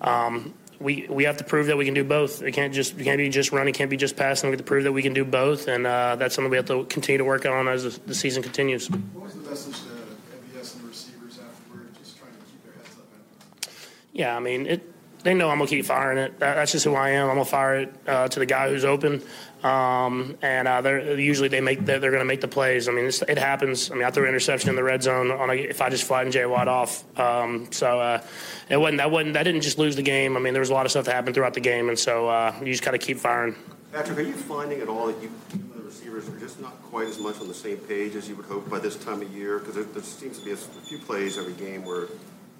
um, 0.03 0.53
we 0.83 1.07
we 1.09 1.24
have 1.24 1.37
to 1.39 1.45
prove 1.45 1.66
that 1.66 1.76
we 1.76 1.85
can 1.85 1.95
do 1.95 2.05
both. 2.05 2.43
It 2.43 2.53
can't 2.53 2.74
just 2.74 2.99
it 2.99 3.05
can't 3.05 3.18
be 3.18 3.28
just 3.28 3.53
running, 3.53 3.72
can't 3.72 3.91
be 3.91 3.97
just 3.97 4.16
passing. 4.16 4.51
We 4.51 4.55
have 4.55 4.61
to 4.61 4.64
prove 4.64 4.85
that 4.85 4.93
we 4.93 5.03
can 5.03 5.14
do 5.14 5.24
both, 5.24 5.68
and 5.68 5.87
uh, 5.87 6.16
that's 6.16 6.35
something 6.35 6.51
we 6.51 6.57
have 6.57 6.66
to 6.66 6.85
continue 6.85 7.18
to 7.18 7.24
work 7.24 7.47
on 7.47 7.68
as 7.68 7.85
the, 7.85 8.07
the 8.07 8.14
season 8.14 8.43
continues. 8.43 8.91
What 8.91 9.24
was 9.24 9.35
the 9.35 9.49
message 9.49 9.76
to 9.80 9.89
MVS 9.89 10.74
and 10.74 10.85
the 10.85 10.89
receivers 10.89 11.39
afterward, 11.39 11.95
just 11.99 12.18
trying 12.18 12.33
to 12.33 12.39
keep 12.51 12.64
their 12.64 12.74
heads 12.74 12.97
up? 12.99 13.72
Yeah, 14.12 14.37
I 14.37 14.41
mean, 14.41 14.66
it, 14.66 14.93
they 15.22 15.35
know 15.35 15.51
I'm 15.51 15.59
gonna 15.59 15.70
keep 15.70 15.85
firing 15.85 16.18
it. 16.18 16.39
That, 16.41 16.57
that's 16.57 16.72
just 16.72 16.85
who 16.85 16.95
I 16.95 17.11
am. 17.11 17.28
I'm 17.28 17.37
gonna 17.37 17.45
fire 17.45 17.76
it 17.76 17.95
uh, 18.07 18.28
to 18.28 18.39
the 18.39 18.47
guy 18.47 18.68
who's 18.68 18.85
open, 18.85 19.22
um, 19.63 20.37
and 20.43 20.67
uh, 20.67 20.81
they're 20.81 21.19
usually 21.19 21.49
they 21.49 21.61
make 21.61 21.85
they're, 21.85 22.01
they're 22.01 22.11
gonna 22.11 22.25
make 22.25 22.41
the 22.41 22.49
plays. 22.49 22.89
I 22.89 22.93
mean, 22.93 23.07
it's, 23.07 23.23
it 23.23 23.39
happens. 23.39 23.91
I 23.91 23.95
mean, 23.95 24.05
I 24.05 24.11
threw 24.11 24.25
an 24.25 24.29
interception 24.29 24.71
in 24.71 24.77
the 24.77 24.83
red 24.83 25.03
zone 25.03 25.31
on 25.31 25.51
a, 25.51 25.55
if 25.55 25.81
I 25.81 25.89
just 25.89 26.05
flattened 26.05 26.33
Jay 26.33 26.47
Watt 26.47 26.69
off. 26.69 27.05
Um, 27.19 27.71
so 27.71 28.01
uh, 28.01 28.23
it 28.69 28.77
wasn't 28.77 28.99
that 28.99 29.11
wasn't 29.11 29.35
that 29.35 29.45
didn't 29.45 29.63
just 29.63 29.79
lose 29.79 29.97
the 29.97 30.03
game. 30.03 30.37
I 30.37 30.41
mean, 30.41 30.53
there 30.53 30.61
was 30.61 30.71
a 30.71 30.75
lot 30.75 30.87
of 30.87 30.91
stuff 30.91 31.05
that 31.05 31.15
happened 31.15 31.35
throughout 31.35 31.55
the 31.55 31.61
game, 31.61 31.89
and 31.89 31.99
so 31.99 32.29
uh, 32.29 32.55
you 32.61 32.67
just 32.67 32.83
gotta 32.83 32.99
keep 32.99 33.19
firing. 33.19 33.55
Patrick, 33.93 34.19
are 34.19 34.23
you 34.23 34.33
finding 34.33 34.81
at 34.81 34.89
all 34.89 35.07
that 35.09 35.23
you, 35.23 35.31
the 35.51 35.83
receivers 35.83 36.27
are 36.29 36.39
just 36.41 36.59
not 36.61 36.73
quite 36.85 37.09
as 37.09 37.19
much 37.19 37.39
on 37.41 37.47
the 37.47 37.55
same 37.55 37.77
page 37.77 38.17
as 38.17 38.27
you 38.27 38.35
would 38.37 38.47
hope 38.47 38.69
by 38.71 38.79
this 38.79 38.97
time 38.97 39.21
of 39.21 39.31
year? 39.35 39.59
Because 39.59 39.75
there, 39.75 39.85
there 39.85 40.03
seems 40.03 40.39
to 40.39 40.45
be 40.45 40.51
a, 40.53 40.55
a 40.55 40.57
few 40.57 40.99
plays 40.99 41.37
every 41.37 41.53
game 41.53 41.85
where 41.85 42.09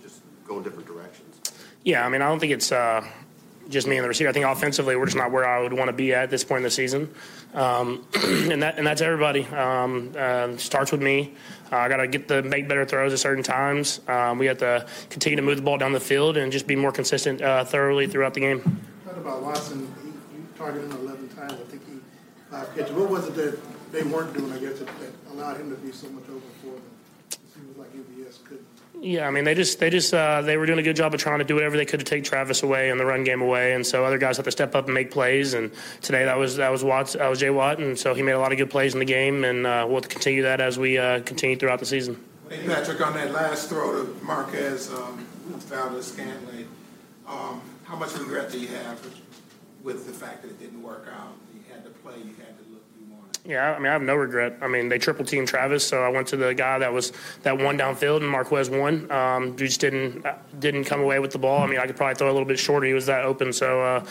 just 0.03 0.21
go 0.47 0.59
in 0.59 0.63
different 0.63 0.87
directions. 0.87 1.41
Yeah, 1.85 2.05
I 2.05 2.11
mean, 2.11 2.23
I 2.23 2.29
don't 2.29 2.39
think 2.39 2.53
it's 2.53 2.71
uh, 2.71 3.03
just 3.69 3.87
me 3.87 3.97
and 3.97 4.05
the 4.05 4.09
receiver. 4.09 4.31
I 4.31 4.33
think 4.33 4.47
offensively, 4.47 4.97
we're 4.97 5.07
just 5.07 5.17
not 5.17 5.31
where 5.31 5.47
I 5.47 5.61
would 5.61 5.73
want 5.73 5.89
to 5.89 5.93
be 5.93 6.13
at 6.15 6.31
this 6.31 6.45
point 6.45 6.59
in 6.59 6.65
the 6.65 6.71
season, 6.71 7.13
um, 7.55 8.07
and 8.15 8.63
that 8.63 8.79
and 8.79 8.87
that's 8.87 9.01
everybody. 9.01 9.45
Um, 9.47 10.13
uh, 10.17 10.57
starts 10.57 10.93
with 10.93 11.03
me. 11.03 11.35
Uh, 11.71 11.77
I 11.77 11.89
got 11.89 11.99
to 11.99 12.07
get 12.07 12.29
the 12.29 12.43
make 12.43 12.69
better 12.69 12.85
throws 12.85 13.13
at 13.13 13.19
certain 13.19 13.43
times. 13.43 14.01
Um, 14.09 14.39
we 14.39 14.47
have 14.47 14.59
to 14.59 14.87
continue 15.11 15.37
to 15.37 15.43
move 15.43 15.57
the 15.57 15.63
ball 15.63 15.79
down 15.79 15.93
the 15.93 16.01
field 16.01 16.37
and 16.37 16.53
just 16.53 16.67
be 16.67 16.77
more 16.77 16.93
consistent 16.93 17.41
uh, 17.41 17.65
thoroughly 17.65 18.07
throughout 18.07 18.35
the 18.35 18.41
game. 18.41 18.81
Talk 19.05 19.17
about 19.17 19.43
Watson. 19.43 19.93
He, 20.03 20.09
you 20.09 20.47
targeted 20.57 20.91
him 20.91 20.99
11 20.99 21.29
times. 21.31 21.53
I 21.53 21.57
think 21.71 21.87
he 21.87 22.01
five 22.51 22.75
catches. 22.75 22.93
What 22.93 23.09
was 23.09 23.29
it 23.29 23.35
that 23.37 23.59
they 23.93 24.03
weren't 24.03 24.35
doing? 24.35 24.53
I 24.53 24.59
guess 24.59 24.79
that, 24.81 24.89
allowed 25.33 25.57
him 25.57 25.71
to 25.71 25.77
be 25.77 25.93
so 25.93 26.09
much 26.11 26.25
open 26.25 26.43
for 26.61 26.67
them. 26.67 26.83
It 27.31 27.39
seems 27.55 27.77
like 27.79 27.93
MVS 27.95 28.45
couldn't. 28.45 28.67
Yeah, 29.01 29.27
I 29.27 29.31
mean, 29.31 29.43
they 29.45 29.55
just 29.55 29.81
they 29.81 29.91
just 29.91 30.15
uh, 30.15 30.43
they 30.43 30.57
were 30.57 30.67
doing 30.67 30.79
a 30.79 30.83
good 30.83 30.95
job 30.95 31.13
of 31.13 31.21
trying 31.21 31.39
to 31.39 31.45
do 31.45 31.55
whatever 31.55 31.77
they 31.77 31.85
could 31.85 31.99
to 31.99 32.07
take 32.07 32.23
Travis 32.23 32.63
away 32.63 32.91
and 32.91 33.01
the 33.01 33.05
run 33.05 33.25
game 33.25 33.43
away, 33.43 33.73
and 33.73 33.85
so 33.85 34.05
other 34.05 34.19
guys 34.19 34.37
had 34.37 34.45
to 34.45 34.53
step 34.53 34.75
up 34.77 34.85
and 34.85 34.95
make 34.95 35.11
plays. 35.11 35.55
And 35.55 35.73
today 36.03 36.25
that 36.25 36.39
was 36.39 36.57
that 36.57 36.71
was 36.71 36.85
Watts, 36.85 37.15
that 37.15 37.29
was 37.29 37.41
Jay 37.41 37.51
Watt, 37.51 37.79
and 37.79 37.99
so 37.99 38.15
he 38.15 38.23
made 38.23 38.33
a 38.33 38.39
lot 38.39 38.53
of 38.53 38.59
good 38.59 38.71
plays 38.71 38.93
in 38.95 39.01
the 39.01 39.05
game, 39.05 39.45
and 39.45 39.67
uh, 39.67 39.87
we'll 39.89 40.03
continue 40.03 40.43
that 40.43 40.61
as 40.61 40.79
we 40.79 40.99
uh, 40.99 41.21
continue 41.23 41.57
throughout 41.57 41.81
the 41.81 41.87
season. 41.87 42.23
Hey, 42.49 42.67
Patrick, 42.67 43.05
on 43.05 43.15
that 43.15 43.33
last 43.33 43.71
throw 43.71 44.05
to 44.05 44.25
Marquez, 44.25 44.93
um, 44.93 45.27
Valdes-Scantling, 45.49 46.69
um, 47.27 47.63
how 47.85 47.97
much 47.97 48.15
regret 48.15 48.53
do 48.53 48.61
you 48.61 48.69
have 48.69 49.01
with, 49.83 50.07
the 50.07 50.13
fact 50.13 50.43
that 50.43 50.51
it 50.51 50.61
didn't 50.61 50.83
work 50.83 51.09
out? 51.11 51.33
You 51.55 51.61
had 51.73 51.83
to 51.85 51.91
play, 51.91 52.19
you 52.19 52.35
had 52.39 52.59
to. 52.59 52.62
Yeah, 53.45 53.73
I 53.73 53.79
mean, 53.79 53.89
I 53.89 53.93
have 53.93 54.03
no 54.03 54.15
regret. 54.15 54.59
I 54.61 54.69
mean, 54.69 54.89
they 54.89 54.99
triple 54.99 55.25
teamed 55.25 55.49
Travis, 55.49 55.85
so 55.85 56.03
I 56.03 56.09
went 56.09 56.29
to 56.29 56.37
the 56.37 56.55
guy 56.55 56.79
that 56.79 56.93
was 56.93 57.13
that 57.43 57.59
one 57.59 57.77
downfield, 57.77 58.19
and 58.19 58.29
Marquez 58.29 58.71
won. 58.71 59.11
Um, 59.11 59.57
just 59.57 59.81
didn't 59.81 60.25
didn't 60.61 60.85
come 60.85 61.01
away 61.01 61.19
with 61.19 61.33
the 61.33 61.39
ball. 61.39 61.61
I 61.63 61.67
mean, 61.67 61.81
I 61.81 61.87
could 61.87 61.97
probably 61.97 62.15
throw 62.15 62.29
a 62.29 62.33
little 62.33 62.47
bit 62.47 62.59
shorter. 62.59 62.87
He 62.87 62.95
was 62.95 63.07
that 63.07 63.25
open, 63.25 63.53
so. 63.53 63.83
Uh, 63.83 64.07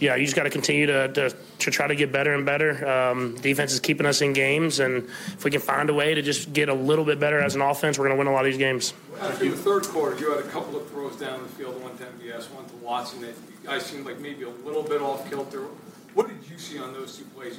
yeah, 0.00 0.16
you 0.16 0.24
just 0.24 0.34
got 0.34 0.42
to 0.42 0.50
continue 0.50 0.86
to, 0.86 1.32
to, 1.60 1.70
try 1.70 1.86
to 1.86 1.94
get 1.94 2.10
better 2.10 2.34
and 2.34 2.44
better. 2.44 2.88
Um, 2.88 3.36
defense 3.36 3.72
is 3.72 3.78
keeping 3.78 4.04
us 4.04 4.20
in 4.20 4.32
games, 4.32 4.80
and 4.80 5.04
if 5.04 5.44
we 5.44 5.50
can 5.52 5.60
find 5.60 5.88
a 5.90 5.94
way 5.94 6.12
to 6.14 6.22
just 6.22 6.52
get 6.52 6.68
a 6.68 6.74
little 6.74 7.04
bit 7.04 7.20
better 7.20 7.38
as 7.38 7.54
an 7.54 7.60
offense, 7.60 8.00
we're 8.00 8.06
going 8.06 8.16
to 8.16 8.18
win 8.18 8.26
a 8.26 8.32
lot 8.32 8.40
of 8.40 8.46
these 8.46 8.58
games. 8.58 8.94
After 9.20 9.48
the 9.48 9.56
third 9.56 9.84
quarter, 9.84 10.18
you 10.18 10.34
had 10.34 10.44
a 10.44 10.48
couple 10.48 10.76
of 10.76 10.88
throws 10.90 11.14
down 11.20 11.40
the 11.44 11.48
field, 11.50 11.80
one 11.80 11.96
to 11.98 12.04
MVS, 12.04 12.50
one 12.50 12.64
to 12.64 12.74
Watson. 12.76 13.20
That 13.20 13.34
guys 13.62 13.86
seemed 13.86 14.04
like 14.04 14.18
maybe 14.18 14.42
a 14.42 14.48
little 14.48 14.82
bit 14.82 15.00
off 15.00 15.30
kilter. 15.30 15.66
What 16.14 16.26
did 16.26 16.50
you 16.50 16.58
see 16.58 16.80
on 16.80 16.92
those 16.92 17.16
two 17.16 17.24
plays? 17.26 17.56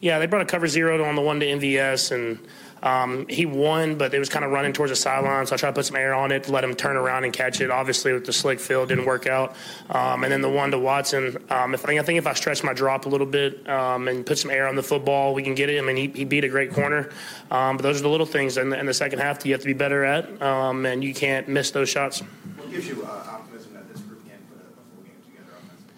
Yeah, 0.00 0.18
they 0.18 0.26
brought 0.26 0.42
a 0.42 0.46
cover 0.46 0.68
zero 0.68 1.02
on 1.04 1.16
the 1.16 1.22
one 1.22 1.40
to 1.40 1.46
MVS, 1.46 2.12
and 2.12 2.38
um, 2.82 3.26
he 3.28 3.46
won, 3.46 3.96
but 3.96 4.12
it 4.12 4.18
was 4.18 4.28
kind 4.28 4.44
of 4.44 4.50
running 4.50 4.72
towards 4.72 4.92
the 4.92 4.96
sideline, 4.96 5.46
so 5.46 5.54
I 5.54 5.58
tried 5.58 5.70
to 5.70 5.74
put 5.74 5.86
some 5.86 5.96
air 5.96 6.14
on 6.14 6.30
it 6.30 6.48
let 6.48 6.62
him 6.62 6.74
turn 6.74 6.96
around 6.96 7.24
and 7.24 7.32
catch 7.32 7.60
it. 7.60 7.70
Obviously, 7.70 8.12
with 8.12 8.26
the 8.26 8.32
slick 8.32 8.60
field, 8.60 8.88
didn't 8.90 9.06
work 9.06 9.26
out. 9.26 9.56
Um, 9.90 10.22
and 10.22 10.32
then 10.32 10.42
the 10.42 10.50
one 10.50 10.70
to 10.70 10.78
Watson, 10.78 11.36
um, 11.50 11.74
if 11.74 11.88
I, 11.88 11.98
I 11.98 12.02
think 12.02 12.18
if 12.18 12.26
I 12.26 12.34
stretch 12.34 12.62
my 12.62 12.72
drop 12.72 13.06
a 13.06 13.08
little 13.08 13.26
bit 13.26 13.68
um, 13.68 14.08
and 14.08 14.24
put 14.24 14.38
some 14.38 14.50
air 14.50 14.68
on 14.68 14.76
the 14.76 14.82
football, 14.82 15.34
we 15.34 15.42
can 15.42 15.54
get 15.54 15.70
it. 15.70 15.78
I 15.78 15.84
mean, 15.84 15.96
he, 15.96 16.08
he 16.08 16.24
beat 16.24 16.44
a 16.44 16.48
great 16.48 16.72
corner, 16.72 17.10
um, 17.50 17.76
but 17.76 17.82
those 17.82 17.98
are 17.98 18.02
the 18.02 18.08
little 18.08 18.26
things 18.26 18.58
in 18.58 18.68
the, 18.68 18.78
in 18.78 18.86
the 18.86 18.94
second 18.94 19.18
half 19.18 19.38
that 19.38 19.46
you 19.46 19.54
have 19.54 19.62
to 19.62 19.66
be 19.66 19.72
better 19.72 20.04
at, 20.04 20.40
um, 20.42 20.84
and 20.86 21.02
you 21.02 21.14
can't 21.14 21.48
miss 21.48 21.70
those 21.70 21.88
shots. 21.88 22.20
What 22.20 22.70
gives 22.70 22.86
you 22.86 23.04
uh, 23.04 23.08
optimism 23.08 23.72
that 23.74 23.92
this 23.92 24.02
group 24.02 24.22
can 24.28 24.38
put 24.48 24.58
a, 24.58 24.68
a 24.68 24.94
full 24.94 25.02
game 25.02 25.14
together 25.24 25.56
offensively? 25.56 25.94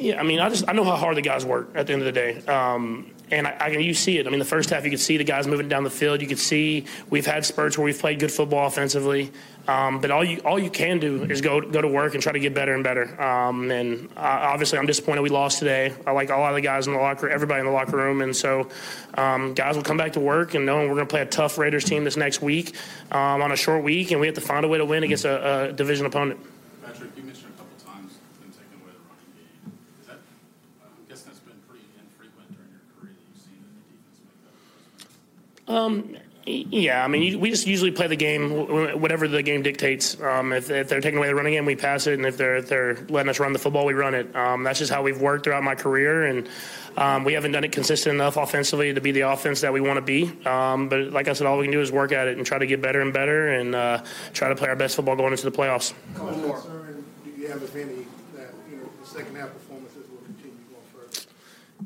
Yeah, 0.00 0.18
I 0.18 0.22
mean, 0.22 0.40
I 0.40 0.48
just 0.48 0.66
I 0.66 0.72
know 0.72 0.84
how 0.84 0.96
hard 0.96 1.16
the 1.18 1.22
guys 1.22 1.44
work 1.44 1.72
at 1.74 1.86
the 1.86 1.92
end 1.92 2.00
of 2.00 2.06
the 2.06 2.12
day. 2.12 2.38
Um, 2.46 3.12
and 3.30 3.46
I, 3.46 3.50
I, 3.60 3.68
you 3.68 3.94
see 3.94 4.18
it. 4.18 4.26
I 4.26 4.30
mean, 4.30 4.38
the 4.38 4.44
first 4.44 4.70
half 4.70 4.82
you 4.84 4.90
could 4.90 4.98
see 4.98 5.18
the 5.18 5.24
guys 5.24 5.46
moving 5.46 5.68
down 5.68 5.84
the 5.84 5.90
field. 5.90 6.22
You 6.22 6.26
could 6.26 6.38
see 6.38 6.86
we've 7.10 7.26
had 7.26 7.44
spurts 7.44 7.76
where 7.78 7.84
we've 7.84 7.98
played 7.98 8.18
good 8.18 8.32
football 8.32 8.66
offensively. 8.66 9.30
Um, 9.68 10.00
but 10.00 10.10
all 10.10 10.24
you 10.24 10.38
all 10.38 10.58
you 10.58 10.70
can 10.70 10.98
do 11.00 11.24
is 11.24 11.42
go 11.42 11.60
go 11.60 11.82
to 11.82 11.86
work 11.86 12.14
and 12.14 12.22
try 12.22 12.32
to 12.32 12.40
get 12.40 12.54
better 12.54 12.74
and 12.74 12.82
better. 12.82 13.20
Um, 13.22 13.70
and 13.70 14.08
obviously, 14.16 14.78
I'm 14.78 14.86
disappointed 14.86 15.20
we 15.20 15.28
lost 15.28 15.58
today. 15.58 15.92
I 16.06 16.12
like 16.12 16.30
a 16.30 16.36
lot 16.36 16.48
of 16.48 16.56
the 16.56 16.62
guys 16.62 16.86
in 16.86 16.94
the 16.94 16.98
locker, 16.98 17.28
everybody 17.28 17.60
in 17.60 17.66
the 17.66 17.72
locker 17.72 17.98
room, 17.98 18.22
and 18.22 18.34
so 18.34 18.68
um, 19.18 19.52
guys 19.52 19.76
will 19.76 19.84
come 19.84 19.98
back 19.98 20.14
to 20.14 20.20
work 20.20 20.54
and 20.54 20.64
knowing 20.64 20.88
we're 20.88 20.94
going 20.94 21.06
to 21.06 21.10
play 21.10 21.20
a 21.20 21.26
tough 21.26 21.58
Raiders 21.58 21.84
team 21.84 22.04
this 22.04 22.16
next 22.16 22.40
week 22.40 22.74
um, 23.12 23.42
on 23.42 23.52
a 23.52 23.56
short 23.56 23.84
week, 23.84 24.12
and 24.12 24.20
we 24.20 24.26
have 24.26 24.36
to 24.36 24.40
find 24.40 24.64
a 24.64 24.68
way 24.68 24.78
to 24.78 24.84
win 24.86 25.04
against 25.04 25.26
a, 25.26 25.68
a 25.68 25.72
division 25.72 26.06
opponent. 26.06 26.40
Patrick, 26.82 27.10
you 27.16 27.22
mentioned 27.22 27.52
a 27.54 27.58
couple 27.58 27.76
times 27.86 28.14
them 28.40 28.50
taking 28.50 28.80
away 28.82 28.90
the 28.96 29.04
running 29.06 29.30
game. 29.36 29.72
Is 30.00 30.06
that, 30.08 30.18
I'm 30.82 31.06
guessing 31.06 31.26
that's 31.28 31.38
been 31.40 31.60
pretty 31.68 31.84
infrequent 31.94 32.48
during 32.56 32.70
your 32.72 32.82
career 32.98 33.12
that 33.14 33.22
you've 33.28 33.44
seen 33.44 33.60
the 33.62 33.70
defense 33.86 34.18
make 34.26 34.40
that 34.42 34.56
adjustment? 34.98 35.59
Um, 35.70 36.16
yeah, 36.46 37.04
I 37.04 37.08
mean, 37.08 37.38
we 37.38 37.50
just 37.50 37.66
usually 37.66 37.90
play 37.90 38.06
the 38.06 38.16
game 38.16 39.00
whatever 39.00 39.28
the 39.28 39.42
game 39.42 39.62
dictates. 39.62 40.20
Um, 40.20 40.52
if, 40.52 40.70
if, 40.70 40.88
they're 40.88 41.00
taking 41.00 41.18
away 41.18 41.28
the 41.28 41.34
running 41.34 41.52
game, 41.52 41.64
we 41.64 41.76
pass 41.76 42.06
it, 42.06 42.14
and 42.14 42.26
if 42.26 42.36
they're 42.36 42.56
if 42.56 42.68
they're 42.68 42.96
letting 43.08 43.28
us 43.28 43.38
run 43.38 43.52
the 43.52 43.58
football, 43.58 43.84
we 43.84 43.92
run 43.92 44.14
it. 44.14 44.34
Um, 44.34 44.64
that's 44.64 44.78
just 44.78 44.90
how 44.90 45.02
we've 45.02 45.20
worked 45.20 45.44
throughout 45.44 45.62
my 45.62 45.74
career, 45.74 46.24
and 46.24 46.48
um, 46.96 47.24
we 47.24 47.34
haven't 47.34 47.52
done 47.52 47.62
it 47.62 47.72
consistent 47.72 48.14
enough 48.14 48.36
offensively 48.36 48.92
to 48.92 49.00
be 49.00 49.12
the 49.12 49.20
offense 49.20 49.60
that 49.60 49.72
we 49.72 49.80
want 49.80 49.98
to 49.98 50.02
be. 50.02 50.32
Um, 50.46 50.88
but 50.88 51.12
like 51.12 51.28
I 51.28 51.34
said, 51.34 51.46
all 51.46 51.58
we 51.58 51.66
can 51.66 51.72
do 51.72 51.82
is 51.82 51.92
work 51.92 52.10
at 52.10 52.26
it 52.26 52.36
and 52.36 52.46
try 52.46 52.58
to 52.58 52.66
get 52.66 52.80
better 52.82 53.00
and 53.00 53.12
better, 53.12 53.48
and 53.48 53.74
uh, 53.74 54.02
try 54.32 54.48
to 54.48 54.56
play 54.56 54.68
our 54.68 54.76
best 54.76 54.96
football 54.96 55.16
going 55.16 55.32
into 55.32 55.48
the 55.48 55.56
playoffs. 55.56 55.92
How 56.16 56.24
much 56.24 56.34
concern 56.40 57.04
do 57.22 57.30
you 57.30 57.48
have, 57.48 57.62
if 57.62 57.76
any, 57.76 58.06
that 58.34 58.48
you 58.68 58.78
know 58.78 58.88
the 59.00 59.06
second 59.06 59.36
half 59.36 59.52
performances 59.52 60.08
will 60.10 60.24
continue 60.24 60.56
going 60.72 61.20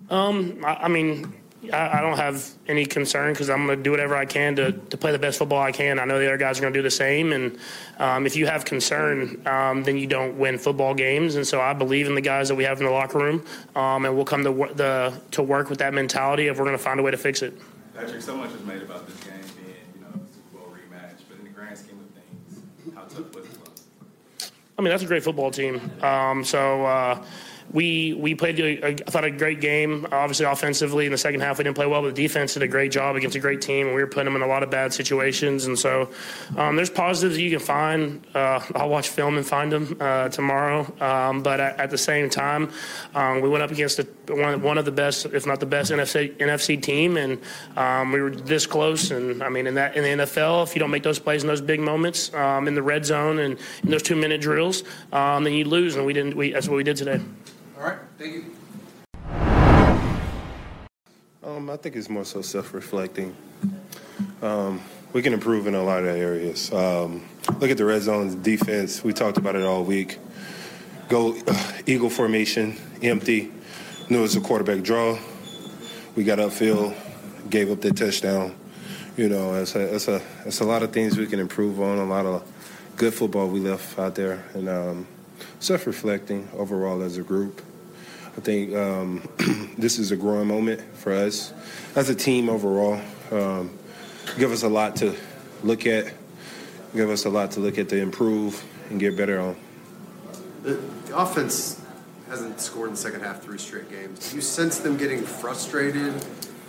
further? 0.09 0.15
Um, 0.15 0.65
I, 0.65 0.85
I 0.85 0.89
mean. 0.89 1.35
I, 1.73 2.01
don't 2.01 2.17
have 2.17 2.49
any 2.69 2.87
concern 2.87 3.33
because 3.33 3.49
I'm 3.49 3.67
going 3.67 3.79
to 3.79 3.83
do 3.83 3.91
whatever 3.91 4.17
I 4.17 4.25
can 4.25 4.57
to, 4.57 4.73
to 4.73 4.97
play 4.97 5.13
the 5.13 5.19
best 5.19 5.39
football 5.39 5.63
I 5.63 5.73
can. 5.73 5.99
I 5.99 6.05
know 6.05 6.19
the 6.19 6.27
other 6.27 6.37
guys 6.37 6.59
are 6.59 6.63
going 6.63 6.73
to 6.73 6.79
do 6.79 6.83
the 6.83 6.91
same. 6.91 7.33
And 7.33 7.59
um, 7.99 8.27
if 8.27 8.37
you 8.37 8.47
have 8.47 8.65
concern, 8.65 9.43
um, 9.47 9.83
then 9.83 9.97
you 9.97 10.07
don't 10.07 10.39
win 10.39 10.59
football 10.59 10.95
games. 10.95 11.37
And 11.37 11.47
so 11.47 11.61
I 11.61 11.73
believe 11.73 12.07
in 12.07 12.15
the 12.15 12.21
guys 12.21 12.49
that 12.49 12.55
we 12.55 12.65
have 12.65 12.79
in 12.81 12.87
the 12.87 12.93
locker 12.93 13.19
room, 13.19 13.45
um, 13.75 14.05
and 14.05 14.15
we'll 14.15 14.25
come 14.25 14.45
to 14.45 14.75
the 14.75 15.21
to 15.33 15.43
work 15.43 15.71
with 15.71 15.79
that 15.79 15.95
mentality 15.95 16.49
if 16.49 16.59
we're 16.59 16.65
going 16.65 16.77
to 16.77 16.83
find 16.83 17.01
a 17.01 17.03
way 17.03 17.11
to 17.11 17.17
fix 17.17 17.43
it. 17.43 17.55
Patrick, 17.95 18.23
so 18.23 18.37
much 18.37 18.51
is 18.53 18.65
made 18.65 18.83
about 18.83 19.07
this 19.07 19.17
game 19.21 19.35
being, 19.57 19.77
you 19.95 20.01
know, 20.01 20.09
a 20.09 20.35
Super 20.35 20.59
Bowl 20.59 20.75
rematch, 20.75 21.21
but 21.29 21.39
in 21.39 21.45
the 21.45 21.51
grand 21.51 21.79
scheme 21.79 21.99
of 22.01 22.11
things, 22.11 22.95
how 22.95 23.03
tough 23.03 23.35
was 23.35 23.45
it? 23.47 24.51
I 24.77 24.83
mean, 24.83 24.91
that's 24.91 25.05
a 25.05 25.07
great 25.07 25.23
football 25.23 25.51
team. 25.51 25.81
Um, 26.03 26.45
so. 26.45 26.85
Uh, 26.85 27.25
we 27.75 28.15
we 28.15 28.37
played 28.37 28.59
a, 28.61 28.87
a, 28.87 28.91
I 28.93 29.11
thought 29.11 29.25
a 29.25 29.31
great 29.33 29.61
game. 29.61 30.07
Obviously, 30.13 30.47
offensively 30.47 31.07
in 31.07 31.13
the 31.13 31.19
second 31.19 31.41
half 31.41 31.59
we 31.59 31.65
didn't 31.65 31.75
play 31.75 31.87
well, 31.87 32.03
but 32.03 32.15
the 32.15 32.23
defense 32.23 32.55
did 32.55 32.63
a 32.63 32.69
great 32.69 32.93
job 32.93 33.17
against 33.17 33.35
a 33.35 33.41
great 33.41 33.61
team. 33.61 33.89
And 33.89 33.97
we 33.97 34.01
were 34.01 34.07
putting 34.07 34.27
them 34.27 34.37
in 34.37 34.43
a 34.43 34.47
lot 34.47 34.63
of 34.63 34.71
bad 34.71 34.95
situations, 34.95 35.67
and 35.67 35.77
so 35.77 36.09
um, 36.57 36.77
there's 36.77 36.89
positives 36.89 37.37
you 37.37 37.51
can 37.51 37.59
find. 37.59 38.25
Uh, 38.33 38.61
I'll 38.77 38.89
watch 38.89 39.09
film 39.09 39.37
and 39.37 39.45
find 39.45 39.73
them 39.73 39.97
uh, 39.99 40.29
tomorrow. 40.29 40.87
Um, 41.01 41.43
but 41.43 41.59
at, 41.59 41.81
at, 41.81 41.91
the 41.91 41.99
same 41.99 42.31
time, 42.31 42.71
um, 43.15 43.41
we 43.41 43.49
went 43.49 43.65
up 43.65 43.73
against 43.73 43.99
a, 43.99 44.07
one, 44.29 44.63
one 44.63 44.79
of 44.79 44.85
the 44.85 44.93
best, 44.93 45.27
if 45.27 45.45
not 45.45 45.59
the 45.59 45.67
best, 45.67 45.91
NFC, 45.91 46.37
NFC 46.37 46.81
team, 46.81 47.17
and 47.17 47.41
um, 47.77 48.13
we 48.13 48.23
were 48.23 48.31
this 48.31 48.67
close. 48.67 49.11
And 49.11 49.43
I 49.43 49.49
mean, 49.49 49.67
in 49.67 49.75
that 49.75 49.97
in 49.97 50.05
the 50.05 50.25
NFL, 50.25 50.63
if 50.63 50.77
you 50.77 50.79
don't 50.79 50.93
make 50.93 51.03
those 51.03 51.19
plays 51.19 51.43
in 51.43 51.49
those 51.49 51.61
big 51.61 51.81
moments 51.81 52.33
um, 52.35 52.69
in 52.69 52.77
the 52.77 52.83
red 52.83 53.05
zone 53.05 53.41
and 53.41 53.59
in 53.83 53.91
those 53.91 54.05
two 54.05 54.15
minute 54.15 54.41
drills, 54.41 54.85
um, 55.13 55.43
then 55.43 55.55
you 55.55 55.65
lose. 55.65 55.97
And 55.97 56.07
we 56.07 56.13
didn't. 56.13 56.37
We, 56.37 56.53
that's 56.53 56.69
what 56.69 56.77
we 56.77 56.85
did 56.85 56.97
today. 56.97 57.21
All 57.85 57.91
right, 57.91 57.99
thank 58.17 58.33
you. 58.33 58.45
Um, 61.43 61.69
I 61.69 61.77
think 61.77 61.97
it's 61.97 62.09
more 62.09 62.25
so 62.25 62.41
self-reflecting. 62.41 63.37
Um, 64.41 64.81
we 65.13 65.21
can 65.21 65.35
improve 65.35 65.67
in 65.67 65.75
a 65.75 65.83
lot 65.83 66.03
of 66.03 66.17
areas. 66.17 66.73
Um, 66.73 67.27
look 67.59 67.71
at 67.71 67.77
the 67.77 67.85
red 67.85 68.01
zone 68.01 68.41
defense. 68.41 69.05
We 69.05 69.13
talked 69.13 69.37
about 69.37 69.55
it 69.55 69.65
all 69.65 69.85
week. 69.85 70.19
Go 71.11 71.37
uh, 71.47 71.73
eagle 71.87 72.09
formation, 72.09 72.79
empty. 73.03 73.53
Knew 74.09 74.21
it 74.21 74.23
was 74.23 74.37
a 74.37 74.41
quarterback 74.41 74.83
draw. 74.83 75.19
We 76.17 76.25
got 76.25 76.39
upfield, 76.39 76.97
gave 77.51 77.71
up 77.71 77.83
the 77.83 77.93
touchdown. 77.93 78.57
You 79.19 79.29
know, 79.29 79.57
it's 79.57 79.75
a, 79.75 79.95
it's 79.95 80.09
a 80.09 80.23
it's 80.47 80.61
a 80.61 80.65
lot 80.65 80.83
of 80.83 80.91
things 80.95 81.19
we 81.19 81.27
can 81.27 81.39
improve 81.39 81.83
on. 81.83 81.99
A 81.99 82.07
lot 82.07 82.25
of 82.25 82.51
good 82.97 83.13
football 83.13 83.47
we 83.49 83.61
left 83.61 83.99
out 83.99 84.15
there, 84.15 84.43
and 84.55 84.71
um, 84.71 85.07
self-reflecting 85.61 86.49
overall 86.55 87.03
as 87.03 87.19
a 87.19 87.23
group. 87.23 87.61
I 88.37 88.41
think 88.41 88.75
um, 88.75 89.29
this 89.79 89.99
is 89.99 90.11
a 90.11 90.17
growing 90.17 90.49
moment 90.49 90.81
for 90.95 91.13
us 91.13 91.53
as 91.95 92.11
a 92.11 92.15
team 92.15 92.49
overall. 92.49 93.01
Um, 93.31 93.79
give 94.39 94.51
us 94.51 94.63
a 94.63 94.69
lot 94.69 94.97
to 94.97 95.15
look 95.63 95.87
at. 95.87 96.13
Give 96.95 97.11
us 97.11 97.25
a 97.25 97.31
lot 97.31 97.53
to 97.53 97.61
look 97.61 97.79
at 97.79 97.89
to 97.89 97.97
improve 97.97 98.63
and 98.91 99.01
get 99.01 99.17
better 99.17 99.41
on. 99.41 99.57
The, 100.63 100.81
offense 101.15 101.81
hasn't 102.29 102.61
scored 102.61 102.89
in 102.89 102.95
the 102.95 103.01
second 103.01 103.21
half 103.21 103.43
three 103.43 103.59
straight 103.59 103.89
games. 103.89 104.31
Do 104.31 104.37
you 104.37 104.43
sense 104.43 104.79
them 104.79 104.97
getting 104.97 105.23
frustrated 105.23 106.15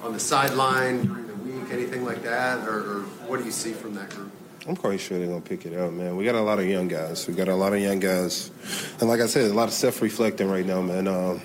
on 0.04 0.14
the 0.14 0.20
sideline 0.20 1.06
during 1.06 1.28
the 1.28 1.34
week, 1.36 1.72
anything 1.72 2.06
like 2.06 2.22
that, 2.24 2.68
or, 2.68 2.80
or 2.80 3.02
what 3.28 3.40
do 3.40 3.46
you 3.46 3.52
see 3.52 3.72
from 3.72 3.96
that 3.96 4.10
group? 4.12 4.32
I'm 4.68 4.76
quite 4.76 5.00
sure 5.00 5.18
they're 5.18 5.28
gonna 5.28 5.42
pick 5.42 5.66
it 5.66 5.78
up, 5.78 5.92
man. 5.94 6.16
We 6.16 6.26
got 6.26 6.36
a 6.36 6.42
lot 6.42 6.60
of 6.60 6.66
young 6.66 6.88
guys. 6.88 7.28
We 7.28 7.34
got 7.34 7.48
a 7.48 7.56
lot 7.56 7.74
of 7.74 7.80
young 7.80 8.00
guys, 8.00 8.52
and 9.00 9.08
like 9.10 9.22
I 9.22 9.28
said, 9.28 9.50
a 9.50 9.54
lot 9.54 9.68
of 9.68 9.74
self-reflecting 9.74 10.50
right 10.50 10.66
now, 10.66 10.82
man. 10.82 11.08
Um, 11.08 11.42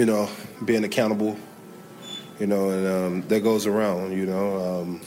you 0.00 0.06
know, 0.06 0.30
being 0.64 0.82
accountable. 0.84 1.36
You 2.38 2.46
know, 2.46 2.70
and 2.70 2.86
um, 2.86 3.28
that 3.28 3.42
goes 3.42 3.66
around. 3.66 4.16
You 4.16 4.24
know, 4.24 4.80
um, 4.80 5.00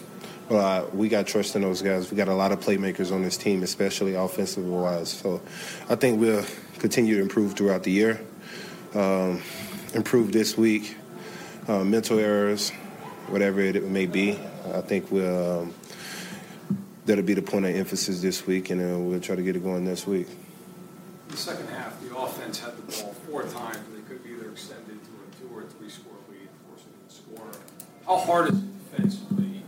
but 0.48 0.56
uh, 0.56 0.86
we 0.94 1.10
got 1.10 1.26
trust 1.26 1.56
in 1.56 1.64
those 1.64 1.82
guys. 1.82 2.12
We 2.12 2.16
got 2.16 2.28
a 2.28 2.36
lot 2.36 2.52
of 2.52 2.60
playmakers 2.60 3.12
on 3.12 3.24
this 3.24 3.36
team, 3.36 3.64
especially 3.64 4.14
offensive 4.14 4.64
wise. 4.64 5.10
So 5.10 5.42
I 5.90 5.96
think 5.96 6.20
we'll 6.20 6.46
continue 6.78 7.16
to 7.16 7.22
improve 7.24 7.56
throughout 7.56 7.82
the 7.82 7.90
year. 7.90 8.22
Um, 8.94 9.42
improve 9.96 10.32
this 10.32 10.56
week. 10.56 10.96
Uh, 11.68 11.84
mental 11.84 12.20
errors, 12.20 12.70
whatever 13.30 13.62
it 13.62 13.84
may 13.84 14.06
be. 14.06 14.38
I 14.76 14.82
think 14.82 15.12
we'll. 15.12 15.62
Um, 15.62 15.74
that'll 17.08 17.24
be 17.24 17.34
the 17.34 17.42
point 17.42 17.66
of 17.66 17.76
emphasis 17.76 18.22
this 18.22 18.46
week, 18.46 18.70
and 18.70 18.80
uh, 18.80 19.00
we'll 19.00 19.20
try 19.20 19.36
to 19.36 19.42
get 19.42 19.56
it 19.56 19.64
going 19.64 19.86
next 19.86 20.06
week. 20.06 20.28
In 20.30 21.32
the 21.32 21.38
second 21.38 21.68
half, 21.70 22.00
the 22.00 22.16
offense 22.16 22.60
had 22.60 22.78
the 22.78 22.84
ball 22.84 23.14
four 23.28 23.42
times. 23.44 23.80
They 23.96 24.02
could 24.02 24.18
have 24.18 24.28
either 24.28 24.52
extended 24.52 25.00
to 25.04 25.10
a 25.10 25.26
two 25.40 25.58
or 25.58 25.64
three 25.64 25.90
score 25.90 26.14
lead, 26.30 26.48
force 26.68 26.84
them 26.84 26.94
to 27.08 27.16
score. 27.16 27.60
How 28.06 28.18
hard 28.18 28.50
is 28.50 28.58
it 28.58 28.92
defensively 28.92 29.62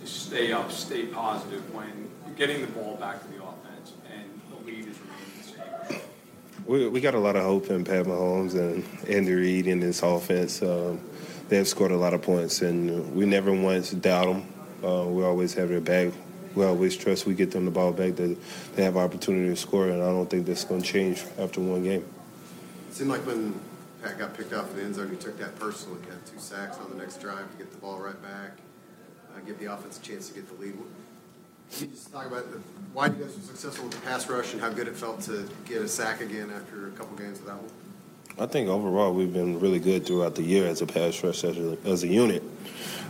to 0.00 0.06
stay 0.06 0.52
up, 0.52 0.70
stay 0.72 1.06
positive 1.06 1.74
when 1.74 2.10
you're 2.26 2.34
getting 2.36 2.60
the 2.60 2.66
ball 2.68 2.96
back 2.96 3.22
to 3.22 3.28
the 3.28 3.42
offense 3.42 3.92
and 4.12 4.24
the 4.50 4.66
lead 4.66 4.86
is 4.88 4.96
remaining 4.98 5.76
the 5.88 5.90
same? 5.90 6.00
We, 6.66 6.88
we 6.88 7.00
got 7.00 7.14
a 7.14 7.18
lot 7.18 7.36
of 7.36 7.42
hope 7.42 7.70
in 7.70 7.84
Pat 7.84 8.06
Mahomes 8.06 8.54
and 8.54 8.84
Andy 9.08 9.32
Reid 9.32 9.66
in 9.66 9.80
this 9.80 10.02
offense. 10.02 10.62
Um, 10.62 11.00
they 11.48 11.56
have 11.56 11.68
scored 11.68 11.90
a 11.90 11.96
lot 11.96 12.14
of 12.14 12.22
points, 12.22 12.62
and 12.62 13.14
we 13.14 13.26
never 13.26 13.52
once 13.52 13.90
doubt 13.90 14.26
them. 14.26 14.52
Uh, 14.82 15.04
we 15.06 15.22
always 15.22 15.52
have 15.54 15.68
their 15.68 15.80
back 15.80 16.12
we 16.54 16.64
always 16.64 16.96
trust 16.96 17.26
we 17.26 17.34
get 17.34 17.50
them 17.50 17.64
the 17.64 17.70
ball 17.70 17.92
back 17.92 18.16
that 18.16 18.36
they 18.74 18.84
have 18.84 18.96
opportunity 18.96 19.48
to 19.48 19.56
score, 19.56 19.88
and 19.88 20.02
I 20.02 20.06
don't 20.06 20.28
think 20.28 20.46
that's 20.46 20.64
going 20.64 20.82
to 20.82 20.86
change 20.86 21.24
after 21.38 21.60
one 21.60 21.82
game. 21.82 22.04
It 22.90 22.94
seemed 22.94 23.10
like 23.10 23.26
when 23.26 23.58
Pat 24.02 24.18
got 24.18 24.36
picked 24.36 24.52
off 24.52 24.70
in 24.70 24.76
the 24.76 24.82
end 24.82 24.94
zone, 24.96 25.10
he 25.10 25.16
took 25.16 25.38
that 25.38 25.56
personally. 25.58 26.00
He 26.04 26.10
had 26.10 26.26
two 26.26 26.38
sacks 26.38 26.78
on 26.78 26.90
the 26.90 26.96
next 26.96 27.20
drive 27.20 27.50
to 27.52 27.56
get 27.56 27.70
the 27.70 27.78
ball 27.78 27.98
right 28.00 28.20
back, 28.20 28.58
uh, 29.34 29.40
give 29.46 29.58
the 29.58 29.72
offense 29.72 29.98
a 29.98 30.02
chance 30.02 30.28
to 30.28 30.34
get 30.34 30.48
the 30.48 30.62
lead. 30.62 30.74
Can 31.72 31.88
you 31.88 31.94
just 31.94 32.12
talk 32.12 32.26
about 32.26 32.50
the, 32.50 32.58
why 32.92 33.06
you 33.06 33.12
guys 33.12 33.34
were 33.34 33.42
successful 33.42 33.84
with 33.84 33.94
the 33.94 34.00
pass 34.00 34.28
rush 34.28 34.52
and 34.52 34.60
how 34.60 34.70
good 34.70 34.88
it 34.88 34.96
felt 34.96 35.20
to 35.22 35.48
get 35.64 35.80
a 35.80 35.88
sack 35.88 36.20
again 36.20 36.50
after 36.50 36.88
a 36.88 36.90
couple 36.90 37.16
games 37.16 37.40
without 37.40 37.62
one? 37.62 37.70
I 38.38 38.46
think 38.46 38.68
overall 38.68 39.12
we've 39.12 39.32
been 39.32 39.60
really 39.60 39.78
good 39.78 40.06
throughout 40.06 40.34
the 40.34 40.42
year 40.42 40.66
as 40.66 40.82
a 40.82 40.86
pass 40.86 41.22
rush 41.22 41.44
as 41.44 41.56
a, 41.56 41.78
as 41.84 42.02
a 42.02 42.08
unit. 42.08 42.42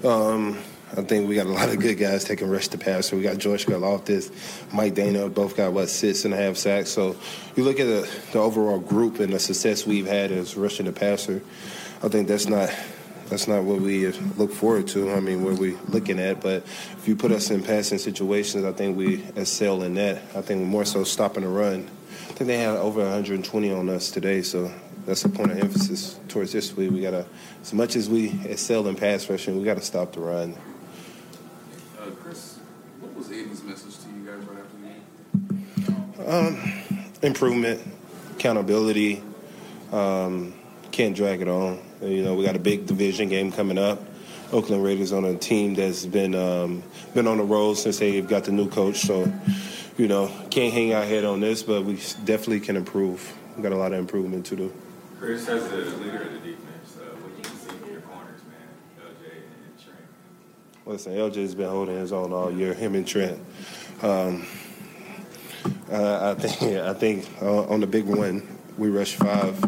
Um, 0.04 0.58
I 0.94 1.00
think 1.00 1.26
we 1.26 1.36
got 1.36 1.46
a 1.46 1.50
lot 1.50 1.70
of 1.70 1.80
good 1.80 1.94
guys 1.96 2.22
taking 2.22 2.50
rush 2.50 2.68
to 2.68 2.78
passer. 2.78 3.16
We 3.16 3.22
got 3.22 3.38
George 3.38 3.64
Karlaftis, 3.64 4.30
Mike 4.74 4.94
Danna, 4.94 5.32
both 5.32 5.56
got 5.56 5.72
what 5.72 5.88
six 5.88 6.26
and 6.26 6.34
a 6.34 6.36
half 6.36 6.58
sacks. 6.58 6.90
So 6.90 7.16
you 7.56 7.64
look 7.64 7.80
at 7.80 7.86
the, 7.86 8.10
the 8.32 8.38
overall 8.38 8.78
group 8.78 9.18
and 9.18 9.32
the 9.32 9.38
success 9.38 9.86
we've 9.86 10.06
had 10.06 10.30
as 10.30 10.54
rushing 10.54 10.84
the 10.84 10.92
passer. 10.92 11.40
I 12.02 12.08
think 12.08 12.28
that's 12.28 12.46
not 12.46 12.70
that's 13.30 13.48
not 13.48 13.64
what 13.64 13.80
we 13.80 14.08
look 14.36 14.52
forward 14.52 14.86
to. 14.88 15.10
I 15.10 15.20
mean, 15.20 15.42
what 15.42 15.58
we're 15.58 15.78
looking 15.88 16.20
at. 16.20 16.42
But 16.42 16.64
if 16.98 17.08
you 17.08 17.16
put 17.16 17.32
us 17.32 17.50
in 17.50 17.62
passing 17.62 17.96
situations, 17.96 18.66
I 18.66 18.72
think 18.72 18.94
we 18.94 19.24
excel 19.34 19.84
in 19.84 19.94
that. 19.94 20.18
I 20.36 20.42
think 20.42 20.60
we're 20.60 20.66
more 20.66 20.84
so 20.84 21.04
stopping 21.04 21.44
the 21.44 21.48
run. 21.48 21.88
I 22.10 22.32
think 22.34 22.48
they 22.48 22.58
had 22.58 22.76
over 22.76 23.00
120 23.00 23.72
on 23.72 23.88
us 23.88 24.10
today, 24.10 24.42
so 24.42 24.70
that's 25.06 25.24
a 25.24 25.30
point 25.30 25.52
of 25.52 25.58
emphasis 25.58 26.20
towards 26.28 26.52
this 26.52 26.76
week. 26.76 26.90
We 26.90 27.00
gotta, 27.00 27.24
as 27.62 27.72
much 27.72 27.96
as 27.96 28.10
we 28.10 28.38
excel 28.44 28.86
in 28.88 28.96
pass 28.96 29.30
rushing, 29.30 29.56
we 29.56 29.64
got 29.64 29.78
to 29.78 29.82
stop 29.82 30.12
the 30.12 30.20
run. 30.20 30.54
Um, 36.26 36.72
improvement, 37.22 37.80
accountability. 38.32 39.22
Um, 39.90 40.54
can't 40.90 41.16
drag 41.16 41.40
it 41.40 41.48
on. 41.48 41.80
You 42.00 42.22
know, 42.22 42.34
we 42.34 42.44
got 42.44 42.56
a 42.56 42.60
big 42.60 42.86
division 42.86 43.28
game 43.28 43.50
coming 43.50 43.78
up. 43.78 44.00
Oakland 44.52 44.84
Raiders 44.84 45.12
on 45.12 45.24
a 45.24 45.34
team 45.36 45.74
that's 45.74 46.04
been 46.04 46.34
um, 46.34 46.82
been 47.14 47.26
on 47.26 47.38
the 47.38 47.44
road 47.44 47.74
since 47.74 47.98
they've 47.98 48.26
got 48.26 48.44
the 48.44 48.52
new 48.52 48.68
coach. 48.68 49.00
So, 49.00 49.32
you 49.96 50.08
know, 50.08 50.30
can't 50.50 50.72
hang 50.72 50.92
our 50.92 51.04
head 51.04 51.24
on 51.24 51.40
this, 51.40 51.62
but 51.62 51.84
we 51.84 51.94
definitely 52.24 52.60
can 52.60 52.76
improve. 52.76 53.36
We 53.56 53.62
got 53.62 53.72
a 53.72 53.76
lot 53.76 53.92
of 53.92 53.98
improvement 53.98 54.46
to 54.46 54.56
do. 54.56 54.72
Chris, 55.18 55.48
as 55.48 55.68
the 55.70 55.76
leader 55.76 56.22
of 56.22 56.32
the 56.32 56.38
defense, 56.38 56.98
uh, 56.98 57.04
what 57.16 57.38
you 57.38 57.44
see 57.44 57.76
from 57.78 57.92
your 57.92 58.00
corners, 58.02 58.40
man, 58.44 58.68
LJ 59.00 59.32
and 59.36 59.82
Trent? 59.82 60.86
Listen, 60.86 61.12
LJ's 61.14 61.54
been 61.54 61.70
holding 61.70 61.96
his 61.96 62.12
own 62.12 62.32
all 62.32 62.52
year. 62.52 62.74
Him 62.74 62.94
and 62.94 63.06
Trent. 63.06 63.40
Um, 64.02 64.46
uh, 65.90 66.34
I 66.36 66.40
think 66.40 66.76
I 66.76 66.94
think 66.94 67.28
uh, 67.42 67.64
on 67.64 67.80
the 67.80 67.86
big 67.86 68.04
one, 68.04 68.46
we 68.78 68.88
rush 68.88 69.16
five. 69.16 69.58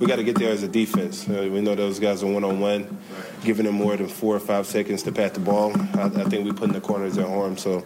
We 0.00 0.06
got 0.06 0.16
to 0.16 0.24
get 0.24 0.36
there 0.36 0.50
as 0.50 0.62
a 0.62 0.68
defense. 0.68 1.28
Uh, 1.28 1.48
we 1.50 1.60
know 1.60 1.74
those 1.74 1.98
guys 1.98 2.22
are 2.22 2.30
one 2.30 2.44
on 2.44 2.60
one, 2.60 2.98
giving 3.44 3.66
them 3.66 3.76
more 3.76 3.96
than 3.96 4.08
four 4.08 4.34
or 4.34 4.40
five 4.40 4.66
seconds 4.66 5.02
to 5.04 5.12
pat 5.12 5.34
the 5.34 5.40
ball. 5.40 5.72
I, 5.98 6.06
I 6.06 6.24
think 6.24 6.44
we 6.44 6.52
put 6.52 6.68
in 6.68 6.72
the 6.72 6.80
corners 6.80 7.16
at 7.18 7.28
harm. 7.28 7.56
So 7.56 7.84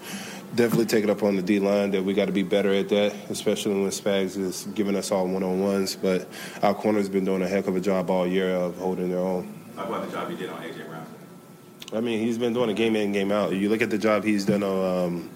definitely 0.54 0.86
take 0.86 1.04
it 1.04 1.10
up 1.10 1.22
on 1.22 1.36
the 1.36 1.42
D 1.42 1.58
line 1.58 1.90
that 1.90 2.02
we 2.02 2.14
got 2.14 2.26
to 2.26 2.32
be 2.32 2.42
better 2.42 2.72
at 2.72 2.88
that, 2.88 3.14
especially 3.30 3.74
when 3.74 3.90
Spags 3.90 4.36
is 4.36 4.66
giving 4.74 4.96
us 4.96 5.10
all 5.10 5.26
one 5.26 5.42
on 5.42 5.60
ones. 5.60 5.96
But 5.96 6.28
our 6.62 6.74
corner's 6.74 7.08
been 7.08 7.24
doing 7.24 7.42
a 7.42 7.48
heck 7.48 7.66
of 7.66 7.76
a 7.76 7.80
job 7.80 8.10
all 8.10 8.26
year 8.26 8.54
of 8.54 8.78
holding 8.78 9.10
their 9.10 9.20
own. 9.20 9.54
Talk 9.76 9.88
about 9.88 10.06
the 10.06 10.12
job 10.12 10.30
he 10.30 10.36
did 10.36 10.50
on 10.50 10.62
AJ 10.62 10.88
Brown. 10.88 11.06
I 11.92 12.00
mean, 12.00 12.20
he's 12.20 12.38
been 12.38 12.52
doing 12.52 12.70
a 12.70 12.74
game 12.74 12.96
in, 12.96 13.12
game 13.12 13.32
out. 13.32 13.52
You 13.52 13.68
look 13.68 13.80
at 13.80 13.90
the 13.90 13.98
job 13.98 14.24
he's 14.24 14.44
done 14.44 14.62
on 14.62 15.06
um, 15.06 15.30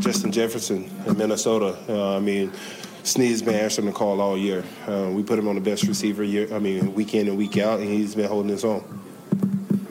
Justin 0.00 0.32
Jefferson 0.32 0.90
in 1.06 1.18
Minnesota. 1.18 1.76
Uh, 1.88 2.16
I 2.16 2.20
mean, 2.20 2.52
Sneed's 3.02 3.42
been 3.42 3.54
answering 3.54 3.86
the 3.86 3.92
call 3.92 4.20
all 4.20 4.36
year. 4.36 4.64
Uh, 4.86 5.10
we 5.12 5.22
put 5.22 5.38
him 5.38 5.48
on 5.48 5.54
the 5.54 5.60
best 5.60 5.84
receiver 5.84 6.24
year. 6.24 6.52
I 6.54 6.58
mean, 6.58 6.94
week 6.94 7.14
in 7.14 7.28
and 7.28 7.36
week 7.36 7.56
out, 7.58 7.80
and 7.80 7.88
he's 7.88 8.14
been 8.14 8.28
holding 8.28 8.50
his 8.50 8.64
own. 8.64 8.84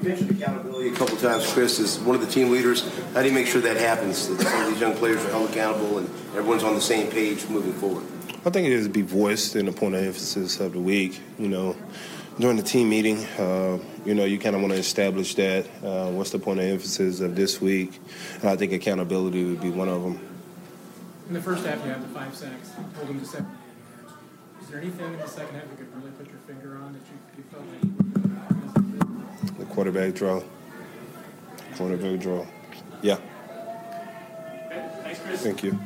You 0.02 0.10
mentioned 0.10 0.32
accountability 0.32 0.90
a 0.90 0.94
couple 0.94 1.18
times, 1.18 1.52
Chris, 1.52 1.80
as 1.80 2.00
one 2.00 2.16
of 2.16 2.22
the 2.22 2.28
team 2.28 2.52
leaders. 2.52 2.88
How 3.14 3.22
do 3.22 3.28
you 3.28 3.34
make 3.34 3.48
sure 3.48 3.62
that 3.62 3.78
happens? 3.78 4.28
That 4.28 4.42
some 4.42 4.62
of 4.62 4.68
these 4.70 4.80
young 4.80 4.96
players 4.96 5.24
are 5.26 5.30
held 5.30 5.50
accountable 5.50 5.98
and 5.98 6.08
everyone's 6.36 6.64
on 6.64 6.76
the 6.76 6.82
same 6.82 7.10
page 7.10 7.48
moving 7.50 7.74
forward. 7.74 8.04
I 8.46 8.52
think 8.52 8.68
it 8.68 8.74
is 8.74 8.86
to 8.86 8.92
be 8.92 9.02
voiced 9.02 9.56
in 9.56 9.66
the 9.66 9.72
point 9.72 9.96
of 9.96 10.04
emphasis 10.04 10.60
of 10.60 10.74
the 10.74 10.80
week. 10.80 11.20
You 11.40 11.48
know, 11.48 11.76
during 12.40 12.58
the 12.58 12.64
team 12.64 12.90
meeting, 12.90 13.24
uh, 13.40 13.80
you 14.06 14.14
know, 14.14 14.26
you 14.26 14.38
kind 14.38 14.56
of 14.56 14.62
want 14.62 14.74
to 14.74 14.80
establish 14.80 15.36
that. 15.36 15.66
Uh, 15.84 16.10
what's 16.12 16.32
the 16.32 16.40
point 16.40 16.60
of 16.60 16.66
emphasis 16.66 17.22
of 17.22 17.36
this 17.36 17.62
week? 17.62 18.00
And 18.42 18.50
I 18.50 18.56
think 18.56 18.74
accountability 18.74 19.44
would 19.46 19.62
be 19.62 19.70
one 19.70 19.88
of 19.88 20.02
them. 20.04 20.20
In 21.28 21.34
the 21.34 21.42
first 21.42 21.66
half, 21.66 21.84
you 21.84 21.92
have 21.92 22.02
the 22.02 22.20
five 22.20 22.36
sacks, 22.36 22.72
holding 22.98 23.20
to 23.20 23.26
70 23.26 23.50
yards. 23.50 24.14
Is 24.62 24.68
there 24.68 24.80
anything 24.80 25.14
in 25.14 25.20
the 25.20 25.28
second 25.28 25.56
half 25.56 25.64
you 25.72 25.78
could 25.78 25.96
really 25.96 26.12
put 26.12 26.28
your 26.28 26.38
finger 26.46 26.78
on 26.78 26.94
that 26.94 27.02
you, 27.10 27.18
you 27.38 27.44
felt 27.52 27.66
like 29.48 29.58
The 29.58 29.66
quarterback 29.66 30.14
draw. 30.14 30.44
Quarterback 31.78 32.20
draw. 32.20 32.46
Yeah. 33.02 33.18
Thanks, 35.04 35.20
Chris. 35.22 35.42
Thank 35.42 35.64
you. 35.64 35.80